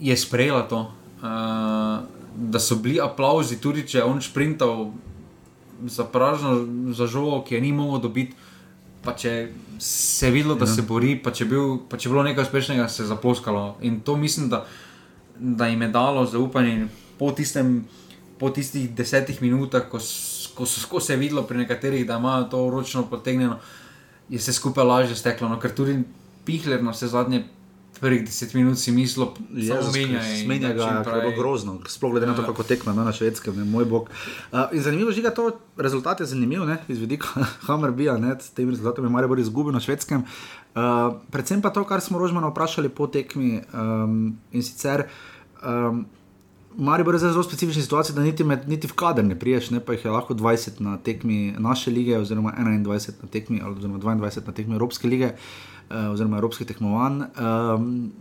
je 0.00 0.16
sprejela 0.16 0.62
to, 0.68 0.80
uh, 1.22 2.04
da 2.36 2.58
so 2.60 2.76
bili 2.76 3.00
aplauzi, 3.00 3.60
tudi 3.60 3.86
če 3.88 3.98
je 3.98 4.04
on 4.04 4.22
sprintal 4.22 4.90
za 5.86 6.04
pražno, 6.04 6.66
za 6.92 7.06
žogo, 7.06 7.42
ki 7.46 7.54
je 7.54 7.60
ni 7.60 7.72
mogel 7.72 8.02
dobiti. 8.08 8.36
Pa 9.02 9.14
če 9.14 9.52
se 9.78 10.26
je 10.26 10.32
videlo, 10.34 10.56
da 10.58 10.66
ja. 10.66 10.74
se 10.74 10.82
bori, 10.82 11.14
pa 11.22 11.30
če, 11.30 11.46
bil, 11.46 11.78
pa 11.88 11.96
če 11.96 12.08
je 12.08 12.12
bilo 12.12 12.22
nekaj 12.26 12.48
uspešnega, 12.48 12.88
se 12.90 13.04
je 13.04 13.10
zaposkalo. 13.10 13.76
In 13.86 14.00
to 14.00 14.16
mislim, 14.18 14.48
da, 14.50 14.64
da 15.38 15.68
jim 15.70 15.82
je 15.82 15.88
dalo 15.94 16.26
zaupanje 16.26 16.88
po, 17.18 17.30
tistem, 17.32 17.84
po 18.38 18.50
tistih 18.50 18.90
desetih 18.90 19.38
minutah, 19.42 19.86
ko 19.88 20.02
so 20.02 20.27
ko 20.88 21.00
se 21.00 21.16
videlo 21.16 21.42
pri 21.42 21.58
nekaterih, 21.58 22.06
da 22.06 22.16
imajo 22.16 22.44
to 22.44 22.70
ročno 22.70 23.06
potegnjeno, 23.10 23.58
je 24.28 24.40
se 24.40 24.52
skupaj 24.52 24.84
lažje 24.84 25.16
steklo. 25.16 25.48
No, 25.48 25.60
ker 25.60 25.74
tudi 25.74 26.02
Pihler 26.44 26.82
na 26.82 26.96
vse 26.96 27.08
zadnje. 27.08 27.44
Prvih 27.98 28.20
deset 28.22 28.52
minut 28.54 28.78
si 28.78 28.92
mislil, 28.94 29.26
da 29.50 29.60
je 29.60 29.76
to 29.80 29.90
zmenja, 29.90 30.20
da 30.60 30.68
je 30.68 31.20
bilo 31.20 31.32
grozno, 31.34 31.80
sploh 31.88 32.12
glede 32.12 32.26
na 32.26 32.34
to, 32.36 32.44
ja. 32.44 32.46
kako 32.46 32.62
tekmo 32.62 32.92
no, 32.92 33.04
na 33.04 33.12
švedskem, 33.12 33.56
ne 33.58 33.64
moj 33.64 33.84
bog. 33.84 34.10
Uh, 34.52 34.70
zanimivo 34.72 35.10
je, 35.10 35.22
da 35.22 35.32
to 35.34 35.50
rezultat 35.76 36.20
je 36.20 36.26
zanimiv, 36.26 36.62
ne, 36.66 36.76
iz 36.88 36.98
vidika 36.98 37.26
Hammerbija, 37.66 38.14
s 38.40 38.50
tem 38.50 38.70
rezultatom 38.70 39.04
je 39.04 39.10
Marijo 39.10 39.38
izgubil 39.38 39.72
na 39.72 39.80
švedskem. 39.80 40.22
Uh, 40.22 41.16
predvsem 41.30 41.62
pa 41.62 41.70
to, 41.74 41.82
kar 41.84 42.00
smo 42.00 42.18
rožmano 42.18 42.52
vprašali 42.52 42.88
po 42.88 43.06
tekmi 43.06 43.62
um, 43.74 44.38
in 44.52 44.62
sicer. 44.62 45.08
Um, 45.58 46.06
Mari 46.78 47.04
bo 47.04 47.18
zelo 47.18 47.42
specifična 47.42 47.82
situacija, 47.82 48.14
da 48.14 48.22
niti, 48.22 48.44
med, 48.44 48.68
niti 48.68 48.86
v 48.86 48.92
kader 48.94 49.24
ne 49.24 49.34
priješ, 49.38 49.70
ne 49.70 49.80
pa 49.80 49.92
jih 49.92 50.04
je 50.04 50.10
lahko 50.10 50.34
20 50.34 50.80
na 50.80 50.96
tekmi 50.96 51.54
naše 51.58 51.90
lige, 51.90 52.18
oziroma 52.18 52.52
21 52.58 53.10
na 53.22 53.28
tekmi, 53.28 53.62
oziroma 53.66 53.98
22 53.98 54.46
na 54.46 54.52
tekmi 54.52 54.74
Evropske 54.74 55.08
lige, 55.08 55.32
uh, 55.90 56.12
oziroma 56.12 56.38
Evropske 56.38 56.64
tekmovanj. 56.64 57.16
Um, 57.22 58.12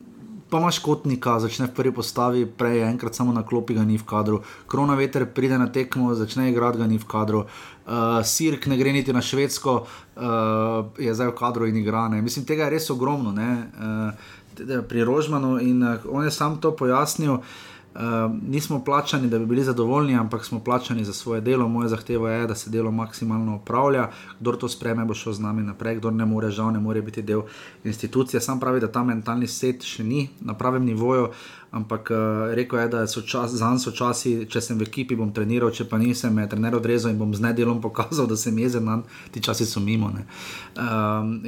pa 0.49 0.57
imaš 0.57 0.79
kotnika, 0.79 1.35
začne 1.39 1.67
v 1.67 1.75
prvi 1.77 1.93
postavi, 1.93 2.45
prej 2.45 2.81
enkrat 2.87 3.15
samo 3.15 3.33
na 3.33 3.45
klopi, 3.45 3.77
ga 3.77 3.85
ni 3.85 3.97
v 3.97 4.07
kadru. 4.09 4.41
Krona 4.67 4.97
veter 4.97 5.27
pride 5.29 5.61
na 5.61 5.69
tekmo, 5.69 6.15
začne 6.15 6.49
igrati, 6.49 6.81
ga 6.81 6.87
ni 6.87 6.97
v 6.97 7.05
kadru. 7.05 7.45
Uh, 7.85 8.25
Sirk 8.25 8.65
ne 8.65 8.81
gre 8.81 8.93
niti 8.93 9.13
na 9.13 9.21
švedsko, 9.21 9.77
uh, 9.85 10.89
je 10.97 11.13
zdaj 11.13 11.29
v 11.29 11.37
kadru 11.37 11.69
in 11.69 11.77
igra. 11.77 12.07
Ne. 12.09 12.25
Mislim, 12.25 12.45
tega 12.45 12.65
je 12.65 12.79
res 12.79 12.89
ogromno. 12.89 13.37
Uh, 13.37 14.83
pri 14.89 15.05
Rožmanu 15.05 15.59
in 15.61 15.83
uh, 15.83 16.01
on 16.09 16.25
je 16.25 16.31
sam 16.33 16.57
to 16.57 16.73
pojasnil. 16.73 17.37
Uh, 17.37 17.65
Uh, 17.97 18.03
nismo 18.47 18.83
plačani, 18.83 19.27
da 19.27 19.39
bi 19.39 19.45
bili 19.45 19.63
zadovoljni, 19.63 20.15
ampak 20.15 20.45
smo 20.45 20.59
plačani 20.59 21.05
za 21.05 21.13
svoje 21.13 21.41
delo. 21.41 21.67
Moja 21.67 21.87
zahteva 21.87 22.31
je, 22.31 22.47
da 22.47 22.55
se 22.55 22.69
delo 22.69 22.91
maksimalno 22.91 23.55
upravlja. 23.55 24.09
Kdo 24.39 24.51
to 24.51 24.69
spreme, 24.69 25.05
bo 25.05 25.13
šel 25.13 25.33
z 25.33 25.39
nami 25.39 25.63
naprej, 25.63 25.95
kdo 25.95 26.11
ne 26.11 26.25
more, 26.25 26.51
žal 26.51 26.71
ne 26.71 26.79
more 26.79 27.01
biti 27.01 27.21
del 27.21 27.41
institucije. 27.83 28.41
Sam 28.41 28.59
pravi, 28.59 28.79
da 28.79 28.91
ta 28.91 29.03
mentalni 29.03 29.47
set 29.47 29.81
še 29.81 30.03
ni 30.03 30.29
na 30.39 30.53
pravem 30.53 30.85
nivoju, 30.85 31.31
ampak 31.71 32.11
uh, 32.11 32.17
rekel 32.53 32.79
je, 32.79 32.87
da 32.87 33.07
so 33.07 33.21
čas, 33.21 33.51
za 33.51 33.69
nas 33.69 33.87
so 33.89 33.91
časi, 33.91 34.45
če 34.45 34.61
sem 34.61 34.77
v 34.77 34.85
ekipi, 34.85 35.17
bom 35.17 35.33
treniral, 35.33 35.73
če 35.73 35.87
pa 35.89 35.97
nisem, 35.97 36.35
me 36.37 36.45
trener 36.45 36.77
odrezal 36.77 37.15
in 37.15 37.17
bom 37.17 37.33
z 37.33 37.41
nedelom 37.41 37.81
pokazal, 37.81 38.27
da 38.31 38.37
sem 38.37 38.57
jezen, 38.61 38.85
nam 38.85 39.07
ti 39.31 39.41
časi 39.41 39.65
so 39.65 39.81
mimo. 39.81 40.11
Uh, 40.13 40.21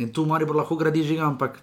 in 0.01 0.09
tu 0.09 0.25
Mari 0.25 0.49
bo 0.49 0.57
lahko 0.57 0.79
gradi 0.81 1.05
žiga, 1.05 1.29
ampak 1.29 1.61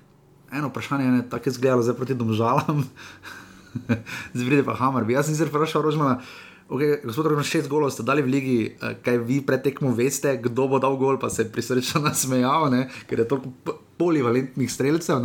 eno 0.54 0.70
vprašanje 0.70 1.10
je, 1.10 1.26
tako 1.34 1.50
je 1.50 1.56
zgledalo 1.58 1.82
zdaj 1.82 1.98
proti 1.98 2.14
domžalam. 2.14 2.86
Zvrede 4.38 4.64
pa 4.64 4.74
Hamar. 4.74 5.06
Jaz 5.10 5.26
sem 5.26 5.34
se 5.34 5.46
vprašal, 5.48 5.82
Rožmana, 5.82 6.20
okay, 6.68 6.98
gospod 7.04 7.26
Rožman, 7.30 7.46
šest 7.46 7.68
golov 7.70 7.94
ste 7.94 8.02
dali 8.02 8.22
v 8.22 8.30
ligi, 8.30 8.58
eh, 8.70 8.96
kaj 9.02 9.18
vi 9.22 9.40
pretekmo 9.40 9.94
veste, 9.94 10.36
kdo 10.42 10.68
bo 10.68 10.78
dal 10.82 10.96
gol, 10.96 11.18
pa 11.18 11.30
se 11.30 11.44
je 11.44 11.52
prisrčno 11.52 12.02
nasmejal, 12.08 12.70
ne? 12.70 12.86
ker 13.06 13.22
je 13.22 13.28
toliko 13.28 13.78
polivalentnih 13.96 14.68
streljcev. 14.68 15.24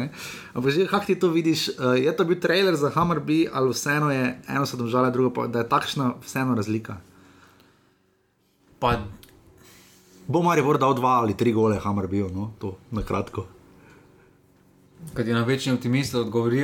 Ampak 0.55 0.69
že, 0.71 0.87
kako 0.87 1.05
ti 1.05 1.15
to 1.19 1.29
vidiš, 1.29 1.69
eh, 1.69 2.05
je 2.05 2.11
to 2.15 2.25
bil 2.25 2.39
trailer 2.39 2.75
za 2.75 2.89
Hamar 2.93 3.19
B, 3.19 3.45
ali 3.51 3.73
vseeno 3.73 4.11
je 4.11 4.41
eno 4.47 4.65
so 4.65 4.77
domžale, 4.77 5.11
drugo 5.11 5.33
pa, 5.33 5.47
da 5.47 5.65
je 5.65 5.69
takšna 5.69 6.21
vseeno 6.25 6.55
razlika. 6.55 7.01
Pa. 8.81 8.97
Bo 10.27 10.41
Marijo 10.41 10.65
Bor 10.65 10.77
dal 10.77 10.93
dva 10.95 11.21
ali 11.21 11.37
tri 11.37 11.51
gole, 11.53 11.77
Hamar 11.77 12.07
bil, 12.07 12.29
no, 12.33 12.53
to 12.57 12.77
na 12.91 13.03
kratko. 13.03 13.60
Kaj 15.13 15.25
ti 15.25 15.33
na 15.33 15.43
večni 15.43 15.73
optimist 15.73 16.15
odgovori? 16.15 16.63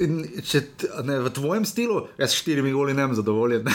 In 0.00 0.24
če 0.46 0.60
ne 1.04 1.18
v 1.24 1.30
tvojem 1.34 1.64
stilu, 1.66 2.06
jaz 2.18 2.30
s 2.30 2.38
štirimi 2.40 2.72
goli 2.72 2.94
ne 2.94 3.06
vem 3.06 3.14
zadovoljen. 3.18 3.64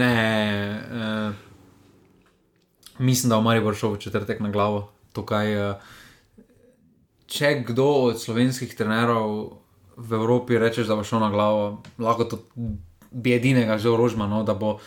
ne, 0.00 0.12
uh, 0.78 1.34
mislim, 2.98 3.30
da 3.30 3.36
v 3.40 3.42
Mariju 3.48 3.64
bo 3.66 3.74
šel 3.74 3.90
v 3.96 4.02
četrtek 4.06 4.38
na 4.40 4.50
glavo. 4.54 4.80
Tukaj, 5.18 5.48
uh, 5.58 5.74
če 7.26 7.48
kdo 7.66 7.86
od 8.12 8.16
slovenskih 8.22 8.70
trenerov 8.78 9.28
v 9.96 10.10
Evropi 10.14 10.58
reče, 10.58 10.86
da 10.86 10.94
bo 10.98 11.04
šel 11.06 11.20
na 11.26 11.30
glavo, 11.34 11.62
lahko 11.98 12.24
to 12.30 12.36
bi 13.10 13.34
edinega 13.34 13.78
že 13.78 13.90
orožma, 13.90 14.26
no, 14.30 14.44
da 14.46 14.54
bo 14.54 14.78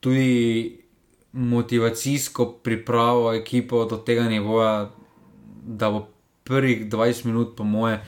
tudi 0.00 0.80
motivacijsko 1.32 2.52
pripravo 2.52 3.32
ekipo 3.34 3.84
do 3.84 3.96
tega 3.96 4.22
nivoja, 4.22 4.90
da 5.62 5.90
bo 5.90 6.08
prvih 6.44 6.90
20 6.90 7.26
minut, 7.26 7.56
po 7.56 7.64
moje, 7.64 8.04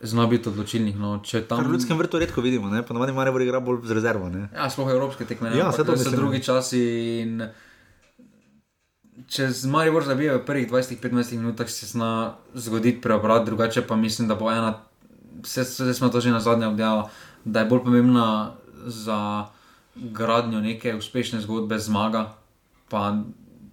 znal 0.00 0.26
biti 0.26 0.48
odločilnih. 0.48 0.96
No, 0.96 1.22
tam... 1.48 1.64
V 1.64 1.72
ljudskem 1.72 1.98
vrtu 1.98 2.18
redko 2.18 2.40
vidimo, 2.40 2.70
ne? 2.70 2.82
mora 3.12 3.32
biti 3.32 3.44
igra 3.44 3.60
bolj 3.60 3.84
z 3.84 3.92
rezervo. 3.92 4.28
Ne? 4.28 4.48
Ja, 4.54 4.70
sploh 4.70 4.90
evropske 4.90 5.24
tekme. 5.24 5.52
Ja, 5.56 5.72
se 5.72 5.84
to 5.84 5.96
so 5.96 6.10
drugi 6.10 6.42
časi. 6.42 6.80
In... 7.20 7.42
Če 9.28 9.50
z 9.50 9.70
Marijo 9.70 10.00
zabijajo 10.02 10.40
v 10.40 10.44
prvih 10.44 10.70
20-15 10.70 11.36
minutah, 11.36 11.68
se 11.70 11.86
zna 11.86 12.34
zgoditi 12.54 13.00
preobrat, 13.00 13.44
drugače 13.46 13.86
pa 13.86 13.96
mislim, 13.96 14.28
da 14.28 14.34
bo 14.34 14.50
ena, 14.50 14.80
vse 15.42 15.94
smo 15.94 16.08
to 16.08 16.20
že 16.20 16.30
na 16.34 16.40
zadnje 16.40 16.66
obdelali, 16.66 17.04
da 17.44 17.60
je 17.62 17.70
bolj 17.70 17.84
pomembna 17.84 18.56
za 18.86 19.46
gradnjo 19.94 20.60
neke 20.60 20.94
uspešne 20.94 21.40
zgodbe 21.40 21.78
zmaga. 21.78 22.34
Pa, 22.88 23.10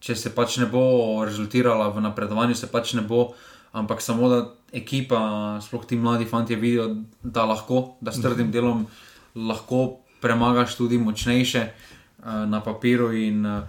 če 0.02 0.16
se 0.16 0.32
pač 0.34 0.58
ne 0.62 0.68
bo 0.70 0.82
rezultirala 1.26 1.90
v 1.94 2.02
napredovanju, 2.02 2.56
se 2.58 2.70
pač 2.72 2.96
ne 2.98 3.04
bo, 3.06 3.34
ampak 3.78 4.02
samo 4.02 4.30
da 4.32 4.40
ekipa, 4.74 5.60
sploh 5.62 5.86
ti 5.86 6.00
mladi 6.00 6.26
fanti, 6.26 6.56
vidijo, 6.56 7.04
da 7.22 7.46
lahko, 7.46 7.98
da 8.02 8.12
s 8.12 8.22
trdim 8.22 8.50
mhm. 8.50 8.56
delom 8.56 8.88
lahko 9.36 10.02
premagaš 10.22 10.76
tudi 10.78 10.98
močnejše 11.02 11.62
uh, 11.68 12.46
na 12.50 12.62
papiru. 12.62 13.12
In, 13.14 13.46
uh, 13.46 13.64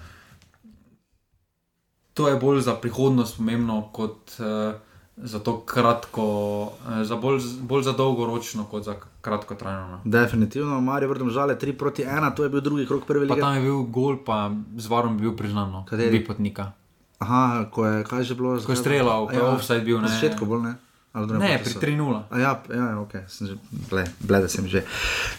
to 2.14 2.28
je 2.28 2.36
bolj 2.36 2.60
za 2.68 2.76
prihodnost 2.76 3.36
pomembno 3.40 3.82
kot. 3.92 4.36
Uh, 4.38 4.91
za 5.16 5.38
to 5.38 5.60
kratko, 5.60 6.24
eh, 6.88 7.04
za 7.04 7.16
bolj, 7.16 7.40
bolj 7.60 7.82
za 7.82 7.92
dolgoročno, 7.92 8.64
kot 8.64 8.84
za 8.84 8.94
kratko 9.20 9.54
trajno. 9.54 9.88
No. 9.88 10.00
Definitivno, 10.04 10.80
Marijo 10.80 11.08
vrtam 11.08 11.30
žale 11.30 11.58
3 11.58 11.72
proti 11.72 12.02
1, 12.02 12.34
to 12.36 12.42
je 12.42 12.48
bil 12.48 12.60
drugi 12.60 12.86
krok 12.86 13.04
prve 13.06 13.26
lige. 13.26 13.40
Tam 13.40 13.54
je 13.54 13.60
bil 13.60 13.82
gol, 13.82 14.16
pa 14.24 14.50
z 14.76 14.86
varom 14.86 15.18
bil 15.18 15.36
priznano, 15.36 15.84
da 15.90 16.02
je 16.02 16.10
bil 16.10 16.26
potnika. 16.26 16.72
Aha, 17.18 17.64
ko 17.70 17.86
je, 17.86 18.04
kaj 18.04 18.22
že 18.22 18.34
bilo? 18.34 18.58
Ko 18.66 18.72
je 18.72 18.76
streljal, 18.76 19.26
ko 19.26 19.32
je 19.32 19.38
ja, 19.38 19.52
offside 19.54 19.84
bil. 19.84 20.00
Na 20.00 20.08
začetku 20.08 20.46
bolj 20.46 20.62
ne. 20.62 20.74
Ne, 21.12 21.60
pri 21.60 21.72
3-0. 21.76 22.22
Ja, 22.40 22.62
ja, 22.72 22.84
ok, 22.96 23.28
sem 23.28 23.50
že, 23.50 23.54
ble, 23.90 24.06
ble, 24.24 24.38
da 24.40 24.48
sem 24.48 24.64
že. 24.64 24.80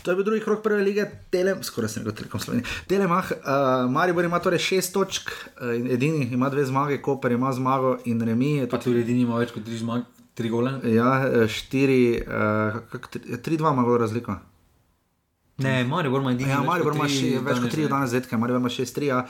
To 0.06 0.14
je 0.14 0.20
bil 0.20 0.28
drugi 0.28 0.44
krok 0.46 0.62
prve 0.62 0.86
lige, 0.86 1.08
Telem, 1.34 1.64
skoraj 1.66 1.90
sem 1.90 2.06
rekel, 2.06 2.14
Telekom 2.22 2.44
Slovenije. 2.44 2.70
Telemah, 2.86 3.32
uh, 3.34 3.90
Maribor 3.90 4.22
ima 4.22 4.38
torej 4.38 4.62
šest 4.62 4.94
točk, 4.94 5.34
uh, 5.34 5.74
edini 5.74 6.30
ima 6.30 6.52
dve 6.54 6.68
zmage, 6.70 7.02
Koper 7.02 7.34
ima 7.34 7.50
zmago 7.58 7.98
in 8.06 8.22
Remi. 8.22 8.68
Pa 8.70 8.78
tudi 8.78 9.02
edini 9.02 9.26
ima 9.26 9.42
več 9.42 9.50
kot 9.56 9.66
tri 9.66 9.82
zmage, 9.82 10.06
tri 10.38 10.54
gole. 10.54 10.78
Ja, 10.94 11.26
eh, 11.26 11.50
štiri, 11.50 12.22
uh, 12.22 13.42
tri, 13.42 13.58
dva 13.58 13.74
ima 13.74 13.82
gole 13.82 14.06
razliko. 14.06 14.38
Ne, 15.58 15.84
Maribor 15.84 16.22
ima 16.22 16.32
edini. 16.32 16.50
Ja, 16.50 16.62
Maribor 16.66 16.96
ima 16.96 17.06
še 17.08 17.38
več 17.46 17.60
kot 17.62 17.72
tri 17.72 17.86
danes 17.90 18.10
zetke, 18.10 18.38
Maribor 18.42 18.62
ima 18.62 18.72
šest, 18.74 18.96
tri. 18.96 19.12
Ja. 19.12 19.22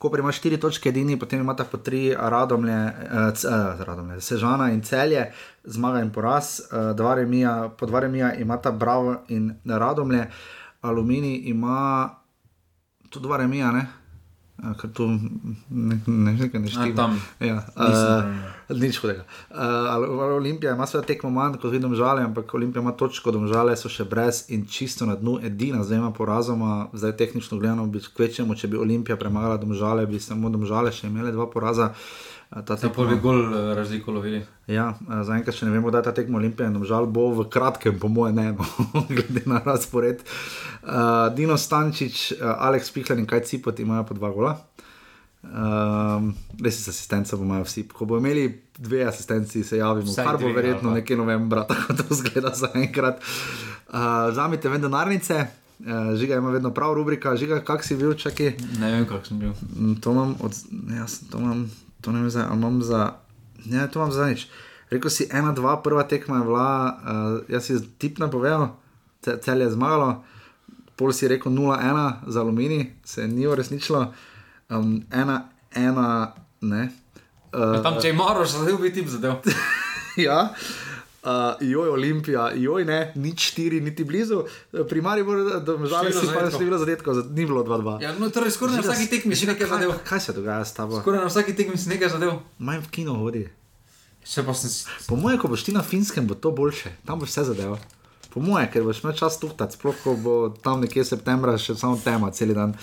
Ko 0.00 0.10
ima 0.16 0.32
štiri 0.32 0.56
točke, 0.60 0.88
edini, 0.88 1.18
potem 1.20 1.42
ima 1.44 1.54
ta 1.56 1.64
po 1.68 1.80
tri, 1.80 2.10
radomlje, 2.12 2.76
eh, 2.76 3.44
eh 3.48 3.82
radomlje, 3.84 4.20
sežana 4.24 4.70
in 4.72 4.80
celje, 4.84 5.26
zmaga 5.64 6.00
in 6.00 6.12
poraz, 6.12 6.60
eh, 6.60 6.92
dva 6.96 7.14
remija, 7.14 7.54
po 7.76 7.86
dva 7.86 8.00
remija 8.00 8.34
ima 8.34 8.56
ta 8.56 8.72
bravo 8.72 9.18
in 9.28 9.54
radomlje, 9.64 10.26
aluminij 10.80 11.48
ima 11.52 12.10
tudi 13.10 13.26
dva 13.26 13.36
remija, 13.36 13.72
ne? 13.72 13.86
Ker 14.80 14.90
tu 14.92 15.06
ne 15.70 16.32
vem, 16.36 16.50
kaj 16.52 16.60
nešteje. 16.60 16.94
Tam 16.96 17.16
je. 17.40 17.48
Ja, 17.48 17.62
uh, 17.76 18.76
nič 18.76 19.00
hudega. 19.00 19.24
Uh, 19.50 20.36
Olimpija 20.36 20.74
ima 20.74 20.86
svoje 20.86 21.06
tekmo 21.06 21.30
manj 21.30 21.56
kot 21.56 21.72
vidim 21.72 21.94
žale, 21.94 22.22
ampak 22.28 22.54
Olimpija 22.54 22.82
ima 22.82 22.92
točko, 22.92 23.32
domžale 23.32 23.76
so 23.76 23.88
še 23.88 24.04
brez 24.04 24.44
in 24.52 24.66
čisto 24.68 25.08
na 25.08 25.16
dnu, 25.16 25.38
edina 25.42 25.84
z 25.84 25.94
dvema 25.94 26.10
porazoma. 26.12 26.88
Zdaj 26.92 27.16
tehnično 27.16 27.58
gledano 27.58 27.86
bi 27.86 28.02
kvečemo, 28.04 28.54
če 28.54 28.68
bi 28.68 28.76
Olimpija 28.76 29.16
premagala 29.16 29.56
domžale, 29.56 30.06
bi 30.06 30.20
samo 30.20 30.52
domžale 30.52 30.92
še 30.92 31.08
imele 31.08 31.32
dva 31.32 31.48
poraza. 31.50 31.94
Ta 32.50 32.74
tekmo 32.76 33.04
bi 33.06 33.14
bolj 33.14 33.44
eh, 33.44 33.74
razliko 33.74 34.12
lovili. 34.12 34.40
Ja, 34.66 34.88
eh, 34.98 35.20
zaenkrat 35.22 35.54
še 35.54 35.68
ne 35.68 35.74
vemo, 35.76 35.92
da 35.94 36.00
je 36.00 36.08
ta 36.08 36.14
tekmo 36.16 36.40
Olimpija 36.40 36.66
in 36.66 36.80
žal 36.82 37.06
bo 37.06 37.28
v 37.36 37.44
kratkem, 37.46 37.98
po 38.02 38.08
mojem, 38.10 38.40
ne, 38.40 38.46
no, 38.94 39.02
glede 39.06 39.44
na 39.46 39.60
razpored. 39.62 40.24
Uh, 40.82 41.28
Dino 41.36 41.54
Stančič, 41.54 42.32
uh, 42.34 42.56
Aleks 42.66 42.90
Pihler 42.90 43.20
in 43.22 43.28
kaj 43.30 43.44
cipot 43.46 43.78
imajo 43.78 44.08
po 44.08 44.16
dva 44.18 44.30
gola. 44.34 44.54
Um, 45.40 46.32
res 46.58 46.80
je, 46.80 46.90
asistenca 46.90 47.38
bomo 47.38 47.60
vsi. 47.62 47.84
Ko 47.86 48.08
bomo 48.08 48.18
imeli 48.18 48.48
dve 48.76 49.04
asistenci, 49.06 49.62
se 49.64 49.78
javimo, 49.78 50.10
Vsaj 50.10 50.26
kar 50.26 50.38
bo 50.42 50.50
verjetno 50.56 50.94
nekje 50.96 51.16
novembra, 51.20 51.62
tako 51.70 51.94
da 51.94 52.02
to 52.08 52.18
zgleda 52.18 52.50
zaenkrat. 52.64 53.22
Uh, 53.86 54.34
Zamite 54.34 54.72
ven 54.72 54.82
denarnice. 54.82 55.38
Uh, 55.80 56.10
žiga 56.18 56.40
ima 56.42 56.50
vedno 56.50 56.74
prav 56.74 56.96
rubrika, 56.98 57.36
žiga, 57.38 57.60
kak 57.62 57.86
si 57.86 57.94
bil, 57.96 58.16
čakaj. 58.18 58.56
Ne 58.82 58.90
vem, 58.96 59.06
kak 59.06 59.30
sem 59.30 59.38
bil. 59.38 59.54
Mm, 59.70 60.00
to 60.02 60.16
imam, 60.18 60.34
od, 60.42 60.58
jaz, 60.98 61.20
to 61.30 61.38
imam 61.38 61.68
to 62.00 62.12
ne 62.12 62.20
vem, 62.20 62.30
zdaj, 62.30 62.46
ali 62.48 62.58
imam 62.58 62.82
za. 62.82 63.12
Ne, 63.64 63.88
to 63.90 63.98
imam 63.98 64.12
za 64.12 64.26
nič. 64.26 64.48
Rekel 64.90 65.10
si, 65.10 65.28
ena, 65.32 65.52
dva, 65.52 65.76
prva 65.82 66.02
tekma 66.02 66.40
je 66.40 66.44
bila, 66.44 66.70
uh, 66.90 67.52
jaz 67.52 67.68
si 67.68 67.78
tip 67.98 68.18
ne 68.18 68.30
povedal, 68.30 68.74
cel 69.22 69.60
je 69.62 69.70
zmagalo, 69.70 70.24
pol 70.96 71.12
si 71.12 71.28
rekel 71.28 71.52
0-1 71.52 72.12
za 72.26 72.40
aluminij, 72.40 72.90
se 73.04 73.28
ni 73.28 73.46
uresničilo, 73.46 74.12
um, 74.70 75.02
ena, 75.12 75.48
ena, 75.74 76.32
ne. 76.60 76.88
Uh, 77.52 77.82
tam 77.82 78.00
če 78.02 78.10
imaš, 78.10 78.56
zadev 78.56 78.80
bi 78.82 78.90
tip 78.92 79.06
zadev. 79.06 79.38
ja 80.26 80.50
uh, 81.24 81.30
joj, 81.60 81.88
Olimpija, 81.88 82.50
joj, 82.54 82.84
ne, 82.84 83.12
nič 83.14 83.50
štiri, 83.52 83.80
niti 83.80 84.04
blizu, 84.04 84.42
primarni 84.88 85.24
bo, 85.24 85.36
da 85.36 85.76
žal 85.86 86.10
si 86.12 86.26
pa 86.34 86.46
ne 86.46 86.64
bilo 86.64 86.78
zadetkov, 86.78 87.22
ni 87.30 87.46
bilo 87.46 87.64
2-2. 87.64 88.00
Ja, 88.02 88.14
no, 88.18 88.30
torej 88.30 88.54
skoraj 88.56 88.80
na 88.80 88.84
vsaki 88.86 89.08
tekmi 89.10 89.36
si 89.36 89.48
nekaj 89.50 89.68
zadev. 89.68 89.94
Kaj 90.08 90.20
se 90.20 90.36
dogaja 90.36 90.64
s 90.64 90.74
tabo? 90.74 91.00
Skoraj 91.00 91.24
na 91.24 91.30
vsaki 91.30 91.56
tekmi 91.56 91.78
si 91.78 91.92
nekaj 91.92 92.16
zadev. 92.16 92.40
Manj 92.58 92.84
v 92.86 92.92
kino 92.94 93.16
hodi. 93.20 93.46
Sem... 94.24 94.44
Po 95.08 95.16
mojem, 95.16 95.40
ko 95.40 95.48
boš 95.48 95.64
ti 95.64 95.72
na 95.72 95.82
finskem, 95.82 96.26
bo 96.28 96.36
to 96.36 96.52
boljše, 96.52 96.92
tam 97.08 97.20
boš 97.20 97.32
vse 97.32 97.48
zadev. 97.52 97.78
Po 98.30 98.40
mojem, 98.44 98.68
ker 98.72 98.84
boš 98.86 99.02
imel 99.02 99.16
čas 99.18 99.40
tuhtati, 99.42 99.74
sploh 99.74 99.96
ko 100.04 100.14
bo 100.14 100.34
tam 100.62 100.84
nekje 100.84 101.04
septembra 101.08 101.56
še 101.58 101.74
samo 101.74 101.98
tema, 102.04 102.30
cel 102.30 102.54
dan. 102.54 102.76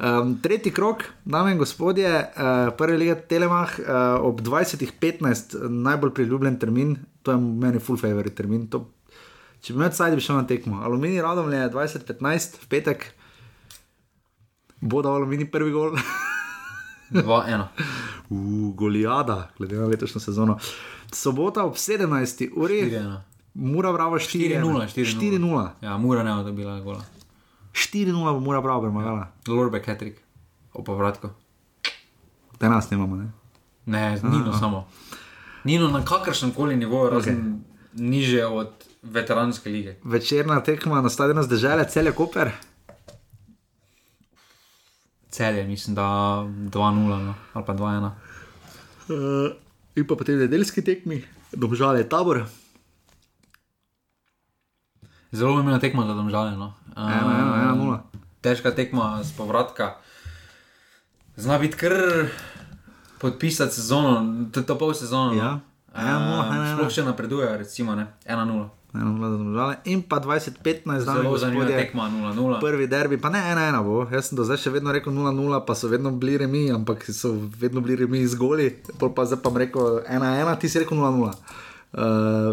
Um, 0.00 0.38
tretji 0.42 0.72
krok, 0.72 1.04
dame 1.24 1.52
in 1.52 1.58
gospodje, 1.58 2.08
uh, 2.08 2.72
prvi 2.76 2.96
liga 2.96 3.14
Telemah 3.14 3.78
uh, 3.78 4.24
ob 4.24 4.40
20.15, 4.40 5.68
najbolj 5.68 6.14
priljubljen 6.14 6.56
termin, 6.58 6.96
to 7.22 7.34
je 7.34 7.36
meni 7.36 7.78
full 7.78 8.00
favorite 8.00 8.32
termin. 8.34 8.64
To, 8.72 8.86
če 9.60 9.74
bi 9.74 9.82
imel 9.82 9.92
sajt, 9.92 10.16
bi 10.16 10.24
šel 10.24 10.40
na 10.40 10.46
tekmo. 10.48 10.80
Aluminij 10.88 11.20
radom 11.20 11.52
je 11.52 11.68
20.15 11.76 12.56
v 12.62 12.70
petek, 12.72 13.06
bo 14.80 15.04
dal 15.04 15.20
aluminij 15.20 15.50
prvi 15.52 15.76
gol. 15.76 15.96
2-1. 17.12 17.66
Uh, 18.30 18.68
Golijada, 18.78 19.48
glede 19.58 19.74
na 19.74 19.88
letošnjo 19.90 20.20
sezono. 20.22 20.54
Sobota 21.12 21.64
ob 21.66 21.74
17. 21.74 22.52
uri, 22.54 22.84
4-1. 22.86 23.16
Mura 23.54 23.92
Bravo 23.92 24.18
4-0. 24.22 24.86
4-0. 24.94 25.18
4-0. 25.18 25.68
Ja, 25.82 25.96
mura 25.98 26.22
ne 26.22 26.44
bo 26.44 26.52
bila 26.52 26.80
gola. 26.80 27.02
4-0 27.72 28.32
bo 28.32 28.40
Mura 28.40 28.60
Bravo 28.60 28.80
premagala. 28.80 29.32
Lorbe 29.48 29.82
Ketrik, 29.82 30.22
o 30.72 30.84
povratku. 30.84 31.28
Te 32.58 32.68
nas 32.68 32.90
nemamo, 32.90 33.16
ne? 33.16 33.30
Ne, 33.86 34.20
Nino 34.22 34.52
samo. 34.52 34.88
Nino 35.64 35.88
na 35.88 36.04
kakršnem 36.04 36.52
koli 36.52 36.76
nivoju, 36.76 37.10
razen 37.10 37.36
okay. 37.36 38.00
niže 38.00 38.46
od 38.46 38.70
veteranske 39.02 39.70
lige. 39.70 39.96
Večerna 40.04 40.60
tekma 40.60 41.00
na 41.00 41.10
stadionu 41.10 41.42
zdržele, 41.42 41.84
cel 41.88 42.06
je 42.06 42.12
Koper. 42.12 42.50
Celje, 45.30 45.64
mislim, 45.64 45.94
da 45.94 46.02
2-0 46.02 47.24
no, 47.24 47.34
ali 47.52 47.64
pa 47.66 47.74
2-1. 47.74 48.10
Uh, 49.08 49.52
in 49.96 50.06
pa 50.06 50.14
potem 50.14 50.38
nedeljski 50.38 50.84
tekmi, 50.84 51.22
domžale 51.52 52.08
tabor. 52.08 52.44
Zelo 55.30 55.54
pomembna 55.54 55.78
tekma 55.78 56.06
za 56.06 56.14
domžale. 56.18 56.58
No. 56.58 56.74
Ena, 56.98 57.22
ena, 57.22 57.54
ena, 57.62 57.74
nula. 57.78 57.98
Težka 58.42 58.74
tekma 58.74 59.22
z 59.22 59.30
povratka. 59.38 60.02
Zna 61.38 61.58
biti 61.62 61.78
kar 61.78 61.94
podpisati 63.22 63.74
sezono, 63.74 64.26
to 64.50 64.60
je 64.60 64.66
to 64.66 64.74
pol 64.74 64.90
sezono. 64.90 65.38
Ja. 65.38 65.62
No. 65.94 65.94
Ena, 65.94 66.18
nula, 66.18 66.42
ena, 66.50 66.54
ena. 66.66 66.74
Sploh 66.74 66.90
še 66.90 67.06
napredujejo, 67.06 67.54
recimo, 67.62 67.94
ne? 67.94 68.10
1-0. 68.26 68.66
Ena, 68.90 69.06
nula 69.06 69.30
za 69.30 69.38
domžale. 69.38 69.78
In 69.86 70.02
pa 70.02 70.18
20-15, 70.18 71.06
da 71.06 71.14
Zelo 71.22 71.38
zanimiva 71.38 71.70
tekma, 71.78 72.10
0-0. 72.10 72.58
Prvi 72.58 72.90
derbi, 72.90 73.14
pa 73.22 73.30
ne 73.30 73.38
1-1 73.54 73.86
bo. 73.86 74.10
Jaz 74.10 74.32
sem 74.32 74.34
do 74.34 74.42
zdaj 74.42 74.66
še 74.66 74.74
vedno 74.74 74.90
rekel 74.90 75.14
0-0, 75.14 75.62
pa 75.62 75.78
so 75.78 75.86
vedno 75.86 76.10
bili 76.10 76.42
remi, 76.42 76.66
ampak 76.74 77.06
so 77.06 77.38
vedno 77.54 77.78
bili 77.86 78.02
remi 78.02 78.26
z 78.26 78.34
goli. 78.34 78.66
Pol 78.98 79.14
pa 79.14 79.30
zdaj 79.30 79.38
pa 79.38 79.54
bom 79.54 79.62
rekel 79.62 80.02
1-1, 80.10 80.58
ti 80.58 80.66
si 80.66 80.82
rekel 80.82 80.98
0-0. 80.98 81.69
Uh, 81.92 81.98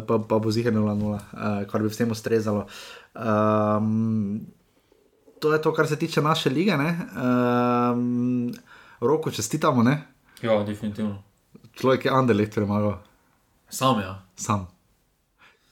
pa, 0.01 0.17
pa 0.19 0.35
bo 0.35 0.49
zihar 0.49 0.73
0-0, 0.73 0.81
uh, 1.05 1.19
kar 1.63 1.81
bi 1.81 1.87
vsem 1.87 2.09
ustrezalo. 2.09 2.65
Um, 3.13 4.41
to 5.39 5.53
je 5.53 5.61
to, 5.61 5.73
kar 5.73 5.87
se 5.87 5.95
tiče 5.95 6.21
naše 6.21 6.49
lige. 6.49 6.73
Um, 6.73 8.53
roko 8.99 9.31
čestitamo, 9.31 9.83
ne? 9.83 10.07
Ja, 10.41 10.63
definitivno. 10.63 11.21
Človek 11.73 12.05
je 12.05 12.11
Anderlecht 12.11 12.53
premagal. 12.53 12.97
Sam 13.69 13.99
ja. 13.99 14.21
Sam. 14.35 14.67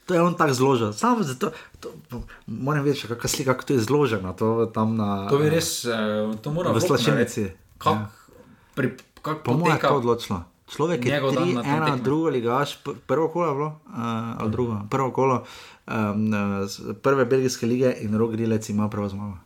To 0.05 0.13
je 0.13 0.21
on 0.21 0.33
tako 0.33 0.53
zložen. 0.53 0.93
Sam 0.93 1.23
zato, 1.23 1.49
to, 1.79 1.89
moram 2.45 2.83
vedeti, 2.83 3.07
kakšna 3.07 3.27
slika, 3.27 3.53
kako 3.53 3.63
to 3.63 3.73
je 3.73 3.79
zloženo. 3.79 4.33
To, 4.33 4.45
na, 4.87 5.25
To 5.29 5.37
bi 5.37 5.49
res, 5.49 5.85
eh, 5.85 5.89
to 6.37 6.51
mora 6.51 6.69
v 6.69 6.73
Vlok 6.73 6.83
slačilnici. 6.83 7.41
narediti. 7.41 7.57
Kak, 7.77 7.97
kak 9.21 9.37
Po 9.41 9.53
mojem 9.53 9.65
je 9.67 9.71
poteka- 9.73 9.89
to 9.89 9.97
odločilo. 9.97 10.39
Človek 10.67 11.05
je 11.05 11.11
njegov 11.11 11.31
tri, 11.33 11.51
ena, 11.51 11.61
tekmi. 11.85 12.01
drugo 12.01 12.29
ligaš, 12.29 12.83
pr- 12.83 12.95
prvo 13.07 13.27
kolo 13.27 13.45
je 13.45 13.53
bilo, 13.53 13.67
uh, 13.85 13.93
ali 14.37 14.51
drugo, 14.51 14.79
prvo 14.89 15.11
kolo, 15.11 15.43
um, 15.87 16.31
prve 16.95 17.25
belgijske 17.25 17.65
lige 17.65 17.93
in 17.99 18.17
rok 18.17 18.31
grilec 18.31 18.69
ima 18.69 18.89
prvo 18.89 19.09
zmago. 19.09 19.37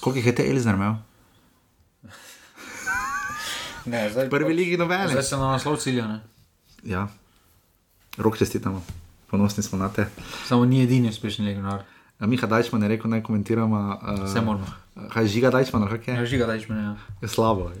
Koliko 0.00 0.18
jih 0.18 0.26
je 0.26 0.34
te 0.34 0.50
Elizner 0.50 0.74
imel? 0.74 0.94
Ne, 3.84 4.10
zdaj, 4.10 4.30
Prvi 4.30 4.54
ligi 4.54 4.76
nobene. 4.76 5.08
Zdaj 5.08 5.22
se 5.22 5.36
na 5.36 5.46
naslov 5.48 5.76
cilja, 5.76 6.06
ne. 6.06 6.20
Ja, 6.84 7.08
rok 8.16 8.38
čestitamo, 8.38 8.84
ponosni 9.26 9.62
smo 9.62 9.78
na 9.78 9.88
te. 9.88 10.06
Samo 10.46 10.64
ni 10.64 10.82
edini 10.82 11.08
uspešni 11.08 11.46
legionar. 11.46 11.82
Miha 12.20 12.46
Dajčman 12.46 12.82
je 12.82 12.88
rekel, 12.88 13.10
naj 13.10 13.22
komentiramo. 13.22 13.98
Uh, 14.02 14.24
Vse 14.24 14.40
moramo. 14.40 14.66
Kaj 14.94 15.24
žiga 15.26 15.48
Dajčman, 15.48 15.82
ali 15.82 15.96
kaj 15.96 16.14
Ja, 16.14 16.20
je? 16.20 16.26
žiga 16.28 16.46
dajš 16.46 16.68
me, 16.68 16.76
ja. 16.76 16.92
Je 17.18 17.28
slabo. 17.28 17.72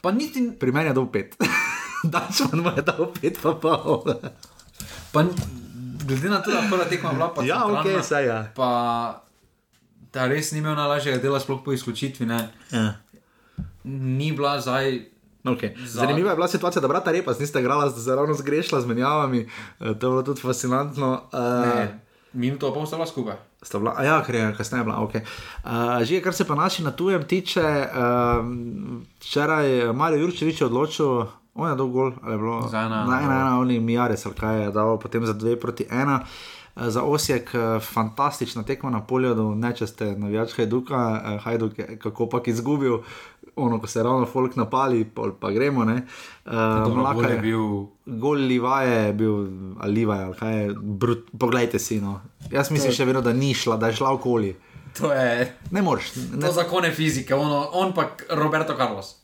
Pa 0.00 0.10
niti, 0.10 0.50
Pri 0.52 0.70
meni 0.70 0.86
je 0.86 0.94
dol 0.94 1.06
pet. 1.06 1.36
Dajčman 2.04 2.58
mu 2.58 2.70
je 2.70 2.82
dal 2.82 3.06
pet, 3.12 3.38
pa 3.38 3.54
pol. 3.54 4.02
pa 5.08 5.20
n- 5.20 5.36
glede 6.00 6.28
na 6.28 6.38
to, 6.38 6.50
da 6.50 6.58
je 6.58 6.68
prva 6.68 6.84
tekma 6.86 7.12
bila 7.12 7.28
pa 7.28 7.42
ja, 7.42 7.62
ok, 7.62 7.86
saj 8.00 8.24
ja. 8.24 8.38
pa 8.50 8.68
da 10.08 10.26
res 10.26 10.50
ni 10.50 10.58
imel 10.58 10.74
najlažjega 10.74 11.18
dela, 11.18 11.38
sploh 11.38 11.60
po 11.60 11.70
izključitvi, 11.70 12.26
ne. 12.26 12.50
ja. 12.68 12.98
Ni 13.84 14.32
bila 14.32 14.58
zdaj, 14.58 15.06
Okay. 15.42 15.72
Za- 15.78 16.00
Zanimiva 16.00 16.30
je 16.30 16.36
bila 16.36 16.48
situacija, 16.48 16.80
da 16.80 16.88
brata 16.88 17.08
Repa 17.10 17.32
niste 17.32 17.60
igrala, 17.60 17.88
z- 17.88 18.08
ravno 18.08 18.34
zgrešila 18.34 18.76
z 18.76 18.86
menjavami. 18.86 19.40
Eh, 19.40 19.48
To 19.78 19.88
je 19.88 20.10
bilo 20.10 20.22
tudi 20.22 20.40
fascinantno. 20.42 21.22
Uh, 21.32 21.40
ne, 21.66 22.00
minuto 22.32 22.74
pa 22.74 22.86
sta 22.86 22.96
bila 22.96 23.06
skupaj. 23.06 23.36
Sta 23.62 23.78
bila, 23.78 23.94
a 23.96 24.04
ja, 24.04 24.22
ker 24.26 24.34
je 24.34 24.54
kasneje 24.56 24.84
bila, 24.84 25.02
ok. 25.02 25.14
Uh, 25.14 26.02
že 26.02 26.20
kar 26.22 26.34
se 26.34 26.46
pa 26.46 26.54
naši 26.54 26.82
na 26.82 26.90
tujem 26.90 27.24
tiče, 27.24 27.88
um, 27.90 29.06
včeraj 29.20 29.70
je 29.70 29.92
Marijo 29.92 30.20
Jurčevič 30.20 30.62
odločil, 30.62 31.26
on 31.54 31.70
je 31.70 31.76
dol 31.76 31.88
gol, 31.88 32.12
ali 32.22 32.32
je 32.34 32.38
bilo 32.38 32.68
Za 32.68 32.78
ena, 32.78 33.04
na 33.04 33.18
ena. 33.18 33.24
ena, 33.24 33.40
ena, 33.40 33.58
oni 33.60 33.80
Mijares, 33.80 34.26
ali 34.26 34.34
kaj 34.34 34.62
je 34.62 34.70
dal 34.70 34.98
potem 34.98 35.26
za 35.26 35.32
dve 35.32 35.60
proti 35.60 35.86
ena. 35.90 36.22
Eh, 36.76 36.90
Za 36.90 37.02
Osijek 37.02 37.54
eh, 37.54 37.80
fantastična 37.80 38.62
tekma 38.62 38.90
na 38.90 39.00
polju, 39.00 39.34
da 39.34 39.42
ne 39.42 39.76
če 39.76 39.86
ste 39.86 40.16
navijač 40.16 40.54
Hajduka, 40.56 41.22
eh, 41.24 41.38
Hajduk 41.38 41.78
je 41.78 41.98
kako 41.98 42.28
pač 42.30 42.48
izgubil, 42.48 43.02
ono, 43.56 43.80
ko 43.80 43.86
se 43.86 43.98
je 43.98 44.02
ravno 44.02 44.26
folk 44.26 44.56
napali, 44.56 45.04
pol 45.04 45.32
pa 45.40 45.50
gremo. 45.50 45.84
Ne. 45.84 46.02
Uh, 46.46 46.52
gol 47.14 47.24
je 47.24 47.30
je 47.30 47.38
bil, 47.38 47.66
Gol 48.06 48.46
Livaje 48.50 49.06
je 49.06 49.12
bil, 49.12 49.36
ali 49.80 49.94
Livaje, 49.94 50.24
ali 50.24 50.34
kaj 50.34 50.58
je, 50.62 50.74
brut, 50.80 51.30
poglejte 51.38 51.78
si. 51.78 52.00
No. 52.00 52.20
Jaz 52.50 52.70
mislim 52.70 52.92
še 52.92 53.04
vedno, 53.04 53.22
da 53.22 53.32
ni 53.32 53.54
šla, 53.54 53.76
da 53.76 53.90
je 53.90 54.00
šla 54.00 54.12
okoli. 54.12 54.56
to 54.98 55.12
je, 55.12 55.56
Ne 55.70 55.82
moreš, 55.82 56.14
ne, 56.32 56.40
to 56.46 56.52
zakone 56.52 56.92
fizike, 56.92 57.34
ono, 57.34 57.68
on 57.72 57.94
pa 57.94 58.10
Roberto 58.30 58.76
Carlos. 58.76 59.16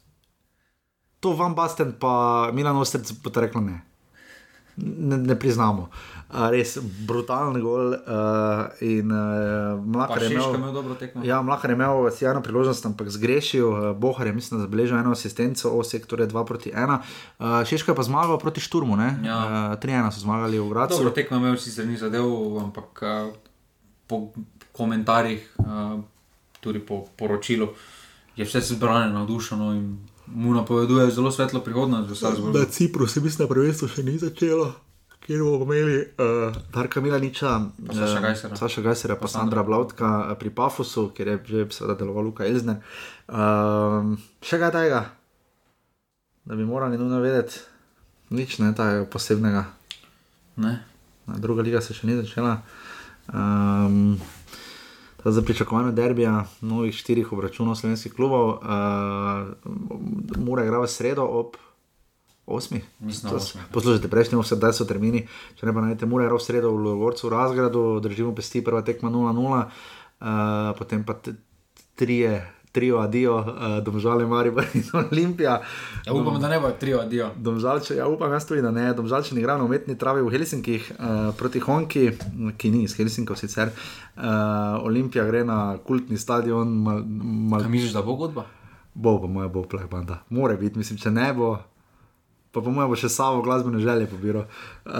to 1.20 1.32
vam 1.32 1.54
Basten 1.54 1.96
pa 1.98 2.50
Milan 2.52 2.76
Ostrec 2.76 3.12
bo 3.22 3.30
to 3.30 3.40
reklo 3.40 3.60
ne. 3.60 3.80
Ne, 4.76 5.16
ne 5.16 5.38
priznamo. 5.38 5.88
Uh, 6.26 6.50
res 6.50 6.74
brutalen 7.06 7.60
gol 7.62 7.94
uh, 7.94 8.82
in 8.84 9.12
uh, 9.12 9.78
Mlakar 9.80 10.22
je 10.22 10.30
imel. 10.34 10.54
imel 10.54 10.72
dobro 10.72 10.94
tekmo. 10.94 11.24
Ja, 11.24 11.42
Mlakar 11.42 11.70
je 11.70 11.74
imel 11.74 12.10
sjajno 12.10 12.42
priložnost, 12.42 12.86
ampak 12.86 13.08
zgrešil. 13.08 13.68
Uh, 13.68 13.96
Bohar 13.96 14.26
je, 14.26 14.32
mislim, 14.32 14.60
zabeležil 14.60 14.98
eno 14.98 15.14
asistenco, 15.16 15.70
Osek, 15.70 16.06
torej 16.06 16.26
2 16.26 16.44
proti 16.44 16.72
1. 16.74 16.98
Uh, 17.38 17.64
Šeška 17.64 17.92
je 17.92 17.96
pa 17.96 18.02
zmagal 18.02 18.38
proti 18.38 18.60
Šturmu, 18.60 18.96
ne? 18.96 19.16
Ja. 19.24 19.38
Uh, 19.72 19.80
3-1 19.80 20.10
so 20.12 20.20
zmagali 20.20 20.58
v 20.58 20.68
Gracu. 20.68 20.98
Dobro, 20.98 21.14
tekmo 21.14 21.40
imel 21.40 21.56
sicer 21.56 21.86
ni 21.86 21.96
zadev, 21.96 22.26
ampak 22.60 23.02
uh, 23.02 23.32
po 24.06 24.28
komentarjih, 24.76 25.40
uh, 25.62 26.00
tudi 26.60 26.82
po 26.84 27.06
poročilu, 27.16 27.70
je 28.36 28.44
vse 28.44 28.60
zbrane, 28.60 29.08
navdušeno 29.14 29.72
in 29.72 29.96
mu 30.26 30.54
napoveduje 30.54 31.10
zelo 31.10 31.30
svetlo 31.30 31.60
prihodnost. 31.60 32.22
Na 32.54 32.64
Cipru 32.70 33.06
se 33.06 33.20
mislim, 33.20 33.46
da 33.46 33.54
prvenstvo 33.54 33.88
še 33.88 34.02
ni 34.02 34.18
začelo. 34.18 34.72
Kjer 35.26 35.42
bomo 35.42 35.74
imeli 35.74 35.98
uh, 35.98 36.54
Darka 36.74 37.00
Milaniča, 37.00 37.60
Pa 37.86 37.94
Saša 37.94 38.18
eh, 38.18 38.22
Gajsera. 38.22 38.56
Saša 38.56 38.82
Gajsera, 38.82 39.14
pa, 39.14 39.20
pa 39.20 39.28
Sandra 39.28 39.62
Blautka 39.66 40.28
eh, 40.30 40.34
pri 40.38 40.50
Pafusu, 40.54 41.08
kjer 41.10 41.28
je 41.28 41.38
že 41.46 41.64
seveda 41.70 41.98
deloval 41.98 42.30
Luka 42.30 42.46
Elzner. 42.46 42.78
Um, 43.26 44.14
še 44.38 44.60
kaj 44.62 44.70
tega, 44.70 45.00
da 46.46 46.54
bi 46.54 46.62
morali 46.62 46.98
nujno 46.98 47.18
vedeti, 47.24 47.58
nič 48.30 48.60
ne 48.62 48.70
tega 48.70 49.02
posebnega. 49.10 49.64
Ne? 50.62 50.78
Na 51.26 51.42
druga 51.42 51.66
liga 51.66 51.82
se 51.82 51.94
še 51.94 52.06
ni 52.06 52.14
začela. 52.22 52.60
Um, 53.26 54.14
za 55.32 55.42
pričakovanje 55.42 55.92
derbija, 55.92 56.44
novih 56.60 56.94
štirih 56.94 57.32
obračunov 57.32 57.74
slovenskih 57.74 58.12
klubov, 58.14 58.48
uh, 58.48 58.58
mora 60.38 60.64
igrati 60.64 60.84
v 60.84 60.90
sredo 60.90 61.24
ob 61.24 61.56
8. 62.46 62.80
Mislim, 63.00 63.30
da 63.30 63.36
osmih. 63.36 63.64
Poslušajte, 63.72 64.08
prejšnji 64.08 64.38
vse 64.38 64.54
zdaj 64.54 64.72
so 64.72 64.84
termini, 64.86 65.26
če 65.58 65.66
ne 65.66 65.74
pa 65.74 65.82
najte, 65.82 66.06
mora 66.06 66.30
v 66.30 66.38
sredo 66.42 66.70
v 66.70 66.84
Lugorcu 66.84 67.26
v 67.26 67.32
razgradu, 67.34 67.84
držimo 68.00 68.34
pesti, 68.34 68.62
prva 68.64 68.84
tekma 68.86 69.10
0-0, 69.10 69.64
uh, 69.66 70.76
potem 70.78 71.02
pa 71.04 71.18
trije. 71.96 72.52
Trio, 72.76 72.98
adijo, 73.00 73.38
uh, 73.38 73.46
domžale, 73.80 74.26
Maribor 74.26 74.66
in 74.74 74.84
Olimpija. 75.02 75.56
Ja, 76.04 76.12
upam, 76.12 76.36
da 76.38 76.48
ne 76.48 76.58
bo 76.60 76.70
trio, 76.76 77.00
dio. 77.08 77.30
Domžalče, 77.38 77.96
ja, 77.96 78.06
upam, 78.06 78.32
jaz 78.32 78.44
tudi, 78.44 78.60
da 78.60 78.70
ne. 78.70 78.90
Domžalčani 78.92 79.40
igrajo 79.40 79.58
na 79.58 79.64
umetni 79.64 79.96
travi 79.96 80.20
v 80.20 80.30
Helsinkih 80.30 80.90
uh, 80.90 81.06
proti 81.34 81.60
Honki, 81.60 82.04
ki 82.54 82.70
ni 82.70 82.84
iz 82.84 82.94
Helsinkov 82.94 83.36
sicer. 83.36 83.72
Uh, 84.14 84.24
Olimpija 84.82 85.24
gre 85.24 85.40
na 85.44 85.56
kultni 85.80 86.18
stadion, 86.18 86.68
mal, 86.80 87.00
mal, 87.46 87.62
Kaj 87.62 87.72
misliš, 87.72 87.92
da 87.92 88.02
bo 88.02 88.14
godba? 88.16 88.44
bo, 88.96 89.18
po 89.18 89.28
mojem, 89.28 89.50
bo 89.52 89.64
pleh 89.64 89.84
banda. 89.86 90.20
More 90.30 90.54
biti, 90.56 90.78
mislim, 90.78 90.96
če 90.98 91.10
ne 91.12 91.32
bo. 91.32 91.50
Pa 92.48 92.62
po 92.64 92.72
mojem 92.72 92.88
bo 92.88 92.96
še 92.96 93.10
samo 93.12 93.42
glasbene 93.44 93.76
želje 93.78 94.06
pobiro. 94.08 94.46
Uh, 94.86 94.92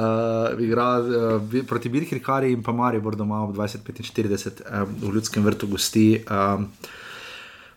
igra 0.61 0.89
uh, 0.99 1.09
bi- 1.43 1.63
proti 1.65 1.89
Birkirkari 1.89 2.51
in 2.53 2.61
pa 2.61 2.73
Maribor 2.73 3.17
doma 3.17 3.39
ob 3.41 3.55
2045 3.57 4.61
uh, 4.61 4.83
v 5.01 5.15
ljudskem 5.15 5.45
vrtu 5.45 5.71
gosti. 5.71 6.05
Uh, 6.21 6.67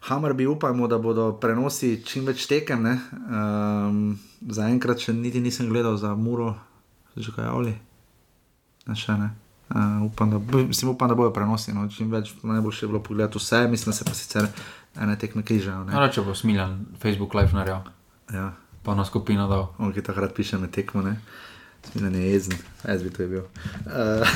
Hammer 0.07 0.33
bi 0.33 0.47
upajmo, 0.47 0.87
da 0.87 0.97
bodo 0.97 1.33
prenosi 1.41 1.99
čim 2.05 2.25
več 2.25 2.45
tekem. 2.47 2.85
Um, 2.87 4.19
Zaenkrat 4.39 5.03
še 5.03 5.13
niti 5.13 5.41
nisem 5.43 5.67
gledal 5.69 5.97
za 5.99 6.13
Muro, 6.15 6.53
že 7.17 7.33
kaj 7.35 7.49
javili. 7.49 7.75
Ne, 8.87 8.95
še 8.95 9.17
ne. 9.19 9.29
Uh, 9.69 10.07
upam, 10.07 10.31
da, 10.31 10.39
mislim, 10.63 10.93
upam, 10.95 11.11
da 11.11 11.17
bojo 11.19 11.33
prenosi. 11.35 11.75
No. 11.75 11.83
Čim 11.91 12.09
več 12.13 12.31
najboljše 12.41 12.85
je 12.85 12.89
bilo 12.93 13.03
pogledati 13.03 13.37
vse, 13.37 13.67
mislim, 13.67 13.91
da 13.91 13.97
se 13.97 14.07
pa 14.07 14.15
sicer 14.17 14.47
ene 14.95 15.17
tekme 15.19 15.43
križajo. 15.43 15.83
No, 15.91 16.07
če 16.07 16.23
bo 16.25 16.33
smiljan 16.35 16.79
Facebook 17.03 17.35
Live 17.37 17.53
naredil. 17.53 17.91
Ja. 18.33 18.53
Pa 18.85 18.95
na 18.95 19.05
skupino 19.05 19.49
dal. 19.51 19.67
On, 19.77 19.91
ki 19.93 20.05
takrat 20.05 20.33
piše 20.33 20.57
na 20.57 20.71
tekmo, 20.71 21.03
ne. 21.05 21.19
Smiljan 21.91 22.15
je 22.15 22.31
jezen, 22.31 22.53
jaz 22.87 23.03
bi 23.03 23.09
to 23.09 23.21
je 23.21 23.27
bil. 23.27 23.41
Uh, 23.41 24.27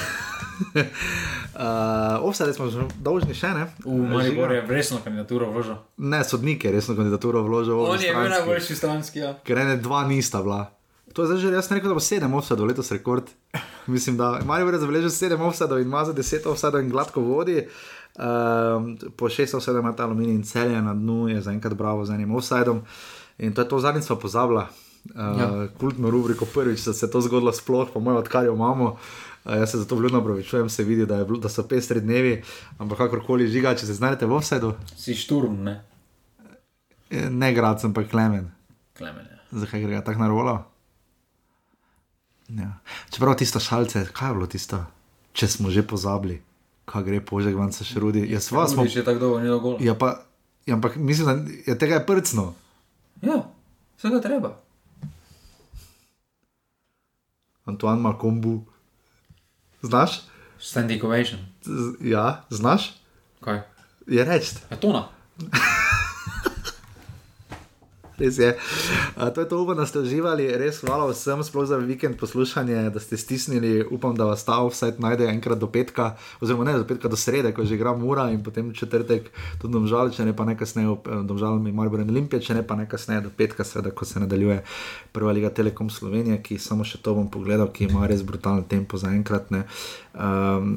uh, 0.76 2.24
Ovsaj 2.28 2.54
smo 2.54 2.70
že 2.70 2.86
dolžni 2.98 3.36
še 3.38 3.52
ne. 3.54 3.68
V 3.86 3.98
Mariboru 4.10 4.58
je 4.58 4.62
resno 4.68 4.98
kandidaturo 5.04 5.52
vložil. 5.54 5.78
Ne, 5.98 6.24
sodnik 6.26 6.66
je 6.66 6.72
resno 6.74 6.96
kandidaturo 6.98 7.44
vložil. 7.46 7.78
On 7.78 8.02
je 8.02 8.14
bil 8.14 8.30
najboljši 8.34 8.76
stranski. 8.76 9.20
Ja. 9.20 9.36
Ker 9.46 9.62
ene 9.62 9.78
dva 9.78 10.02
nista 10.10 10.42
bila. 10.42 10.72
To 11.14 11.22
je 11.22 11.30
zdaj 11.30 11.40
že 11.46 11.54
jaz 11.54 11.70
rekel, 11.70 11.94
da 11.94 11.98
bo 11.98 12.02
sedem 12.02 12.34
offsadov 12.34 12.72
letos 12.72 12.90
rekord. 12.92 13.30
Mislim, 13.94 14.18
da 14.18 14.40
Marijo 14.46 14.74
je 14.74 14.82
zabeležil 14.82 15.14
sedem 15.14 15.42
offsadov 15.42 15.82
in 15.82 15.88
ima 15.88 16.06
za 16.06 16.14
deset 16.14 16.46
offsadov 16.50 16.82
in 16.82 16.90
gladko 16.90 17.22
vodi. 17.22 17.68
Um, 18.14 18.98
po 19.18 19.30
šest 19.30 19.54
offsadov 19.54 19.86
ima 19.86 19.94
ta 19.94 20.10
aluminij 20.10 20.34
in 20.34 20.44
celje 20.44 20.82
na 20.82 20.94
dnu, 20.94 21.30
je 21.30 21.42
zaenkrat 21.42 21.74
bravo 21.74 22.06
z 22.06 22.18
enim 22.18 22.34
offsadom. 22.34 22.82
In 23.38 23.54
to 23.54 23.62
je 23.62 23.70
to 23.70 23.80
zadnjič 23.80 24.06
smo 24.06 24.16
pozabili. 24.16 24.66
Uh, 25.04 25.40
ja. 25.40 25.68
Kultno 25.80 26.10
rubriko 26.10 26.46
prvič, 26.46 26.86
da 26.86 26.94
se 26.94 27.06
je 27.06 27.12
to 27.12 27.22
zgodilo 27.22 27.52
sploh, 27.54 27.90
po 27.94 28.00
mojem, 28.00 28.18
odkar 28.18 28.46
jo 28.46 28.54
imamo. 28.56 28.96
Uh, 29.46 29.58
jaz 29.60 29.72
se 29.72 29.78
zato 29.78 29.96
vljudno 29.96 30.24
pravičujem, 30.24 30.70
se 30.70 30.84
vidi, 30.84 31.06
da, 31.06 31.16
je, 31.16 31.26
da 31.44 31.50
so 31.50 31.68
pestri 31.68 32.02
dnevi, 32.02 32.44
ampak 32.78 32.98
kakorkoli 32.98 33.48
žiga, 33.48 33.76
če 33.76 33.86
se 33.86 33.98
znajdete 34.00 34.26
v 34.26 34.38
offsadu. 34.38 34.74
Si 34.96 35.16
šturm, 35.16 35.60
ne? 35.64 35.82
Ne 37.30 37.52
grad, 37.54 37.82
sem 37.82 37.94
pa 37.94 38.06
klemen. 38.08 38.48
Klemen, 38.98 39.28
ja. 39.28 39.60
Zakaj 39.60 39.84
gre 39.84 40.00
tako 40.06 40.24
narolo? 40.24 40.56
Ja. 42.48 42.72
Čeprav 43.12 43.36
tisto 43.36 43.60
šalce, 43.60 44.06
kaj 44.14 44.30
je 44.30 44.34
bilo 44.40 44.48
tisto, 44.48 44.80
če 45.34 45.48
smo 45.48 45.72
že 45.74 45.84
pozabili, 45.88 46.40
kaj 46.90 47.04
gre 47.04 47.20
požek, 47.22 47.60
vam 47.60 47.72
se 47.76 47.84
še 47.84 48.00
rudi. 48.00 48.24
Jaz 48.32 48.52
vas 48.56 48.72
smo. 48.72 48.88
Že 48.88 49.04
tako 49.04 49.20
dolgo 49.20 49.44
ni 49.44 49.52
dolgo. 49.52 49.78
Ja, 49.84 50.00
pa, 50.00 50.24
ja, 50.66 50.80
ampak 50.80 50.96
mislim, 50.96 51.28
da 51.28 51.72
je 51.72 51.78
tega 51.80 52.00
je 52.00 52.06
prcno. 52.08 52.54
Ja, 53.22 53.44
vse 54.00 54.10
ga 54.10 54.24
treba. 54.24 54.63
Antoine 57.66 58.02
Malkombu, 58.02 58.66
znaš? 59.82 60.22
Standing 60.60 61.04
ovation. 61.04 61.40
Ja, 62.02 62.46
znaš? 62.50 62.94
Kaj? 63.44 63.62
Je 64.08 64.26
reči. 64.26 64.56
Je 64.72 64.80
to 64.80 64.94
na. 64.94 65.08
res 68.20 68.38
je. 68.38 68.54
Uh, 69.18 69.30
to 69.34 69.42
je 69.42 69.50
to, 69.50 69.62
upam, 69.64 69.78
da 69.78 69.86
ste 69.86 70.00
uživali, 70.00 70.48
res 70.58 70.82
hvala 70.82 71.10
vsem, 71.12 71.44
sploh 71.44 71.66
za 71.70 71.78
vikend 71.78 72.18
poslušanje, 72.20 72.90
da 72.94 73.00
ste 73.00 73.18
stisnili. 73.18 73.86
Upam, 73.92 74.16
da 74.16 74.26
vas 74.26 74.46
ta 74.46 74.60
offset 74.64 75.00
najde 75.00 75.28
enkrat 75.30 75.60
do 75.60 75.68
petka, 75.68 76.14
oziroma 76.42 76.64
ne 76.64 76.78
do 76.78 76.88
petka, 76.88 77.10
do 77.10 77.20
srede, 77.20 77.54
ko 77.54 77.66
že 77.66 77.76
igra 77.76 77.94
Mura 77.98 78.30
in 78.32 78.44
potem 78.44 78.74
četrtek 78.74 79.30
tudi 79.62 79.74
domžal, 79.74 80.12
če 80.14 80.26
ne 80.26 80.36
pa 80.36 80.46
nekasneje, 80.46 80.98
domžal 81.28 81.60
mi 81.60 81.72
Maribor 81.72 82.04
in 82.04 82.10
Olimpije, 82.10 82.42
če 82.42 82.60
ne 82.60 82.64
pa 82.68 82.76
nekasneje 82.76 83.22
do 83.28 83.32
petka, 83.38 83.64
seveda, 83.64 83.92
ko 83.92 84.06
se 84.06 84.20
nadaljuje 84.20 84.62
prva 85.12 85.32
liga 85.32 85.50
Telekom 85.50 85.90
Slovenije, 85.90 86.42
ki 86.44 86.58
samo 86.58 86.84
še 86.84 87.02
to 87.04 87.16
bom 87.18 87.30
pogledal, 87.32 87.72
ki 87.74 87.88
ima 87.90 88.08
res 88.10 88.24
brutalen 88.26 88.64
tempo 88.70 88.98
za 88.98 89.14
enkrat. 89.14 89.52
Um, 89.54 90.76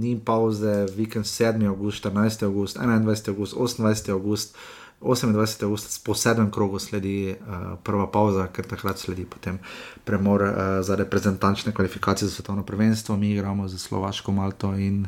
ni 0.00 0.16
pauze, 0.18 0.86
vikend 0.96 1.26
7. 1.26 1.66
august, 1.68 2.04
14. 2.04 2.46
august, 2.46 2.78
21. 2.78 3.30
august, 3.30 3.56
28. 3.56 4.12
august. 4.12 4.58
28. 5.00 5.64
augusta, 5.64 5.88
po 6.04 6.14
sedmem 6.14 6.50
krogu, 6.50 6.78
sledi 6.78 7.36
uh, 7.36 7.76
prva 7.84 8.06
pauza, 8.08 8.48
ker 8.48 8.64
takrat 8.64 8.98
sledi 8.98 9.26
potem 9.28 9.58
premor 10.04 10.42
uh, 10.42 10.52
za 10.80 10.96
reprezentančne 10.96 11.74
kvalifikacije 11.74 12.28
za 12.28 12.34
svetovno 12.34 12.62
prvenstvo. 12.62 13.16
Mi 13.16 13.30
igramo 13.32 13.68
za 13.68 13.78
Slovaško, 13.78 14.32
Malto 14.32 14.74
in 14.74 15.06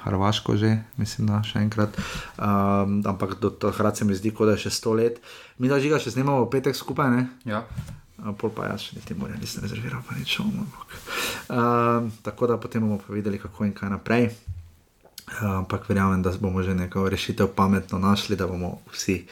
Hrvaško, 0.00 0.56
že 0.56 0.78
mislim, 0.96 1.28
da 1.28 1.42
še 1.44 1.60
enkrat. 1.60 1.96
Um, 2.38 3.02
ampak 3.04 3.36
do 3.40 3.50
takrat 3.50 3.96
se 3.96 4.04
mi 4.04 4.16
zdi, 4.16 4.32
da 4.32 4.56
je 4.56 4.64
še 4.64 4.70
sto 4.70 4.96
let. 4.96 5.20
Mi 5.58 5.68
da 5.68 5.80
žiga 5.80 6.00
še 6.00 6.10
snimamo 6.10 6.48
petek 6.50 6.76
skupaj. 6.76 7.10
Ne? 7.12 7.26
Ja. 7.44 7.66
Pol 8.40 8.52
pa 8.52 8.72
jaz 8.72 8.88
še 8.88 8.96
niti 8.96 9.16
morja 9.16 9.36
nisem 9.40 9.64
rezerviral, 9.64 10.00
pa 10.04 10.16
nič 10.16 10.40
omo. 10.40 10.64
Uh, 11.48 12.08
tako 12.24 12.48
da 12.48 12.56
potem 12.60 12.84
bomo 12.84 13.00
pa 13.00 13.12
videli, 13.12 13.40
kako 13.40 13.68
in 13.68 13.76
kaj 13.76 13.92
naprej. 13.92 14.30
Ampak 15.38 15.88
verjamem, 15.88 16.22
da 16.22 16.32
bomo 16.40 16.62
že 16.62 16.74
neko 16.74 17.08
rešitev 17.08 17.54
pametno 17.56 17.98
našli, 17.98 18.36
da 18.36 18.46
bomo 18.46 18.80
vsi 18.92 19.26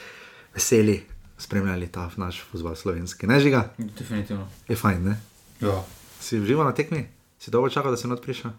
veseli 0.54 1.02
spremljali 1.38 1.88
ta 1.88 2.10
naš 2.16 2.42
futbol 2.50 2.74
slovenski. 2.74 3.26
Ne 3.26 3.40
žiga? 3.40 3.68
Definitivno. 3.78 4.48
Je 4.68 4.76
fajn, 4.76 5.04
ne? 5.04 5.20
Ja. 5.60 5.84
Si 6.20 6.40
živo 6.46 6.64
na 6.64 6.72
tekmi? 6.72 7.06
Si 7.38 7.50
dolgo 7.50 7.68
čakal, 7.68 7.90
da 7.90 7.96
si 7.96 8.08
not 8.08 8.22
prišel? 8.22 8.50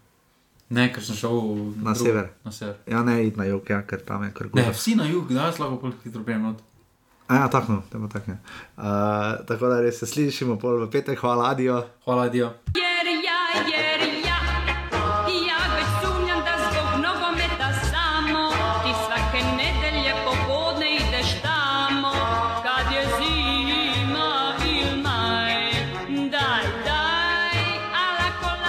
Ne, 0.70 0.88
ker 0.94 1.04
sem 1.04 1.16
šel 1.16 1.34
na 1.82 1.94
drug, 1.94 2.08
sever. 2.08 2.30
Na 2.46 2.52
sever. 2.52 2.76
Ja, 2.88 3.04
ne, 3.04 3.18
id 3.28 3.38
na 3.38 3.48
jug, 3.50 3.70
ja, 3.70 3.82
ker 3.82 4.04
tam 4.06 4.24
je 4.24 4.34
kar 4.34 4.48
gore. 4.48 4.64
Ne, 4.64 4.74
vsi 4.74 4.96
na 4.96 5.08
jug, 5.10 5.32
danes 5.34 5.60
lahko 5.60 5.80
pol 5.82 5.96
hitro 6.04 6.24
prijem 6.24 6.46
not. 6.46 6.62
A 7.30 7.36
ja, 7.36 7.48
tako, 7.50 7.82
tako, 7.92 8.38
uh, 8.78 9.46
tako 9.50 9.70
da 9.70 9.82
res 9.82 10.00
se 10.02 10.10
slišimo 10.10 10.58
pol 10.62 10.86
v 10.86 10.92
petek, 10.94 11.20
hvala, 11.20 11.52
adijo. 11.54 11.82
Hvala, 12.06 12.30
adijo. 12.30 12.54
Yeah! 12.74 12.89